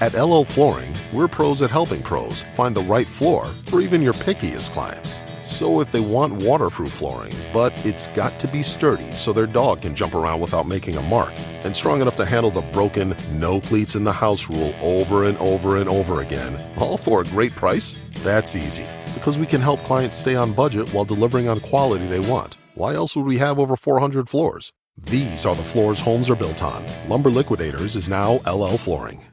At 0.00 0.14
LL 0.14 0.44
Flooring, 0.44 0.94
we're 1.12 1.28
pros 1.28 1.60
at 1.60 1.70
helping 1.70 2.00
pros 2.02 2.44
find 2.54 2.74
the 2.74 2.80
right 2.80 3.06
floor 3.06 3.44
for 3.66 3.82
even 3.82 4.00
your 4.00 4.14
pickiest 4.14 4.70
clients. 4.70 5.24
So 5.42 5.82
if 5.82 5.92
they 5.92 6.00
want 6.00 6.42
waterproof 6.42 6.92
flooring, 6.92 7.34
but 7.52 7.74
it's 7.84 8.06
got 8.08 8.40
to 8.40 8.48
be 8.48 8.62
sturdy 8.62 9.10
so 9.14 9.34
their 9.34 9.46
dog 9.46 9.82
can 9.82 9.94
jump 9.94 10.14
around 10.14 10.40
without 10.40 10.66
making 10.66 10.96
a 10.96 11.02
mark, 11.02 11.34
and 11.64 11.76
strong 11.76 12.00
enough 12.00 12.16
to 12.16 12.24
handle 12.24 12.50
the 12.50 12.62
broken, 12.72 13.14
no 13.34 13.60
cleats 13.60 13.94
in 13.94 14.02
the 14.04 14.12
house 14.12 14.48
rule 14.48 14.74
over 14.80 15.24
and 15.24 15.36
over 15.36 15.76
and 15.76 15.88
over 15.88 16.22
again, 16.22 16.58
all 16.78 16.96
for 16.96 17.20
a 17.20 17.24
great 17.24 17.54
price? 17.54 17.94
That's 18.22 18.56
easy. 18.56 18.86
Because 19.12 19.38
we 19.38 19.44
can 19.44 19.60
help 19.60 19.80
clients 19.80 20.16
stay 20.16 20.34
on 20.34 20.54
budget 20.54 20.88
while 20.94 21.04
delivering 21.04 21.46
on 21.46 21.60
quality 21.60 22.06
they 22.06 22.20
want. 22.20 22.56
Why 22.74 22.94
else 22.94 23.16
would 23.16 23.26
we 23.26 23.36
have 23.36 23.58
over 23.58 23.76
400 23.76 24.30
floors? 24.30 24.72
These 24.96 25.44
are 25.44 25.54
the 25.54 25.62
floors 25.62 26.00
homes 26.00 26.30
are 26.30 26.36
built 26.36 26.64
on. 26.64 26.86
Lumber 27.06 27.28
Liquidators 27.28 27.96
is 27.96 28.08
now 28.08 28.36
LL 28.46 28.78
Flooring. 28.78 29.29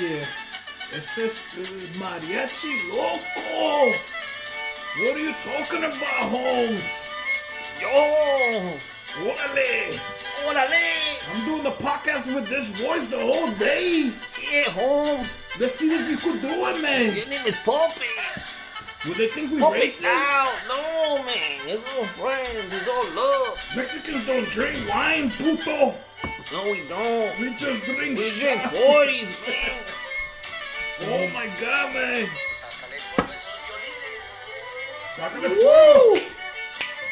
Yeah. 0.00 0.24
Este 0.92 1.26
es 1.26 1.96
Mariachi 1.98 2.88
Loco. 2.90 3.92
What 4.98 5.16
are 5.16 5.20
you 5.20 5.32
talking 5.44 5.84
about, 5.84 6.28
Holmes? 6.30 6.82
Yo, 7.80 7.88
Órale. 9.22 10.00
órale, 10.46 10.84
I'm 11.32 11.44
doing 11.46 11.62
the 11.62 11.70
podcast 11.70 12.34
with 12.34 12.46
this 12.48 12.68
voice 12.80 13.06
the 13.08 13.18
whole 13.18 13.50
day. 13.52 14.12
yeah, 14.52 14.70
Holmes. 14.70 15.46
Let's 15.60 15.74
see 15.76 15.88
if 15.94 16.08
you 16.10 16.16
could 16.16 16.40
do 16.42 16.48
it, 16.48 16.82
man. 16.82 17.16
Your 17.16 17.26
name 17.26 17.46
is 17.46 17.56
Poppy. 17.64 18.06
Would 19.06 19.16
they 19.16 19.28
think 19.28 19.52
we 19.52 19.60
Poppy 19.60 19.80
racist? 19.88 20.04
out. 20.06 20.52
No, 20.68 21.22
man, 21.24 21.60
it's 21.68 21.96
all 21.96 22.04
friends. 22.04 22.72
It's 22.72 22.88
all 22.88 23.06
love. 23.14 23.66
Mexicans 23.76 24.26
don't 24.26 24.48
drink 24.48 24.78
wine, 24.92 25.30
puto. 25.30 25.94
No, 26.52 26.62
we 26.70 26.80
don't. 26.88 27.38
We 27.40 27.54
just 27.56 27.84
drink 27.84 28.18
We 28.18 28.30
drink 28.40 28.60
40s, 28.62 29.46
man. 29.46 29.80
Oh 31.02 31.28
my 31.34 31.48
god, 31.60 31.94
man. 31.94 32.26
Sácale 35.16 35.48
Woo! 35.48 36.18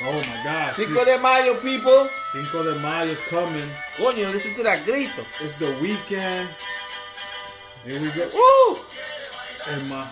Oh 0.05 0.13
my 0.13 0.45
god. 0.45 0.73
Cinco 0.73 1.05
de 1.05 1.19
Mayo, 1.19 1.55
people. 1.61 2.09
Cinco 2.33 2.63
de 2.65 2.79
Mayo 2.81 3.11
is 3.11 3.21
coming. 3.29 3.69
Coño, 3.97 4.33
listen 4.33 4.55
to 4.55 4.63
that 4.63 4.79
grito. 4.85 5.23
It's 5.41 5.57
the 5.57 5.77
weekend. 5.81 6.49
Here 7.85 8.01
we 8.01 8.11
go. 8.11 8.29
Woo! 8.35 8.79
Emma. 9.71 10.11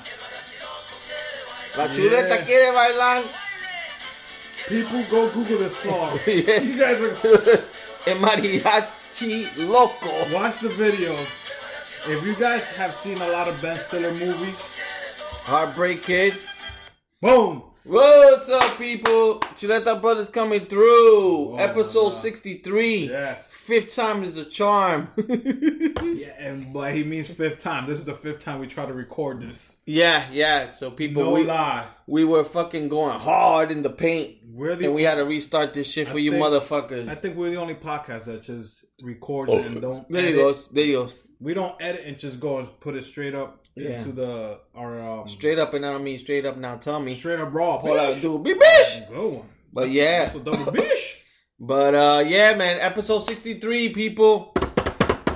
La 1.76 1.88
chuleta 1.88 2.44
quiere 2.44 2.72
bailar. 2.72 3.22
People 4.68 5.02
go 5.10 5.28
Google 5.30 5.58
this 5.58 5.76
song. 5.78 6.18
Yeah. 6.26 6.60
You 6.60 6.76
guys 6.76 7.00
are 7.00 7.60
El 8.06 8.16
mariachi 8.16 9.68
loco. 9.68 10.08
watch 10.34 10.60
the 10.60 10.68
video. 10.70 11.12
If 12.08 12.24
you 12.24 12.34
guys 12.34 12.66
have 12.70 12.94
seen 12.94 13.18
a 13.18 13.28
lot 13.28 13.46
of 13.46 13.60
Ben 13.60 13.76
Stiller 13.76 14.12
movies, 14.14 14.80
Heartbreak 15.44 16.02
Kid. 16.02 16.34
boom. 17.20 17.69
What's 17.84 18.50
up, 18.50 18.76
people? 18.76 19.40
Chuleta 19.56 20.00
Brothers 20.00 20.28
coming 20.28 20.66
through. 20.66 21.52
Oh, 21.52 21.56
Episode 21.56 22.10
my 22.10 22.14
63. 22.14 23.08
Yes. 23.08 23.52
Fifth 23.54 23.94
time 23.94 24.22
is 24.22 24.36
a 24.36 24.44
charm. 24.44 25.08
Yeah, 26.20 26.34
and 26.38 26.72
but 26.72 26.92
he 26.94 27.02
means 27.04 27.28
fifth 27.30 27.58
time. 27.58 27.86
This 27.86 27.98
is 27.98 28.04
the 28.04 28.14
fifth 28.14 28.40
time 28.40 28.58
we 28.58 28.66
try 28.66 28.84
to 28.84 28.92
record 28.92 29.40
this. 29.40 29.76
yeah, 29.86 30.26
yeah. 30.32 30.68
So 30.70 30.90
people, 30.90 31.24
No 31.24 31.30
we, 31.30 31.44
lie. 31.44 31.86
we 32.06 32.24
were 32.24 32.44
fucking 32.44 32.88
going 32.88 33.18
hard 33.18 33.70
in 33.70 33.80
the 33.82 33.88
paint. 33.90 34.36
We're 34.52 34.76
the 34.76 34.86
And 34.86 34.94
we 34.94 35.02
had 35.04 35.14
to 35.14 35.24
restart 35.24 35.72
this 35.72 35.86
shit 35.86 36.08
for 36.08 36.18
you 36.18 36.32
think- 36.32 36.42
motherfuckers. 36.42 37.08
I 37.08 37.14
think 37.14 37.36
we're 37.36 37.50
the 37.50 37.56
only 37.56 37.74
podcast 37.74 38.24
that 38.24 38.42
just 38.42 38.84
records 39.02 39.52
it 39.52 39.64
and 39.64 39.80
don't. 39.80 40.06
there 40.10 40.22
you 40.22 40.28
edit. 40.28 40.40
goes. 40.40 40.68
There 40.68 40.84
you 40.84 40.92
goes. 40.94 41.26
We 41.38 41.54
don't 41.54 41.80
edit 41.80 42.02
and 42.04 42.18
just 42.18 42.38
go 42.40 42.58
and 42.58 42.80
put 42.80 42.96
it 42.96 43.04
straight 43.04 43.34
up 43.34 43.59
Yeah. 43.76 43.90
into 43.98 44.12
the 44.12 44.60
our 44.74 45.00
um 45.00 45.28
Straight 45.28 45.58
up 45.58 45.72
and 45.74 45.86
I 45.86 45.90
don't 45.92 46.04
mean 46.04 46.18
straight 46.18 46.44
up 46.44 46.56
now. 46.56 46.76
Tell 46.76 47.00
me. 47.00 47.14
straight 47.14 47.38
up 47.40 47.54
raw. 47.54 47.76
All 47.76 47.98
I 48.00 48.18
dude 48.18 48.42
be 48.42 48.54
bitch. 48.54 49.08
Good 49.08 49.32
one. 49.32 49.48
But 49.72 49.80
That's- 49.82 49.94
yeah. 49.94 50.18
that's 50.20 50.34
a 50.34 50.40
double 50.40 50.72
bish. 50.72 51.16
But 51.62 51.94
uh 51.94 52.24
yeah, 52.26 52.54
man, 52.56 52.80
episode 52.80 53.20
63, 53.20 53.90
people. 53.90 54.52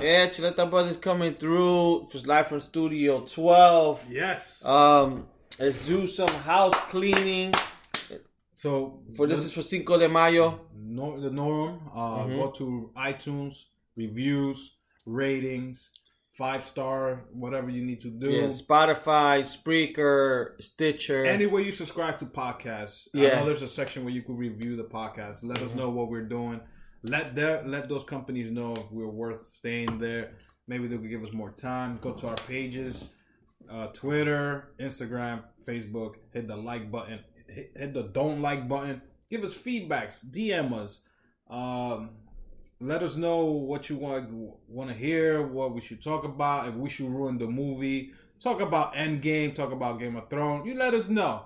Yeah, 0.01 0.27
Chuleta 0.27 0.69
Brothers 0.69 0.97
coming 0.97 1.33
through. 1.35 2.07
It's 2.13 2.25
live 2.25 2.47
from 2.47 2.59
Studio 2.59 3.21
12. 3.21 4.05
Yes. 4.09 4.63
Um, 4.65 5.27
let's 5.59 5.87
do 5.87 6.05
some 6.07 6.27
house 6.27 6.75
cleaning. 6.89 7.53
so 8.55 8.99
For 9.15 9.27
this 9.27 9.43
is 9.43 9.53
for 9.53 9.61
Cinco 9.61 9.97
de 9.97 10.09
Mayo. 10.09 10.59
no, 10.75 11.19
the 11.19 11.29
norm. 11.29 11.79
Uh, 11.93 12.23
Mm-hmm. 12.25 12.35
Go 12.39 12.51
to 12.51 12.91
iTunes, 12.97 13.63
reviews, 13.95 14.77
ratings, 15.05 15.91
five 16.37 16.65
star, 16.65 17.23
whatever 17.31 17.69
you 17.69 17.83
need 17.83 18.01
to 18.01 18.09
do. 18.09 18.29
Yeah, 18.29 18.47
Spotify, 18.47 19.41
Spreaker, 19.43 20.61
Stitcher. 20.61 21.25
Any 21.25 21.45
way 21.45 21.63
you 21.63 21.71
subscribe 21.71 22.17
to 22.19 22.25
podcasts, 22.25 23.07
Yeah. 23.13 23.29
Mm-hmm. 23.29 23.39
know 23.39 23.45
there's 23.45 23.61
a 23.61 23.67
section 23.67 24.03
where 24.03 24.13
you 24.13 24.21
can 24.21 24.35
review 24.37 24.75
the 24.75 24.83
podcast. 24.83 25.43
Let 25.43 25.59
us 25.61 25.73
know 25.73 25.89
what 25.89 26.09
we're 26.09 26.27
doing. 26.27 26.59
Let 27.03 27.35
that 27.35 27.67
let 27.67 27.87
those 27.87 28.03
companies 28.03 28.51
know 28.51 28.73
if 28.73 28.91
we're 28.91 29.07
worth 29.07 29.41
staying 29.43 29.99
there. 29.99 30.31
Maybe 30.67 30.87
they 30.87 30.97
could 30.97 31.09
give 31.09 31.21
us 31.21 31.31
more 31.31 31.51
time. 31.51 31.99
Go 32.01 32.13
to 32.13 32.27
our 32.27 32.35
pages, 32.47 33.09
uh, 33.71 33.87
Twitter, 33.87 34.73
Instagram, 34.79 35.43
Facebook. 35.63 36.15
Hit 36.33 36.47
the 36.47 36.55
like 36.55 36.91
button. 36.91 37.19
Hit, 37.47 37.71
hit 37.77 37.93
the 37.93 38.03
don't 38.03 38.41
like 38.41 38.67
button. 38.67 39.01
Give 39.29 39.43
us 39.43 39.55
feedbacks. 39.55 40.25
DM 40.25 40.73
us. 40.73 40.99
Um, 41.49 42.09
let 42.79 43.03
us 43.03 43.15
know 43.15 43.45
what 43.45 43.89
you 43.89 43.95
want 43.97 44.29
want 44.67 44.89
to 44.89 44.95
hear. 44.95 45.41
What 45.41 45.73
we 45.73 45.81
should 45.81 46.03
talk 46.03 46.23
about. 46.23 46.67
If 46.67 46.75
we 46.75 46.89
should 46.89 47.09
ruin 47.09 47.37
the 47.37 47.47
movie. 47.47 48.13
Talk 48.39 48.61
about 48.61 48.93
Endgame. 48.95 49.53
Talk 49.55 49.71
about 49.71 49.99
Game 49.99 50.15
of 50.15 50.29
Thrones. 50.29 50.67
You 50.67 50.75
let 50.75 50.93
us 50.93 51.09
know. 51.09 51.43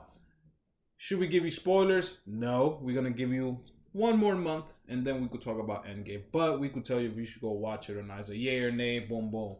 Should 0.97 1.19
we 1.19 1.27
give 1.27 1.45
you 1.45 1.51
spoilers? 1.51 2.17
No. 2.25 2.79
We're 2.81 2.95
gonna 2.95 3.11
give 3.11 3.31
you 3.31 3.59
one 3.91 4.17
more 4.17 4.35
month, 4.35 4.65
and 4.87 5.05
then 5.05 5.21
we 5.21 5.27
could 5.27 5.41
talk 5.41 5.59
about 5.59 5.85
Endgame. 5.85 6.23
But 6.31 6.59
we 6.59 6.69
could 6.69 6.85
tell 6.85 6.99
you 6.99 7.09
if 7.09 7.17
you 7.17 7.25
should 7.25 7.41
go 7.41 7.51
watch 7.51 7.89
it 7.89 7.97
or 7.97 8.03
not. 8.03 8.19
It's 8.19 8.29
a 8.29 8.37
yay 8.37 8.59
or 8.61 8.71
nay. 8.71 8.99
Boom, 8.99 9.31
boom. 9.31 9.55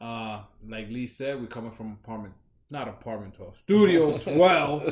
Uh, 0.00 0.42
like 0.68 0.88
Lee 0.90 1.06
said, 1.06 1.40
we're 1.40 1.46
coming 1.46 1.70
from 1.70 1.98
apartment, 2.02 2.34
not 2.70 2.88
apartment 2.88 3.34
twelve, 3.34 3.56
studio 3.56 4.18
twelve. 4.18 4.84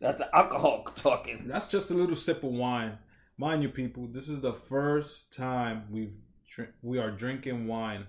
That's 0.00 0.16
the 0.16 0.34
alcohol 0.34 0.84
talking. 0.96 1.42
That's 1.44 1.68
just 1.68 1.90
a 1.90 1.94
little 1.94 2.16
sip 2.16 2.42
of 2.42 2.50
wine, 2.50 2.98
mind 3.42 3.62
you, 3.62 3.68
people. 3.68 4.06
This 4.06 4.28
is 4.28 4.40
the 4.40 4.52
first 4.52 5.32
time 5.34 5.84
we've 5.90 6.12
we 6.82 6.98
are 6.98 7.10
drinking 7.10 7.66
wine 7.66 8.06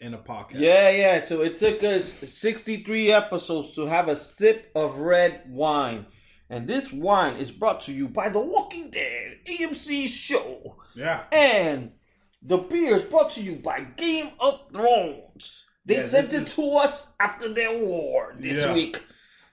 in 0.00 0.14
a 0.14 0.18
podcast. 0.18 0.60
Yeah, 0.60 0.90
yeah. 0.90 1.22
So 1.22 1.42
it 1.42 1.56
took 1.56 1.84
us 1.84 2.12
63 2.12 3.12
episodes 3.12 3.74
to 3.76 3.86
have 3.86 4.08
a 4.08 4.16
sip 4.16 4.70
of 4.74 4.96
red 4.98 5.42
wine. 5.46 6.06
And 6.48 6.66
this 6.66 6.90
wine 6.92 7.36
is 7.36 7.50
brought 7.52 7.80
to 7.82 7.92
you 7.92 8.08
by 8.08 8.28
The 8.30 8.40
Walking 8.40 8.90
Dead 8.90 9.38
AMC 9.46 10.08
show. 10.08 10.76
yeah. 10.96 11.24
And 11.30 11.92
the 12.42 12.56
beer 12.58 12.96
is 12.96 13.04
brought 13.04 13.30
to 13.32 13.42
you 13.42 13.56
by 13.56 13.82
Game 13.96 14.30
of 14.40 14.62
Thrones. 14.72 15.64
They 15.86 15.96
Yeah, 15.96 16.04
sent 16.04 16.32
it 16.32 16.42
is- 16.42 16.54
to 16.56 16.72
us 16.72 17.12
after 17.20 17.48
their 17.52 17.78
war 17.78 18.34
this 18.38 18.56
Yeah. 18.56 18.72
week. 18.74 19.00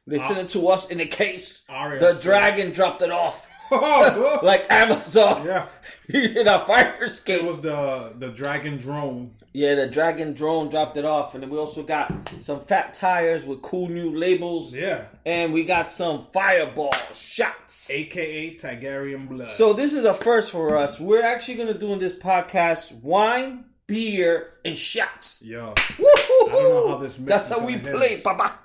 They 0.07 0.17
uh, 0.17 0.27
sent 0.27 0.39
it 0.39 0.47
to 0.49 0.69
us 0.69 0.87
in 0.89 1.01
a 1.01 1.05
case. 1.05 1.61
Arya 1.69 1.99
the 1.99 2.13
said- 2.13 2.23
dragon 2.23 2.71
dropped 2.71 3.01
it 3.01 3.11
off. 3.11 3.45
Oh, 3.71 4.39
like 4.43 4.65
Amazon. 4.71 5.45
yeah. 5.45 5.65
in 6.09 6.47
a 6.47 6.59
fire 6.65 7.03
escape. 7.03 7.41
It 7.41 7.45
was 7.45 7.61
the 7.61 8.13
the 8.17 8.29
dragon 8.29 8.77
drone. 8.77 9.31
Yeah, 9.53 9.73
the 9.73 9.87
Dragon 9.87 10.33
drone 10.33 10.69
dropped 10.69 10.97
it 10.97 11.05
off, 11.05 11.33
and 11.33 11.41
then 11.41 11.49
we 11.49 11.57
also 11.57 11.81
got 11.81 12.29
some 12.39 12.59
fat 12.61 12.93
tires 12.93 13.43
with 13.43 13.63
cool 13.63 13.89
new 13.89 14.15
labels. 14.15 14.71
Yeah. 14.71 15.05
And 15.25 15.51
we 15.51 15.63
got 15.63 15.87
some 15.87 16.27
fireball 16.31 16.93
shots. 17.15 17.89
AKA 17.89 18.55
Tigerian 18.55 19.27
blood. 19.27 19.47
So 19.47 19.73
this 19.73 19.93
is 19.93 20.03
a 20.05 20.13
first 20.13 20.51
for 20.51 20.75
us. 20.77 20.99
We're 20.99 21.23
actually 21.23 21.55
gonna 21.55 21.73
do 21.73 21.87
in 21.93 21.97
this 21.97 22.13
podcast 22.13 23.01
wine, 23.01 23.65
beer, 23.87 24.53
and 24.63 24.77
shots. 24.77 25.41
Yeah. 25.43 25.73
Woo-hoo-hoo! 25.97 26.87
how 26.89 27.07
That's 27.25 27.49
how 27.49 27.65
we 27.65 27.77
play, 27.77 28.17
us. 28.17 28.21
Papa. 28.21 28.59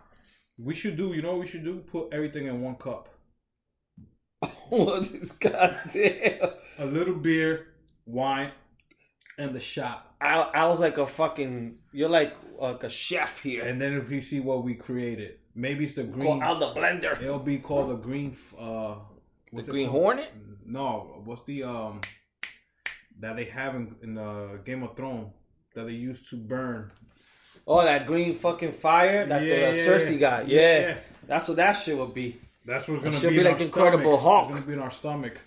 we 0.59 0.75
should 0.75 0.97
do. 0.97 1.15
You 1.15 1.23
know 1.23 1.31
what 1.31 1.41
we 1.41 1.47
should 1.47 1.65
do? 1.65 1.79
Put 1.91 2.13
everything 2.13 2.47
in 2.49 2.61
one 2.61 2.75
cup. 2.75 3.09
what 4.69 5.03
is 5.13 5.33
goddamn? 5.33 6.51
A 6.79 6.85
little 6.87 7.15
beer, 7.15 7.69
wine, 8.07 8.51
and 9.39 9.55
the 9.55 9.61
shot. 9.61 10.15
I, 10.21 10.41
I 10.55 10.67
was 10.69 10.81
like 10.81 10.99
a 10.99 11.07
fucking. 11.07 11.77
You're 11.93 12.09
like 12.09 12.35
like 12.59 12.85
a 12.85 12.91
chef 12.91 13.41
here. 13.41 13.63
And 13.65 13.81
then 13.81 13.95
if 13.95 14.09
we 14.09 14.21
see 14.21 14.41
what 14.41 14.65
we 14.65 14.75
created, 14.75 15.39
maybe 15.55 15.85
it's 15.85 15.95
the 15.95 16.05
Go 16.05 16.19
green. 16.19 16.43
out 16.43 16.61
the 16.61 16.73
blender. 16.73 17.21
It'll 17.21 17.39
be 17.39 17.59
called 17.59 17.91
the 17.91 17.97
green. 17.97 18.37
Uh, 18.59 18.97
The 19.53 19.63
Green 19.63 19.89
called? 19.89 20.03
Hornet? 20.03 20.33
No, 20.65 21.23
what's 21.25 21.43
the 21.45 21.65
um 21.65 22.01
that 23.21 23.37
they 23.37 23.45
have 23.45 23.75
in, 23.75 23.95
in 24.03 24.19
uh, 24.19 24.57
Game 24.65 24.83
of 24.83 24.97
Thrones 24.97 25.33
that 25.75 25.85
they 25.87 25.93
used 25.93 26.29
to 26.31 26.37
burn? 26.37 26.91
Oh, 27.67 27.83
that 27.85 28.07
green 28.07 28.35
fucking 28.35 28.73
fire. 28.73 29.27
That's 29.27 29.45
Yeah, 29.45 29.71
the 29.71 29.77
yeah, 29.77 29.87
Cersei 29.87 30.19
got. 30.19 30.49
Yeah. 30.49 30.61
Yeah. 30.81 30.97
That's 31.27 31.47
what 31.49 31.57
that 31.59 31.75
shit 31.75 31.97
would 31.97 32.15
be. 32.15 32.41
That's 32.65 32.89
what's 32.89 33.03
gonna 33.03 33.19
should 33.19 33.31
be, 33.31 33.39
be 33.39 33.45
like 33.45 33.61
Incredible 33.61 34.19
stomach. 34.19 34.21
Hulk. 34.21 34.49
It's 34.49 34.59
gonna 34.59 34.67
be 34.67 34.73
in 34.75 34.79
our 34.81 34.91
stomach. 34.91 35.41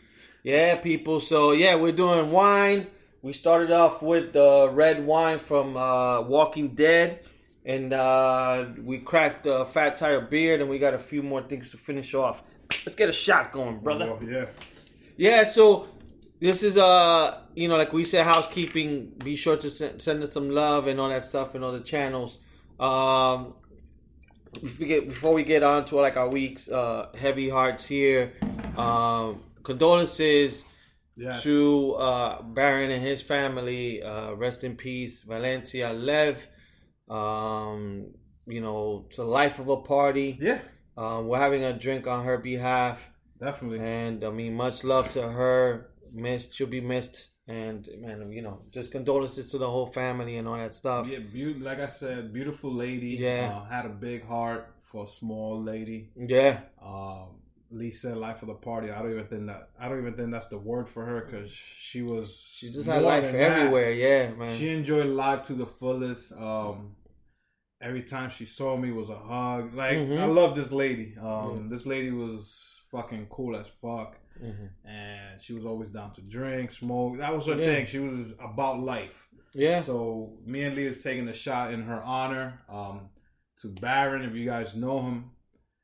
Yeah, 0.44 0.76
people. 0.76 1.20
So 1.20 1.52
yeah, 1.52 1.76
we're 1.76 1.92
doing 1.92 2.32
wine. 2.32 2.88
We 3.22 3.34
started 3.34 3.72
off 3.72 4.04
with 4.04 4.34
the 4.34 4.70
red 4.72 5.06
wine 5.06 5.40
from 5.40 5.76
uh, 5.76 6.22
Walking 6.22 6.76
Dead, 6.76 7.22
and 7.66 7.92
uh, 7.94 8.68
we 8.84 9.00
cracked 9.00 9.46
the 9.46 9.66
Fat 9.66 9.96
Tire 9.96 10.22
beard, 10.22 10.62
and 10.62 10.70
we 10.70 10.78
got 10.78 10.94
a 10.94 11.00
few 11.00 11.24
more 11.24 11.42
things 11.42 11.72
to 11.72 11.78
finish 11.78 12.14
off. 12.14 12.44
Let's 12.86 12.96
get 12.96 13.10
a 13.10 13.14
shot 13.14 13.52
going, 13.52 13.80
brother. 13.80 14.12
Oh, 14.12 14.20
yeah. 14.24 14.46
Yeah, 15.18 15.44
so 15.46 15.88
this 16.40 16.64
is 16.64 16.78
uh 16.78 17.42
you 17.56 17.68
know 17.70 17.78
like 17.78 17.94
we 17.94 18.04
said 18.04 18.26
housekeeping. 18.26 19.14
Be 19.24 19.36
sure 19.36 19.58
to 19.58 19.70
send, 19.70 20.02
send 20.02 20.22
us 20.22 20.34
some 20.34 20.50
love 20.50 20.88
and 20.88 21.00
all 21.00 21.10
that 21.10 21.26
stuff 21.26 21.56
and 21.56 21.64
all 21.64 21.72
the 21.72 21.80
channels. 21.80 22.40
Um, 22.80 23.54
we 24.62 24.86
get, 24.86 25.08
before 25.08 25.34
we 25.34 25.44
get 25.44 25.64
on 25.64 25.86
to 25.86 25.96
like 25.98 26.18
our 26.18 26.30
weeks, 26.30 26.70
uh, 26.70 27.10
heavy 27.18 27.50
hearts 27.50 27.86
here. 27.86 28.34
Um, 28.78 29.44
condolences 29.64 30.64
Yes. 31.18 31.44
to 31.44 31.94
uh, 31.94 32.42
Baron 32.42 32.92
and 32.92 33.02
his 33.02 33.22
family. 33.22 34.04
Uh, 34.04 34.34
rest 34.34 34.64
in 34.66 34.76
peace, 34.76 35.24
Valencia 35.24 35.94
Lev. 35.94 36.46
Um, 37.10 38.08
you 38.48 38.62
know, 38.62 39.06
it's 39.08 39.18
a 39.18 39.24
life 39.24 39.60
of 39.60 39.68
a 39.70 39.78
party. 39.78 40.38
Yeah, 40.42 40.60
Um, 40.98 41.28
we're 41.28 41.40
having 41.40 41.64
a 41.64 41.74
drink 41.74 42.06
on 42.08 42.26
her 42.26 42.38
behalf. 42.38 43.10
definitely. 43.40 43.80
And 43.80 44.24
I 44.24 44.30
mean, 44.30 44.56
much 44.56 44.84
love 44.84 45.10
to 45.12 45.22
her. 45.22 45.90
Missed, 46.12 46.56
she'll 46.56 46.68
be 46.68 46.82
missed. 46.82 47.30
And 47.48 47.88
man, 48.00 48.32
you 48.32 48.42
know, 48.42 48.62
just 48.72 48.92
condolences 48.92 49.52
to 49.52 49.58
the 49.60 49.70
whole 49.70 49.86
family 49.86 50.38
and 50.38 50.48
all 50.48 50.58
that 50.58 50.74
stuff. 50.74 51.08
Yeah, 51.08 51.20
be- 51.20 51.54
like 51.54 51.80
I 51.80 51.88
said, 51.88 52.34
beautiful 52.34 52.74
lady. 52.74 53.10
Yeah. 53.20 53.62
Uh, 53.62 53.70
had 53.70 53.86
a 53.86 53.90
big 53.90 54.26
heart 54.26 54.74
for 54.82 55.04
a 55.04 55.08
small 55.08 55.62
lady. 55.62 56.10
Yeah, 56.16 56.62
Um, 56.82 57.42
said 57.92 58.18
life 58.18 58.42
of 58.42 58.48
the 58.48 58.56
party. 58.56 58.90
I 58.90 59.00
don't 59.02 59.12
even 59.12 59.28
think 59.28 59.46
that. 59.48 59.70
I 59.80 59.90
don't 59.90 60.00
even 60.00 60.16
think 60.16 60.32
that's 60.32 60.48
the 60.48 60.58
word 60.58 60.90
for 60.90 61.06
her 61.06 61.22
because 61.22 61.52
she 61.52 62.02
was. 62.02 62.56
she 62.58 62.72
just 62.72 62.88
had 62.88 63.04
life 63.04 63.24
than 63.24 63.34
that. 63.34 63.60
everywhere. 63.60 63.92
Yeah, 63.92 64.32
man. 64.32 64.58
She 64.58 64.70
enjoyed 64.70 65.08
life 65.08 65.44
to 65.48 65.54
the 65.54 65.66
fullest. 65.68 66.32
Um, 66.34 66.96
every 67.82 68.02
time 68.04 68.30
she 68.30 68.46
saw 68.46 68.76
me 68.78 68.92
was 68.92 69.10
a 69.10 69.18
hug. 69.18 69.74
Like 69.76 69.98
Mhm. 69.98 70.18
I 70.20 70.26
love 70.26 70.56
this 70.56 70.72
lady. 70.72 71.16
Um, 71.22 71.68
this 71.68 71.86
lady 71.86 72.12
was 72.12 72.82
fucking 72.92 73.28
cool 73.30 73.56
as 73.56 73.68
fuck, 73.68 74.18
Mhm. 74.42 74.70
and 74.86 75.42
she 75.42 75.54
was 75.54 75.66
always 75.66 75.90
down 75.90 76.14
to 76.14 76.22
drink, 76.22 76.72
smoke. 76.72 77.18
That 77.18 77.34
was 77.34 77.46
her 77.48 77.56
Yeah. 77.56 77.66
thing. 77.66 77.86
She 77.86 78.00
was 78.00 78.34
about 78.40 78.80
life. 78.80 79.28
Yeah, 79.54 79.80
So 79.82 80.38
me 80.46 80.64
and 80.64 80.76
Lee 80.76 80.86
is 80.86 81.02
taking 81.04 81.28
a 81.30 81.34
shot 81.34 81.74
in 81.74 81.84
her 81.84 82.02
honor. 82.04 82.62
Um, 82.68 83.10
to 83.62 83.70
Baron, 83.70 84.24
if 84.24 84.36
you 84.36 84.46
guys 84.46 84.76
know 84.76 85.02
him, 85.02 85.32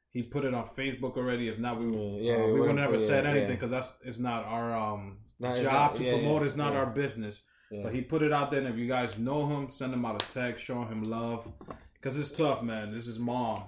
he 0.09 0.23
put 0.23 0.43
it 0.43 0.53
on 0.53 0.65
Facebook 0.67 1.15
already. 1.15 1.47
If 1.47 1.57
not, 1.57 1.79
we 1.79 1.85
Yeah, 1.85 2.33
uh, 2.33 2.37
yeah, 2.39 2.45
we 2.47 2.53
we 2.53 2.59
would 2.61 2.75
never 2.75 2.97
said 2.99 3.23
yeah. 3.23 3.29
anything 3.31 3.51
because 3.55 3.71
that's 3.71 3.93
it's 4.03 4.19
not 4.19 4.43
our 4.45 4.75
um 4.75 5.19
not- 5.39 5.55
job 5.57 5.73
not- 5.73 5.95
to 5.95 6.03
promote. 6.11 6.43
It's 6.43 6.57
not 6.57 6.73
our 6.75 6.85
business. 6.87 7.41
But 7.83 7.93
he 7.95 8.01
put 8.01 8.21
it 8.21 8.33
out 8.33 8.51
there, 8.51 8.59
and 8.59 8.67
if 8.67 8.75
you 8.77 8.85
guys 8.89 9.17
know 9.17 9.47
him, 9.47 9.69
send 9.69 9.93
him 9.93 10.03
out 10.03 10.21
a 10.21 10.27
text, 10.27 10.65
show 10.65 10.83
him 10.83 11.03
love, 11.03 11.47
because 11.93 12.19
it's 12.19 12.29
tough, 12.29 12.61
man. 12.61 12.91
This 12.91 13.07
is 13.07 13.17
mom, 13.17 13.63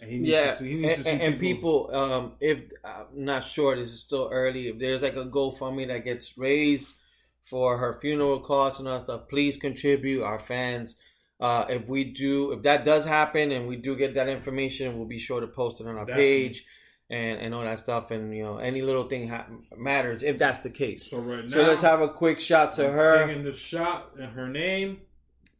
and 0.00 0.10
he 0.10 0.18
needs 0.18 0.30
yeah, 0.30 0.50
to 0.52 0.56
see, 0.56 0.70
he 0.70 0.76
needs 0.76 0.94
and, 0.94 1.04
to 1.04 1.10
see 1.10 1.20
and 1.20 1.40
people, 1.40 1.90
um, 1.94 2.32
if 2.40 2.60
I'm 2.84 3.06
not 3.14 3.44
sure, 3.44 3.76
this 3.76 3.90
is 3.90 4.00
still 4.00 4.28
early. 4.32 4.68
If 4.68 4.78
there's 4.78 5.02
like 5.02 5.16
a 5.16 5.24
GoFundMe 5.26 5.88
that 5.88 6.04
gets 6.04 6.38
raised 6.38 6.96
for 7.42 7.78
her 7.78 7.98
funeral 8.00 8.40
costs 8.40 8.78
and 8.78 8.88
all 8.88 8.94
that 8.94 9.04
stuff, 9.04 9.28
please 9.28 9.56
contribute. 9.56 10.22
Our 10.22 10.38
fans, 10.38 10.96
uh, 11.40 11.64
if 11.68 11.88
we 11.88 12.04
do, 12.04 12.52
if 12.52 12.62
that 12.62 12.84
does 12.84 13.04
happen, 13.04 13.50
and 13.52 13.66
we 13.66 13.76
do 13.76 13.96
get 13.96 14.14
that 14.14 14.28
information, 14.28 14.96
we'll 14.96 15.06
be 15.08 15.18
sure 15.18 15.40
to 15.40 15.46
post 15.46 15.80
it 15.80 15.86
on 15.86 15.96
our 15.96 16.04
Definitely. 16.06 16.48
page 16.48 16.64
and 17.10 17.40
and 17.40 17.54
all 17.54 17.62
that 17.64 17.78
stuff. 17.78 18.10
And 18.10 18.36
you 18.36 18.42
know, 18.42 18.58
any 18.58 18.82
little 18.82 19.04
thing 19.04 19.28
ha- 19.28 19.46
matters 19.76 20.22
if 20.22 20.38
that's 20.38 20.62
the 20.62 20.70
case. 20.70 21.10
So 21.10 21.18
right 21.20 21.42
now, 21.44 21.50
So 21.50 21.62
let's 21.62 21.82
have 21.82 22.02
a 22.02 22.08
quick 22.10 22.38
shot 22.38 22.74
to 22.74 22.86
I'm 22.86 22.92
her, 22.94 23.26
taking 23.26 23.42
the 23.42 23.52
shot 23.52 24.12
in 24.18 24.26
her 24.26 24.48
name. 24.48 25.00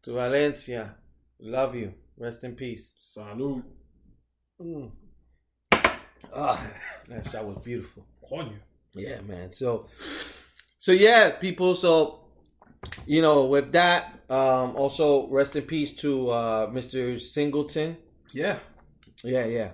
to 0.02 0.12
Valencia. 0.12 0.94
Love 1.40 1.74
you. 1.74 1.94
Rest 2.18 2.44
in 2.44 2.54
peace. 2.54 2.92
Salud, 3.00 3.62
Mm. 4.60 4.90
Ah, 6.34 6.66
that 7.08 7.28
shot 7.30 7.44
was 7.46 7.56
beautiful. 7.58 8.04
Yeah, 8.94 9.20
man. 9.22 9.52
So, 9.52 9.86
so 10.78 10.92
yeah, 10.92 11.30
people. 11.30 11.74
So, 11.74 12.20
you 13.06 13.22
know, 13.22 13.44
with 13.46 13.72
that, 13.72 14.20
um, 14.28 14.74
also 14.76 15.28
rest 15.28 15.56
in 15.56 15.62
peace 15.62 15.92
to 15.96 16.30
uh, 16.30 16.66
Mr. 16.68 17.20
Singleton. 17.20 17.96
Yeah, 18.32 18.58
Yeah, 19.24 19.46
yeah, 19.46 19.70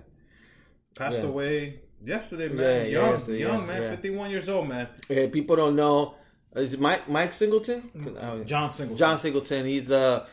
passed 0.94 1.18
Yeah. 1.18 1.24
away 1.26 1.80
yesterday, 2.04 2.48
man. 2.48 2.86
Yeah, 2.86 2.92
young, 3.00 3.10
yesterday, 3.12 3.40
young 3.40 3.60
yeah, 3.60 3.66
man, 3.66 3.90
fifty-one 3.90 4.30
years 4.30 4.48
old, 4.48 4.68
man. 4.68 4.88
Yeah, 5.08 5.26
people 5.28 5.56
don't 5.56 5.74
know. 5.76 6.14
Is 6.54 6.74
it 6.74 6.80
Mike 6.80 7.08
Mike 7.08 7.32
Singleton? 7.32 7.90
Uh, 8.16 8.44
John 8.44 8.70
Singleton. 8.70 8.96
John 8.96 9.18
Singleton. 9.18 9.66
He's 9.66 9.88
the 9.88 10.24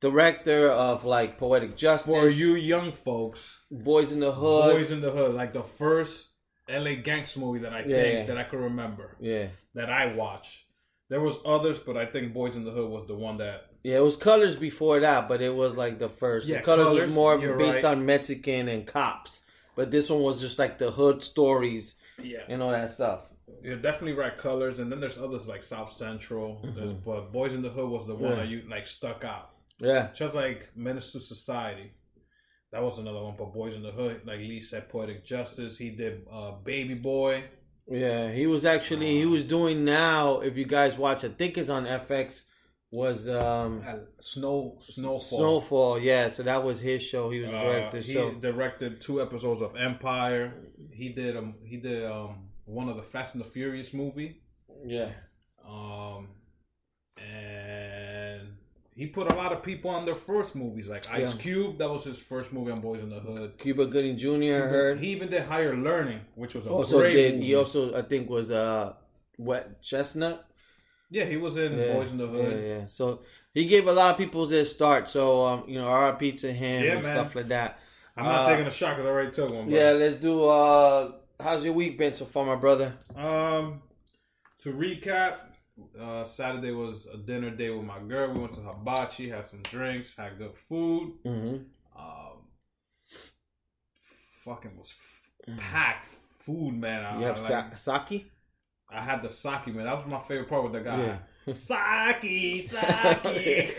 director 0.00 0.68
of 0.70 1.04
like 1.04 1.38
Poetic 1.38 1.76
Justice, 1.76 2.12
For 2.12 2.28
you 2.28 2.54
young 2.54 2.92
folks, 2.92 3.60
Boyz 3.72 4.12
n 4.12 4.20
the 4.20 4.32
Hood. 4.32 4.76
Boyz 4.76 4.90
n 4.92 5.00
the 5.00 5.10
Hood, 5.10 5.34
like 5.34 5.52
the 5.52 5.62
first 5.62 6.28
LA 6.68 6.94
gangster 6.94 7.40
movie 7.40 7.60
that 7.60 7.72
I 7.72 7.80
Yeah, 7.80 7.96
think 7.96 8.14
yeah. 8.18 8.24
that 8.26 8.38
I 8.38 8.44
could 8.44 8.60
remember 8.60 9.16
Yeah, 9.20 9.48
that 9.74 9.90
I 9.90 10.14
watched. 10.14 10.64
There 11.08 11.20
was 11.20 11.38
others, 11.44 11.80
but 11.80 11.96
I 11.96 12.06
think 12.06 12.32
Boyz 12.34 12.54
n 12.56 12.64
the 12.64 12.70
Hood 12.70 12.90
was 12.90 13.06
the 13.06 13.14
one 13.16 13.38
that 13.38 13.66
yeah. 13.82 13.96
It 13.96 14.02
was 14.02 14.16
Colors 14.16 14.56
before 14.56 15.00
that, 15.00 15.28
but 15.28 15.40
it 15.40 15.54
was 15.54 15.74
like 15.74 15.98
the 15.98 16.08
first. 16.08 16.46
Yeah, 16.48 16.60
Colors, 16.60 17.02
was 17.02 17.14
more 17.14 17.38
based 17.38 17.76
right. 17.82 17.84
on 17.96 18.04
Mexican 18.06 18.68
and 18.68 18.86
cops, 18.86 19.42
but 19.74 19.90
this 19.90 20.08
one 20.10 20.20
was 20.22 20.40
just 20.40 20.58
like 20.58 20.78
the 20.78 20.90
hood 20.90 21.22
stories 21.22 21.94
yeah, 22.22 22.40
and 22.48 22.62
all 22.62 22.70
that 22.72 22.90
stuff. 22.90 23.20
you're 23.62 23.76
definitely 23.76 24.12
right 24.12 24.36
colors. 24.36 24.78
And 24.78 24.90
then 24.92 25.00
there's 25.00 25.18
others 25.18 25.48
like 25.48 25.62
South 25.62 25.90
Central. 25.90 26.60
There's 26.76 26.92
but 26.92 27.32
Boyz 27.32 27.52
n 27.54 27.62
the 27.62 27.70
Hood 27.70 27.88
was 27.90 28.06
the 28.06 28.14
one 28.14 28.32
Mm-hmm. 28.32 28.38
Yeah. 28.38 28.44
that 28.44 28.48
you 28.48 28.62
like 28.70 28.86
stuck 28.86 29.24
out, 29.24 29.50
Yeah, 29.80 30.10
just 30.12 30.34
like 30.34 30.70
Menace 30.76 31.12
to 31.12 31.20
Society. 31.20 31.92
That 32.72 32.82
was 32.82 32.98
another 32.98 33.22
one, 33.22 33.34
but 33.36 33.52
Boyz 33.54 33.74
n 33.74 33.82
the 33.82 33.90
Hood, 33.90 34.22
like 34.26 34.38
Lee 34.38 34.60
said, 34.60 34.88
Poetic 34.88 35.24
Justice. 35.24 35.76
He 35.78 35.90
did 35.90 36.22
uh, 36.32 36.52
Baby 36.52 36.94
Boy. 36.94 37.44
yeah. 37.88 38.30
He 38.30 38.46
was 38.46 38.64
actually 38.64 39.18
he 39.18 39.26
was 39.26 39.42
doing 39.42 39.84
now. 39.84 40.40
If 40.40 40.56
you 40.56 40.66
guys 40.66 40.96
watch, 40.96 41.24
I 41.24 41.28
think 41.30 41.58
it's 41.58 41.70
on 41.70 41.84
FX. 41.86 42.44
Was 42.92 43.28
um 43.28 43.82
Uh, 43.86 43.98
Snow 44.18 44.76
Snowfall. 44.80 45.20
Snowfall? 45.38 45.98
Yeah, 46.00 46.28
so 46.28 46.42
that 46.42 46.62
was 46.64 46.80
his 46.80 47.02
show. 47.02 47.30
He 47.30 47.38
was 47.40 47.50
Uh, 47.52 47.90
he 47.94 48.12
so 48.14 48.32
directed 48.32 49.00
two 49.00 49.22
episodes 49.22 49.62
of 49.62 49.76
Empire. 49.76 50.54
He 50.92 51.08
did 51.10 51.36
um 51.36 51.54
he 51.64 51.76
did 51.76 52.04
um 52.04 52.48
one 52.64 52.88
of 52.88 52.96
the 52.96 53.02
Fast 53.02 53.34
and 53.34 53.44
the 53.44 53.48
Furious 53.48 53.94
movie. 53.94 54.42
yeah, 54.84 55.10
Um 55.64 56.28
he 58.94 59.06
put 59.06 59.30
a 59.32 59.34
lot 59.34 59.52
of 59.52 59.62
people 59.62 59.90
on 59.90 60.04
their 60.04 60.14
first 60.14 60.54
movies, 60.54 60.88
like 60.88 61.08
Ice 61.10 61.32
Yeah. 61.34 61.40
Cube. 61.40 61.78
That 61.78 61.88
was 61.90 62.04
his 62.04 62.20
first 62.20 62.52
movie 62.52 62.70
on 62.70 62.82
Boyz 62.82 63.02
n 63.02 63.08
the 63.10 63.20
Hood. 63.20 63.58
Cuba 63.58 63.86
Gooding 63.86 64.16
Jr. 64.16 64.54
I 64.56 64.66
heard. 64.68 64.98
He 65.00 65.08
even 65.08 65.28
did 65.30 65.42
Higher 65.42 65.76
Learning, 65.76 66.20
which 66.34 66.54
was 66.54 66.66
a 66.66 66.70
also 66.70 66.98
great 66.98 67.14
did 67.14 67.34
movie. 67.34 67.46
he 67.46 67.54
also 67.54 67.94
I 67.96 68.02
think 68.02 68.28
was 68.28 68.50
uh 68.50 68.94
Wet 69.38 69.82
Chestnut. 69.82 70.44
yeah, 71.10 71.24
he 71.24 71.36
was 71.36 71.56
in 71.56 71.72
Yeah, 71.76 71.86
Boyz 71.88 72.10
n 72.10 72.18
the 72.18 72.26
Hood. 72.26 72.52
Yeah, 72.62 72.74
yeah. 72.78 72.86
So 72.86 73.22
he 73.54 73.64
gave 73.66 73.86
a 73.88 73.92
lot 73.92 74.12
of 74.12 74.18
people 74.18 74.44
their 74.46 74.64
start. 74.64 75.08
So 75.08 75.44
um, 75.46 75.64
you 75.68 75.76
know, 75.80 75.88
RIP 75.92 76.36
to 76.38 76.52
him 76.52 76.84
Yeah, 76.84 76.94
and 76.94 77.02
man. 77.04 77.14
stuff 77.14 77.34
like 77.34 77.48
that. 77.48 77.78
I'm 78.16 78.24
not 78.26 78.44
Uh, 78.44 78.48
taking 78.50 78.66
a 78.66 78.70
shot 78.70 78.96
because 78.96 79.06
I 79.06 79.10
already 79.10 79.30
took 79.30 79.50
one. 79.52 79.70
Yeah, 79.70 79.90
let's 79.92 80.16
do. 80.16 80.44
uh 80.44 81.12
How's 81.40 81.64
your 81.64 81.72
week 81.72 81.96
been 81.96 82.12
so 82.12 82.26
far, 82.26 82.44
my 82.44 82.54
brother? 82.56 82.92
Um, 83.16 83.80
to 84.62 84.72
recap, 84.74 85.36
uh, 86.00 86.24
Saturday 86.24 86.70
was 86.72 87.06
a 87.12 87.16
dinner 87.16 87.50
day 87.50 87.70
with 87.70 87.84
my 87.84 87.98
girl. 88.00 88.32
We 88.32 88.40
went 88.40 88.52
to 88.54 88.60
Hibachi, 88.60 89.28
had 89.30 89.44
some 89.44 89.60
drinks, 89.62 90.16
had 90.16 90.38
good 90.38 90.54
food. 90.56 91.14
Mm-hmm. 91.24 91.56
Um, 92.00 92.38
fucking 94.02 94.76
was 94.76 94.94
f- 95.48 95.58
packed 95.58 96.06
food, 96.40 96.74
man. 96.74 97.04
I, 97.04 97.18
You 97.18 97.24
have 97.26 97.38
I, 97.38 97.48
like- 97.62 97.76
sa- 97.76 98.04
sake. 98.06 98.30
I 98.92 99.00
had 99.02 99.22
the 99.22 99.28
sake, 99.28 99.68
man. 99.68 99.84
That 99.84 99.94
was 99.94 100.06
my 100.06 100.18
favorite 100.18 100.48
part 100.48 100.64
with 100.64 100.72
the 100.72 100.80
guy. 100.80 100.98
Yeah. 100.98 101.18
Sake, 101.52 102.68
sake. 102.70 103.76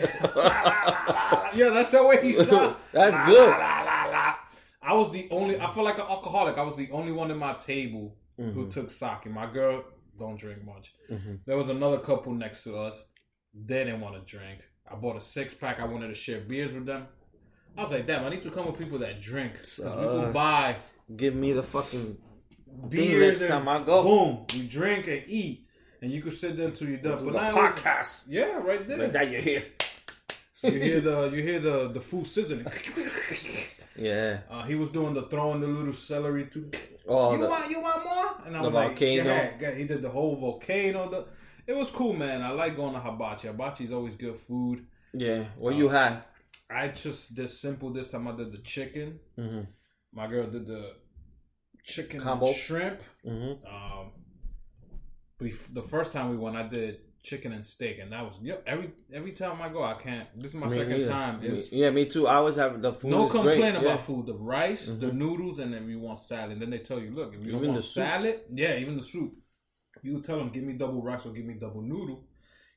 yeah, 1.54 1.70
that's 1.70 1.90
the 1.90 2.02
way 2.06 2.20
he 2.22 2.32
shot. 2.44 2.78
That's 2.92 3.12
La, 3.12 3.26
good. 3.26 3.48
la, 3.50 3.56
la, 3.56 3.82
la, 3.82 4.10
la. 4.10 4.34
I 4.82 4.94
was 4.94 5.12
the 5.12 5.28
only. 5.30 5.60
I 5.60 5.70
feel 5.72 5.84
like 5.84 5.96
an 5.98 6.06
alcoholic. 6.08 6.58
I 6.58 6.62
was 6.62 6.76
the 6.76 6.90
only 6.90 7.12
one 7.12 7.30
at 7.30 7.36
my 7.36 7.52
table 7.54 8.16
Mm-hmm. 8.40 8.52
who 8.52 8.66
took 8.68 8.90
sake. 8.90 9.26
My 9.30 9.44
girl 9.52 9.84
don't 10.22 10.38
drink 10.38 10.64
much. 10.64 10.94
Mhm. 11.10 11.40
There 11.44 11.56
was 11.56 11.68
another 11.68 11.98
couple 11.98 12.32
next 12.32 12.64
to 12.64 12.76
us. 12.76 13.04
They 13.54 13.84
didn't 13.84 14.00
want 14.00 14.14
to 14.14 14.22
drink. 14.38 14.60
I 14.90 14.94
bought 14.96 15.16
a 15.16 15.20
six 15.20 15.52
pack. 15.54 15.78
I 15.80 15.84
wanted 15.84 16.08
to 16.08 16.14
share 16.14 16.40
beers 16.40 16.72
with 16.72 16.86
them. 16.86 17.06
I 17.76 17.82
was 17.82 17.90
like, 17.92 18.06
damn, 18.06 18.24
I 18.24 18.28
need 18.30 18.42
to 18.42 18.50
come 18.50 18.66
with 18.66 18.78
people 18.78 18.98
that 18.98 19.20
drink. 19.20 19.52
Because 19.54 19.78
Uh, 19.80 20.24
could 20.24 20.34
buy 20.34 20.76
Give 21.16 21.34
me 21.34 21.52
the 21.52 21.62
fucking 21.62 22.16
beers 22.88 23.40
next 23.40 23.50
time 23.50 23.68
I 23.68 23.82
go. 23.82 24.02
Boom, 24.02 24.46
you 24.54 24.68
drink 24.68 25.06
and 25.08 25.22
eat, 25.26 25.66
and 26.00 26.10
you 26.10 26.22
can 26.22 26.30
sit 26.30 26.56
there 26.56 26.68
until 26.68 26.88
you're 26.88 26.98
done. 26.98 27.18
do 27.18 27.24
But 27.26 27.32
the 27.32 27.40
now, 27.40 27.54
podcast. 27.54 28.24
yeah, 28.28 28.56
right 28.58 28.86
there. 28.88 28.96
Like 28.98 29.12
that 29.12 29.30
you 29.30 29.38
hear. 29.40 29.62
you 30.62 30.70
hear 30.88 31.00
the 31.00 31.30
you 31.34 31.42
hear 31.42 31.58
the 31.60 31.88
the 31.88 32.00
food 32.00 32.26
sizzling. 32.26 32.66
Yeah. 33.96 34.40
Uh, 34.50 34.62
he 34.64 34.74
was 34.74 34.90
doing 34.90 35.12
the 35.14 35.22
throwing 35.22 35.60
the 35.60 35.66
little 35.66 35.92
celery 35.92 36.46
too. 36.46 36.70
Oh, 37.08 37.32
you 37.34 37.42
the- 37.42 37.48
want 37.48 37.70
you 37.70 37.80
want 37.80 38.04
more? 38.04 38.46
And 38.46 38.56
I 38.56 38.60
was 38.60 38.72
like, 38.72 38.88
volcano. 38.90 39.24
Yeah, 39.24 39.50
yeah. 39.60 39.70
He 39.74 39.84
did 39.84 40.02
the 40.02 40.10
whole 40.10 40.36
volcano. 40.36 41.08
The 41.10 41.26
it 41.66 41.76
was 41.76 41.90
cool, 41.90 42.12
man. 42.12 42.42
I 42.42 42.50
like 42.50 42.76
going 42.76 42.94
to 42.94 43.00
hibachi. 43.00 43.48
Hibachi 43.48 43.84
is 43.84 43.92
always 43.92 44.16
good 44.16 44.36
food. 44.36 44.86
Yeah. 45.14 45.44
What 45.58 45.74
you 45.76 45.88
had? 45.88 46.22
I 46.70 46.88
just 46.88 47.34
did 47.34 47.50
simple 47.50 47.90
this 47.92 48.10
time. 48.10 48.26
I 48.28 48.32
did 48.32 48.50
the 48.52 48.58
chicken. 48.58 49.20
Mm-hmm. 49.38 49.62
My 50.12 50.26
girl 50.26 50.46
did 50.48 50.66
the 50.66 50.92
chicken 51.84 52.20
Combo. 52.20 52.46
and 52.46 52.56
shrimp. 52.56 53.00
Mm-hmm. 53.26 53.66
Um, 53.66 54.12
bef- 55.40 55.72
the 55.74 55.82
first 55.82 56.12
time 56.12 56.30
we 56.30 56.36
went, 56.36 56.56
I 56.56 56.66
did 56.68 56.98
chicken 57.22 57.52
and 57.52 57.64
steak, 57.64 57.98
and 58.00 58.12
that 58.12 58.22
was 58.24 58.38
yep. 58.42 58.62
Every 58.66 58.92
every 59.12 59.32
time 59.32 59.62
I 59.62 59.68
go, 59.68 59.82
I 59.82 59.94
can't. 59.94 60.28
This 60.36 60.48
is 60.48 60.54
my 60.54 60.66
Me 60.66 60.76
second 60.76 60.90
neither. 60.90 61.04
time. 61.10 61.40
It's 61.42 61.70
yeah, 61.72 61.90
me 61.90 62.06
too. 62.06 62.26
I 62.26 62.36
always 62.36 62.56
have 62.56 62.82
the 62.82 62.92
food. 62.92 63.10
no 63.10 63.28
complaint 63.28 63.60
great. 63.60 63.74
about 63.76 63.84
yeah. 63.84 63.96
food. 63.98 64.26
The 64.26 64.34
rice, 64.34 64.86
the 64.86 65.06
Mhm. 65.06 65.14
noodles, 65.14 65.58
and 65.60 65.72
then 65.72 65.88
you 65.88 66.00
want 66.00 66.18
salad. 66.18 66.52
And 66.52 66.62
then 66.62 66.70
they 66.70 66.78
tell 66.80 67.00
you, 67.00 67.10
look, 67.12 67.34
if 67.34 67.44
you 67.44 67.52
don't 67.52 67.62
want 67.64 67.76
the 67.76 67.82
salad, 67.82 68.40
yeah, 68.52 68.76
even 68.76 68.96
the 68.96 69.02
soup, 69.02 69.32
you 70.02 70.20
tell 70.20 70.38
them, 70.38 70.48
give 70.50 70.64
me 70.64 70.72
double 70.74 71.00
rice 71.02 71.24
or 71.26 71.32
give 71.32 71.44
me 71.44 71.54
double 71.54 71.82
noodle, 71.82 72.24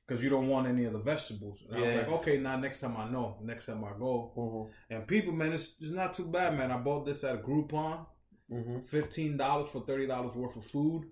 because 0.07 0.23
you 0.23 0.29
don't 0.29 0.47
want 0.47 0.67
any 0.67 0.85
of 0.85 0.93
the 0.93 0.99
vegetables. 0.99 1.63
And 1.67 1.77
I 1.77 1.79
was 1.81 1.89
Yeah. 1.89 1.97
like, 2.01 2.11
okay, 2.19 2.37
now 2.37 2.57
next 2.57 2.81
time 2.81 2.95
I 2.97 3.09
know. 3.09 3.37
Next 3.41 3.65
time 3.65 3.83
I 3.83 3.93
go, 3.97 4.31
Mhm. 4.37 4.69
and 4.91 5.07
people, 5.07 5.33
man, 5.33 5.53
it's, 5.53 5.75
it's 5.79 5.91
not 5.91 6.13
too 6.13 6.25
bad, 6.25 6.55
man. 6.55 6.71
I 6.71 6.77
bought 6.77 7.05
this 7.05 7.23
at 7.23 7.43
Groupon, 7.43 8.05
Mhm. 8.51 8.87
fifteen 8.87 9.37
dollars 9.37 9.69
for 9.69 9.81
thirty 9.87 10.05
dollars 10.05 10.35
worth 10.35 10.55
of 10.55 10.65
food. 10.65 11.05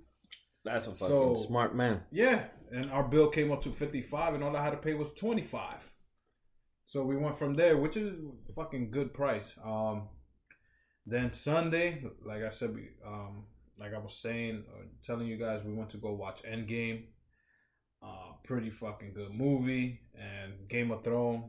That's 0.65 0.85
a 0.87 0.91
fucking 0.91 1.07
So- 1.07 1.35
smart 1.35 1.75
man. 1.75 2.03
Yeah, 2.11 2.45
and 2.73 2.91
our 2.91 3.03
bill 3.03 3.29
came 3.29 3.51
up 3.51 3.61
to 3.63 3.71
fifty 3.71 4.01
five, 4.01 4.33
and 4.33 4.43
all 4.43 4.55
I 4.55 4.63
had 4.63 4.71
to 4.71 4.77
pay 4.77 4.93
was 4.93 5.11
twenty 5.13 5.43
five. 5.43 5.89
So 6.85 7.03
we 7.03 7.15
went 7.15 7.39
from 7.39 7.53
there, 7.53 7.77
which 7.77 7.95
is 7.95 8.15
fucking 8.55 8.91
good 8.91 9.13
price. 9.13 9.53
Um, 9.63 10.09
then 11.05 11.31
Sunday, 11.33 12.03
like 12.25 12.43
I 12.43 12.49
said, 12.49 12.73
we, 12.73 12.89
um, 13.05 13.45
like 13.79 13.93
I 13.93 13.99
was 13.99 14.15
saying, 14.21 14.63
uh, 14.69 14.83
telling 15.03 15.27
you 15.27 15.37
guys, 15.37 15.61
we 15.63 15.73
went 15.73 15.89
to 15.91 15.97
go 15.97 16.13
watch 16.13 16.43
Endgame. 16.43 17.05
Uh, 18.01 18.33
pretty 18.43 18.69
fucking 18.69 19.13
good 19.13 19.31
movie, 19.31 20.01
and 20.13 20.67
Game 20.67 20.91
of 20.91 21.03
Thrones. 21.03 21.45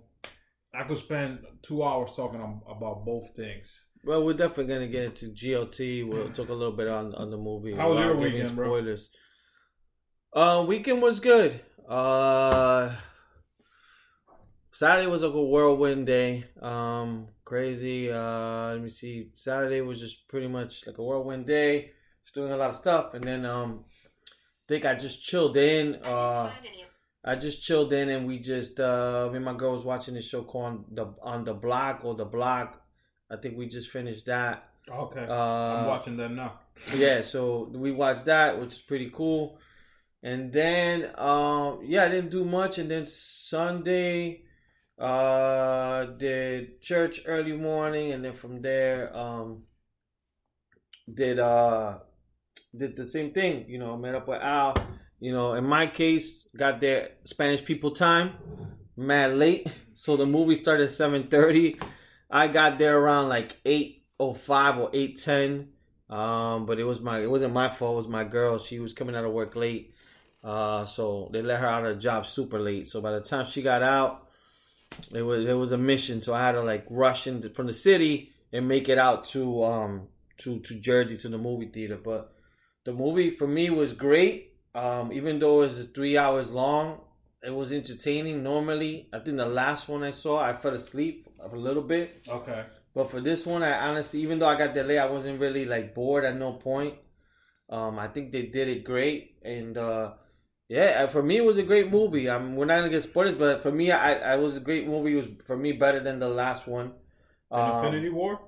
I 0.73 0.85
could 0.85 0.97
spend 0.97 1.40
two 1.62 1.83
hours 1.83 2.12
talking 2.14 2.40
am- 2.40 2.62
about 2.69 3.04
both 3.04 3.35
things. 3.35 3.81
Well, 4.04 4.25
we're 4.25 4.35
definitely 4.35 4.73
gonna 4.73 4.88
get 4.88 5.04
into 5.04 5.28
GOT. 5.28 6.04
We'll 6.04 6.31
talk 6.31 6.49
a 6.49 6.52
little 6.52 6.76
bit 6.76 6.88
on 6.88 7.14
on 7.14 7.31
the 7.31 7.38
movie. 7.38 7.75
How 7.75 7.90
was 7.90 7.99
your 7.99 8.16
weekend, 8.16 8.54
bro? 8.54 8.83
Spoilers. 10.34 10.60
Uh, 10.62 10.64
weekend 10.66 11.02
was 11.02 11.20
good. 11.20 11.60
Uh, 11.88 12.94
Saturday 14.72 15.06
was 15.06 15.22
like 15.22 15.32
a 15.34 15.42
whirlwind 15.42 16.06
day. 16.06 16.44
Um, 16.60 17.28
crazy. 17.44 18.10
Uh, 18.10 18.72
let 18.72 18.80
me 18.82 18.88
see. 18.88 19.30
Saturday 19.34 19.80
was 19.80 20.00
just 20.00 20.28
pretty 20.28 20.48
much 20.48 20.86
like 20.86 20.98
a 20.98 21.02
whirlwind 21.02 21.46
day. 21.46 21.92
Just 22.24 22.34
doing 22.34 22.52
a 22.52 22.56
lot 22.56 22.70
of 22.70 22.76
stuff, 22.76 23.12
and 23.14 23.22
then 23.22 23.44
um, 23.44 23.84
think 24.66 24.86
I 24.86 24.94
just 24.94 25.22
chilled 25.22 25.56
in. 25.58 25.96
Uh, 26.02 26.50
I 27.22 27.36
just 27.36 27.62
chilled 27.62 27.92
in, 27.92 28.08
and 28.08 28.26
we 28.26 28.38
just 28.38 28.80
uh, 28.80 29.28
me 29.30 29.36
and 29.36 29.44
my 29.44 29.52
girl 29.54 29.72
was 29.72 29.84
watching 29.84 30.14
this 30.14 30.26
show 30.28 30.42
called 30.42 30.84
the 30.96 31.14
on 31.22 31.44
the 31.44 31.52
block 31.52 32.02
or 32.04 32.14
the 32.14 32.24
block. 32.24 32.80
I 33.30 33.36
think 33.36 33.58
we 33.58 33.66
just 33.66 33.90
finished 33.90 34.26
that. 34.26 34.70
Okay, 34.90 35.26
Uh, 35.28 35.34
I'm 35.80 35.86
watching 35.86 36.16
them 36.16 36.34
now. 36.36 36.60
yeah, 36.96 37.20
so 37.22 37.70
we 37.74 37.90
watched 37.92 38.24
that, 38.26 38.58
which 38.60 38.72
is 38.74 38.80
pretty 38.80 39.10
cool. 39.12 39.58
And 40.25 40.50
then, 40.50 41.11
um, 41.19 41.81
yeah, 41.85 42.04
I 42.04 42.09
didn't 42.09 42.31
do 42.31 42.47
much. 42.47 42.78
And 42.78 42.90
then 42.90 43.04
Sunday, 43.04 44.45
uh, 44.99 46.04
did 46.04 46.81
church 46.81 47.21
early 47.26 47.52
morning, 47.52 48.12
and 48.12 48.25
then 48.25 48.33
from 48.33 48.62
there, 48.62 49.14
um, 49.16 49.64
did 51.12 51.38
uh, 51.38 51.99
did 52.75 52.97
the 52.97 53.07
same 53.07 53.33
thing. 53.33 53.66
You 53.69 53.78
know, 53.78 53.97
met 53.97 54.14
up 54.14 54.26
with 54.28 54.40
Al. 54.40 54.75
You 55.21 55.33
know, 55.33 55.54
in 55.54 55.64
my 55.64 55.87
case, 55.87 56.49
got 56.57 56.81
there 56.81 57.11
Spanish 57.25 57.64
people 57.64 57.90
time, 57.90 58.33
mad 58.97 59.35
late. 59.35 59.71
So 59.97 60.16
the 60.16 60.26
movie 60.26 60.57
started 60.57 60.88
seven 60.88 61.28
thirty. 61.28 61.78
I 62.28 62.49
got 62.49 62.81
there 62.81 62.99
around 62.99 63.28
like 63.28 63.57
eight 63.64 64.07
oh 64.19 64.35
five 64.35 64.76
or 64.76 64.90
eight 64.93 65.21
ten. 65.23 65.69
Um, 66.11 66.66
but 66.66 66.81
it 66.81 66.85
was 66.85 67.00
my 67.00 67.21
it 67.21 67.31
wasn't 67.31 67.54
my 67.54 67.69
fault. 67.69 67.93
It 67.93 67.97
was 67.97 68.09
my 68.09 68.25
girl. 68.25 68.59
She 68.59 68.81
was 68.81 68.93
coming 68.93 69.14
out 69.14 69.25
of 69.25 69.31
work 69.31 69.54
late. 69.54 69.93
Uh, 70.44 70.84
so 70.84 71.30
they 71.32 71.40
let 71.40 71.60
her 71.60 71.66
out 71.66 71.86
of 71.86 71.94
the 71.94 72.00
job 72.00 72.26
super 72.26 72.60
late. 72.60 72.86
So 72.86 73.00
by 73.00 73.12
the 73.12 73.20
time 73.20 73.46
she 73.46 73.62
got 73.62 73.82
out, 73.82 74.28
it 75.12 75.22
was 75.22 75.44
it 75.44 75.54
was 75.54 75.72
a 75.72 75.78
mission. 75.78 76.20
So 76.20 76.34
I 76.34 76.40
had 76.40 76.52
to 76.52 76.62
like 76.62 76.86
rush 76.90 77.26
into 77.26 77.48
from 77.50 77.66
the 77.66 77.72
city 77.72 78.32
and 78.52 78.68
make 78.68 78.88
it 78.88 78.98
out 78.98 79.24
to 79.28 79.64
um 79.64 80.08
to 80.38 80.60
to 80.60 80.78
Jersey 80.78 81.16
to 81.16 81.28
the 81.30 81.38
movie 81.38 81.68
theater. 81.68 81.98
But 82.02 82.32
the 82.84 82.92
movie 82.92 83.30
for 83.30 83.46
me 83.46 83.70
was 83.70 83.94
great. 83.94 84.52
Um, 84.74 85.12
even 85.12 85.38
though 85.38 85.62
it 85.62 85.68
was 85.68 85.86
three 85.94 86.18
hours 86.18 86.50
long, 86.50 87.00
it 87.42 87.54
was 87.54 87.72
entertaining. 87.72 88.42
Normally, 88.42 89.08
I 89.12 89.20
think 89.20 89.36
the 89.38 89.46
last 89.46 89.88
one 89.88 90.02
I 90.02 90.10
saw, 90.10 90.42
I 90.42 90.52
fell 90.52 90.74
asleep 90.74 91.26
a 91.40 91.56
little 91.56 91.82
bit. 91.82 92.26
Okay. 92.28 92.64
But 92.94 93.10
for 93.10 93.20
this 93.20 93.46
one, 93.46 93.62
I 93.62 93.88
honestly, 93.88 94.20
even 94.20 94.38
though 94.38 94.46
I 94.46 94.56
got 94.56 94.74
delayed, 94.74 94.98
I 94.98 95.06
wasn't 95.06 95.40
really 95.40 95.64
like 95.64 95.94
bored 95.94 96.24
at 96.24 96.36
no 96.36 96.52
point. 96.52 96.94
Um, 97.70 97.98
I 97.98 98.08
think 98.08 98.30
they 98.30 98.42
did 98.46 98.68
it 98.68 98.84
great, 98.84 99.36
and 99.42 99.76
uh, 99.78 100.12
yeah, 100.68 101.06
for 101.06 101.23
me, 101.23 101.37
it 101.37 101.44
was 101.44 101.59
a 101.59 101.62
great 101.62 101.90
movie. 101.90 102.28
I'm 102.28 102.56
we're 102.56 102.64
not 102.64 102.78
gonna 102.78 102.90
get 102.90 103.02
spoilers, 103.02 103.35
but 103.35 103.62
for 103.62 103.71
me, 103.71 103.90
I, 103.90 104.35
I 104.35 104.37
was 104.37 104.56
a 104.56 104.61
great 104.61 104.87
movie. 104.87 105.12
It 105.12 105.16
was 105.16 105.28
for 105.47 105.56
me 105.56 105.73
better 105.73 106.00
than 106.00 106.18
the 106.18 106.28
last 106.28 106.66
one. 106.66 106.92
Um, 107.50 107.76
Infinity 107.76 108.09
War. 108.11 108.40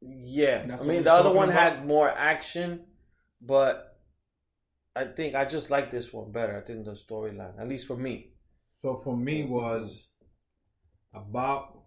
yeah, 0.00 0.76
I 0.80 0.84
mean 0.84 1.04
the 1.04 1.12
other 1.12 1.32
one 1.32 1.50
about? 1.50 1.60
had 1.60 1.86
more 1.86 2.08
action, 2.08 2.80
but 3.40 3.96
I 4.96 5.04
think 5.04 5.34
I 5.34 5.44
just 5.44 5.70
like 5.70 5.90
this 5.90 6.12
one 6.12 6.32
better. 6.32 6.56
I 6.56 6.60
think 6.60 6.84
the 6.84 6.92
storyline, 6.92 7.60
at 7.60 7.68
least 7.68 7.86
for 7.86 7.96
me. 7.96 8.32
So 8.74 8.96
for 8.96 9.16
me 9.16 9.44
was 9.44 10.08
about 11.14 11.82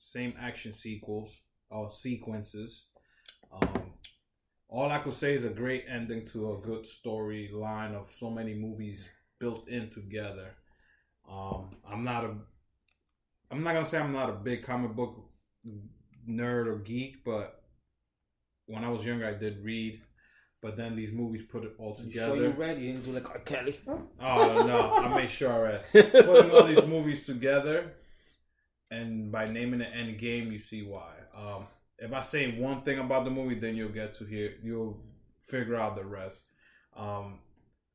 same 0.00 0.34
action 0.40 0.72
sequels 0.72 1.40
or 1.70 1.90
sequences. 1.90 2.88
Um, 3.52 3.85
all 4.68 4.90
I 4.90 4.98
could 4.98 5.14
say 5.14 5.34
is 5.34 5.44
a 5.44 5.48
great 5.50 5.84
ending 5.88 6.24
to 6.26 6.52
a 6.54 6.58
good 6.58 6.84
storyline 6.84 7.94
of 7.94 8.10
so 8.10 8.30
many 8.30 8.54
movies 8.54 9.08
built 9.38 9.68
in 9.68 9.88
together. 9.88 10.50
Um, 11.30 11.76
I'm 11.88 12.04
not 12.04 12.24
a, 12.24 12.34
I'm 13.50 13.62
not 13.62 13.74
gonna 13.74 13.86
say 13.86 13.98
I'm 13.98 14.12
not 14.12 14.30
a 14.30 14.34
big 14.34 14.64
comic 14.64 14.92
book 14.94 15.16
nerd 16.28 16.66
or 16.66 16.76
geek, 16.78 17.24
but 17.24 17.62
when 18.66 18.84
I 18.84 18.88
was 18.90 19.04
younger, 19.06 19.26
I 19.26 19.34
did 19.34 19.64
read. 19.64 20.00
But 20.62 20.76
then 20.76 20.96
these 20.96 21.12
movies 21.12 21.42
put 21.42 21.64
it 21.64 21.74
all 21.78 21.94
You 21.98 22.04
together. 22.06 22.34
sure 22.34 22.44
you 22.44 22.50
ready? 22.50 22.80
You 22.82 22.92
didn't 22.92 23.04
do 23.04 23.12
like 23.12 23.28
R. 23.30 23.38
Kelly. 23.40 23.78
Oh 23.86 24.64
no, 24.66 24.90
I 24.92 25.08
made 25.20 25.30
sure 25.30 25.52
I 25.52 25.58
read. 25.58 25.84
Putting 26.24 26.50
all 26.50 26.64
these 26.64 26.84
movies 26.84 27.24
together, 27.26 27.92
and 28.90 29.30
by 29.30 29.44
naming 29.44 29.80
it 29.82 29.92
End 29.94 30.18
Game, 30.18 30.50
you 30.50 30.58
see 30.58 30.82
why. 30.82 31.12
Um, 31.36 31.66
if 31.98 32.12
I 32.12 32.20
say 32.20 32.58
one 32.58 32.82
thing 32.82 32.98
about 32.98 33.24
the 33.24 33.30
movie, 33.30 33.54
then 33.58 33.74
you'll 33.76 33.88
get 33.88 34.14
to 34.14 34.24
hear, 34.24 34.54
you'll 34.62 35.00
figure 35.42 35.76
out 35.76 35.96
the 35.96 36.04
rest. 36.04 36.42
Um, 36.96 37.40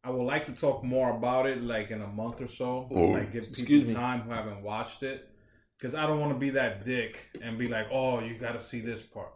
I 0.04 0.10
would 0.10 0.24
like 0.24 0.46
to 0.46 0.54
talk 0.54 0.84
more 0.84 1.16
about 1.16 1.46
it, 1.46 1.62
like 1.62 1.92
in 1.92 2.02
a 2.02 2.08
month 2.08 2.42
or 2.42 2.48
so. 2.48 2.88
like 2.92 3.32
give 3.32 3.52
people 3.52 3.66
me. 3.88 3.94
time 3.94 4.22
who 4.22 4.32
haven't 4.32 4.64
watched 4.64 5.04
it, 5.04 5.30
because 5.78 5.94
I 5.94 6.08
don't 6.08 6.20
want 6.20 6.34
to 6.34 6.40
be 6.40 6.52
that 6.52 6.84
dick 6.84 7.30
and 7.42 7.58
be 7.58 7.68
like, 7.68 7.88
"Oh, 7.92 8.20
you 8.20 8.38
got 8.38 8.54
to 8.54 8.62
see 8.62 8.82
this 8.82 9.04
part." 9.04 9.34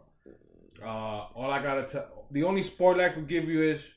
Uh, 0.82 1.28
all 1.34 1.50
I 1.50 1.62
gotta 1.62 1.84
tell, 1.84 2.26
the 2.30 2.42
only 2.42 2.62
spoiler 2.62 3.04
I 3.04 3.08
could 3.10 3.28
give 3.28 3.48
you 3.48 3.62
is 3.62 3.88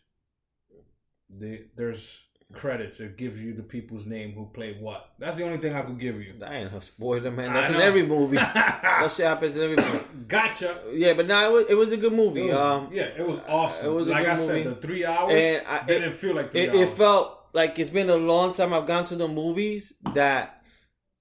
the 1.29 1.65
there's 1.75 2.23
credits. 2.53 2.99
It 2.99 3.17
gives 3.17 3.39
you 3.39 3.53
the 3.53 3.63
people's 3.63 4.05
name 4.05 4.33
who 4.33 4.47
played 4.53 4.81
what. 4.81 5.11
That's 5.19 5.37
the 5.37 5.43
only 5.43 5.57
thing 5.57 5.73
I 5.73 5.81
could 5.81 5.99
give 5.99 6.21
you. 6.21 6.33
That 6.39 6.51
ain't 6.51 6.73
a 6.73 6.81
spoiler, 6.81 7.31
man. 7.31 7.53
That's 7.53 7.69
in 7.73 7.75
every 7.81 8.03
movie. 8.05 8.37
that 8.37 9.11
shit 9.15 9.25
happens 9.25 9.55
in 9.55 9.63
every 9.63 9.75
movie. 9.75 10.05
Gotcha. 10.27 10.81
Yeah, 10.91 11.13
but 11.13 11.27
now 11.27 11.49
it 11.49 11.53
was, 11.53 11.65
it 11.69 11.75
was 11.75 11.91
a 11.91 11.97
good 11.97 12.13
movie. 12.13 12.47
It 12.47 12.51
was, 12.53 12.59
um, 12.59 12.89
yeah, 12.91 13.03
it 13.03 13.25
was 13.25 13.37
awesome. 13.47 13.87
it 13.87 13.93
was 13.93 14.07
a 14.07 14.11
like 14.11 14.27
I 14.27 14.35
said, 14.35 14.65
the 14.65 14.75
three 14.75 15.05
hours 15.05 15.33
And 15.33 15.67
I- 15.67 15.85
didn't 15.85 16.13
feel 16.13 16.35
like 16.35 16.51
three 16.51 16.61
it, 16.61 16.69
hours. 16.69 16.89
it 16.89 16.97
felt 16.97 17.37
like 17.53 17.77
it's 17.79 17.89
been 17.89 18.09
a 18.09 18.15
long 18.15 18.53
time 18.53 18.73
I've 18.73 18.87
gone 18.87 19.05
to 19.05 19.15
the 19.15 19.27
movies 19.27 19.93
that 20.13 20.61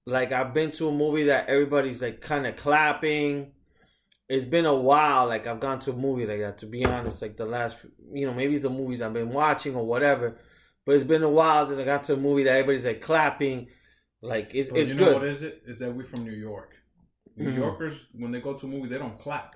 like 0.05 0.31
I've 0.31 0.53
been 0.53 0.71
to 0.71 0.87
a 0.87 0.91
movie 0.91 1.23
that 1.25 1.47
everybody's 1.49 2.01
like 2.01 2.21
kind 2.21 2.47
of 2.47 2.55
clapping. 2.55 3.51
It's 4.27 4.45
been 4.45 4.65
a 4.65 4.75
while 4.75 5.27
like 5.27 5.47
I've 5.47 5.59
gone 5.59 5.79
to 5.79 5.91
a 5.91 5.95
movie 5.95 6.25
like 6.27 6.39
that 6.39 6.59
to 6.59 6.65
be 6.67 6.85
honest 6.85 7.21
like 7.21 7.35
the 7.37 7.45
last 7.47 7.77
you 8.13 8.27
know 8.27 8.33
maybe 8.33 8.53
it's 8.53 8.61
the 8.63 8.69
movies 8.69 9.01
I've 9.01 9.13
been 9.13 9.31
watching 9.31 9.75
or 9.75 9.85
whatever 9.85 10.37
but 10.89 10.95
it's 10.95 11.03
been 11.03 11.21
a 11.21 11.29
while 11.29 11.67
since 11.67 11.79
I 11.79 11.85
got 11.85 12.01
to 12.05 12.13
a 12.15 12.17
movie 12.17 12.41
that 12.45 12.53
everybody's 12.57 12.83
like 12.83 12.99
clapping 12.99 13.67
like 14.23 14.55
it's 14.55 14.69
But 14.71 14.79
it's 14.79 14.91
you 14.91 14.97
know 14.97 15.05
good 15.05 15.13
what 15.13 15.23
is 15.27 15.43
it? 15.43 15.61
Is 15.67 15.77
that 15.79 15.93
we're 15.93 16.03
from 16.03 16.23
New 16.23 16.31
York. 16.33 16.71
New 17.37 17.51
Mhm. 17.51 17.57
Yorkers, 17.57 18.07
when 18.17 18.31
they 18.31 18.41
go 18.41 18.55
to 18.55 18.65
a 18.65 18.69
movie, 18.69 18.89
they 18.89 18.97
don't 18.97 19.19
clap. 19.19 19.55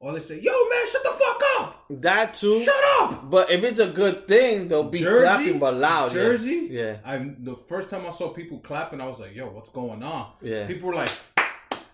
Or 0.00 0.12
they 0.12 0.18
say, 0.18 0.40
"Yo, 0.40 0.50
man, 0.50 0.86
shut 0.90 1.02
the 1.04 1.10
fuck 1.10 1.42
up! 1.58 1.84
that 2.02 2.34
too 2.34 2.60
Shut 2.64 2.84
up!" 2.98 3.30
but 3.30 3.52
if 3.52 3.62
it's 3.62 3.78
a 3.78 3.86
good 3.86 4.26
thing 4.26 4.66
they'll 4.66 4.82
be 4.82 4.98
Jersey, 4.98 5.22
clapping 5.24 5.58
but 5.60 5.74
loud 5.74 6.08
yeah. 6.08 6.14
Jersey. 6.22 6.68
yeah 6.72 6.96
I 7.04 7.18
the 7.38 7.54
first 7.54 7.88
time 7.88 8.04
I 8.04 8.10
saw 8.10 8.30
people 8.30 8.58
clapping, 8.58 9.00
I 9.00 9.06
was 9.06 9.20
like, 9.20 9.32
"Yo, 9.36 9.46
what's 9.50 9.70
going 9.70 10.02
on?" 10.02 10.32
Yeah. 10.42 10.66
People 10.66 10.88
were 10.88 10.96
like, 10.96 11.10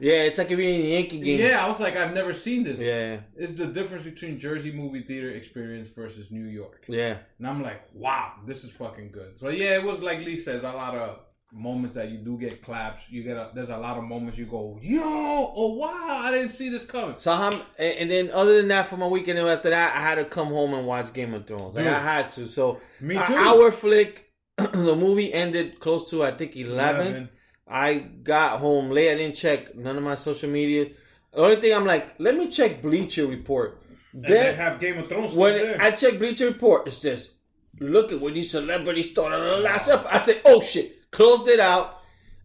Yeah, 0.01 0.23
it's 0.23 0.39
like 0.39 0.51
if 0.51 0.59
you're 0.59 0.69
in 0.69 0.81
a 0.81 0.95
Yankee 0.95 1.21
game. 1.21 1.41
Yeah, 1.41 1.65
I 1.65 1.69
was 1.69 1.79
like, 1.79 1.95
I've 1.97 2.15
never 2.15 2.33
seen 2.33 2.65
this. 2.65 2.81
Yeah. 2.81 3.21
It's 3.37 3.55
the 3.55 3.67
difference 3.67 4.05
between 4.05 4.39
Jersey 4.39 4.73
movie 4.73 5.03
theater 5.03 5.31
experience 5.31 5.89
versus 5.89 6.33
New 6.33 6.47
York. 6.47 6.85
Yeah. 6.89 7.19
And 7.39 7.47
I'm 7.47 7.63
like, 7.63 7.83
wow, 7.93 8.33
this 8.47 8.65
is 8.65 8.73
fucking 8.73 9.11
good. 9.13 9.39
So 9.39 9.51
yeah, 9.51 9.75
it 9.75 9.85
was 9.85 10.03
like 10.03 10.21
Lee 10.21 10.37
says, 10.37 10.63
a 10.63 10.73
lot 10.73 10.95
of 10.97 11.19
moments 11.53 11.97
that 11.97 12.11
you 12.11 12.19
do 12.19 12.39
get 12.39 12.63
claps. 12.63 13.11
You 13.11 13.23
get 13.23 13.37
a, 13.37 13.51
there's 13.55 13.71
a 13.71 13.77
lot 13.77 13.99
of 13.99 14.05
moments 14.05 14.39
you 14.39 14.47
go, 14.47 14.79
yo, 14.81 15.03
oh 15.03 15.75
wow, 15.75 16.21
I 16.25 16.31
didn't 16.31 16.53
see 16.53 16.69
this 16.69 16.85
coming. 16.85 17.17
So 17.19 17.33
I'm, 17.33 17.61
and 17.79 18.11
then 18.11 18.31
other 18.31 18.57
than 18.57 18.69
that, 18.69 18.89
for 18.89 18.97
my 18.97 19.07
weekend 19.07 19.39
and 19.39 19.49
after 19.49 19.71
that, 19.71 19.95
I 19.95 20.01
had 20.01 20.15
to 20.17 20.25
come 20.25 20.49
home 20.49 20.75
and 20.75 20.87
watch 20.87 21.13
Game 21.13 21.35
of 21.35 21.47
Thrones. 21.47 21.75
Like 21.75 21.87
I 21.87 22.01
had 22.01 22.31
to. 22.31 22.49
So 22.49 22.81
Me 23.01 23.15
too. 23.15 23.35
hour 23.35 23.71
flick. 23.71 24.27
the 24.57 24.97
movie 24.97 25.33
ended 25.33 25.81
close 25.81 26.11
to 26.11 26.23
I 26.23 26.33
think 26.33 26.55
eleven. 26.57 27.07
11. 27.07 27.29
I 27.71 27.95
got 27.95 28.59
home 28.59 28.91
late. 28.91 29.13
I 29.13 29.15
didn't 29.17 29.37
check 29.37 29.75
none 29.77 29.97
of 29.97 30.03
my 30.03 30.17
social 30.17 30.51
media. 30.51 30.87
The 31.33 31.39
only 31.41 31.57
thing 31.61 31.73
I'm 31.75 31.85
like, 31.87 32.15
let 32.19 32.37
me 32.37 32.49
check 32.49 32.83
Bleacher 32.83 33.27
Report. 33.27 33.81
They 34.13 34.53
have 34.55 34.81
Game 34.81 34.99
of 34.99 35.09
Thrones 35.09 35.35
when. 35.35 35.81
I 35.81 35.93
check 35.93 36.19
Bleacher 36.19 36.47
Report, 36.47 36.89
it 36.89 36.91
says, 36.93 37.37
"Look 37.79 38.11
at 38.11 38.21
what 38.21 38.35
these 38.35 38.51
celebrities 38.51 39.13
thought 39.13 39.33
of 39.33 39.41
the 39.45 39.57
last 39.59 39.89
up." 39.89 40.05
I 40.13 40.19
said, 40.19 40.41
"Oh 40.45 40.61
shit!" 40.61 41.11
Closed 41.13 41.47
it 41.47 41.61
out. 41.61 41.99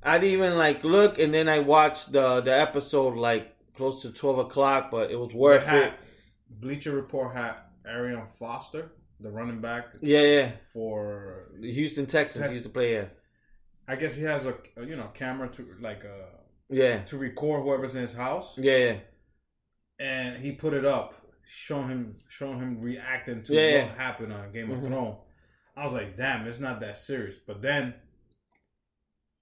I 0.03 0.19
didn't 0.19 0.33
even 0.33 0.57
like 0.59 0.83
look, 0.83 1.17
and 1.17 1.33
then 1.33 1.49
I 1.49 1.59
watched 1.59 2.11
the 2.11 2.41
the 2.41 2.53
episode 2.55 3.17
like 3.17 3.55
close 3.75 4.03
to 4.03 4.11
twelve 4.11 4.37
o'clock, 4.37 4.91
but 4.91 5.09
it 5.09 5.15
was 5.19 5.33
worth 5.33 5.67
it. 5.67 5.93
Bleacher 6.51 6.91
Report 6.91 7.35
had 7.35 7.55
Arian 7.83 8.27
Foster, 8.35 8.91
the 9.19 9.31
running 9.31 9.59
back 9.61 9.87
Yeah, 10.01 10.21
yeah. 10.21 10.51
for. 10.71 11.49
The 11.59 11.71
Houston 11.73 12.05
Texans 12.05 12.43
Tex- 12.43 12.53
used 12.53 12.65
to 12.65 12.71
play. 12.71 12.93
Yeah, 12.93 13.05
I 13.87 13.95
guess 13.95 14.15
he 14.15 14.23
has 14.23 14.45
a, 14.45 14.55
a, 14.77 14.83
you 14.85 14.95
know 14.95 15.09
camera 15.13 15.47
to 15.49 15.75
like 15.79 16.03
uh 16.05 16.25
yeah, 16.69 17.03
to 17.03 17.17
record 17.17 17.63
whoever's 17.63 17.95
in 17.95 18.01
his 18.01 18.13
house, 18.15 18.57
yeah, 18.57 18.77
yeah. 18.77 18.95
and 19.99 20.37
he 20.43 20.51
put 20.53 20.73
it 20.73 20.85
up, 20.85 21.13
showing 21.45 21.89
him 21.89 22.17
showing 22.27 22.59
him 22.59 22.81
reacting 22.81 23.43
to 23.43 23.53
Yeah, 23.53 23.61
what 23.61 23.85
yeah. 23.87 23.95
happened 23.95 24.33
on 24.33 24.51
Game 24.51 24.71
of 24.71 24.79
Mhm. 24.79 24.87
Thrones. 24.87 25.17
I 25.77 25.83
was 25.83 25.93
like, 25.93 26.17
damn, 26.17 26.47
it's 26.47 26.59
not 26.59 26.79
that 26.79 26.97
serious. 26.97 27.37
But 27.37 27.61
then 27.61 27.93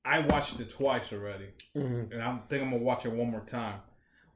I 0.03 0.19
watched 0.19 0.59
it 0.59 0.69
twice 0.69 1.13
already. 1.13 1.50
hmm 1.73 2.03
and 2.12 2.21
I 2.21 2.38
think 2.50 2.63
I'm 2.63 2.71
gonna 2.71 2.83
watch 2.83 3.05
it 3.05 3.12
one 3.13 3.31
more 3.31 3.45
time, 3.45 3.79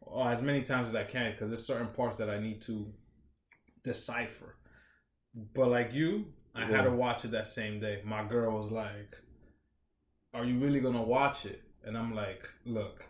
or 0.01 0.29
as 0.31 0.41
many 0.41 0.61
times 0.63 0.87
as 0.89 0.95
I 0.95 1.03
can, 1.03 1.31
because 1.31 1.49
there's 1.49 1.65
certain 1.65 1.87
parts 1.89 2.17
that 2.17 2.29
I 2.29 2.39
need 2.39 2.61
to 2.63 2.93
decipher. 3.83 4.55
But 5.53 5.69
like 5.69 5.93
you, 5.93 6.27
I 6.55 6.65
had 6.65 6.83
to 6.83 6.91
watch 6.91 7.25
it 7.25 7.31
that 7.31 7.47
same 7.47 7.79
day. 7.79 8.01
My 8.05 8.23
girl 8.23 8.55
was 8.57 8.71
like, 8.71 9.15
"Are 10.37 10.45
you 10.45 10.57
really 10.59 10.79
gonna 10.79 11.01
watch 11.01 11.45
it?" 11.45 11.61
And 11.83 11.97
I'm 11.97 12.13
like, 12.15 12.47
"Look, 12.65 13.03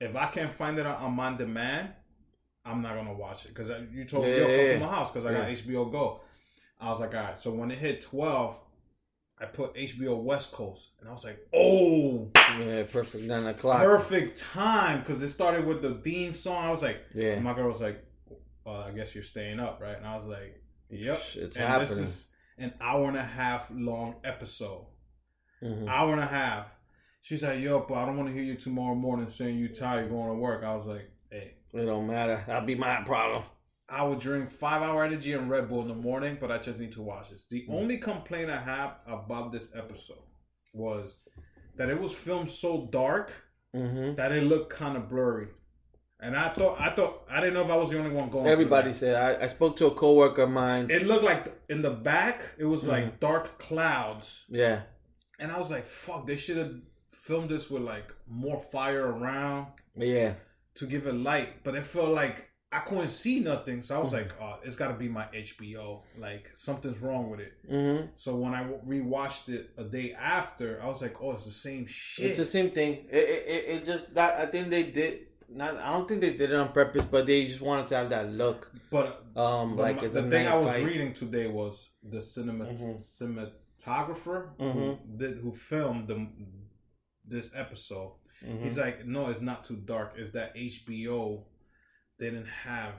if 0.00 0.14
I 0.16 0.26
can't 0.26 0.52
find 0.52 0.78
it 0.78 0.86
on 0.86 1.18
on 1.18 1.36
demand, 1.36 1.90
I'm 2.64 2.82
not 2.82 2.94
gonna 2.94 3.14
watch 3.14 3.44
it 3.44 3.48
because 3.54 3.70
you 3.92 4.04
told 4.04 4.24
me, 4.24 4.30
Yeah, 4.32 4.36
yo, 4.38 4.48
yeah, 4.48 4.56
come 4.56 4.66
yeah. 4.66 4.72
to 4.74 4.80
my 4.80 4.92
house 4.94 5.10
because 5.12 5.26
I 5.26 5.32
got 5.32 5.48
Yeah. 5.48 5.54
HBO 5.54 5.84
Go." 5.90 6.20
I 6.80 6.90
was 6.90 7.00
like, 7.00 7.14
"All 7.14 7.20
right." 7.22 7.38
So 7.38 7.52
when 7.52 7.70
it 7.70 7.78
hit 7.78 8.00
twelve, 8.02 8.58
I 9.38 9.46
put 9.46 9.74
HBO 9.76 10.16
West 10.22 10.52
Coast, 10.52 10.90
and 11.00 11.08
I 11.08 11.12
was 11.12 11.24
like, 11.24 11.38
"Oh." 11.54 12.30
Yeah, 12.58 12.84
perfect 12.90 13.24
nine 13.24 13.46
o'clock. 13.46 13.80
perfect 13.82 14.40
time 14.40 15.00
because 15.00 15.22
it 15.22 15.28
started 15.28 15.66
with 15.66 15.82
the 15.82 15.94
theme 16.02 16.32
song. 16.32 16.64
I 16.64 16.70
was 16.70 16.82
like, 16.82 16.98
Yeah. 17.14 17.38
my 17.40 17.52
girl 17.54 17.68
was 17.68 17.80
like, 17.82 18.02
well, 18.64 18.80
I 18.80 18.92
guess 18.92 19.14
you're 19.14 19.22
staying 19.24 19.60
up, 19.60 19.80
right? 19.80 19.96
And 19.96 20.06
I 20.06 20.16
was 20.16 20.26
like, 20.26 20.60
yep. 20.90 21.18
It's 21.34 21.56
and 21.56 21.66
happening. 21.66 21.88
this 21.88 21.98
is 21.98 22.30
an 22.58 22.72
hour 22.80 23.06
and 23.08 23.16
a 23.16 23.22
half 23.22 23.68
long 23.70 24.16
episode. 24.24 24.86
Mhm. 25.62 25.88
Hour 25.88 26.12
and 26.12 26.20
a 26.20 26.26
half. 26.26 26.66
She's 27.22 27.42
like, 27.42 27.60
yo, 27.60 27.80
but 27.80 27.94
I 27.94 28.06
don't 28.06 28.16
want 28.16 28.28
to 28.28 28.34
hear 28.34 28.44
you 28.44 28.54
tomorrow 28.56 28.94
morning 28.94 29.28
saying 29.28 29.58
you 29.58 29.68
tired 29.68 30.10
going 30.10 30.28
to 30.28 30.34
work. 30.38 30.62
I 30.64 30.74
was 30.74 30.86
like, 30.86 31.10
hey, 31.30 31.54
It 31.72 31.84
don't 31.86 32.06
matter. 32.06 32.42
That'll 32.46 32.66
be 32.66 32.74
my 32.76 33.02
problem. 33.04 33.42
I 33.88 34.02
would 34.04 34.18
drink 34.20 34.50
five 34.50 34.82
hour 34.82 35.04
energy 35.04 35.32
and 35.32 35.48
Red 35.50 35.68
Bull 35.68 35.82
in 35.82 35.88
the 35.88 35.94
morning, 35.94 36.38
but 36.40 36.50
I 36.52 36.58
just 36.58 36.78
need 36.80 36.92
to 36.92 37.02
watch 37.02 37.30
this. 37.30 37.46
The 37.50 37.66
only 37.68 37.98
complaint 37.98 38.50
I 38.50 38.60
have 38.60 38.96
about 39.06 39.52
this 39.52 39.70
episode 39.74 40.22
was 40.72 41.20
that 41.76 41.88
it 41.88 42.00
was 42.00 42.12
filmed 42.12 42.50
so 42.50 42.88
dark 42.90 43.32
hmm 43.72 44.14
that 44.14 44.32
it 44.32 44.44
looked 44.44 44.70
kind 44.70 44.96
of 44.96 45.08
blurry. 45.08 45.48
And 46.18 46.34
I 46.36 46.48
thought, 46.48 46.80
I 46.80 46.90
thought, 46.90 47.24
I 47.30 47.40
didn't 47.40 47.54
know 47.54 47.62
if 47.64 47.70
I 47.70 47.76
was 47.76 47.90
the 47.90 47.98
only 47.98 48.10
one 48.14 48.30
going. 48.30 48.46
Everybody 48.46 48.92
said 48.92 49.14
I, 49.16 49.44
I 49.44 49.48
spoke 49.48 49.76
to 49.76 49.86
a 49.86 49.90
coworker 49.90 50.42
of 50.44 50.50
mine. 50.50 50.86
It 50.90 51.06
looked 51.06 51.24
like 51.24 51.54
in 51.68 51.82
the 51.82 51.90
back, 51.90 52.52
it 52.58 52.64
was 52.64 52.82
Mm-hmm. 52.82 52.90
like 52.90 53.20
dark 53.20 53.58
clouds, 53.58 54.44
yeah, 54.48 54.82
and 55.38 55.50
I 55.52 55.58
was 55.58 55.70
like, 55.70 55.86
"Fuck!" 55.86 56.26
They 56.26 56.36
should 56.36 56.56
have 56.56 56.74
filmed 57.10 57.48
this 57.50 57.70
with 57.70 57.82
like 57.82 58.08
more 58.28 58.58
fire 58.58 59.06
around 59.06 59.68
yeah. 59.96 60.34
to 60.76 60.86
give 60.86 61.06
it 61.06 61.14
light. 61.14 61.62
But 61.64 61.74
it 61.74 61.84
felt 61.84 62.10
like 62.10 62.48
I 62.72 62.80
couldn't 62.80 63.08
see 63.08 63.40
nothing, 63.40 63.80
so 63.82 63.96
I 63.96 63.98
was 64.00 64.12
Mm-hmm. 64.12 64.16
like, 64.28 64.40
"Oh, 64.40 64.58
it's 64.64 64.76
got 64.76 64.88
to 64.88 64.94
be 64.94 65.08
my 65.08 65.26
HBO. 65.32 66.02
Like 66.18 66.50
something's 66.54 66.98
wrong 66.98 67.30
with 67.30 67.40
it." 67.40 67.52
hmm 67.68 68.06
So 68.14 68.34
when 68.36 68.54
I 68.54 68.64
rewatched 68.86 69.48
it 69.48 69.70
a 69.78 69.84
day 69.84 70.12
after, 70.18 70.80
I 70.82 70.88
was 70.88 71.00
like, 71.00 71.16
"Oh, 71.22 71.32
it's 71.32 71.44
the 71.44 71.50
same 71.52 71.86
shit." 71.86 72.26
It's 72.26 72.38
the 72.38 72.44
same 72.44 72.70
thing. 72.72 73.06
It, 73.10 73.16
it, 73.54 73.64
it, 73.76 73.84
just 73.84 74.14
that 74.14 74.38
I 74.40 74.46
think 74.46 74.68
they 74.70 74.82
did 74.84 75.20
not. 75.48 75.76
I 75.76 75.92
don't 75.92 76.08
think 76.08 76.20
they 76.20 76.30
did 76.32 76.50
it 76.50 76.56
on 76.56 76.72
purpose, 76.72 77.04
but 77.04 77.24
they 77.26 77.46
just 77.46 77.60
wanted 77.60 77.86
to 77.88 77.96
have 77.96 78.10
that 78.10 78.30
look. 78.32 78.70
but 78.90 79.24
Um, 79.36 79.76
But 79.76 79.82
like 79.82 79.96
my- 79.98 80.04
it's 80.06 80.14
the 80.14 80.28
thing 80.28 80.46
I 80.48 80.56
was 80.58 80.72
fight. 80.72 80.84
reading 80.84 81.12
today 81.14 81.46
was 81.46 81.90
the 82.02 82.20
cinema 82.20 82.66
Mhm. 83.84 84.56
who 84.58 84.80
Mhm. 84.80 85.18
did 85.18 85.38
who 85.38 85.52
filmed 85.52 86.08
the 86.08 86.26
this 87.28 87.52
episode. 87.54 88.12
Mhm. 88.44 88.62
He's 88.62 88.78
like, 88.78 89.04
no, 89.06 89.28
it's 89.28 89.40
not 89.40 89.64
too 89.64 89.76
dark. 89.76 90.14
It's 90.16 90.30
that 90.30 90.52
HBO 90.56 91.44
didn't 92.18 92.46
have 92.46 92.94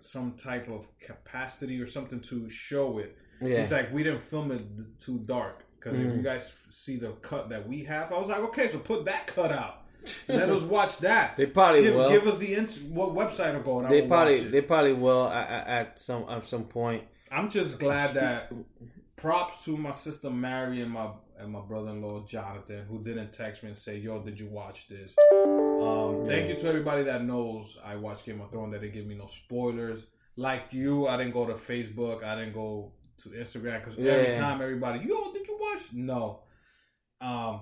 some 0.00 0.36
type 0.36 0.68
of 0.68 0.86
capacity 1.00 1.80
or 1.80 1.86
something 1.86 2.20
to 2.20 2.48
show 2.50 2.98
it. 2.98 3.16
yeah. 3.40 3.60
He's 3.60 3.72
like, 3.72 3.92
we 3.92 4.02
didn't 4.02 4.20
film 4.22 4.50
it 4.52 4.62
too 5.00 5.18
dark 5.26 5.64
because 5.76 5.98
if 5.98 6.06
Mhm. 6.06 6.16
you 6.16 6.22
guys 6.22 6.46
f- 6.48 6.66
see 6.70 6.96
the 6.96 7.12
cut 7.20 7.48
that 7.50 7.66
we 7.68 7.82
have, 7.84 8.12
I 8.12 8.18
was 8.18 8.28
like, 8.28 8.38
okay, 8.40 8.66
so 8.68 8.78
put 8.78 9.04
that 9.06 9.26
cut 9.26 9.52
out. 9.52 9.82
Let 10.28 10.48
us 10.48 10.62
watch 10.62 10.98
that. 10.98 11.36
they 11.36 11.46
probably 11.46 11.82
Give, 11.82 11.94
will. 11.96 12.08
give 12.08 12.26
us 12.26 12.38
the 12.38 12.54
int- 12.54 12.82
what 12.90 13.10
website 13.10 13.52
to 13.54 13.60
go 13.60 13.80
and 13.80 13.90
they 13.90 14.06
probably 14.06 14.40
they 14.44 14.60
probably 14.62 14.92
will 14.94 15.26
at- 15.28 15.66
at 15.66 15.98
some 15.98 16.24
at 16.28 16.44
some 16.46 16.64
point. 16.66 17.04
I'm 17.30 17.50
just 17.50 17.78
glad 17.80 18.14
that 18.14 18.52
props 19.16 19.64
to 19.64 19.76
my 19.76 19.92
sister 19.92 20.30
Mary 20.30 20.82
and 20.82 20.90
my 20.90 21.08
and 21.38 21.52
my 21.52 21.60
brother-in-law 21.60 22.24
Jonathan 22.26 22.84
who 22.88 23.02
didn't 23.02 23.32
text 23.32 23.62
me 23.62 23.70
and 23.70 23.76
say, 23.76 23.98
"Yo, 23.98 24.22
did 24.22 24.38
you 24.38 24.48
watch 24.48 24.88
this?" 24.88 25.14
Um, 25.32 26.22
thank 26.26 26.48
you 26.48 26.54
to 26.54 26.68
everybody 26.68 27.02
that 27.04 27.24
knows 27.24 27.78
I 27.84 27.96
watch 27.96 28.24
Game 28.24 28.40
of 28.40 28.50
Thrones. 28.50 28.72
That 28.72 28.80
didn't 28.80 28.94
give 28.94 29.06
me 29.06 29.14
no 29.14 29.26
spoilers. 29.26 30.06
Like 30.36 30.72
you, 30.72 31.06
I 31.08 31.16
didn't 31.16 31.32
go 31.32 31.46
to 31.46 31.54
Facebook. 31.54 32.22
I 32.22 32.36
didn't 32.36 32.54
go 32.54 32.92
to 33.22 33.28
Instagram 33.30 33.80
because 33.80 33.98
every 33.98 34.36
time 34.36 34.60
everybody, 34.62 35.00
"Yo, 35.06 35.32
did 35.32 35.46
you 35.46 35.58
watch?" 35.60 35.92
No. 35.92 36.40
Um. 37.20 37.60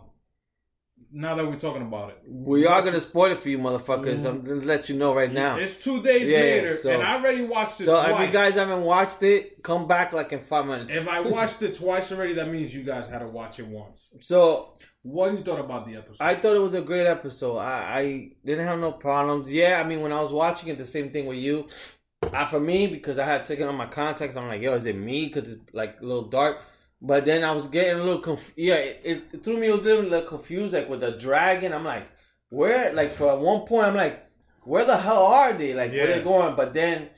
Now 1.17 1.37
that 1.37 1.47
we're 1.47 1.55
talking 1.55 1.83
about 1.83 2.11
it, 2.11 2.19
We 2.27 2.67
are 2.67 2.83
gonna 2.83 3.01
spoil 3.01 3.31
it 3.33 3.39
for 3.39 3.49
you, 3.49 3.59
motherfuckers. 3.59 4.25
I'm 4.25 4.43
gonna 4.43 4.63
let 4.65 4.89
you 4.89 4.97
know 4.97 5.15
right 5.15 5.33
now. 5.33 5.57
it's 5.57 5.83
two 5.83 6.03
days 6.03 6.29
Yeah, 6.29 6.39
later, 6.39 6.77
so- 6.77 6.91
and 6.91 7.03
I 7.03 7.15
already 7.15 7.43
watched 7.43 7.81
it 7.81 7.85
So 7.85 7.93
twice. 7.93 8.21
if 8.21 8.27
you 8.27 8.33
guys 8.33 8.55
haven't 8.55 8.83
watched 8.83 9.23
it, 9.23 9.63
come 9.63 9.87
back 9.87 10.13
like 10.13 10.33
in 10.33 10.41
five 10.41 10.67
minutes. 10.67 10.93
if 10.93 11.07
I 11.07 11.21
watched 11.21 11.63
it 11.63 11.75
twice 11.75 12.11
already, 12.11 12.35
that 12.35 12.49
means 12.51 12.75
you 12.75 12.83
guys 12.83 13.07
had 13.09 13.21
to 13.21 13.27
watch 13.29 13.59
it 13.61 13.67
once. 13.67 14.09
so 14.21 14.75
What 15.03 15.33
you 15.33 15.43
thought 15.45 15.61
about 15.61 15.85
the 15.85 15.97
episode? 15.97 16.17
I 16.25 16.35
thought 16.35 16.57
it 16.57 16.61
was 16.63 16.75
a 16.75 16.81
great 16.81 17.07
episode. 17.07 17.59
I, 17.59 17.99
I 18.01 18.31
didn't 18.45 18.65
have 18.67 18.81
no 18.81 18.91
problems. 18.93 19.53
Yeah, 19.53 19.81
I 19.85 19.87
mean, 19.87 20.01
when 20.01 20.13
I 20.13 20.21
was 20.23 20.33
watching 20.33 20.71
it, 20.71 20.79
the 20.79 20.87
same 20.87 21.11
thing 21.11 21.27
with 21.27 21.37
you. 21.39 21.69
Uh, 22.23 22.47
for 22.47 22.59
me, 22.59 22.87
because 22.87 23.19
I 23.19 23.27
had 23.27 23.45
taken 23.45 23.69
on 23.69 23.75
my 23.77 23.85
contacts, 23.87 24.35
I'm 24.35 24.49
like, 24.49 24.63
yo, 24.63 24.73
is 24.75 24.87
it 24.87 24.97
me? 24.97 25.27
Because 25.27 25.53
it's 25.53 25.61
like 25.75 26.01
a 26.01 26.05
little 26.07 26.29
dark. 26.29 26.57
But 27.07 27.27
then 27.27 27.45
I 27.45 27.53
was 27.53 27.69
getting 27.69 28.01
a 28.01 28.03
little 28.03 28.21
confused. 28.21 28.57
Yeah, 28.57 28.77
it, 28.77 29.25
it, 29.33 29.45
threw 29.45 29.59
me 29.59 29.69
a 29.69 29.75
little, 29.77 30.23
confused, 30.23 30.73
like 30.73 30.89
with 30.89 31.01
the 31.01 31.11
dragon. 31.13 31.73
I'm 31.75 31.85
like, 31.85 32.07
where? 32.49 32.93
Like 32.95 33.13
for 33.13 33.31
at 33.31 33.39
one 33.39 33.67
point, 33.67 33.89
I'm 33.89 33.95
like, 33.95 34.25
where 34.63 34.87
the 34.87 34.97
hell 34.97 35.27
are 35.27 35.53
they? 35.53 35.75
Like 35.75 35.93
where 35.93 36.07
they 36.07 36.23
going? 36.23 36.57
But 36.57 36.73
then 36.73 37.11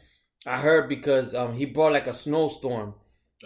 I 0.44 0.58
heard 0.60 0.88
because 0.88 1.34
um 1.34 1.54
he 1.54 1.66
brought 1.66 1.92
like 1.92 2.08
a 2.08 2.12
snowstorm. 2.12 2.94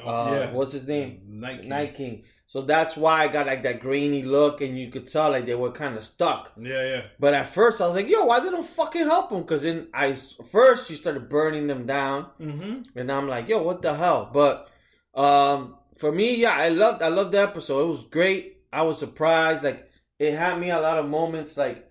Oh, 0.02 0.08
Uh, 0.08 0.50
what's 0.52 0.72
his 0.72 0.88
name? 0.88 1.20
Night 1.26 1.60
King. 1.60 1.68
Night 1.68 1.94
King. 1.94 2.22
So 2.46 2.62
that's 2.62 2.96
why 2.96 3.22
I 3.24 3.28
got 3.28 3.46
like 3.46 3.62
that 3.64 3.80
grainy 3.80 4.22
look, 4.22 4.60
and 4.62 4.78
you 4.78 4.90
could 4.90 5.06
tell 5.08 5.30
like 5.30 5.44
they 5.46 5.54
were 5.54 5.72
kind 5.72 5.94
of 5.96 6.02
stuck. 6.02 6.52
Yeah, 6.60 6.84
yeah. 6.92 7.02
But 7.18 7.34
at 7.34 7.48
first 7.54 7.80
I 7.82 7.86
was 7.86 7.96
like, 7.96 8.08
yo, 8.08 8.24
why 8.24 8.40
don't 8.40 8.66
fucking 8.66 9.06
help 9.06 9.28
them? 9.30 9.42
Because 9.42 9.62
then 9.62 9.88
I 9.92 10.16
first 10.50 10.88
you 10.90 10.96
started 10.96 11.28
burning 11.28 11.66
them 11.66 11.84
down, 11.86 12.26
Mm-hmm. 12.40 12.98
and 12.98 13.12
I'm 13.12 13.28
like, 13.28 13.48
yo, 13.50 13.62
what 13.62 13.82
the 13.82 13.92
hell? 13.94 14.30
But 14.32 14.68
um, 15.14 15.76
for 16.00 16.10
me, 16.10 16.34
yeah, 16.36 16.52
I 16.52 16.70
loved 16.70 17.02
I 17.02 17.08
loved 17.08 17.32
the 17.32 17.42
episode. 17.42 17.82
It 17.82 17.88
was 17.88 18.04
great. 18.04 18.62
I 18.72 18.82
was 18.82 18.98
surprised. 18.98 19.62
Like 19.62 19.86
it 20.18 20.32
had 20.32 20.58
me 20.58 20.70
a 20.70 20.80
lot 20.80 20.96
of 20.96 21.06
moments 21.06 21.58
like 21.58 21.86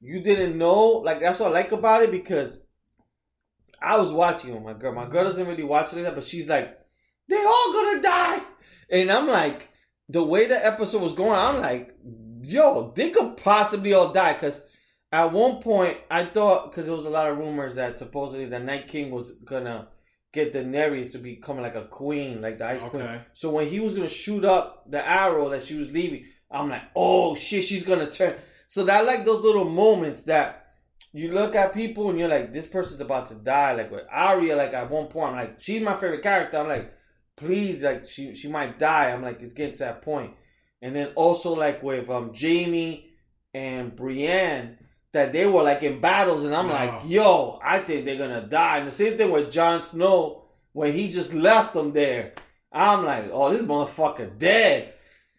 you 0.00 0.20
didn't 0.20 0.58
know. 0.58 0.88
Like 1.04 1.20
that's 1.20 1.38
what 1.38 1.50
I 1.50 1.52
like 1.52 1.70
about 1.70 2.02
it 2.02 2.10
because 2.10 2.64
I 3.80 3.96
was 3.96 4.10
watching 4.12 4.52
with 4.52 4.64
my 4.64 4.72
girl. 4.72 4.92
My 4.92 5.08
girl 5.08 5.22
doesn't 5.22 5.46
really 5.46 5.62
watch 5.62 5.94
it 5.94 6.14
but 6.16 6.24
she's 6.24 6.48
like, 6.48 6.76
they 7.28 7.36
all 7.36 7.72
gonna 7.72 8.02
die. 8.02 8.40
And 8.90 9.08
I'm 9.08 9.28
like, 9.28 9.68
the 10.08 10.24
way 10.24 10.46
the 10.46 10.66
episode 10.66 11.02
was 11.02 11.12
going, 11.12 11.38
I'm 11.38 11.60
like, 11.60 11.96
yo, 12.42 12.92
they 12.96 13.10
could 13.10 13.36
possibly 13.36 13.92
all 13.92 14.12
die 14.12 14.32
because 14.32 14.60
at 15.12 15.32
one 15.32 15.60
point 15.60 15.96
I 16.10 16.24
thought 16.24 16.72
because 16.72 16.86
there 16.86 16.96
was 16.96 17.04
a 17.04 17.10
lot 17.10 17.30
of 17.30 17.38
rumors 17.38 17.76
that 17.76 18.00
supposedly 18.00 18.46
the 18.46 18.58
Night 18.58 18.88
King 18.88 19.12
was 19.12 19.30
gonna 19.44 19.90
get 20.32 20.52
Daenerys 20.52 21.12
to 21.12 21.18
become 21.18 21.60
like 21.60 21.74
a 21.74 21.84
queen, 21.84 22.40
like 22.40 22.58
the 22.58 22.66
Ice 22.66 22.84
Queen. 22.84 23.20
So 23.32 23.50
when 23.50 23.68
he 23.68 23.80
was 23.80 23.94
gonna 23.94 24.08
shoot 24.08 24.44
up 24.44 24.90
the 24.90 25.06
arrow 25.06 25.48
that 25.50 25.64
she 25.64 25.74
was 25.74 25.90
leaving, 25.90 26.24
I'm 26.50 26.68
like, 26.68 26.82
oh 26.94 27.34
shit, 27.34 27.64
she's 27.64 27.82
gonna 27.82 28.10
turn. 28.10 28.36
So 28.68 28.84
that 28.84 29.06
like 29.06 29.24
those 29.24 29.42
little 29.42 29.64
moments 29.64 30.24
that 30.24 30.66
you 31.12 31.32
look 31.32 31.54
at 31.54 31.72
people 31.72 32.10
and 32.10 32.18
you're 32.18 32.28
like, 32.28 32.52
this 32.52 32.66
person's 32.66 33.00
about 33.00 33.26
to 33.26 33.34
die. 33.34 33.72
Like 33.72 33.90
with 33.90 34.04
Arya, 34.10 34.56
like 34.56 34.74
at 34.74 34.90
one 34.90 35.06
point, 35.06 35.30
I'm 35.30 35.36
like, 35.36 35.60
she's 35.60 35.80
my 35.80 35.94
favorite 35.94 36.22
character. 36.22 36.58
I'm 36.58 36.68
like, 36.68 36.92
please, 37.36 37.82
like 37.82 38.04
she 38.04 38.34
she 38.34 38.48
might 38.48 38.78
die. 38.78 39.10
I'm 39.10 39.22
like, 39.22 39.40
it's 39.40 39.54
getting 39.54 39.72
to 39.72 39.78
that 39.80 40.02
point. 40.02 40.34
And 40.82 40.94
then 40.94 41.08
also 41.16 41.54
like 41.54 41.82
with 41.82 42.10
um 42.10 42.32
Jaime 42.38 43.10
and 43.54 43.96
Brienne, 43.96 44.78
that 45.12 45.32
they 45.32 45.46
were 45.46 45.62
like 45.62 45.82
in 45.82 46.00
battles, 46.00 46.44
and 46.44 46.54
I'm 46.54 46.68
like, 46.68 47.02
yo, 47.06 47.58
I 47.64 47.78
think 47.80 48.04
they're 48.04 48.18
gonna 48.18 48.46
die. 48.46 48.78
And 48.78 48.86
the 48.88 48.92
same 48.92 49.16
thing 49.16 49.30
with 49.30 49.50
Jon 49.50 49.82
Snow 49.82 50.44
when 50.72 50.92
he 50.92 51.08
just 51.08 51.32
left 51.34 51.72
them 51.74 51.92
there. 51.92 52.34
I'm 52.70 53.04
like, 53.04 53.30
oh, 53.32 53.50
this 53.50 53.62
motherfucker 53.62 54.38
dead. 54.38 54.92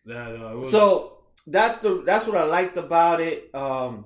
It 0.06 0.58
was- 0.58 0.72
So 0.72 1.18
that's 1.46 1.80
the 1.80 2.02
that's 2.06 2.26
what 2.28 2.36
I 2.38 2.44
liked 2.44 2.78
about 2.78 3.22
it. 3.22 3.54
Um 3.54 4.06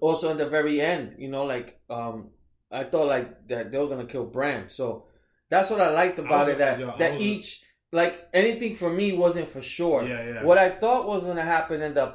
also 0.00 0.30
in 0.30 0.36
the 0.36 0.48
very 0.48 0.80
end, 0.80 1.16
you 1.18 1.28
know, 1.28 1.44
like 1.44 1.78
um 1.90 2.30
I 2.70 2.84
thought 2.84 3.06
like 3.06 3.48
that 3.48 3.70
they 3.70 3.78
were 3.78 3.88
gonna 3.88 4.06
kill 4.06 4.24
Bran. 4.24 4.68
So 4.70 5.04
that's 5.50 5.70
what 5.70 5.80
I 5.80 5.90
liked 5.90 6.18
about 6.18 6.46
was- 6.46 6.54
it. 6.54 6.58
That 6.58 6.80
yeah, 6.80 6.94
that 6.98 7.20
each 7.20 7.62
like 7.92 8.28
anything 8.34 8.74
for 8.74 8.90
me 8.90 9.12
wasn't 9.12 9.48
for 9.48 9.62
sure. 9.62 10.02
yeah, 10.04 10.24
yeah. 10.26 10.44
What 10.44 10.58
I 10.58 10.70
thought 10.70 11.06
was 11.06 11.24
gonna 11.24 11.42
happen 11.42 11.82
in 11.82 11.94
the 11.94 12.14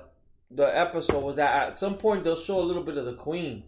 the 0.53 0.65
episode 0.77 1.23
was 1.23 1.35
that 1.37 1.69
at 1.69 1.77
some 1.77 1.97
point 1.97 2.23
they'll 2.23 2.35
show 2.35 2.59
a 2.59 2.61
little 2.69 2.83
bit 2.83 2.97
of 2.97 3.05
the 3.05 3.13
queen, 3.15 3.63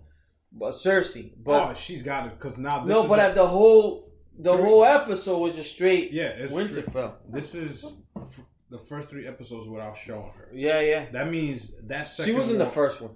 but 0.52 0.72
Cersei. 0.74 1.32
But 1.38 1.69
oh, 1.69 1.74
she's 1.74 2.02
got 2.02 2.28
it 2.28 2.34
because 2.38 2.58
now 2.58 2.80
this 2.84 2.89
no, 2.89 3.08
but 3.08 3.17
the- 3.17 3.22
at 3.24 3.36
the 3.36 3.48
whole 3.48 4.12
the 4.38 4.54
Three- 4.54 4.63
whole 4.63 4.84
episode 4.86 5.39
was 5.39 5.56
just 5.56 5.72
straight 5.72 6.12
yeah, 6.12 6.30
it's 6.30 6.52
Winterfell. 6.54 7.13
This 7.30 7.54
is 7.56 7.86
f- 8.17 8.41
the 8.69 8.80
first 8.80 9.10
three 9.10 9.28
episodes 9.28 9.67
without 9.67 9.96
showing 9.96 10.32
her. 10.36 10.50
Yeah, 10.54 10.80
yeah. 10.82 11.06
That 11.12 11.30
means 11.30 11.72
that 11.88 12.08
She 12.08 12.32
was 12.32 12.50
in 12.50 12.58
the 12.58 12.65
first 12.65 13.00
one. 13.02 13.15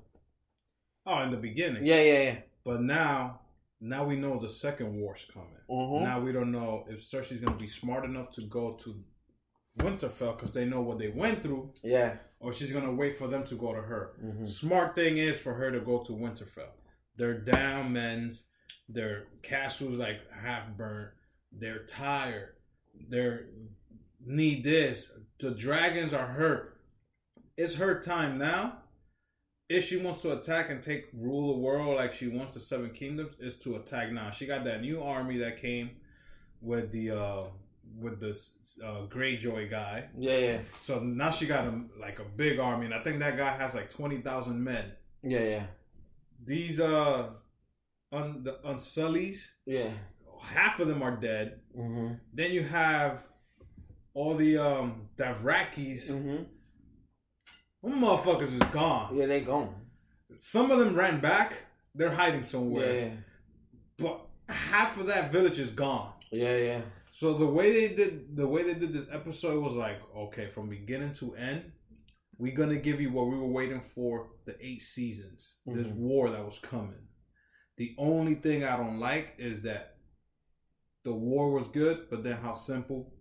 Oh, 1.08 1.21
in 1.23 1.32
the 1.32 1.38
beginning. 1.38 1.86
Yeah, 1.86 2.01
yeah, 2.01 2.19
yeah. 2.23 2.36
But 2.63 2.82
now, 2.82 3.39
now 3.82 4.06
we 4.06 4.15
know 4.17 4.38
the 4.38 4.49
second 4.49 4.95
war's 4.99 5.25
coming. 5.34 5.49
Mhm. 5.69 6.03
Now 6.03 6.19
we 6.19 6.32
don't 6.32 6.51
know 6.51 6.86
if 6.89 6.99
Cersei's 6.99 7.39
gonna 7.39 7.58
be 7.58 7.67
smart 7.67 8.06
enough 8.06 8.30
to 8.32 8.41
go 8.45 8.73
to 8.84 9.03
Winterfell 9.80 10.38
because 10.38 10.51
they 10.51 10.65
know 10.65 10.82
what 10.82 10.97
they 10.99 11.08
went 11.10 11.41
through, 11.43 11.73
Yeah. 11.84 12.17
Or 12.39 12.54
she's 12.54 12.71
gonna 12.71 12.93
wait 12.93 13.17
for 13.17 13.28
them 13.28 13.43
to 13.45 13.56
go 13.56 13.73
to 13.73 13.82
her. 13.82 14.13
Mhm. 14.21 14.47
Smart 14.47 14.95
thing 14.95 15.17
is 15.17 15.41
for 15.41 15.54
her 15.54 15.71
to 15.71 15.80
go 15.80 16.04
to 16.04 16.12
Winterfell. 16.12 16.71
They're 17.15 17.39
down 17.39 17.93
men's. 17.93 18.45
Their 18.89 19.26
castle's 19.41 19.95
like 19.95 20.30
half 20.32 20.76
burnt. 20.78 21.12
They're 21.52 21.84
tired. 21.86 22.56
They're 23.10 23.47
need 24.26 24.63
this. 24.63 25.12
The 25.39 25.52
dragons 25.52 26.13
are 26.13 26.28
hurt. 26.28 26.82
It's 27.58 27.76
her 27.76 28.00
time 28.00 28.38
now. 28.38 28.84
If 29.69 29.86
she 29.86 29.97
wants 29.97 30.21
to 30.21 30.38
attack 30.38 30.69
and 30.69 30.82
take 30.82 31.08
rule 31.13 31.54
the 31.54 31.60
world 31.60 31.95
like 31.97 32.13
she 32.13 32.28
wants 32.28 32.54
the 32.54 32.60
Seven 32.60 32.91
Kingdoms, 32.91 33.36
is 33.39 33.58
to 33.62 33.76
attack 33.76 34.12
now. 34.12 34.30
She 34.32 34.45
got 34.45 34.63
that 34.63 34.82
new 34.82 35.02
army 35.04 35.38
that 35.39 35.58
came 35.58 35.91
with 36.62 36.91
the 36.91 37.12
uh 37.12 37.43
with 37.95 38.19
this 38.19 38.52
uh, 38.84 39.06
Greyjoy 39.08 39.69
guy. 39.69 40.06
Yeah, 40.17 40.38
yeah. 40.38 40.58
So 40.82 41.00
now 41.00 41.32
she 41.32 41.45
got 41.47 41.65
a 41.65 41.82
like 42.00 42.19
a 42.19 42.23
big 42.23 42.60
army, 42.60 42.86
and 42.86 42.93
I 42.93 43.02
think 43.04 43.19
that 43.19 43.38
guy 43.38 43.56
has 43.58 43.73
like 43.76 43.89
twenty 43.89 44.17
thousand 44.21 44.63
men. 44.63 44.91
Yeah, 45.23 45.43
yeah. 45.43 45.63
These 46.45 46.80
uh, 46.80 47.30
un, 48.12 48.43
the 48.43 48.60
Unsullys, 48.65 49.38
Yeah. 49.65 49.89
half 50.41 50.80
of 50.80 50.88
them 50.88 51.02
are 51.02 51.15
dead. 51.15 51.60
Mm-hmm. 51.78 52.13
Then 52.34 52.52
you 52.52 52.63
have 52.63 53.23
all 54.13 54.36
the 54.36 54.58
um 54.58 55.04
Dothrakis. 55.17 56.12
Mm-hmm. 56.12 56.43
Them 57.84 58.02
motherfuckers 58.02 58.54
is 58.54 58.63
gone. 58.71 59.15
Yeah, 59.15 59.26
they 59.28 59.41
gone. 59.41 59.73
Some 60.39 60.71
of 60.71 60.80
them 60.80 60.95
ran 60.95 61.19
back. 61.19 61.54
They're 61.95 62.12
hiding 62.12 62.43
somewhere. 62.43 63.00
yeah. 63.08 63.12
But 63.97 64.21
half 64.50 65.00
of 65.00 65.08
that 65.08 65.32
village 65.32 65.58
is 65.60 65.69
gone. 65.71 66.13
Yeah, 66.32 66.58
yeah. 66.58 66.82
So 67.19 67.34
the 67.34 67.47
way 67.47 67.71
they 67.88 67.95
did 67.95 68.38
the 68.38 68.47
way 68.47 68.62
they 68.62 68.75
did 68.75 68.93
this 68.93 69.08
episode 69.12 69.63
was 69.63 69.73
like, 69.73 69.99
okay, 70.15 70.49
from 70.49 70.69
beginning 70.69 71.13
to 71.13 71.34
end, 71.34 71.71
we're 72.38 72.56
gonna 72.56 72.77
give 72.77 73.01
you 73.01 73.10
what 73.12 73.25
we 73.27 73.36
were 73.39 73.47
waiting 73.60 73.82
for 73.82 74.34
the 74.45 74.56
eight 74.63 74.84
seasons. 74.84 75.41
This 75.65 75.88
Mhm. 75.88 75.95
war 75.95 76.30
that 76.30 76.45
was 76.45 76.60
coming. 76.60 77.08
The 77.77 77.95
only 77.97 78.36
thing 78.36 78.63
I 78.63 78.77
don't 78.77 78.99
like 78.99 79.34
is 79.39 79.63
that 79.63 79.97
the 81.06 81.12
war 81.27 81.49
was 81.51 81.67
good, 81.69 82.08
but 82.12 82.23
then 82.23 82.38
how 82.38 82.53
simple 82.53 83.12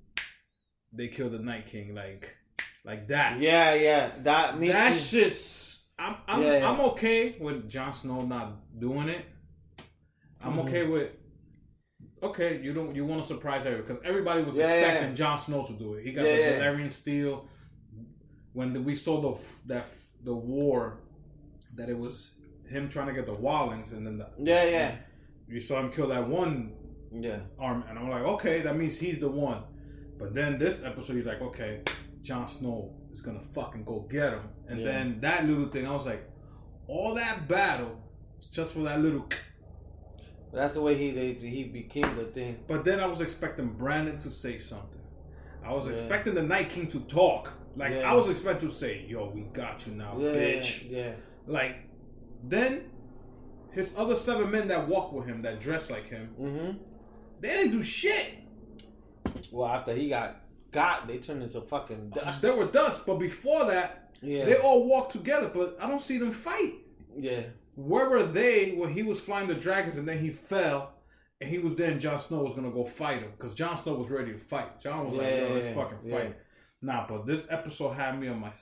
they 0.93 1.09
killed 1.09 1.33
the 1.33 1.39
Night 1.39 1.65
King, 1.65 1.95
like 1.95 2.37
like 2.85 3.09
that. 3.09 3.41
Yeah, 3.41 3.73
yeah. 3.73 4.19
That 4.25 4.59
me 4.61 4.69
that 4.69 4.95
shit's 4.95 5.87
I'm 5.99 6.17
I'm 6.29 6.43
Yeah, 6.43 6.59
yeah. 6.59 6.71
I'm 6.71 6.81
okay 6.91 7.39
with 7.41 7.67
Jon 7.71 7.95
Snow 7.95 8.21
not 8.27 8.79
doing 8.79 9.09
it. 9.09 9.25
I'm 10.43 10.57
Mhm. 10.57 10.65
okay 10.65 10.85
with 10.87 11.13
okay, 12.23 12.61
you 12.63 12.73
don't 12.73 12.95
you 12.95 13.05
want 13.05 13.23
to 13.23 13.27
surprise 13.29 13.67
everybody 13.67 13.83
because 13.87 14.03
everybody 14.05 14.43
was 14.43 14.57
Yeah, 14.57 14.67
yeah, 14.69 14.75
expecting 14.75 15.09
yeah. 15.11 15.15
Jon 15.15 15.39
Snow 15.39 15.65
to 15.65 15.73
do 15.73 15.95
it. 15.95 16.05
He 16.05 16.13
got 16.13 16.25
Yeah, 16.25 16.37
the 16.37 16.41
yeah. 16.43 16.61
Valyrian 16.61 16.91
steel. 16.91 17.49
When 18.53 18.73
the, 18.73 18.81
we 18.81 18.95
saw 18.95 19.21
the 19.21 19.39
that 19.67 19.87
the 20.25 20.35
war, 20.35 21.01
that 21.75 21.89
it 21.89 21.97
was 21.99 22.31
him 22.69 22.89
trying 22.89 23.07
to 23.09 23.13
get 23.13 23.27
the 23.27 23.35
Wallings, 23.35 23.93
and 23.93 24.07
then 24.07 24.19
the, 24.19 24.29
Yeah, 24.39 24.65
yeah. 24.65 24.95
you 25.47 25.61
saw 25.61 25.79
him 25.81 25.93
kill 25.93 26.09
that 26.09 26.27
one 26.27 26.73
Yeah. 27.13 27.41
arm, 27.59 27.85
and 27.89 27.99
I'm 27.99 28.09
like, 28.11 28.23
okay, 28.23 28.63
that 28.63 28.77
means 28.77 28.99
he's 28.99 29.21
the 29.21 29.29
one. 29.31 29.63
But 30.19 30.35
then 30.35 30.59
this 30.59 30.83
episode, 30.85 31.17
he's 31.17 31.27
like, 31.27 31.43
okay, 31.43 31.83
Jon 32.23 32.49
Snow 32.49 32.95
is 33.13 33.21
gonna 33.21 33.43
fucking 33.55 33.85
go 33.85 34.01
get 34.11 34.33
him, 34.33 34.49
and 34.69 34.81
Yeah. 34.81 34.87
then 34.87 35.21
that 35.21 35.45
little 35.47 35.67
thing, 35.69 35.87
I 35.87 35.93
was 35.93 36.07
like, 36.07 36.29
all 36.89 37.15
that 37.15 37.47
battle 37.47 38.01
just 38.51 38.73
for 38.75 38.81
that 38.81 39.01
little. 39.01 39.29
That's 40.57 40.73
the 40.73 40.81
way 40.81 40.95
he 40.95 41.11
they, 41.11 41.35
he 41.35 41.65
became 41.65 42.17
the 42.17 42.25
thing. 42.25 42.59
But 42.67 42.83
then 42.83 42.99
I 42.99 43.07
was 43.07 43.21
expecting 43.21 43.69
Brandon 43.69 44.17
to 44.21 44.31
say 44.31 44.57
something. 44.57 45.01
I 45.63 45.73
was 45.75 45.85
Yeah. 45.85 45.93
expecting 45.93 46.33
the 46.35 46.43
Night 46.43 46.71
King 46.71 46.87
to 46.89 47.01
talk. 47.01 47.53
Like 47.77 47.93
Yeah. 47.93 48.11
I 48.11 48.15
was 48.15 48.31
expecting 48.31 48.69
to 48.71 48.75
say, 48.75 49.05
"Yo, 49.07 49.29
we 49.35 49.43
got 49.53 49.87
you 49.87 49.93
now, 49.95 50.17
Yeah, 50.19 50.31
bitch." 50.31 50.91
Yeah. 50.91 51.13
Like 51.47 51.77
then 52.43 52.91
his 53.73 53.93
other 53.99 54.17
seven 54.17 54.51
men 54.51 54.69
that 54.69 54.89
walk 54.89 55.13
with 55.13 55.27
him, 55.27 55.43
that 55.43 55.61
dress 55.61 55.91
like 55.91 56.09
him, 56.09 56.35
Mm-hmm. 56.41 56.79
they 57.41 57.49
didn't 57.49 57.73
do 57.73 57.83
shit. 57.83 58.27
Well, 59.53 59.69
after 59.69 59.93
he 59.95 60.09
got 60.09 60.41
got, 60.73 61.07
they 61.07 61.19
turned 61.19 61.43
into 61.43 61.61
fucking 61.61 62.11
dust. 62.11 62.41
They 62.43 62.51
were 62.51 62.67
dust, 62.67 63.05
but 63.07 63.17
before 63.17 63.67
that, 63.67 64.11
Yeah. 64.23 64.47
they 64.47 64.57
all 64.57 64.85
walked 64.87 65.13
together. 65.13 65.51
But 65.53 65.77
I 65.81 65.87
don't 65.87 66.01
see 66.01 66.17
them 66.17 66.33
fight. 66.33 66.75
yeah. 67.15 67.43
Where 67.77 68.09
were 68.09 68.25
they 68.25 68.73
when 68.73 68.93
he 68.93 69.03
was 69.03 69.21
flying 69.21 69.49
the 69.49 69.55
dragons 69.55 69.97
and 69.97 70.09
then 70.09 70.19
he 70.19 70.31
fell? 70.31 70.93
And 71.41 71.51
he 71.51 71.59
was 71.59 71.77
then 71.77 72.01
Jon 72.01 72.19
Snow 72.19 72.43
was 72.43 72.55
gonna 72.55 72.71
go 72.71 72.85
fight 72.85 73.21
him 73.21 73.31
because 73.37 73.55
Jon 73.55 73.77
Snow 73.77 73.95
was 73.95 74.09
ready 74.09 74.33
to 74.33 74.39
fight. 74.39 74.81
John 74.81 75.05
was 75.05 75.15
like, 75.15 75.37
"Yo, 75.37 75.53
let's 75.53 75.67
fucking 75.75 75.99
yeah. 76.05 76.19
fight." 76.19 76.37
Nah, 76.81 77.07
but 77.07 77.27
this 77.27 77.47
episode 77.51 77.91
had 77.91 78.19
me 78.19 78.29
on 78.29 78.41
my 78.41 78.53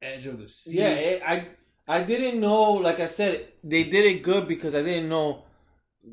edge 0.00 0.26
of 0.26 0.38
the 0.38 0.48
seat. 0.48 0.76
Yeah, 0.76 0.94
it, 0.94 1.22
I 1.26 1.46
I 1.86 2.02
didn't 2.02 2.40
know. 2.40 2.72
Like 2.72 3.00
I 3.00 3.06
said, 3.06 3.52
they 3.62 3.84
did 3.84 4.06
it 4.06 4.22
good 4.22 4.48
because 4.48 4.74
I 4.74 4.82
didn't 4.82 5.10
know 5.10 5.44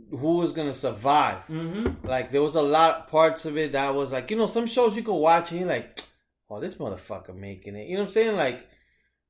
who 0.09 0.37
was 0.37 0.51
gonna 0.51 0.73
survive. 0.73 1.45
Mm-hmm. 1.47 2.05
Like 2.07 2.31
there 2.31 2.41
was 2.41 2.55
a 2.55 2.61
lot 2.61 2.97
of 2.97 3.07
parts 3.07 3.45
of 3.45 3.57
it 3.57 3.71
that 3.71 3.93
was 3.95 4.11
like 4.11 4.29
you 4.29 4.37
know 4.37 4.45
some 4.45 4.65
shows 4.65 4.95
you 4.95 5.03
could 5.03 5.13
watch 5.13 5.51
and 5.51 5.61
you're 5.61 5.69
like, 5.69 5.99
oh 6.49 6.59
this 6.59 6.75
motherfucker 6.75 7.35
making 7.35 7.75
it. 7.75 7.87
You 7.87 7.95
know 7.95 8.01
what 8.01 8.07
I'm 8.07 8.11
saying? 8.11 8.35
Like, 8.35 8.67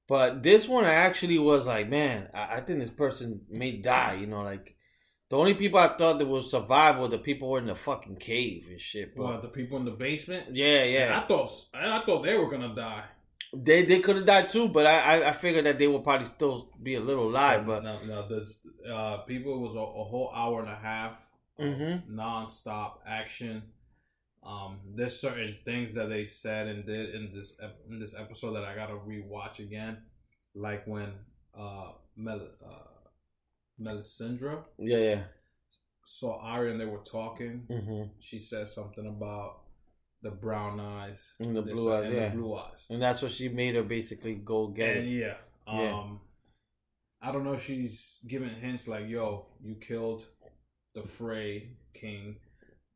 but 0.07 0.43
this 0.43 0.67
one 0.67 0.85
I 0.85 0.93
actually 0.93 1.37
was 1.39 1.65
like, 1.67 1.89
man, 1.89 2.29
I, 2.33 2.57
I 2.57 2.61
think 2.61 2.79
this 2.79 2.89
person 2.89 3.41
may 3.49 3.77
die. 3.77 4.15
You 4.15 4.27
know, 4.27 4.41
like 4.41 4.75
the 5.29 5.37
only 5.37 5.53
people 5.53 5.79
I 5.79 5.87
thought 5.97 6.19
that 6.19 6.27
would 6.27 6.43
survive 6.43 6.99
were 6.99 7.07
the 7.07 7.17
people 7.17 7.47
who 7.47 7.53
were 7.53 7.59
in 7.59 7.67
the 7.67 7.75
fucking 7.75 8.17
cave 8.17 8.67
and 8.69 8.79
shit. 8.79 9.15
But 9.15 9.23
What 9.23 9.41
the 9.41 9.47
people 9.47 9.77
in 9.79 9.85
the 9.85 9.91
basement? 9.91 10.55
yeah, 10.55 10.83
yeah, 10.83 11.19
I 11.23 11.27
thought 11.27 11.49
I 11.73 12.01
thought 12.05 12.23
they 12.23 12.35
were 12.37 12.49
gonna 12.49 12.75
die. 12.75 13.05
they 13.53 13.83
they 13.85 13.99
could 13.99 14.15
have 14.17 14.25
died 14.25 14.49
too. 14.49 14.67
But 14.67 14.85
I, 14.85 14.97
I 15.19 15.29
I 15.29 15.33
figured 15.33 15.65
that 15.65 15.77
they 15.79 15.87
would 15.87 16.03
probably 16.03 16.25
still 16.25 16.69
be 16.81 16.95
a 16.95 16.99
little 16.99 17.27
alive. 17.29 17.65
But 17.65 17.83
no, 17.83 18.03
no, 18.03 18.27
this 18.27 18.59
uh, 18.91 19.17
people 19.27 19.59
was 19.59 19.75
a, 19.75 19.79
a 19.79 20.03
whole 20.11 20.31
hour 20.35 20.59
and 20.61 20.69
a 20.69 20.75
half 20.75 21.13
Mhm. 21.59 22.09
non-stop 22.09 23.01
action. 23.07 23.61
Um, 24.45 24.79
there's 24.95 25.17
certain 25.19 25.55
things 25.63 25.93
that 25.93 26.09
they 26.09 26.25
said 26.25 26.67
and 26.67 26.85
did 26.85 27.15
in 27.15 27.31
this 27.33 27.53
ep- 27.61 27.79
in 27.89 27.99
this 27.99 28.13
episode 28.17 28.53
that 28.53 28.65
I 28.65 28.75
gotta 28.75 28.93
rewatch 28.95 29.59
again, 29.59 29.97
like 30.53 30.85
when 30.85 31.13
uh, 31.57 31.91
Mel 32.17 32.41
uh, 32.65 33.09
Melisandre 33.81 34.63
yeah, 34.77 34.97
yeah. 34.97 35.21
saw 36.05 36.39
Arya 36.41 36.71
and 36.71 36.79
they 36.81 36.85
were 36.85 36.99
talking. 37.05 37.63
Mm-hmm. 37.69 38.09
She 38.19 38.39
said 38.39 38.67
something 38.67 39.07
about 39.07 39.61
the 40.21 40.31
brown 40.31 40.79
eyes, 40.79 41.35
And 41.39 41.55
the 41.55 41.61
this- 41.61 41.73
blue 41.73 41.93
eyes, 41.93 42.05
and 42.07 42.15
yeah. 42.15 42.29
the 42.29 42.35
blue 42.35 42.55
eyes. 42.55 42.85
and 42.89 43.01
that's 43.01 43.21
what 43.21 43.31
she 43.31 43.49
made 43.49 43.75
her 43.75 43.83
basically 43.83 44.35
go 44.35 44.67
get 44.67 44.97
And 44.97 45.07
it. 45.07 45.11
yeah, 45.11 45.35
um, 45.67 45.79
Yeah. 45.79 47.29
I 47.29 47.31
don't 47.31 47.45
know 47.45 47.53
if 47.53 47.63
she's 47.65 48.19
giving 48.27 48.49
hints 48.49 48.87
like, 48.87 49.07
"Yo, 49.07 49.47
you 49.63 49.75
killed 49.75 50.25
the 50.93 51.01
Frey 51.01 51.77
King, 51.93 52.35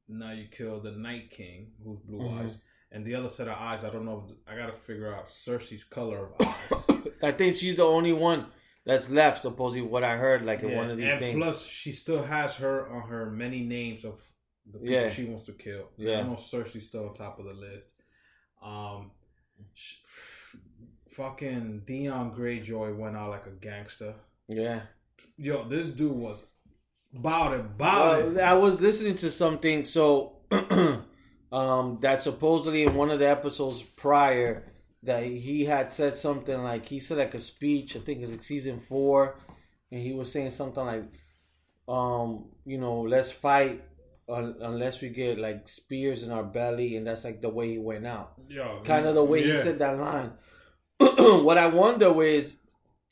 now 0.07 0.31
you 0.31 0.47
kill 0.49 0.79
the 0.81 0.91
Night 0.91 1.31
King, 1.31 1.71
who's 1.83 1.99
blue 1.99 2.19
Mhm. 2.19 2.39
eyes." 2.43 2.57
And 2.91 3.05
the 3.05 3.15
other 3.15 3.27
set 3.29 3.47
of 3.49 3.57
eyes, 3.57 3.83
I 3.83 3.89
don't 3.89 4.05
know. 4.05 4.27
I 4.47 4.55
gotta 4.55 4.73
figure 4.73 5.13
out 5.13 5.25
Cersei's 5.27 5.83
color 5.83 6.27
of 6.27 6.47
eyes. 6.47 7.07
I 7.23 7.31
think 7.31 7.55
she's 7.55 7.75
the 7.75 7.83
only 7.83 8.13
one 8.13 8.47
that's 8.85 9.09
left. 9.09 9.41
Supposedly, 9.41 9.85
what 9.85 10.03
I 10.05 10.15
heard, 10.15 10.45
like 10.45 10.63
in 10.63 10.73
one 10.75 10.89
of 10.89 10.97
these 10.97 11.11
and 11.11 11.19
things. 11.19 11.35
plus, 11.37 11.65
she 11.65 11.91
still 11.91 12.23
has 12.23 12.55
her 12.55 12.87
on 12.89 13.09
her 13.09 13.29
many 13.29 13.63
names 13.65 14.05
of 14.05 14.21
the 14.65 14.79
people 14.79 14.93
Yeah. 14.93 15.09
she 15.09 15.25
wants 15.25 15.43
to 15.45 15.53
kill. 15.53 15.89
Yeah. 15.97 16.19
I 16.19 16.23
know 16.23 16.35
Cersei's 16.35 16.87
still 16.87 17.07
on 17.09 17.13
top 17.13 17.39
of 17.39 17.45
the 17.45 17.53
list. 17.53 17.87
Um, 18.61 19.11
sh- 19.73 19.95
fucking 21.09 21.81
Theon 21.85 22.31
Greyjoy 22.33 22.95
went 22.97 23.15
out 23.17 23.29
like 23.31 23.47
a 23.47 23.51
gangster. 23.51 24.15
yeah. 24.47 24.81
Yo, 25.37 25.67
this 25.67 25.91
dude 25.91 26.11
was 26.11 26.43
about 27.15 27.53
it, 27.53 27.59
about 27.61 28.23
Well, 28.23 28.37
it. 28.37 28.41
I 28.41 28.53
was 28.53 28.79
listening 28.79 29.15
to 29.15 29.29
something 29.31 29.85
so 29.85 30.37
um 31.51 31.97
that 32.01 32.19
supposedly 32.21 32.83
in 32.83 32.95
one 32.95 33.09
of 33.09 33.19
the 33.19 33.27
episodes 33.27 33.81
prior 33.81 34.71
that 35.03 35.23
he 35.23 35.65
had 35.65 35.91
said 35.93 36.17
something 36.17 36.61
like 36.63 36.85
he 36.87 36.99
said 36.99 37.17
like 37.17 37.33
a 37.33 37.39
speech, 37.39 37.95
I 37.95 37.99
think 37.99 38.21
it's 38.21 38.31
like 38.31 38.43
season 38.43 38.79
four, 38.79 39.37
and 39.91 40.01
he 40.01 40.11
was 40.13 40.31
saying 40.31 40.49
something 40.49 40.85
like 40.85 41.05
um, 41.87 42.49
you 42.65 42.77
know, 42.77 43.01
let's 43.01 43.31
fight 43.31 43.81
unless 44.27 44.99
we 45.01 45.07
get 45.07 45.39
like 45.39 45.69
spears 45.69 46.21
in 46.21 46.31
our 46.31 46.43
belly 46.43 46.97
and 46.97 47.07
that's 47.07 47.23
like 47.23 47.41
the 47.41 47.47
way 47.49 47.69
he 47.69 47.77
went 47.77 48.05
out. 48.05 48.33
Yo, 48.49 48.81
Kind 48.83 49.05
of 49.05 49.15
the 49.15 49.23
way 49.23 49.41
he 49.43 49.55
said 49.55 49.79
that 49.79 49.97
line. 49.97 50.33
what 50.99 51.57
I 51.57 51.67
wonder 51.67 52.21
is 52.21 52.57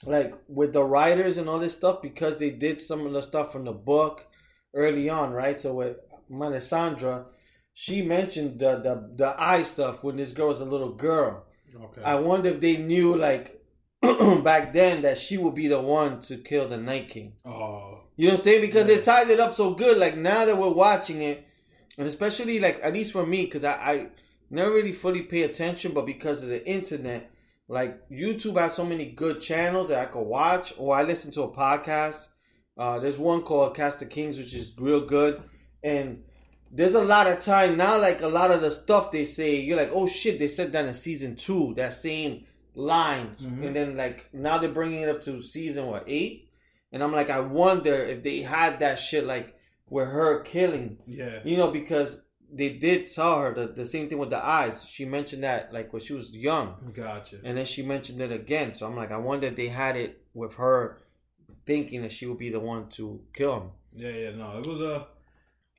like 0.06 0.34
with 0.48 0.74
the 0.74 0.84
writers 0.84 1.38
and 1.38 1.48
all 1.50 1.60
this 1.60 1.76
stuff 1.76 2.02
because 2.02 2.38
they 2.38 2.50
did 2.50 2.82
some 2.82 3.06
of 3.06 3.14
the 3.14 3.22
stuff 3.24 3.52
from 3.52 3.64
the 3.66 3.72
book 3.72 4.28
early 4.74 5.10
on, 5.10 5.32
right? 5.32 5.60
So 5.60 5.76
with 5.76 5.98
Melisandre, 6.30 7.26
she 7.74 8.02
mentioned 8.02 8.60
the 8.60 8.78
the 8.78 9.10
the 9.16 9.36
eye 9.42 9.64
stuff 9.64 10.04
when 10.04 10.18
this 10.18 10.32
girl 10.32 10.50
was 10.50 10.60
a 10.60 10.66
little 10.66 10.94
girl. 10.94 11.46
Okay. 11.76 12.02
I 12.04 12.16
wonder 12.16 12.50
if 12.50 12.60
they 12.62 12.78
knew 12.78 13.16
like 13.16 13.62
back 14.44 14.74
then 14.74 15.02
that 15.02 15.18
she 15.18 15.38
would 15.38 15.56
be 15.56 15.68
the 15.68 15.80
one 15.82 16.20
to 16.22 16.38
kill 16.38 16.68
the 16.68 16.78
Night 16.78 17.10
King. 17.10 17.34
oh, 17.46 18.02
You 18.16 18.28
know 18.28 18.34
what 18.34 18.40
I'm 18.40 18.44
saying? 18.44 18.62
Because 18.62 18.88
Yeah. 18.88 18.96
they 18.96 19.02
tied 19.02 19.30
it 19.30 19.40
up 19.40 19.56
so 19.56 19.74
good. 19.74 19.98
Like 19.98 20.16
now 20.18 20.46
that 20.46 20.58
we're 20.58 20.70
watching 20.74 21.22
it, 21.22 21.46
and 21.98 22.08
especially 22.08 22.60
like 22.60 22.80
at 22.84 22.94
least 22.94 23.12
for 23.14 23.26
me, 23.26 23.46
because 23.46 23.64
I, 23.64 23.74
I 23.74 24.08
never 24.50 24.72
really 24.72 24.94
fully 24.94 25.24
pay 25.24 25.44
attention, 25.44 25.94
but 25.94 26.06
because 26.06 26.44
of 26.44 26.50
the 26.50 26.66
internet, 26.68 27.32
like 27.68 28.08
YouTube 28.10 28.60
has 28.60 28.74
so 28.76 28.86
many 28.86 29.06
good 29.12 29.40
channels 29.42 29.90
that 29.90 30.00
I 30.00 30.06
could 30.06 30.22
watch, 30.28 30.74
or 30.78 30.96
I 30.96 31.04
listen 31.04 31.32
to 31.32 31.44
a 31.44 31.52
podcast. 31.52 32.28
Uh, 32.78 33.00
there's 33.00 33.18
one 33.18 33.42
called 33.42 33.76
Cast 33.76 34.02
of 34.02 34.10
Kings, 34.10 34.38
which 34.38 34.54
is 34.54 34.74
real 34.78 35.02
good, 35.02 35.42
and 35.84 36.24
there's 36.72 36.96
a 36.96 37.04
lot 37.04 37.28
of 37.28 37.40
time 37.40 37.78
now. 37.78 38.00
Like 38.00 38.22
a 38.22 38.28
lot 38.28 38.52
of 38.52 38.62
the 38.62 38.72
stuff 38.72 39.12
they 39.12 39.26
say, 39.26 39.62
you're 39.62 39.78
like, 39.78 39.92
oh 39.94 40.08
shit, 40.08 40.40
they 40.40 40.48
said 40.48 40.74
that 40.74 40.86
in 40.86 40.94
season 40.94 41.36
two, 41.36 41.74
that 41.76 41.94
same 41.94 42.46
line, 42.76 43.36
Mhm. 43.40 43.68
and 43.68 43.76
then 43.76 43.96
like 43.98 44.30
now 44.34 44.58
they're 44.58 44.70
bringing 44.70 45.02
it 45.02 45.10
up 45.10 45.22
to 45.22 45.42
season 45.42 45.88
what 45.88 46.04
eight, 46.08 46.50
and 46.92 47.02
I'm 47.02 47.14
like, 47.14 47.30
I 47.30 47.40
wonder 47.40 47.94
if 47.96 48.22
they 48.24 48.42
had 48.42 48.80
that 48.80 49.00
shit 49.00 49.26
like 49.26 49.56
with 49.90 50.08
her 50.08 50.42
killing, 50.42 50.98
yeah. 51.08 51.40
you 51.46 51.56
know, 51.56 51.72
because 51.72 52.25
they 52.56 52.70
did 52.70 53.08
tell 53.12 53.40
her 53.42 53.54
the, 53.54 53.68
the 53.68 53.86
same 53.86 54.08
thing 54.10 54.18
with 54.18 54.30
the 54.30 54.44
eyes. 54.44 54.86
She 54.86 55.06
mentioned 55.06 55.44
that 55.44 55.74
like 55.74 55.92
when 55.94 56.02
she 56.02 56.14
was 56.14 56.36
young, 56.36 56.92
Gotcha. 56.94 57.38
and 57.44 57.58
then 57.58 57.66
she 57.66 57.82
mentioned 57.84 58.22
it 58.22 58.32
again. 58.32 58.74
So 58.76 58.88
I'm 58.88 58.96
like, 58.96 59.12
I 59.12 59.18
wonder 59.18 59.48
if 59.48 59.56
they 59.56 59.68
had 59.68 59.96
it 59.98 60.22
with 60.34 60.56
her 60.56 61.02
thinking 61.66 62.02
that 62.04 62.12
she 62.12 62.26
would 62.26 62.38
be 62.38 62.50
the 62.50 62.60
one 62.60 62.88
to 62.90 63.22
kill 63.34 63.56
him. 63.60 63.70
Yeah, 63.96 64.10
yeah, 64.10 64.32
no, 64.36 64.58
it 64.60 64.66
was 64.66 64.82
a 64.82 65.08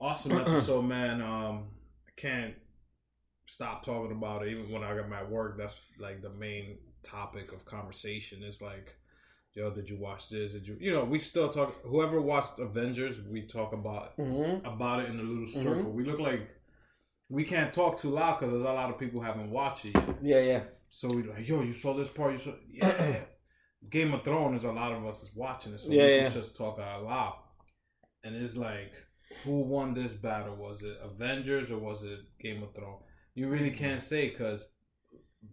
awesome 0.00 0.38
episode, 0.44 0.82
man. 0.82 1.20
Um, 1.22 1.64
I 2.06 2.10
can't 2.16 2.54
stop 3.46 3.84
talking 3.84 4.12
about 4.12 4.42
it. 4.46 4.50
Even 4.50 4.70
when 4.70 4.82
I 4.82 4.94
got 4.96 5.08
my 5.08 5.22
work, 5.24 5.56
that's 5.58 5.80
like 5.98 6.22
the 6.22 6.30
main 6.30 6.78
topic 7.02 7.52
of 7.52 7.64
conversation. 7.64 8.42
It's 8.42 8.60
like, 8.60 8.94
yo, 9.54 9.70
did 9.70 9.88
you 9.88 9.96
watch 9.96 10.28
this? 10.28 10.52
Did 10.52 10.66
you, 10.68 10.76
you 10.80 10.92
know, 10.92 11.04
we 11.04 11.18
still 11.18 11.48
talk. 11.48 11.74
Whoever 11.84 12.20
watched 12.20 12.58
Avengers, 12.58 13.20
we 13.22 13.42
talk 13.42 13.72
about 13.72 14.16
Mm-hmm. 14.18 14.66
about 14.66 15.00
it 15.00 15.10
in 15.10 15.20
a 15.20 15.22
little 15.22 15.44
Mhm. 15.46 15.62
circle. 15.62 15.90
We 15.92 16.04
look 16.04 16.18
like 16.18 16.48
we 17.28 17.44
can't 17.44 17.72
talk 17.72 17.98
too 18.00 18.10
loud 18.10 18.38
because 18.38 18.52
there's 18.52 18.64
a 18.64 18.72
lot 18.72 18.90
of 18.90 18.98
people 18.98 19.20
haven't 19.20 19.50
watched 19.50 19.86
it 19.86 19.94
yet. 19.94 20.16
Yeah, 20.22 20.40
yeah. 20.40 20.62
So 20.90 21.08
we 21.08 21.22
like, 21.22 21.48
yo, 21.48 21.62
you 21.62 21.72
saw 21.72 21.94
this 21.94 22.08
part? 22.08 22.32
You 22.32 22.38
saw, 22.38 22.52
yeah. 22.70 23.16
Game 23.90 24.14
of 24.14 24.24
Thrones, 24.24 24.64
a 24.64 24.72
lot 24.72 24.92
of 24.92 25.04
us 25.06 25.22
is 25.22 25.30
watching 25.34 25.74
it, 25.74 25.80
so 25.80 25.90
Yeah, 25.90 26.04
we 26.04 26.14
yeah. 26.16 26.22
can 26.24 26.32
just 26.32 26.56
talk 26.56 26.78
out 26.78 27.04
loud. 27.04 27.36
And 28.24 28.34
it's 28.34 28.56
like, 28.56 28.92
who 29.44 29.60
won 29.60 29.94
this 29.94 30.12
battle? 30.12 30.56
Was 30.56 30.82
it 30.82 30.96
Avengers 31.02 31.70
or 31.70 31.78
was 31.78 32.02
it 32.02 32.20
Game 32.40 32.62
of 32.62 32.74
Thrones? 32.74 33.02
You 33.34 33.48
really 33.48 33.70
mm. 33.70 33.76
can't 33.76 34.02
say 34.02 34.28
because 34.28 34.66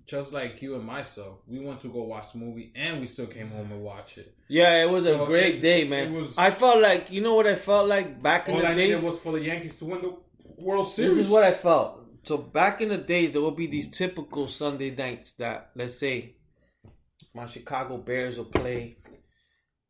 just 0.07 0.33
like 0.33 0.61
you 0.61 0.75
and 0.75 0.83
myself, 0.83 1.39
we 1.47 1.59
went 1.59 1.79
to 1.81 1.89
go 1.89 2.03
watch 2.03 2.31
the 2.31 2.39
movie 2.39 2.71
and 2.75 2.99
we 2.99 3.07
still 3.07 3.27
came 3.27 3.49
home 3.49 3.71
and 3.71 3.81
watch 3.81 4.17
it. 4.17 4.35
Yeah, 4.47 4.81
it 4.83 4.89
was 4.89 5.03
So 5.03 5.23
a 5.23 5.27
great 5.27 5.61
day, 5.61 5.87
man. 5.87 6.13
it 6.13 6.15
was- 6.15 6.37
I 6.37 6.49
felt 6.51 6.79
like 6.81 7.11
you 7.11 7.21
know 7.21 7.35
what 7.35 7.47
I 7.47 7.55
felt 7.55 7.87
like 7.87 8.21
back 8.21 8.47
in 8.47 8.55
the 8.57 8.61
days. 8.61 8.77
needed 8.77 9.03
was 9.03 9.19
for 9.19 9.33
the 9.33 9.41
Yankees 9.41 9.75
to 9.77 9.85
win 9.85 10.01
the 10.01 10.15
World 10.63 10.87
Series. 10.87 11.17
This 11.17 11.25
is 11.25 11.31
what 11.31 11.43
I 11.43 11.51
felt. 11.51 11.99
So 12.23 12.37
back 12.37 12.81
in 12.81 12.89
the 12.89 12.97
days, 12.97 13.31
there 13.31 13.41
would 13.41 13.55
be 13.55 13.67
these 13.67 13.89
typical 13.89 14.47
Sunday 14.47 14.95
nights 14.95 15.33
that, 15.33 15.71
let's 15.75 15.95
say, 15.95 16.35
my 17.33 17.45
Chicago 17.45 17.97
Bears 17.97 18.37
will 18.37 18.45
play, 18.45 18.97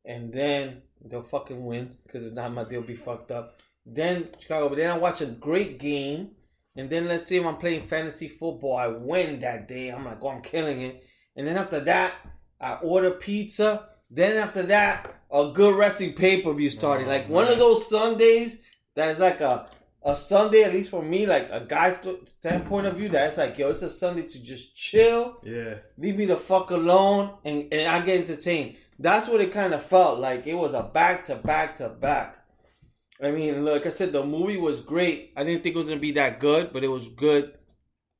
and 0.05 0.33
then 0.33 0.81
they'll 1.03 1.21
fucking 1.21 1.63
win 1.63 1.97
because 2.05 2.25
if 2.25 2.33
not, 2.33 2.53
my 2.53 2.63
they'll 2.63 2.81
be 2.81 2.95
fucked 2.95 3.31
up. 3.31 3.59
Then 3.85 4.29
Chicago, 4.39 4.69
but 4.69 4.77
then 4.77 4.89
I 4.89 4.97
watch 4.97 5.21
a 5.21 5.25
great 5.25 5.77
game, 5.77 6.31
and 6.75 6.89
then 6.89 7.07
let's 7.07 7.27
say 7.27 7.35
if 7.35 7.45
I'm 7.45 7.57
playing 7.57 7.83
fantasy 7.83 8.27
football, 8.27 8.77
I 8.77 8.87
win 8.87 9.39
that 9.39 9.67
day. 9.67 9.89
I'm 9.89 10.05
like, 10.05 10.23
oh, 10.23 10.29
I'm 10.29 10.41
killing 10.41 10.81
it. 10.81 11.03
And 11.35 11.45
then 11.45 11.57
after 11.57 11.81
that, 11.81 12.13
I 12.59 12.75
order 12.75 13.11
pizza. 13.11 13.89
Then 14.09 14.37
after 14.37 14.63
that, 14.63 15.13
a 15.31 15.51
good 15.53 15.77
wrestling 15.77 16.13
pay 16.13 16.41
per 16.41 16.53
view 16.53 16.69
started. 16.69 17.07
Like 17.07 17.27
one 17.27 17.45
of 17.45 17.51
mm-hmm. 17.51 17.59
those 17.59 17.89
Sundays 17.89 18.57
that 18.95 19.09
is 19.09 19.19
like 19.19 19.41
a 19.41 19.69
a 20.05 20.15
Sunday, 20.15 20.63
at 20.63 20.73
least 20.73 20.89
for 20.89 21.01
me, 21.01 21.25
like 21.25 21.49
a 21.49 21.61
guy's 21.61 21.97
standpoint 22.25 22.87
of 22.87 22.97
view, 22.97 23.09
that's 23.09 23.37
like, 23.37 23.57
yo, 23.57 23.69
it's 23.69 23.81
a 23.81 23.89
Sunday 23.89 24.23
to 24.23 24.43
just 24.43 24.75
chill, 24.75 25.37
yeah. 25.43 25.75
leave 25.97 26.17
me 26.17 26.25
the 26.25 26.35
fuck 26.35 26.71
alone, 26.71 27.35
and, 27.45 27.73
and 27.73 27.87
I 27.87 28.01
get 28.01 28.19
entertained. 28.19 28.75
That's 28.99 29.27
what 29.27 29.41
it 29.41 29.51
kind 29.51 29.73
of 29.73 29.83
felt 29.83 30.19
like. 30.19 30.45
It 30.45 30.55
was 30.55 30.73
a 30.73 30.83
back 30.83 31.23
to 31.23 31.35
back 31.35 31.75
to 31.75 31.89
back. 31.89 32.37
I 33.21 33.31
mean, 33.31 33.63
like 33.63 33.85
I 33.85 33.89
said, 33.89 34.11
the 34.11 34.25
movie 34.25 34.57
was 34.57 34.81
great. 34.81 35.31
I 35.37 35.43
didn't 35.43 35.63
think 35.63 35.75
it 35.75 35.79
was 35.79 35.87
gonna 35.87 35.99
be 35.99 36.11
that 36.13 36.39
good, 36.39 36.73
but 36.73 36.83
it 36.83 36.89
was 36.89 37.09
good. 37.09 37.53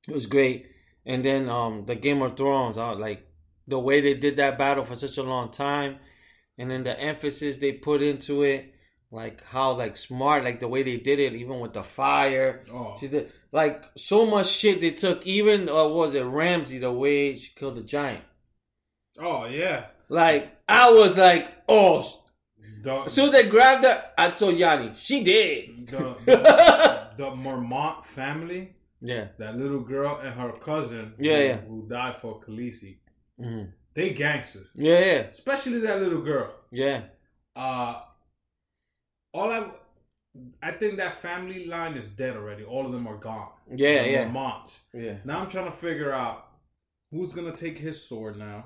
It 0.08 0.16
was 0.16 0.26
great. 0.26 0.68
And 1.06 1.24
then 1.24 1.50
um 1.50 1.86
the 1.86 1.96
Game 1.96 2.22
of 2.22 2.38
Thrones, 2.38 2.78
I 2.78 2.92
like 2.92 3.28
the 3.68 3.80
way 3.80 4.02
they 4.02 4.14
did 4.14 4.38
that 4.38 4.58
battle 4.58 4.86
for 4.86 4.96
such 4.96 5.18
a 5.18 5.24
long 5.24 5.52
time, 5.52 5.98
and 6.58 6.72
then 6.72 6.84
the 6.84 6.98
emphasis 7.00 7.58
they 7.58 7.74
put 7.74 8.02
into 8.02 8.44
it, 8.44 8.73
like 9.14 9.44
how 9.46 9.74
like 9.74 9.96
smart, 9.96 10.44
like 10.44 10.60
the 10.60 10.68
way 10.68 10.82
they 10.84 10.98
did 10.98 11.20
it, 11.20 11.34
even 11.34 11.60
with 11.60 11.74
the 11.74 11.84
fire. 11.84 12.62
Oh, 12.74 12.98
She 13.00 13.08
did 13.08 13.32
like 13.52 13.86
so 13.96 14.26
much 14.26 14.48
shit 14.48 14.82
they 14.82 14.92
took. 14.92 15.26
Even 15.26 15.70
uh, 15.70 15.88
was 15.88 16.16
it 16.16 16.24
Ramsey 16.24 16.80
the 16.80 16.92
way 16.92 17.36
she 17.38 17.52
killed 17.56 17.76
the 17.78 17.84
giant? 17.84 18.24
oh 19.20 19.46
yeah. 19.46 19.86
Like 20.10 20.58
I 20.68 20.92
was 20.92 21.18
like, 21.18 21.48
oh. 21.70 22.20
The, 22.82 23.04
as 23.06 23.16
they 23.16 23.48
grabbed 23.48 23.86
her, 23.86 24.04
I 24.18 24.32
told 24.32 24.58
Yanni 24.58 24.92
she 24.96 25.24
did. 25.24 25.88
the, 25.88 26.16
the, 26.26 27.08
the 27.18 27.30
Mormont 27.32 28.04
family, 28.04 28.76
Yeah. 29.02 29.28
that 29.38 29.58
little 29.58 29.80
girl 29.80 30.18
and 30.22 30.34
her 30.38 30.52
cousin, 30.52 31.14
Yeah, 31.18 31.38
who, 31.38 31.44
yeah. 31.46 31.58
who 31.62 31.88
died 31.88 32.18
for 32.18 32.42
Khaleesi, 32.42 32.98
Mhm. 33.40 33.72
they 33.94 34.10
gangsters. 34.10 34.68
Yeah, 34.76 35.00
yeah, 35.00 35.22
Especially 35.38 35.80
that 35.82 36.02
little 36.02 36.22
girl. 36.24 36.54
yeah. 36.72 37.04
Uh, 37.56 38.02
all 39.34 39.52
I, 39.52 39.70
I 40.62 40.72
think 40.72 40.98
that 40.98 41.14
family 41.14 41.66
line 41.66 41.96
is 41.96 42.08
dead 42.10 42.36
already. 42.36 42.64
All 42.64 42.86
of 42.86 42.92
them 42.92 43.08
are 43.08 43.18
gone. 43.18 43.50
Yeah, 43.76 44.04
The 44.04 44.12
yeah. 44.12 44.30
Mormont. 44.30 44.80
Yeah. 44.94 45.16
Now 45.26 45.40
I'm 45.42 45.50
trying 45.50 45.66
to 45.66 45.72
figure 45.72 46.14
out 46.14 46.48
who's 47.12 47.34
gonna 47.34 47.56
take 47.56 47.78
his 47.78 48.02
sword 48.08 48.38
now, 48.38 48.66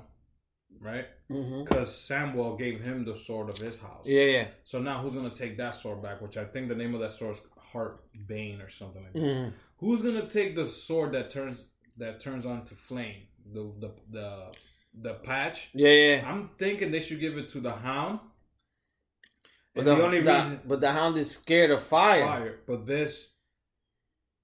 right? 0.80 1.06
Mm-hmm. 1.30 1.64
Because 1.64 1.88
Samwell 1.88 2.58
gave 2.58 2.80
him 2.80 3.04
the 3.04 3.14
sword 3.14 3.48
of 3.50 3.58
his 3.58 3.76
house. 3.78 4.04
Yeah, 4.06 4.24
yeah. 4.24 4.46
So 4.64 4.78
now 4.80 5.02
who's 5.02 5.14
gonna 5.14 5.30
take 5.30 5.56
that 5.58 5.74
sword 5.74 6.02
back? 6.02 6.20
Which 6.22 6.36
I 6.36 6.44
think 6.44 6.68
the 6.68 6.74
name 6.74 6.94
of 6.94 7.00
that 7.00 7.12
sword 7.12 7.34
is 7.36 7.40
Heart 7.72 8.02
Bane 8.26 8.60
or 8.62 8.70
something 8.70 9.02
like 9.02 9.12
that. 9.12 9.20
Mhm. 9.22 9.52
Who's 9.78 10.00
gonna 10.02 10.26
take 10.28 10.54
the 10.54 10.66
sword 10.66 11.12
that 11.12 11.28
turns 11.30 11.64
that 11.98 12.20
turns 12.20 12.46
on 12.46 12.64
to 12.66 12.74
flame? 12.74 13.22
The 13.52 13.72
the 13.78 13.90
the 14.10 14.52
the 14.94 15.14
patch. 15.14 15.68
Yeah, 15.74 15.90
yeah. 15.90 16.24
I'm 16.26 16.48
thinking 16.58 16.90
they 16.90 17.00
should 17.00 17.20
give 17.20 17.36
it 17.36 17.48
to 17.50 17.60
the 17.60 17.72
Hound. 17.72 18.20
But 19.78 19.84
the, 19.86 19.94
the 19.96 20.02
only 20.04 20.20
the- 20.20 20.32
reason 20.32 20.60
but 20.66 20.80
the 20.80 20.92
hound 20.92 21.16
is 21.18 21.30
scared 21.30 21.70
of 21.70 21.82
fire. 21.82 22.22
fire, 22.24 22.60
but 22.66 22.84
this 22.86 23.28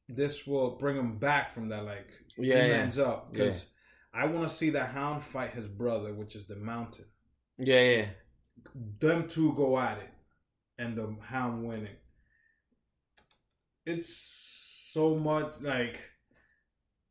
this 0.09 0.47
will 0.47 0.77
bring 0.77 0.97
him 0.97 1.18
back 1.18 1.53
from 1.55 1.68
that. 1.70 1.85
Like 1.85 2.09
Yeah, 2.38 2.62
he 2.62 2.68
yeah. 2.70 2.77
man's 2.79 2.99
up 2.99 3.33
because 3.33 3.70
I 4.12 4.27
want 4.27 4.49
to 4.49 4.55
see 4.55 4.70
the 4.70 4.85
Hound 4.85 5.25
fight 5.25 5.51
his 5.51 5.66
brother, 5.66 6.14
which 6.14 6.37
is 6.37 6.47
the 6.47 6.57
Mountain. 6.57 7.07
Yeah, 7.59 7.81
yeah. 7.81 8.07
Them 9.01 9.27
two 9.29 9.53
go 9.55 9.79
at 9.79 9.99
it, 9.99 10.11
and 10.79 10.97
the 10.97 11.16
Hound 11.23 11.64
winning. 11.66 11.97
It's 13.87 14.90
so 14.92 15.16
much 15.16 15.61
like 15.61 15.99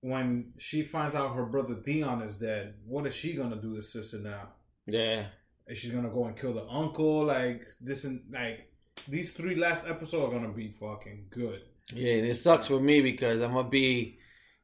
when 0.01 0.53
she 0.57 0.83
finds 0.83 1.13
out 1.15 1.36
her 1.36 1.45
brother 1.45 1.75
Theon 1.75 2.21
is 2.21 2.38
dead. 2.38 2.75
What 2.86 3.05
is 3.05 3.13
she 3.15 3.33
gonna 3.33 3.62
do 3.62 3.75
to 3.75 3.81
sister 3.81 4.19
now? 4.19 4.53
Yeah. 4.88 5.25
Is 5.67 5.78
she 5.78 5.89
gonna 5.91 6.10
go 6.10 6.26
and 6.26 6.38
kill 6.38 6.54
the 6.54 6.67
uncle? 6.67 7.26
Like 7.26 7.65
this 7.80 8.04
and 8.04 8.21
like 8.32 8.67
these 9.08 9.32
three 9.32 9.56
last 9.56 9.88
episodes 9.88 10.34
are 10.34 10.38
gonna 10.38 10.54
be 10.54 10.69
fucking 10.69 11.28
good. 11.30 11.62
Yeah, 11.93 12.15
and 12.15 12.28
it 12.28 12.36
sucks 12.36 12.67
for 12.67 12.80
me 12.80 13.02
because 13.02 13.41
I'm 13.41 13.54
gonna 13.54 13.69
be 13.69 14.19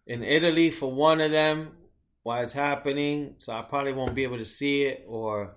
in 0.08 0.24
Italy 0.24 0.72
for 0.72 0.92
one 0.92 1.22
of 1.22 1.32
them 1.32 1.72
while 2.24 2.44
it's 2.44 2.54
happening, 2.54 3.36
so 3.38 3.54
I 3.54 3.62
probably 3.62 3.94
won't 3.94 4.16
be 4.16 4.24
able 4.24 4.38
to 4.38 4.46
see 4.46 4.84
it. 4.84 5.06
Or, 5.08 5.56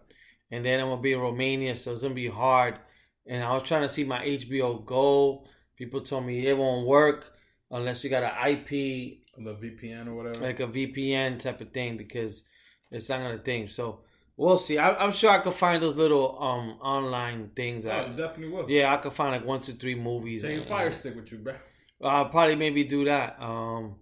and 0.51 0.65
then 0.65 0.81
I'm 0.81 0.89
gonna 0.89 1.01
be 1.03 1.13
in 1.13 1.21
Romania, 1.21 1.75
so 1.77 1.93
it's 1.93 2.03
gonna 2.03 2.15
be 2.15 2.29
hard. 2.29 2.79
And 3.27 3.43
I 3.43 3.53
was 3.53 3.63
trying 3.63 3.83
to 3.83 3.89
see 3.89 4.05
my 4.05 4.25
HBO 4.25 4.85
Go. 4.85 5.47
People 5.77 6.01
told 6.03 6.25
me 6.27 6.47
it 6.47 6.57
won't 6.57 6.87
work 6.87 7.33
unless 7.71 8.05
you 8.05 8.11
got 8.11 8.23
an 8.23 8.49
IP, 8.51 8.69
The 9.37 9.55
VPN 9.55 10.07
or 10.09 10.15
whatever. 10.15 10.41
like 10.41 10.61
a 10.61 10.67
VPN 10.67 11.39
type 11.39 11.61
of 11.61 11.73
thing, 11.73 11.97
because 11.97 12.45
it's 12.91 13.09
not 13.09 13.21
gonna 13.23 13.39
thing. 13.39 13.69
So 13.69 14.01
we'll 14.37 14.59
see. 14.59 14.79
I, 14.79 14.95
I'm 14.95 15.13
sure 15.13 15.31
I 15.31 15.39
could 15.39 15.55
find 15.55 15.83
those 15.83 15.97
little 15.97 16.37
um 16.43 16.79
online 16.81 17.51
things. 17.55 17.87
oh, 17.87 17.91
That, 17.91 18.09
you 18.11 18.17
definitely 18.17 18.55
will. 18.55 18.71
yeah, 18.71 18.93
I 18.93 18.97
could 18.99 19.13
find 19.13 19.33
like 19.33 19.45
one 19.47 19.61
to 19.63 19.73
three 19.73 19.95
movies. 19.95 20.43
Take 20.43 20.51
your 20.53 20.61
and- 20.61 20.69
fire 20.69 20.91
stick 20.93 21.15
with 21.17 21.31
you, 21.33 21.39
bro. 21.39 21.55
I'll 22.03 22.29
probably 22.31 22.57
maybe 22.57 22.83
do 22.83 23.05
that. 23.05 23.41
Um, 23.41 23.97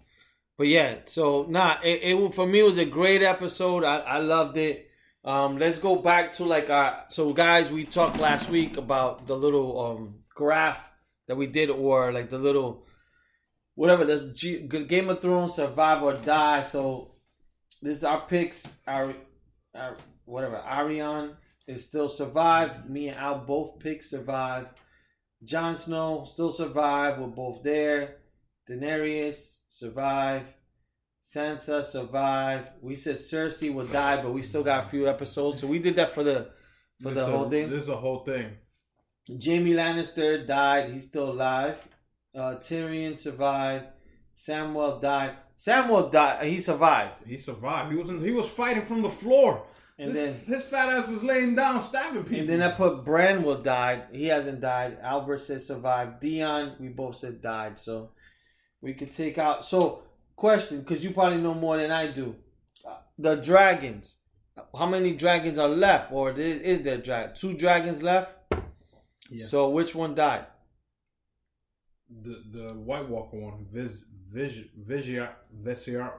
but 0.56 0.66
yeah, 0.68 1.00
so 1.04 1.44
nah, 1.48 1.78
it, 1.82 2.00
it 2.02 2.34
for 2.34 2.46
me 2.46 2.60
it 2.60 2.64
was 2.64 2.78
a 2.78 2.84
great 2.86 3.22
episode. 3.22 3.84
I, 3.84 3.98
I 3.98 4.18
loved 4.18 4.56
it. 4.56 4.86
Um, 5.22 5.58
let's 5.58 5.78
go 5.78 5.96
back 5.96 6.32
to 6.34 6.44
like 6.44 6.70
uh 6.70 7.00
so 7.08 7.32
guys, 7.34 7.70
we 7.70 7.84
talked 7.84 8.18
last 8.18 8.48
week 8.48 8.78
about 8.78 9.26
the 9.26 9.36
little 9.36 9.78
um 9.78 10.14
graph 10.34 10.80
that 11.28 11.36
we 11.36 11.46
did, 11.46 11.68
or 11.70 12.10
like 12.10 12.30
the 12.30 12.38
little 12.38 12.86
whatever 13.74 14.04
the 14.06 14.32
G, 14.34 14.60
Game 14.62 15.10
of 15.10 15.20
Thrones 15.20 15.54
survive 15.54 16.02
or 16.02 16.14
die. 16.14 16.62
So 16.62 17.12
this 17.82 17.98
is 17.98 18.04
our 18.04 18.22
picks. 18.26 18.66
Our, 18.86 19.14
our 19.74 19.96
whatever 20.30 20.56
Arion 20.56 21.36
is 21.66 21.84
still 21.86 22.08
survived. 22.08 22.88
Me 22.88 23.08
and 23.08 23.18
Al 23.18 23.38
both 23.40 23.78
picked 23.78 24.04
survive. 24.04 24.66
Jon 25.44 25.76
Snow 25.76 26.24
still 26.30 26.52
survive. 26.52 27.18
We're 27.18 27.26
both 27.28 27.62
there. 27.62 28.16
Daenerys 28.68 29.58
survive. 29.68 30.42
Sansa 31.24 31.84
survive. 31.84 32.72
We 32.80 32.96
said 32.96 33.16
Cersei 33.16 33.72
will 33.72 33.86
die, 33.86 34.22
but 34.22 34.32
we 34.32 34.42
still 34.42 34.62
got 34.64 34.84
a 34.84 34.88
few 34.88 35.08
episodes. 35.08 35.60
So 35.60 35.66
we 35.66 35.78
did 35.78 35.96
that 35.96 36.14
for 36.14 36.24
the 36.24 36.50
for 37.02 37.10
the 37.10 37.14
This 37.20 37.24
is 37.28 37.30
whole 37.34 37.44
a- 37.46 37.50
thing. 37.50 37.70
This 37.70 37.80
is 37.82 37.86
the 37.86 37.96
whole 37.96 38.24
thing. 38.24 38.56
Jaime 39.28 39.72
Lannister 39.74 40.46
died. 40.46 40.92
He's 40.92 41.06
still 41.08 41.30
alive. 41.30 41.86
Uh, 42.34 42.56
Tyrion 42.56 43.18
survived. 43.18 43.86
Samwell 44.36 45.00
died. 45.00 45.34
Samwell 45.58 46.10
died. 46.10 46.46
He 46.46 46.58
survived. 46.58 47.24
He 47.26 47.36
survived. 47.36 47.92
He 47.92 47.98
was 47.98 48.08
in, 48.10 48.20
he 48.24 48.32
was 48.32 48.48
fighting 48.48 48.84
from 48.84 49.02
the 49.02 49.10
floor. 49.10 49.66
And 50.00 50.12
This- 50.14 50.44
then 50.46 50.54
his 50.54 50.64
fat 50.64 50.88
ass 50.88 51.08
was 51.08 51.22
laying 51.22 51.54
down, 51.54 51.80
stabbing 51.82 52.24
people. 52.24 52.40
and 52.40 52.48
then 52.48 52.62
I 52.62 52.70
put 52.72 53.04
Branwell 53.04 53.62
died. 53.62 54.04
He 54.12 54.26
hasn't 54.26 54.60
died. 54.60 54.98
Albert 55.02 55.40
said 55.42 55.60
survived. 55.62 56.20
Theon, 56.22 56.76
we 56.80 56.88
both 56.88 57.16
said 57.16 57.42
died. 57.42 57.78
So 57.78 58.12
we 58.80 58.94
could 58.94 59.10
take 59.10 59.36
out. 59.36 59.64
So 59.64 60.02
question, 60.36 60.80
because 60.80 61.04
you 61.04 61.10
probably 61.10 61.38
know 61.46 61.52
more 61.54 61.76
than 61.76 61.90
I 61.90 62.06
do. 62.20 62.34
Uh, 62.84 62.96
The 63.18 63.34
dragons. 63.36 64.16
How 64.76 64.86
many 64.86 65.12
dragons 65.14 65.58
are 65.58 65.68
left, 65.68 66.12
or 66.12 66.30
is 66.32 66.60
is 66.72 66.82
there 66.82 66.98
drag? 66.98 67.34
Two 67.34 67.52
dragons 67.54 68.02
left. 68.02 68.32
Yeah. 69.30 69.46
So 69.46 69.68
which 69.70 69.94
one 69.94 70.14
died? 70.14 70.46
the 72.24 72.34
the 72.50 72.74
White 72.74 73.08
Walker 73.08 73.38
one, 73.38 73.66
Vis 73.72 74.04
Vis 74.32 74.54
Vigia 74.88 75.26
Viserion 75.62 76.10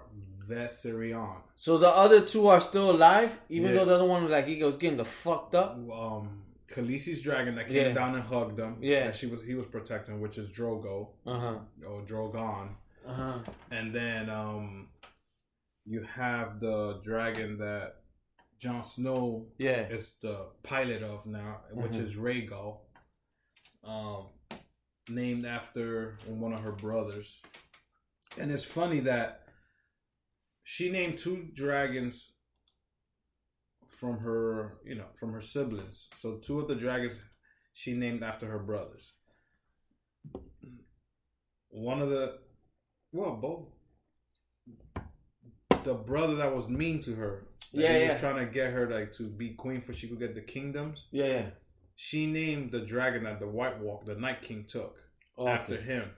Viserion. 0.51 1.37
So 1.55 1.77
the 1.77 1.89
other 1.89 2.21
two 2.21 2.47
are 2.47 2.61
still 2.61 2.91
alive, 2.91 3.39
even 3.49 3.69
Yeah. 3.69 3.75
though 3.77 3.85
the 3.85 3.95
other 3.95 4.05
one 4.05 4.29
like 4.29 4.45
he 4.47 4.63
was 4.63 4.77
getting 4.77 4.97
the 4.97 5.05
fucked 5.05 5.55
up. 5.55 5.71
Um, 5.91 6.43
Khaleesi's 6.67 7.21
dragon 7.21 7.55
that 7.55 7.67
came 7.67 7.87
Yeah. 7.87 7.93
down 7.93 8.15
and 8.15 8.23
hugged 8.23 8.59
him. 8.59 8.77
Yeah. 8.81 9.11
she 9.11 9.27
was 9.27 9.41
he 9.43 9.55
was 9.55 9.65
protecting, 9.65 10.21
which 10.21 10.37
is 10.37 10.51
Drogo 10.51 11.09
Uh 11.25 11.39
huh. 11.39 11.59
or 11.87 12.01
Drogon. 12.03 12.69
Uh 13.05 13.13
huh. 13.13 13.39
And 13.71 13.93
then 13.93 14.29
um, 14.29 14.87
you 15.85 16.01
have 16.03 16.59
the 16.59 17.01
dragon 17.03 17.57
that 17.57 17.95
Jon 18.59 18.83
Snow 18.83 19.47
Yeah. 19.57 19.87
is 19.89 20.13
the 20.21 20.47
pilot 20.63 21.01
of 21.03 21.25
now, 21.25 21.61
which 21.73 21.93
Mhm. 21.93 22.01
is 22.01 22.15
Rhaegal, 22.15 22.77
um, 23.83 24.27
named 25.09 25.45
after 25.45 26.17
one 26.27 26.53
of 26.53 26.61
her 26.61 26.71
brothers. 26.71 27.41
And 28.39 28.51
it's 28.51 28.63
funny 28.63 28.99
that 29.01 29.40
she 30.71 30.89
named 30.89 31.17
two 31.17 31.49
dragons 31.53 32.31
from 33.89 34.17
her, 34.19 34.77
you 34.85 34.95
know, 34.95 35.07
from 35.19 35.33
her 35.33 35.41
siblings. 35.41 36.07
So 36.15 36.37
two 36.37 36.61
of 36.61 36.69
the 36.69 36.75
dragons 36.75 37.19
she 37.73 37.91
named 37.91 38.23
after 38.23 38.47
her 38.47 38.59
brothers. 38.59 39.11
One 41.71 42.01
of 42.01 42.09
the, 42.09 42.37
well, 43.11 43.35
both. 43.35 43.67
The 45.83 45.93
brother 45.93 46.35
that 46.35 46.55
was 46.55 46.69
mean 46.69 47.01
to 47.03 47.15
her, 47.15 47.47
that 47.73 47.81
Yeah, 47.81 47.93
he 47.97 48.03
yeah. 48.05 48.11
was 48.13 48.21
trying 48.21 48.37
to 48.37 48.49
get 48.49 48.71
her 48.71 48.89
like 48.89 49.11
to 49.13 49.23
be 49.23 49.49
queen 49.49 49.81
for 49.81 49.91
she 49.91 50.07
could 50.07 50.19
get 50.19 50.35
the 50.35 50.41
kingdoms. 50.41 51.03
Yeah. 51.11 51.25
Yeah. 51.25 51.49
She 51.97 52.27
named 52.27 52.71
the 52.71 52.79
dragon 52.79 53.25
that 53.25 53.41
the 53.41 53.47
White 53.47 53.77
Walk, 53.81 54.05
the 54.05 54.15
Night 54.15 54.41
King, 54.41 54.63
took 54.69 54.95
after 55.45 55.81
him. 55.81 56.11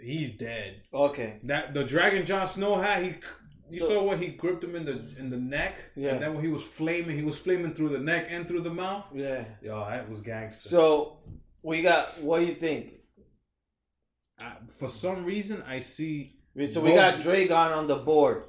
He's 0.00 0.30
dead. 0.36 0.82
Okay. 0.92 1.38
That 1.44 1.74
the 1.74 1.84
dragon 1.84 2.24
Jon 2.26 2.46
Snow 2.46 2.76
had, 2.76 3.04
he 3.04 3.14
you 3.72 3.78
So- 3.80 3.88
saw 3.88 4.02
when 4.04 4.20
he 4.20 4.28
gripped 4.28 4.62
him 4.62 4.74
in 4.76 4.84
the 4.84 4.98
in 5.18 5.30
the 5.30 5.36
neck, 5.38 5.74
Yeah. 5.96 6.12
and 6.12 6.20
then 6.22 6.34
when 6.34 6.44
he 6.44 6.50
was 6.50 6.62
flaming, 6.62 7.16
he 7.16 7.24
was 7.24 7.38
flaming 7.38 7.74
through 7.74 7.90
the 7.90 7.98
neck 7.98 8.26
and 8.30 8.46
through 8.46 8.60
the 8.62 8.74
mouth. 8.74 9.06
Yeah. 9.14 9.44
Yo, 9.62 9.78
that 9.88 10.08
was 10.08 10.20
gangster. 10.20 10.68
So 10.68 11.18
we 11.62 11.82
got. 11.82 12.20
What 12.20 12.40
do 12.40 12.46
you 12.46 12.54
think? 12.54 12.94
I, 14.38 14.52
for 14.78 14.88
some 14.88 15.24
reason, 15.24 15.62
I 15.66 15.78
see. 15.80 16.36
So 16.70 16.80
we 16.80 16.92
got 16.94 17.20
Dragon 17.20 17.72
on 17.72 17.86
the 17.86 17.96
board. 17.96 18.44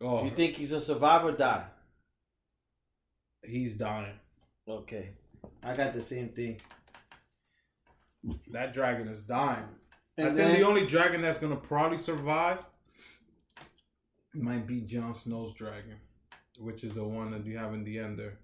Oh, 0.00 0.18
Do 0.20 0.26
you 0.26 0.32
oh. 0.32 0.34
think 0.36 0.54
he's 0.56 0.72
a 0.72 0.80
survivor 0.80 1.28
or 1.30 1.32
die? 1.32 1.66
he's 3.46 3.74
dying. 3.74 4.14
Okay. 4.68 5.10
I 5.62 5.74
got 5.74 5.92
the 5.94 6.02
same 6.02 6.28
thing. 6.30 6.60
That 8.52 8.72
dragon 8.72 9.08
is 9.08 9.22
dying. 9.24 9.64
I 10.18 10.22
And 10.22 10.36
think 10.36 10.58
the 10.58 10.64
only 10.66 10.86
dragon 10.86 11.20
that's 11.20 11.38
gonna 11.38 11.56
probably 11.56 11.98
survive 11.98 12.58
might 14.34 14.66
be 14.66 14.80
Jon 14.82 15.14
Snow's 15.14 15.54
dragon, 15.54 15.96
which 16.58 16.84
is 16.84 16.92
the 16.94 17.04
one 17.04 17.30
that 17.32 17.44
you 17.46 17.56
have 17.58 17.74
in 17.74 17.84
the 17.84 17.98
end 17.98 18.18
there. 18.18 18.38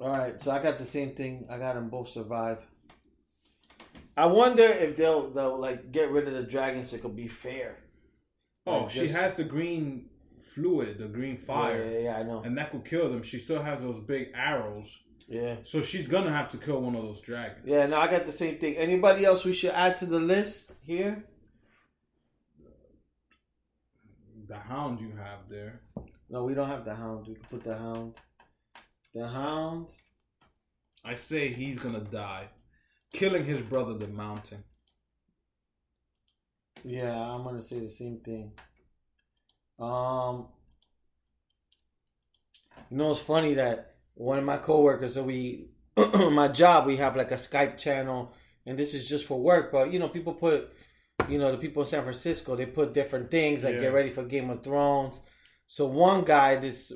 All 0.00 0.10
right, 0.10 0.40
so 0.40 0.50
I 0.50 0.62
got 0.62 0.78
the 0.78 0.84
same 0.84 1.14
thing. 1.14 1.46
I 1.50 1.58
got 1.58 1.74
them 1.74 1.88
both 1.88 2.08
survive. 2.08 2.58
I 4.16 4.26
wonder 4.26 4.62
if 4.62 4.96
they'll 4.96 5.30
they'll 5.30 5.58
like 5.58 5.92
get 5.92 6.10
rid 6.10 6.26
of 6.28 6.34
the 6.34 6.42
dragon 6.42 6.84
so 6.84 6.96
it 6.96 7.02
could 7.02 7.16
be 7.16 7.28
fair. 7.28 7.76
Oh, 8.66 8.80
Like, 8.80 8.90
she 8.90 9.00
just- 9.00 9.14
has 9.14 9.34
the 9.36 9.44
green 9.44 10.08
fluid, 10.46 10.98
the 10.98 11.06
green 11.08 11.36
fire, 11.36 11.84
Yeah, 11.84 11.90
yeah, 11.90 11.98
yeah, 11.98 12.16
I 12.18 12.22
know. 12.22 12.40
and 12.42 12.56
that 12.58 12.70
could 12.70 12.84
kill 12.84 13.10
them. 13.10 13.22
She 13.22 13.38
still 13.38 13.62
has 13.62 13.82
those 13.82 14.00
big 14.00 14.28
arrows, 14.34 14.96
Yeah, 15.28 15.56
so 15.64 15.82
she's 15.82 16.06
gonna 16.06 16.30
have 16.32 16.48
to 16.50 16.56
kill 16.56 16.80
one 16.80 16.94
of 16.96 17.02
those 17.02 17.20
dragons. 17.20 17.64
yeah. 17.70 17.86
No, 17.86 17.98
I 17.98 18.10
got 18.10 18.26
the 18.26 18.32
same 18.32 18.58
thing. 18.58 18.76
Anybody 18.76 19.24
else 19.24 19.44
we 19.44 19.52
should 19.52 19.70
add 19.72 19.96
to 19.98 20.06
the 20.06 20.18
list 20.20 20.72
here? 20.82 21.24
The 24.48 24.58
hound 24.58 25.00
you 25.00 25.12
have 25.16 25.48
there. 25.48 25.80
No, 26.30 26.44
we 26.44 26.54
don't 26.54 26.68
have 26.68 26.84
the 26.84 26.94
hound. 26.94 27.26
We 27.26 27.34
can 27.34 27.44
put 27.44 27.64
the 27.64 27.76
hound. 27.76 28.16
The 29.14 29.26
hound. 29.26 29.92
I 31.04 31.14
say 31.14 31.48
he's 31.48 31.78
gonna 31.78 32.00
die, 32.00 32.48
killing 33.12 33.44
his 33.44 33.62
brother, 33.62 33.94
the 33.94 34.08
mountain. 34.08 34.64
Yeah, 36.84 37.16
I'm 37.16 37.44
gonna 37.44 37.62
say 37.62 37.80
the 37.80 37.90
same 37.90 38.18
thing. 38.18 38.52
Um, 39.78 40.46
you 42.90 42.96
know, 42.96 43.10
it's 43.10 43.20
funny 43.20 43.54
that 43.54 43.96
one 44.14 44.38
of 44.38 44.44
my 44.44 44.58
coworkers, 44.58 45.14
so 45.14 45.22
we, 45.22 45.68
my 45.96 46.48
job, 46.48 46.86
we 46.86 46.96
have 46.96 47.16
like 47.16 47.30
a 47.30 47.36
Skype 47.36 47.76
channel, 47.78 48.32
and 48.64 48.78
this 48.78 48.94
is 48.94 49.08
just 49.08 49.26
for 49.26 49.40
work. 49.40 49.72
But 49.72 49.92
you 49.92 49.98
know, 49.98 50.08
people 50.08 50.34
put, 50.34 50.72
you 51.28 51.38
know, 51.38 51.50
the 51.50 51.58
people 51.58 51.82
in 51.82 51.86
San 51.88 52.02
Francisco, 52.02 52.54
they 52.56 52.66
put 52.66 52.92
different 52.94 53.30
things 53.30 53.64
like 53.64 53.74
Yeah. 53.74 53.80
get 53.82 53.92
ready 53.92 54.10
for 54.10 54.22
Game 54.22 54.50
of 54.50 54.62
Thrones. 54.62 55.20
So 55.66 55.86
one 55.86 56.24
guy, 56.24 56.56
this 56.56 56.92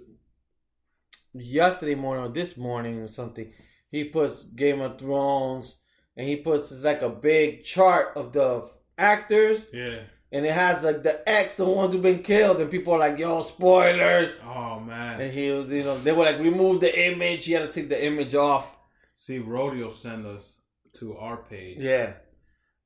yesterday 1.33 1.95
morning 1.95 2.25
or 2.25 2.29
this 2.29 2.57
morning 2.57 2.99
or 2.99 3.09
something, 3.09 3.53
he 3.91 4.05
puts 4.05 4.45
Game 4.45 4.81
of 4.81 4.99
Thrones, 4.99 5.81
and 6.17 6.29
he 6.29 6.37
puts 6.37 6.71
it's 6.71 6.85
like 6.85 7.03
a 7.03 7.09
big 7.09 7.65
chart 7.65 8.17
of 8.17 8.33
the 8.33 8.69
actors, 8.97 9.69
Yeah. 9.73 10.01
and 10.31 10.47
it 10.47 10.53
has 10.53 10.83
like 10.85 11.03
the 11.03 11.29
X, 11.29 11.57
the 11.57 11.65
ones 11.65 11.93
who've 11.93 12.03
been 12.03 12.23
killed, 12.23 12.61
and 12.61 12.71
people 12.71 12.93
are 12.93 12.99
like, 12.99 13.19
"Yo, 13.19 13.43
spoilers!" 13.43 14.39
Oh 14.45 14.79
man. 14.79 15.21
And 15.21 15.33
he 15.33 15.51
was, 15.51 15.67
you 15.69 15.83
know, 15.83 15.99
they 15.99 16.13
were 16.13 16.25
like, 16.25 16.39
remove 16.39 16.81
the 16.81 17.07
image. 17.11 17.47
He 17.47 17.53
had 17.53 17.63
to 17.67 17.73
take 17.81 17.89
the 17.89 18.05
image 18.05 18.35
off. 18.37 18.77
See, 19.17 19.39
Rodeo 19.39 19.89
sent 19.89 20.25
us 20.27 20.59
to 20.95 21.17
our 21.17 21.39
page. 21.39 21.79
Yeah. 21.81 22.15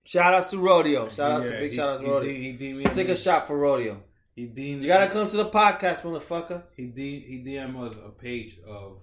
Shout 0.04 0.34
outs 0.34 0.50
to 0.50 0.58
Rodeo. 0.58 1.08
Shout 1.08 1.30
outs 1.30 1.46
to 1.46 1.52
Yeah, 1.54 1.60
big 1.60 1.72
he's- 1.72 1.74
shout 1.76 1.88
outs 1.94 2.00
to 2.00 2.04
he 2.06 2.10
Rodeo. 2.12 2.28
de- 2.32 2.40
he 2.42 2.52
deemed 2.52 2.92
Take 2.92 3.08
a 3.08 3.16
shot 3.16 3.46
for 3.46 3.56
Rodeo. 3.58 4.02
He 4.36 4.46
deemed 4.46 4.82
You 4.82 4.88
gotta 4.88 5.10
come 5.10 5.26
to 5.28 5.36
the 5.36 5.48
podcast, 5.48 6.02
motherfucker. 6.02 6.62
He 6.76 6.86
D 6.86 7.20
he 7.20 7.42
DM 7.42 7.76
us 7.88 7.96
a 8.04 8.10
page 8.10 8.58
of. 8.66 8.98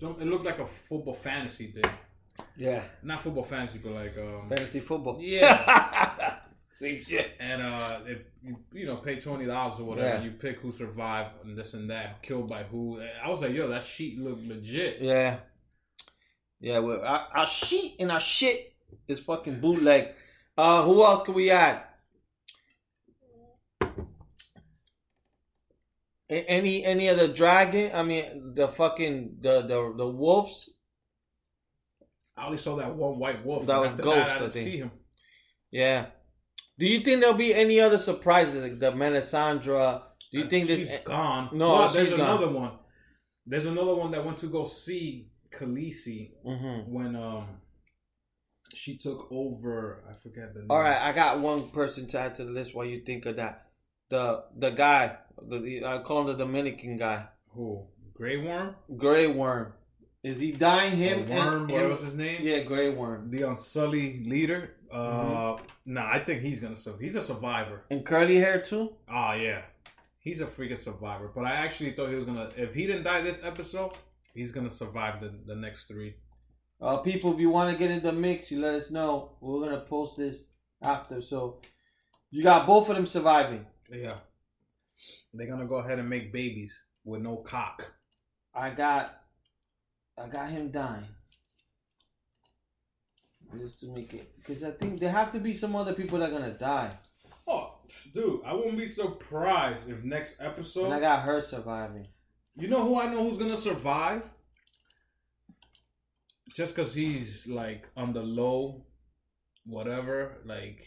It 0.00 0.26
looked 0.26 0.44
like 0.46 0.58
a 0.58 0.66
football 0.66 1.14
fantasy 1.14 1.66
thing. 1.68 1.84
Yeah. 2.56 2.82
Not 3.02 3.20
football 3.22 3.44
fantasy, 3.44 3.78
but 3.82 3.92
like 3.92 4.16
um. 4.18 4.48
Fantasy 4.48 4.80
football. 4.80 5.18
Yeah. 5.20 6.36
Same 6.72 7.04
shit. 7.04 7.32
And 7.38 7.60
uh, 7.62 7.98
if 8.06 8.18
you, 8.42 8.56
you 8.72 8.86
know, 8.86 8.96
pay 8.96 9.20
twenty 9.20 9.44
dollars 9.44 9.78
or 9.78 9.84
whatever, 9.84 10.08
Yeah. 10.16 10.22
you 10.22 10.30
pick 10.30 10.60
who 10.60 10.72
survived 10.72 11.44
and 11.44 11.56
this 11.56 11.74
and 11.74 11.90
that, 11.90 12.22
killed 12.22 12.48
by 12.48 12.62
who. 12.62 13.00
I 13.22 13.28
was 13.28 13.42
like, 13.42 13.52
yo, 13.52 13.68
that 13.68 13.84
sheet 13.84 14.18
looked 14.18 14.42
legit. 14.42 14.96
Yeah. 15.02 15.40
Yeah, 16.60 16.78
well, 16.78 17.02
our, 17.04 17.26
our 17.34 17.46
sheet 17.46 17.96
and 18.00 18.10
our 18.10 18.20
shit 18.20 18.72
is 19.08 19.20
fucking 19.20 19.60
bootleg. 19.60 20.08
Uh, 20.56 20.82
who 20.84 21.02
else 21.04 21.22
can 21.22 21.34
we 21.34 21.50
add? 21.50 21.82
Any 26.28 26.84
any 26.84 27.08
of 27.08 27.18
the 27.18 27.26
dragon? 27.28 27.90
I 27.92 28.04
mean, 28.04 28.54
the 28.54 28.68
fucking 28.68 29.38
the 29.40 29.62
the 29.62 29.94
the 29.96 30.06
wolves. 30.06 30.70
I 32.36 32.46
only 32.46 32.58
saw 32.58 32.76
that 32.76 32.94
one 32.94 33.18
white 33.18 33.44
wolf. 33.44 33.66
That 33.66 33.80
was 33.80 33.96
Ghost, 33.96 34.30
I, 34.40 34.46
I 34.46 34.48
think. 34.48 34.52
see 34.68 34.76
him. 34.78 34.92
Yeah. 35.72 36.06
Do 36.78 36.86
you 36.86 37.00
think 37.00 37.20
there'll 37.20 37.34
be 37.36 37.52
any 37.52 37.80
other 37.80 37.98
surprises 37.98 38.62
like 38.62 38.78
the 38.78 38.92
Melisandre? 38.92 40.02
Do 40.32 40.38
you 40.38 40.48
think 40.48 40.68
she's 40.68 40.88
this? 40.88 41.00
gone? 41.04 41.50
No, 41.52 41.70
Well, 41.72 41.88
she's 41.88 41.96
there's 41.96 42.10
gone. 42.10 42.20
another 42.20 42.48
one. 42.48 42.78
There's 43.44 43.66
another 43.66 43.94
one 43.94 44.12
that 44.12 44.24
went 44.24 44.38
to 44.38 44.46
go 44.46 44.64
see 44.66 45.30
Khaleesi 45.50 46.30
hmm 46.44 46.92
when 46.92 47.16
um 47.16 47.48
she 48.74 48.96
took 48.96 49.28
over. 49.30 50.02
I 50.10 50.14
forget 50.14 50.52
the 50.54 50.60
name. 50.60 50.66
All 50.70 50.80
right, 50.80 51.00
I 51.00 51.12
got 51.12 51.40
one 51.40 51.70
person 51.70 52.06
to 52.08 52.18
add 52.20 52.34
to 52.36 52.44
the 52.44 52.50
list. 52.52 52.74
While 52.74 52.86
you 52.86 53.00
think 53.00 53.26
of 53.26 53.36
that, 53.36 53.66
the 54.08 54.44
the 54.56 54.70
guy, 54.70 55.16
the, 55.42 55.58
the 55.58 55.84
I 55.84 55.98
call 55.98 56.20
him 56.22 56.26
the 56.28 56.34
Dominican 56.44 56.96
guy, 56.96 57.26
Who? 57.54 57.86
Grey 58.14 58.36
Worm? 58.36 58.74
Grey 58.96 59.26
Worm. 59.26 59.72
Is 60.22 60.38
he 60.38 60.52
dying? 60.52 60.96
Him 60.96 61.30
Or 61.30 61.34
Worm? 61.36 61.54
and 61.62 61.70
what 61.70 61.82
him- 61.82 61.90
was 61.90 62.02
his 62.02 62.14
name? 62.14 62.42
Yeah, 62.42 62.60
Grey 62.60 62.90
Worm 62.90 63.30
The 63.30 63.42
Unsullied 63.42 64.26
leader. 64.26 64.74
Uh, 64.92 65.54
Mm-hmm. 65.54 65.94
nah, 65.94 66.10
I 66.12 66.18
think 66.18 66.42
he's 66.42 66.60
gonna 66.60 66.76
survive. 66.76 67.00
He's 67.00 67.14
a 67.14 67.22
survivor. 67.22 67.84
and 67.90 68.04
curly 68.04 68.36
hair 68.36 68.60
too. 68.60 68.92
Oh 69.08 69.32
yeah, 69.34 69.62
he's 70.18 70.40
a 70.40 70.46
freaking 70.46 70.78
survivor. 70.78 71.30
But 71.34 71.44
I 71.46 71.52
actually 71.52 71.92
thought 71.92 72.10
he 72.10 72.16
was 72.16 72.24
gonna. 72.26 72.50
If 72.56 72.74
he 72.74 72.86
didn't 72.86 73.04
die 73.04 73.20
this 73.22 73.40
episode, 73.44 73.92
he's 74.34 74.50
gonna 74.52 74.68
survive 74.70 75.20
the 75.20 75.32
the 75.46 75.54
next 75.54 75.84
three. 75.84 76.14
Uh, 76.80 76.96
people, 76.98 77.32
if 77.34 77.38
you 77.40 77.50
want 77.50 77.70
to 77.70 77.78
get 77.78 77.90
in 77.90 78.02
the 78.02 78.12
mix, 78.12 78.50
you 78.50 78.58
let 78.60 78.74
us 78.74 78.90
know. 78.90 79.32
We're 79.40 79.60
gonna 79.60 79.80
post 79.82 80.16
this 80.16 80.48
after. 80.80 81.20
So 81.20 81.60
you 82.30 82.42
got 82.42 82.66
both 82.66 82.88
of 82.88 82.96
them 82.96 83.06
surviving. 83.06 83.66
Yeah, 83.92 84.16
they're 85.34 85.46
gonna 85.46 85.66
go 85.66 85.76
ahead 85.76 85.98
and 85.98 86.08
make 86.08 86.32
babies 86.32 86.80
with 87.04 87.20
no 87.22 87.36
cock. 87.36 87.92
I 88.54 88.70
got, 88.70 89.14
I 90.18 90.26
got 90.28 90.48
him 90.48 90.70
dying. 90.70 91.06
Just 93.58 93.80
to 93.80 93.88
make 93.92 94.14
it, 94.14 94.32
because 94.38 94.62
I 94.62 94.70
think 94.70 95.00
there 95.00 95.10
have 95.10 95.32
to 95.32 95.40
be 95.40 95.52
some 95.54 95.74
other 95.74 95.92
people 95.92 96.18
that 96.20 96.30
are 96.30 96.32
gonna 96.32 96.52
die, 96.56 96.92
Oh, 97.48 97.74
dude, 98.14 98.42
I 98.44 98.52
won't 98.52 98.76
be 98.78 98.86
surprised 98.86 99.90
if 99.90 100.04
next 100.04 100.40
episode. 100.40 100.84
and 100.84 100.94
I 100.94 101.00
got 101.00 101.24
her 101.24 101.40
surviving. 101.40 102.06
You 102.54 102.68
know 102.68 102.84
who 102.84 102.98
I 103.00 103.12
know 103.12 103.24
who's 103.26 103.38
gonna 103.38 103.56
survive? 103.56 104.22
Just 106.54 106.74
cause 106.74 106.94
he's 106.94 107.46
like 107.46 107.86
on 107.96 108.12
the 108.12 108.22
low, 108.22 108.86
whatever, 109.64 110.38
like 110.44 110.86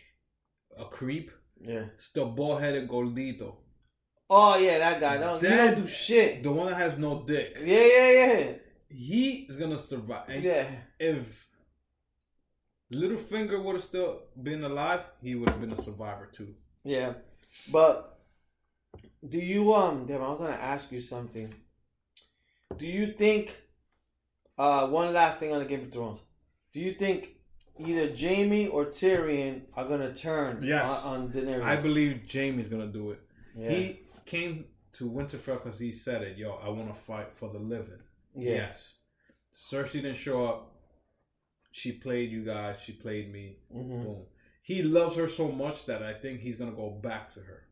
a 0.78 0.86
creep. 0.86 1.32
Yeah. 1.61 1.86
It's 1.95 2.09
the 2.09 2.26
bald 2.26 2.61
headed 2.61 2.89
gordito. 2.89 3.55
Oh 4.30 4.57
yeah, 4.57 4.80
that 4.80 4.99
guy. 4.99 5.18
Don't, 5.18 5.41
he 5.41 5.47
That- 5.47 5.76
don't 5.76 5.86
do 5.86 5.88
shit. 5.88 6.43
The 6.43 6.51
one 6.51 6.68
that 6.68 6.76
has 6.78 6.97
no 6.97 7.24
dick. 7.26 7.57
Yeah, 7.64 7.86
yeah, 7.86 8.11
yeah, 8.11 8.51
He 8.89 9.45
is 9.49 9.57
gonna 9.57 9.78
survive. 9.78 10.28
And 10.30 10.43
yeah. 10.43 10.68
if 10.99 11.47
Littlefinger 12.93 13.64
would 13.64 13.76
have 13.76 13.84
still 13.84 14.22
been 14.41 14.64
alive, 14.64 15.01
he 15.22 15.36
would 15.36 15.49
have 15.49 15.61
been 15.61 15.72
a 15.74 15.82
survivor 15.82 16.28
too. 16.32 16.53
Yeah, 16.84 17.14
but 17.72 18.20
do 19.28 19.39
you 19.39 19.74
um? 19.74 20.05
Damn, 20.05 20.22
I 20.22 20.28
was 20.30 20.39
gonna 20.39 20.51
ask 20.53 20.91
you 20.91 20.99
something. 20.99 21.53
Do 22.78 22.86
you 22.86 23.14
think? 23.14 23.57
Uh, 24.58 24.88
one 24.88 25.14
last 25.14 25.39
thing 25.39 25.51
on 25.54 25.60
the 25.60 25.66
Game 25.66 25.82
of 25.84 25.91
Thrones. 25.91 26.20
Do 26.74 26.80
you 26.80 26.91
think 26.93 27.36
either 27.80 28.14
Jaime 28.16 28.68
or 28.68 28.86
Tyrion 28.86 29.62
are 29.74 29.88
gonna 29.88 30.14
turn 30.14 30.62
Yes. 30.64 30.89
on, 31.04 31.24
on 31.24 31.32
Daenerys? 31.32 31.64
I 31.64 31.76
believe 31.78 32.22
Jaime's 32.32 32.70
gonna 32.70 32.88
do 32.88 33.12
it. 33.12 33.20
Yeah. 33.56 33.70
He 33.70 33.99
came 34.26 34.66
to 34.93 35.10
Winterfell 35.10 35.64
because 35.64 35.80
he 35.80 35.91
said 35.91 36.22
it. 36.22 36.38
Yo, 36.38 36.51
I 36.54 36.70
want 36.70 36.88
to 36.93 36.99
fight 36.99 37.34
for 37.34 37.49
the 37.49 37.60
living. 37.60 37.99
yeah. 38.36 38.51
Yes. 38.56 38.97
Cersei 39.54 40.01
didn't 40.01 40.16
show 40.18 40.45
up. 40.45 40.70
She 41.72 41.91
played 41.91 42.32
you 42.32 42.43
guys. 42.43 42.80
She 42.82 42.91
played 42.93 43.32
me. 43.32 43.60
Mhm. 43.72 44.04
Boom. 44.04 44.26
He 44.64 44.82
loves 44.84 45.16
her 45.16 45.28
so 45.28 45.51
much 45.51 45.86
that 45.86 46.01
I 46.04 46.14
think 46.14 46.39
he's 46.39 46.56
gonna 46.56 46.72
go 46.72 46.89
back 46.91 47.30
to 47.34 47.41
her, 47.41 47.68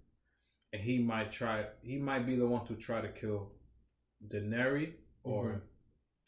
and 0.73 0.81
he 0.81 0.97
might 0.99 1.31
try. 1.31 1.67
He 1.81 1.97
might 1.97 2.25
be 2.25 2.35
the 2.35 2.47
one 2.47 2.65
to 2.67 2.75
try 2.75 3.01
to 3.01 3.09
kill 3.09 3.51
Daenerys 4.27 4.93
or 5.23 5.43
Mhm. 5.53 5.61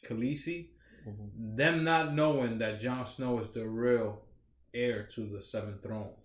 Khaleesi. 0.04 0.70
Mhm. 1.08 1.58
Them 1.58 1.84
not 1.84 2.14
knowing 2.14 2.60
that 2.60 2.80
Jon 2.80 3.06
Snow 3.06 3.40
is 3.40 3.52
the 3.52 3.68
real 3.68 4.26
heir 4.74 5.08
to 5.14 5.28
the 5.28 5.42
Seven 5.42 5.80
Thrones. 5.80 6.18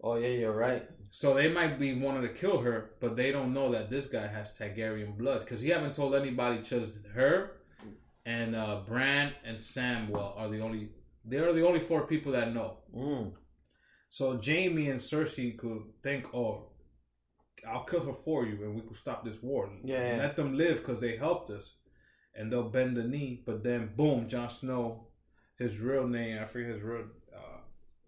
Oh 0.00 0.16
yeah, 0.16 0.28
you're 0.28 0.56
right. 0.56 0.88
So 1.10 1.34
they 1.34 1.48
might 1.48 1.78
be 1.78 1.98
wanting 1.98 2.22
to 2.22 2.34
kill 2.34 2.58
her, 2.60 2.90
but 3.00 3.16
they 3.16 3.32
don't 3.32 3.52
know 3.52 3.72
that 3.72 3.90
this 3.90 4.06
guy 4.06 4.26
has 4.26 4.56
Targaryen 4.56 5.16
blood 5.16 5.40
because 5.40 5.60
he 5.60 5.70
haven't 5.70 5.94
told 5.94 6.14
anybody. 6.14 6.62
Just 6.62 7.04
her 7.14 7.58
and 8.24 8.54
uh, 8.54 8.82
Bran 8.86 9.32
and 9.44 9.58
Samwell 9.58 10.38
are 10.38 10.48
the 10.48 10.60
only. 10.60 10.90
They 11.24 11.38
are 11.38 11.52
the 11.52 11.66
only 11.66 11.80
four 11.80 12.06
people 12.06 12.32
that 12.32 12.54
know. 12.54 12.78
Mm. 12.94 13.32
So 14.10 14.40
Jaime 14.40 14.88
and 14.90 15.00
Cersei 15.00 15.56
could 15.58 15.82
think, 16.02 16.32
"Oh, 16.34 16.70
I'll 17.66 17.84
kill 17.84 18.04
her 18.04 18.12
for 18.12 18.46
you, 18.46 18.62
and 18.64 18.74
we 18.74 18.82
could 18.82 18.96
stop 18.96 19.24
this 19.24 19.42
war. 19.42 19.70
Yeah. 19.84 20.16
Let 20.18 20.36
them 20.36 20.54
live 20.54 20.78
because 20.78 21.00
they 21.00 21.16
helped 21.16 21.50
us, 21.50 21.74
and 22.38 22.50
they'll 22.50 22.70
bend 22.70 22.96
the 22.96 23.04
knee." 23.04 23.42
But 23.44 23.62
then, 23.62 23.90
boom, 23.96 24.28
Jon 24.28 24.48
Snow, 24.48 25.08
his 25.58 25.80
real 25.80 26.06
name, 26.06 26.38
I 26.40 26.46
forget 26.46 26.70
his 26.70 26.82
real. 26.82 27.04
Uh, 27.34 27.58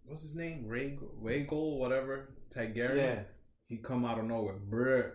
what's 0.06 0.22
his 0.22 0.36
name? 0.36 0.66
Rhaegal, 0.66 1.78
whatever. 1.78 2.30
Targaryen. 2.54 2.96
Yeah. 2.96 3.22
He 3.66 3.76
come 3.76 4.04
out 4.04 4.18
of 4.18 4.24
nowhere, 4.24 4.54
bruh. 4.68 5.10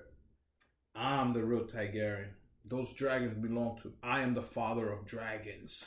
I'm 0.96 1.34
the 1.34 1.44
real 1.44 1.66
Targaryen. 1.66 2.30
Those 2.64 2.94
dragons 2.94 3.38
belong 3.38 3.78
to. 3.84 3.94
I 4.04 4.22
am 4.22 4.34
the 4.34 4.42
father 4.42 4.92
of 4.92 5.06
dragons. 5.06 5.86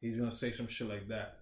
He's 0.00 0.16
gonna 0.16 0.32
say 0.32 0.52
some 0.52 0.66
shit 0.66 0.88
like 0.88 1.08
that. 1.08 1.38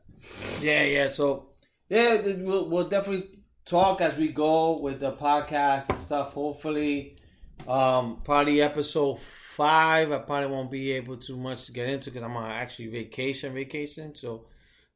Yeah, 0.60 0.84
yeah. 0.84 1.06
So 1.06 1.50
yeah, 1.88 2.20
we'll 2.20 2.68
we'll 2.68 2.88
definitely 2.88 3.38
talk 3.64 4.00
as 4.00 4.16
we 4.16 4.28
go 4.28 4.78
with 4.78 5.00
the 5.00 5.12
podcast 5.12 5.90
and 5.90 6.00
stuff. 6.00 6.32
Hopefully, 6.32 7.17
um, 7.66 8.20
probably 8.24 8.62
episode 8.62 9.18
five. 9.20 10.12
I 10.12 10.18
probably 10.18 10.48
won't 10.48 10.70
be 10.70 10.92
able 10.92 11.16
to 11.16 11.36
much 11.36 11.66
to 11.66 11.72
get 11.72 11.88
into 11.88 12.10
because 12.10 12.24
I'm 12.24 12.36
on 12.36 12.50
actually 12.50 12.88
vacation, 12.88 13.54
vacation. 13.54 14.14
So, 14.14 14.46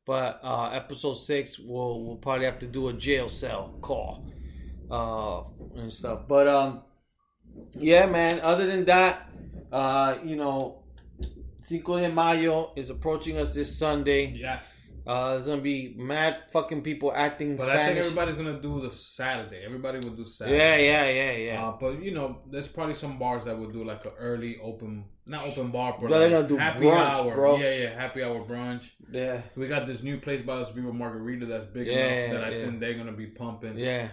but 0.06 0.40
uh, 0.42 0.70
episode 0.72 1.14
six, 1.14 1.58
we'll 1.58 2.04
we'll 2.04 2.16
probably 2.16 2.44
have 2.44 2.58
to 2.60 2.66
do 2.66 2.88
a 2.88 2.92
jail 2.92 3.28
cell 3.28 3.74
call, 3.80 4.26
uh, 4.90 5.42
and 5.80 5.92
stuff. 5.92 6.28
But 6.28 6.48
um, 6.48 6.82
yeah, 7.72 8.06
man. 8.06 8.40
Other 8.40 8.66
than 8.66 8.84
that, 8.86 9.28
uh, 9.72 10.16
you 10.24 10.36
know. 10.36 10.78
Cinco 11.64 11.96
de 11.96 12.08
Mayo 12.08 12.72
is 12.74 12.90
approaching 12.90 13.38
us 13.38 13.54
this 13.54 13.78
Sunday. 13.78 14.32
Yes. 14.32 14.66
Uh, 15.06 15.32
there's 15.32 15.46
gonna 15.46 15.60
be 15.60 15.94
mad 15.98 16.36
fucking 16.52 16.82
people 16.82 17.12
acting 17.14 17.56
But 17.56 17.70
I 17.70 17.86
think 17.86 17.98
everybody's 17.98 18.34
gonna 18.36 18.60
do 18.60 18.80
the 18.80 18.90
Saturday. 18.90 19.62
Everybody 19.64 19.98
will 19.98 20.14
do 20.14 20.24
Saturday. 20.24 20.58
yeah, 20.58 20.76
yeah, 20.76 21.10
yeah, 21.10 21.36
yeah. 21.52 21.64
Uh, 21.68 21.72
but 21.80 22.02
you 22.02 22.12
know, 22.12 22.42
there's 22.50 22.68
probably 22.68 22.94
some 22.94 23.18
bars 23.18 23.44
that 23.46 23.58
will 23.58 23.70
do 23.70 23.84
like 23.84 24.04
an 24.04 24.12
early 24.18 24.58
open, 24.62 25.04
not 25.26 25.42
open 25.46 25.70
bar, 25.70 25.96
but 26.00 26.08
they're 26.10 26.20
like 26.28 26.30
gonna 26.30 26.48
do 26.48 26.56
happy 26.56 26.84
brunch, 26.84 27.14
hour. 27.16 27.34
bro. 27.34 27.56
Yeah, 27.58 27.74
yeah, 27.82 28.00
happy 28.00 28.22
hour 28.22 28.44
brunch. 28.44 28.90
yeah, 29.10 29.40
We 29.56 29.66
got 29.68 29.86
this 29.86 30.02
new 30.02 30.18
place 30.20 30.40
by 30.40 30.54
us, 30.54 30.70
Viva 30.70 30.92
Margarita, 30.92 31.46
that's 31.46 31.64
big 31.64 31.86
Yeah, 31.88 31.94
enough 32.06 32.34
that 32.40 32.44
I 32.44 32.50
yeah. 32.56 32.64
think 32.64 32.80
they're 32.80 32.94
gonna 32.94 33.12
be 33.12 33.26
pumping. 33.26 33.78
yeah, 33.78 34.08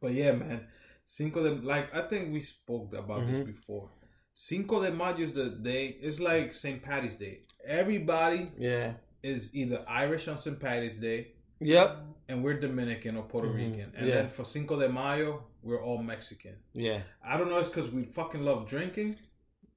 But 0.00 0.12
yeah, 0.14 0.32
man, 0.32 0.66
Cinco 1.04 1.42
de 1.42 1.66
like 1.66 1.94
I 1.94 2.02
think 2.08 2.32
we 2.32 2.40
spoke 2.40 2.94
about 2.96 3.26
this 3.26 3.38
Mhm. 3.40 3.46
before. 3.46 3.90
Cinco 4.34 4.82
de 4.82 4.90
Mayo 4.90 5.18
is 5.18 5.32
the 5.34 5.50
day. 5.50 5.98
It's 6.00 6.18
like 6.20 6.54
St. 6.54 6.82
Patty's 6.82 7.16
Day. 7.16 7.40
Everybody 7.66 8.50
yeah, 8.58 8.94
is 9.22 9.50
either 9.54 9.84
Irish 9.88 10.28
on 10.28 10.36
St. 10.38 10.58
Patty's 10.58 10.98
Day 10.98 11.28
Yep. 11.60 11.98
and 12.28 12.42
we're 12.42 12.58
Dominican 12.58 13.16
or 13.16 13.22
Puerto 13.24 13.48
Rican, 13.48 13.92
and 13.96 14.06
Yeah. 14.08 14.14
then 14.14 14.28
for 14.28 14.44
Cinco 14.44 14.78
de 14.78 14.88
Mayo, 14.88 15.44
we're 15.62 15.82
all 15.82 16.02
Mexican. 16.02 16.56
Yeah. 16.72 17.00
I 17.24 17.36
don't 17.36 17.48
know. 17.48 17.58
It's 17.58 17.68
because 17.68 17.90
we 17.90 18.04
fucking 18.04 18.44
love 18.44 18.68
drinking. 18.68 19.16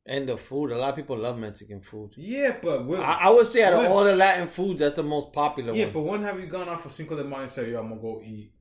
And 0.08 0.30
the 0.30 0.38
food. 0.38 0.72
A 0.72 0.78
lot 0.78 0.90
of 0.90 0.96
people 0.96 1.18
love 1.18 1.38
Mexican 1.40 1.82
food. 1.82 2.12
Yeah, 2.16 2.58
but 2.62 2.86
we're, 2.86 3.02
I, 3.02 3.14
I 3.22 3.30
would 3.32 3.48
say 3.48 3.64
out 3.64 3.74
of 3.74 3.92
all 3.92 4.04
the 4.04 4.16
Latin 4.16 4.48
foods, 4.48 4.80
that's 4.80 4.96
the 4.96 5.04
most 5.04 5.34
popular 5.34 5.74
yeah, 5.74 5.86
one. 5.86 5.94
but 5.94 6.02
when 6.02 6.24
have 6.24 6.40
you 6.40 6.46
gone 6.46 6.70
out 6.70 6.82
for 6.82 6.90
Cinco 6.90 7.16
de 7.16 7.24
Mayo 7.24 7.42
and 7.44 7.52
said, 7.52 7.70
"Yo, 7.70 7.80
I'm 7.80 7.90
gonna 7.90 8.02
go 8.02 8.22
eat"? 8.24 8.52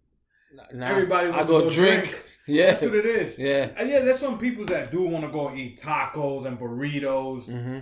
Nah, 0.73 0.87
everybody 0.89 1.29
wants 1.29 1.45
I 1.45 1.49
go 1.49 1.59
to 1.61 1.69
go 1.69 1.75
drink. 1.75 2.05
drink. 2.05 2.23
Yeah. 2.47 2.73
That's 2.73 2.83
what 2.83 2.95
it 2.95 3.07
is. 3.07 3.39
Yeah. 3.39 3.71
And 3.75 3.89
yeah, 3.89 4.01
there's 4.01 4.19
some 4.19 4.39
people 4.39 4.67
that 4.67 4.91
do 4.91 5.03
want 5.09 5.25
to 5.25 5.31
go 5.31 5.55
eat 5.55 5.81
tacos 5.81 6.45
and 6.45 6.59
burritos. 6.59 7.45
hmm 7.45 7.79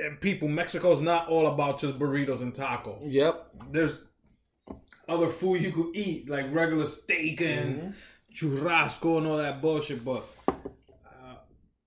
And 0.00 0.20
people, 0.20 0.48
Mexico's 0.48 1.00
not 1.00 1.28
all 1.28 1.46
about 1.46 1.80
just 1.80 1.98
burritos 1.98 2.42
and 2.42 2.52
tacos. 2.52 2.98
Yep. 3.02 3.50
There's 3.70 4.04
other 5.08 5.28
food 5.28 5.62
you 5.62 5.72
could 5.72 5.96
eat, 5.96 6.28
like 6.28 6.52
regular 6.52 6.86
steak 6.86 7.40
and 7.40 7.94
churrasco 8.34 9.18
and 9.18 9.26
all 9.26 9.36
that 9.36 9.60
bullshit, 9.60 10.04
but 10.04 10.26
uh, 10.48 11.36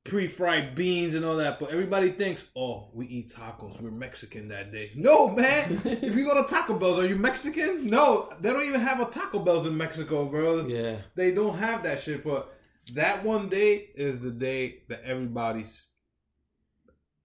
pre-fried 0.04 0.76
beans 0.76 1.16
and 1.16 1.26
all 1.26 1.38
that. 1.38 1.60
But 1.60 1.72
everybody 1.72 2.10
thinks, 2.12 2.46
oh, 2.56 2.90
we 2.94 3.08
eat 3.08 3.34
tacos. 3.34 3.82
We're 3.82 3.92
Mexican 3.92 4.50
that 4.50 4.72
day. 4.72 4.92
No, 4.96 5.30
man. 5.30 5.82
if 5.86 6.16
you 6.16 6.26
go 6.26 6.42
to 6.42 6.48
Taco 6.48 6.78
Bell's, 6.78 7.00
are 7.00 7.08
you 7.08 7.16
Mexican? 7.16 7.88
No, 7.88 8.32
they 8.40 8.52
don't 8.52 8.64
even 8.64 8.82
have 8.82 9.00
a 9.00 9.06
Taco 9.06 9.40
Bell's 9.40 9.66
in 9.66 9.76
Mexico, 9.76 10.26
bro. 10.26 10.66
Yeah. 10.68 10.98
They 11.16 11.32
don't 11.32 11.58
have 11.58 11.84
that 11.84 12.00
shit, 12.00 12.24
but 12.24 12.56
that 12.94 13.24
one 13.24 13.50
day 13.50 13.90
is 13.96 14.20
the 14.20 14.32
day 14.32 14.84
that 14.90 15.04
everybody's 15.04 15.86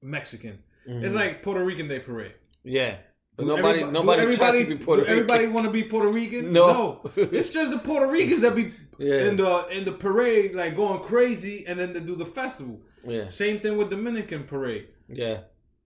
Mexican. 0.03 0.61
It's 0.91 1.15
like 1.15 1.43
Puerto 1.43 1.65
Rican 1.65 1.89
Day 1.89 2.01
Parade. 2.01 2.35
Yeah. 2.65 2.97
Do 3.39 3.47
nobody, 3.47 3.85
nobody 3.85 4.35
tries 4.37 4.63
to 4.63 4.67
be 4.69 4.77
Puerto 4.77 5.03
Rican. 5.03 5.15
Everybody 5.19 5.47
want 5.49 5.67
to 5.67 5.73
be 5.73 5.85
Puerto 5.85 6.09
Rican? 6.09 6.53
No. 6.53 7.01
it's 7.17 7.49
just 7.51 7.71
the 7.71 7.79
Puerto 7.79 8.07
Ricans 8.07 8.43
that 8.43 8.55
be 8.55 8.73
Yeah. 8.99 9.29
in 9.29 9.37
the 9.37 9.67
in 9.71 9.85
the 9.85 9.93
parade, 9.93 10.55
like 10.55 10.77
going 10.77 11.01
crazy, 11.03 11.65
and 11.67 11.79
then 11.81 11.93
they 11.95 12.01
do 12.01 12.17
the 12.17 12.27
festival. 12.27 12.81
Yeah. 13.07 13.27
Same 13.27 13.61
thing 13.61 13.79
with 13.79 13.89
Dominican 13.89 14.45
parade. 14.45 14.89
Yeah. 15.09 15.39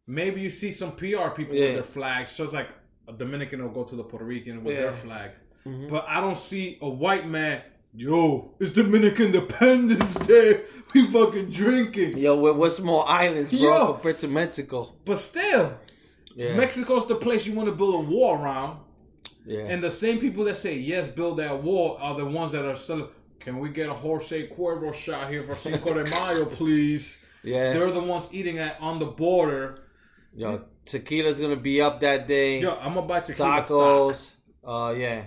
Maybe 0.07 0.41
you 0.41 0.51
see 0.51 0.73
some 0.73 0.93
PR 0.97 1.29
people 1.31 1.55
Yeah. 1.55 1.67
with 1.67 1.75
their 1.75 1.83
flags, 1.85 2.37
just 2.37 2.53
like 2.53 2.69
a 3.07 3.13
Dominican 3.13 3.63
will 3.63 3.71
go 3.71 3.85
to 3.85 3.95
the 3.95 4.03
Puerto 4.05 4.25
Rican 4.25 4.65
with 4.65 4.75
Yeah. 4.75 4.83
their 4.83 4.93
flag. 4.93 5.31
Mhm. 5.65 5.89
But 5.89 6.07
I 6.09 6.21
don't 6.21 6.37
see 6.39 6.79
a 6.83 6.89
white 6.89 7.29
man. 7.29 7.63
Yo, 7.97 8.51
it's 8.59 8.73
Dominican 8.73 9.27
Independence 9.27 10.15
Day. 10.15 10.63
We 10.95 11.07
fucking 11.11 11.51
drinking. 11.51 12.19
Yo, 12.19 12.37
we're 12.53 12.71
small 12.71 13.03
islands, 13.05 13.53
bro, 13.53 13.61
Yo. 13.61 13.93
compared 13.95 14.19
to 14.19 14.29
Mexico. 14.29 14.95
But 15.05 15.19
still, 15.19 15.79
Yeah. 16.35 16.57
Mexico's 16.57 17.07
the 17.07 17.15
place 17.15 17.47
you 17.47 17.53
want 17.53 17.69
to 17.69 17.75
build 17.75 17.95
a 17.95 18.09
wall 18.09 18.35
around. 18.35 18.81
yeah. 19.47 19.61
And 19.61 19.83
the 19.85 19.91
same 19.93 20.19
people 20.19 20.45
that 20.47 20.57
say 20.57 20.75
yes, 20.77 21.07
build 21.07 21.39
that 21.39 21.63
wall 21.63 21.97
are 22.01 22.17
the 22.17 22.25
ones 22.25 22.51
that 22.53 22.65
are 22.65 22.75
selling. 22.77 23.07
Can 23.39 23.61
we 23.61 23.69
get 23.69 23.89
a 23.89 23.95
Jose 23.95 24.49
Cuervo 24.49 24.93
shot 24.93 25.31
here 25.31 25.43
for 25.45 25.55
Cinco 25.55 25.95
de 25.95 26.11
Mayo, 26.11 26.45
please? 26.59 27.19
yeah. 27.45 27.73
They're 27.73 27.91
the 27.93 28.01
ones 28.01 28.29
eating 28.33 28.59
at 28.59 28.77
on 28.81 28.99
the 28.99 29.07
border. 29.07 29.85
Yo, 30.35 30.65
tequila's 30.85 31.39
gonna 31.39 31.55
be 31.55 31.81
up 31.81 32.01
that 32.01 32.27
day. 32.27 32.59
Yo, 32.61 32.73
I'm 32.75 32.95
gonna 32.95 33.07
buy 33.07 33.21
tequila 33.21 33.63
stock. 33.63 33.79
Tacos. 33.79 34.33
Uh, 34.65 34.95
yeah. 34.97 35.27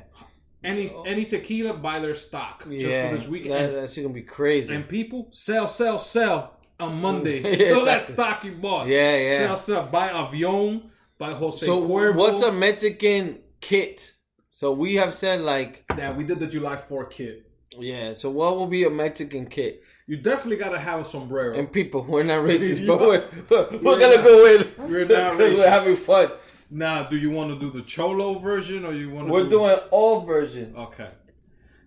Any 0.64 0.90
oh. 0.90 1.04
any 1.04 1.26
tequila, 1.26 1.74
buy 1.74 2.00
their 2.00 2.14
stock 2.16 2.64
just 2.70 2.86
yeah. 2.86 3.10
for 3.10 3.18
this 3.18 3.28
weekend. 3.28 3.54
That, 3.54 3.72
that's 3.74 3.96
gonna 3.96 4.10
be 4.10 4.24
crazy. 4.24 4.74
and 4.74 4.88
people 4.88 5.28
sell, 5.32 5.68
sell, 5.68 6.00
sell 6.00 6.54
on 6.80 7.02
Monday. 7.02 7.42
Yeah, 7.44 7.56
Sell 7.74 7.86
that 7.86 7.98
exactly. 8.02 8.14
stock 8.14 8.44
you 8.44 8.52
bought. 8.54 8.88
Yeah, 8.88 9.16
yeah. 9.18 9.38
Sell, 9.40 9.56
sell. 9.56 9.86
Buy 9.88 10.10
Avion. 10.10 10.90
Buy 11.18 11.34
Jose 11.34 11.66
so, 11.66 11.82
Cuervo. 11.88 12.16
what's 12.16 12.42
a 12.44 12.52
Mexican 12.52 13.40
kit? 13.60 14.14
So 14.52 14.72
we 14.74 14.96
have 14.96 15.14
said 15.16 15.42
like, 15.42 15.84
Yeah, 15.98 16.14
we 16.14 16.24
did 16.24 16.40
the 16.40 16.48
July 16.48 16.78
4 16.78 17.06
kit. 17.06 17.50
yeah. 17.78 18.14
So 18.14 18.30
what 18.30 18.56
will 18.56 18.68
be 18.68 18.84
a 18.84 18.90
Mexican 18.90 19.48
kit? 19.48 19.84
You 20.06 20.18
definitely 20.18 20.58
gotta 20.58 20.80
have 20.80 21.00
a 21.02 21.06
sombrero. 21.06 21.58
And 21.58 21.72
people, 21.72 22.04
we're 22.04 22.24
not 22.24 22.44
racist, 22.46 22.86
but 22.88 23.00
we're, 23.00 23.24
we're, 23.50 23.80
We're 23.80 24.00
gonna 24.00 24.16
not- 24.18 24.24
go 24.26 24.46
in. 24.46 24.90
we're 24.90 25.06
not 25.06 25.34
racist. 25.40 25.58
we're 25.58 25.70
having 25.70 25.96
fun. 25.96 26.32
Now, 26.70 27.04
do 27.04 27.18
you 27.18 27.32
want 27.32 27.52
to 27.52 27.60
do 27.60 27.70
the 27.70 27.82
cholo 27.84 28.40
version 28.40 28.86
or 28.86 28.94
you 28.94 29.10
want 29.10 29.28
to? 29.28 29.34
We're 29.34 29.44
do... 29.44 29.50
doing 29.52 29.78
all 29.92 30.22
versions. 30.22 30.78
Okay. 30.78 31.10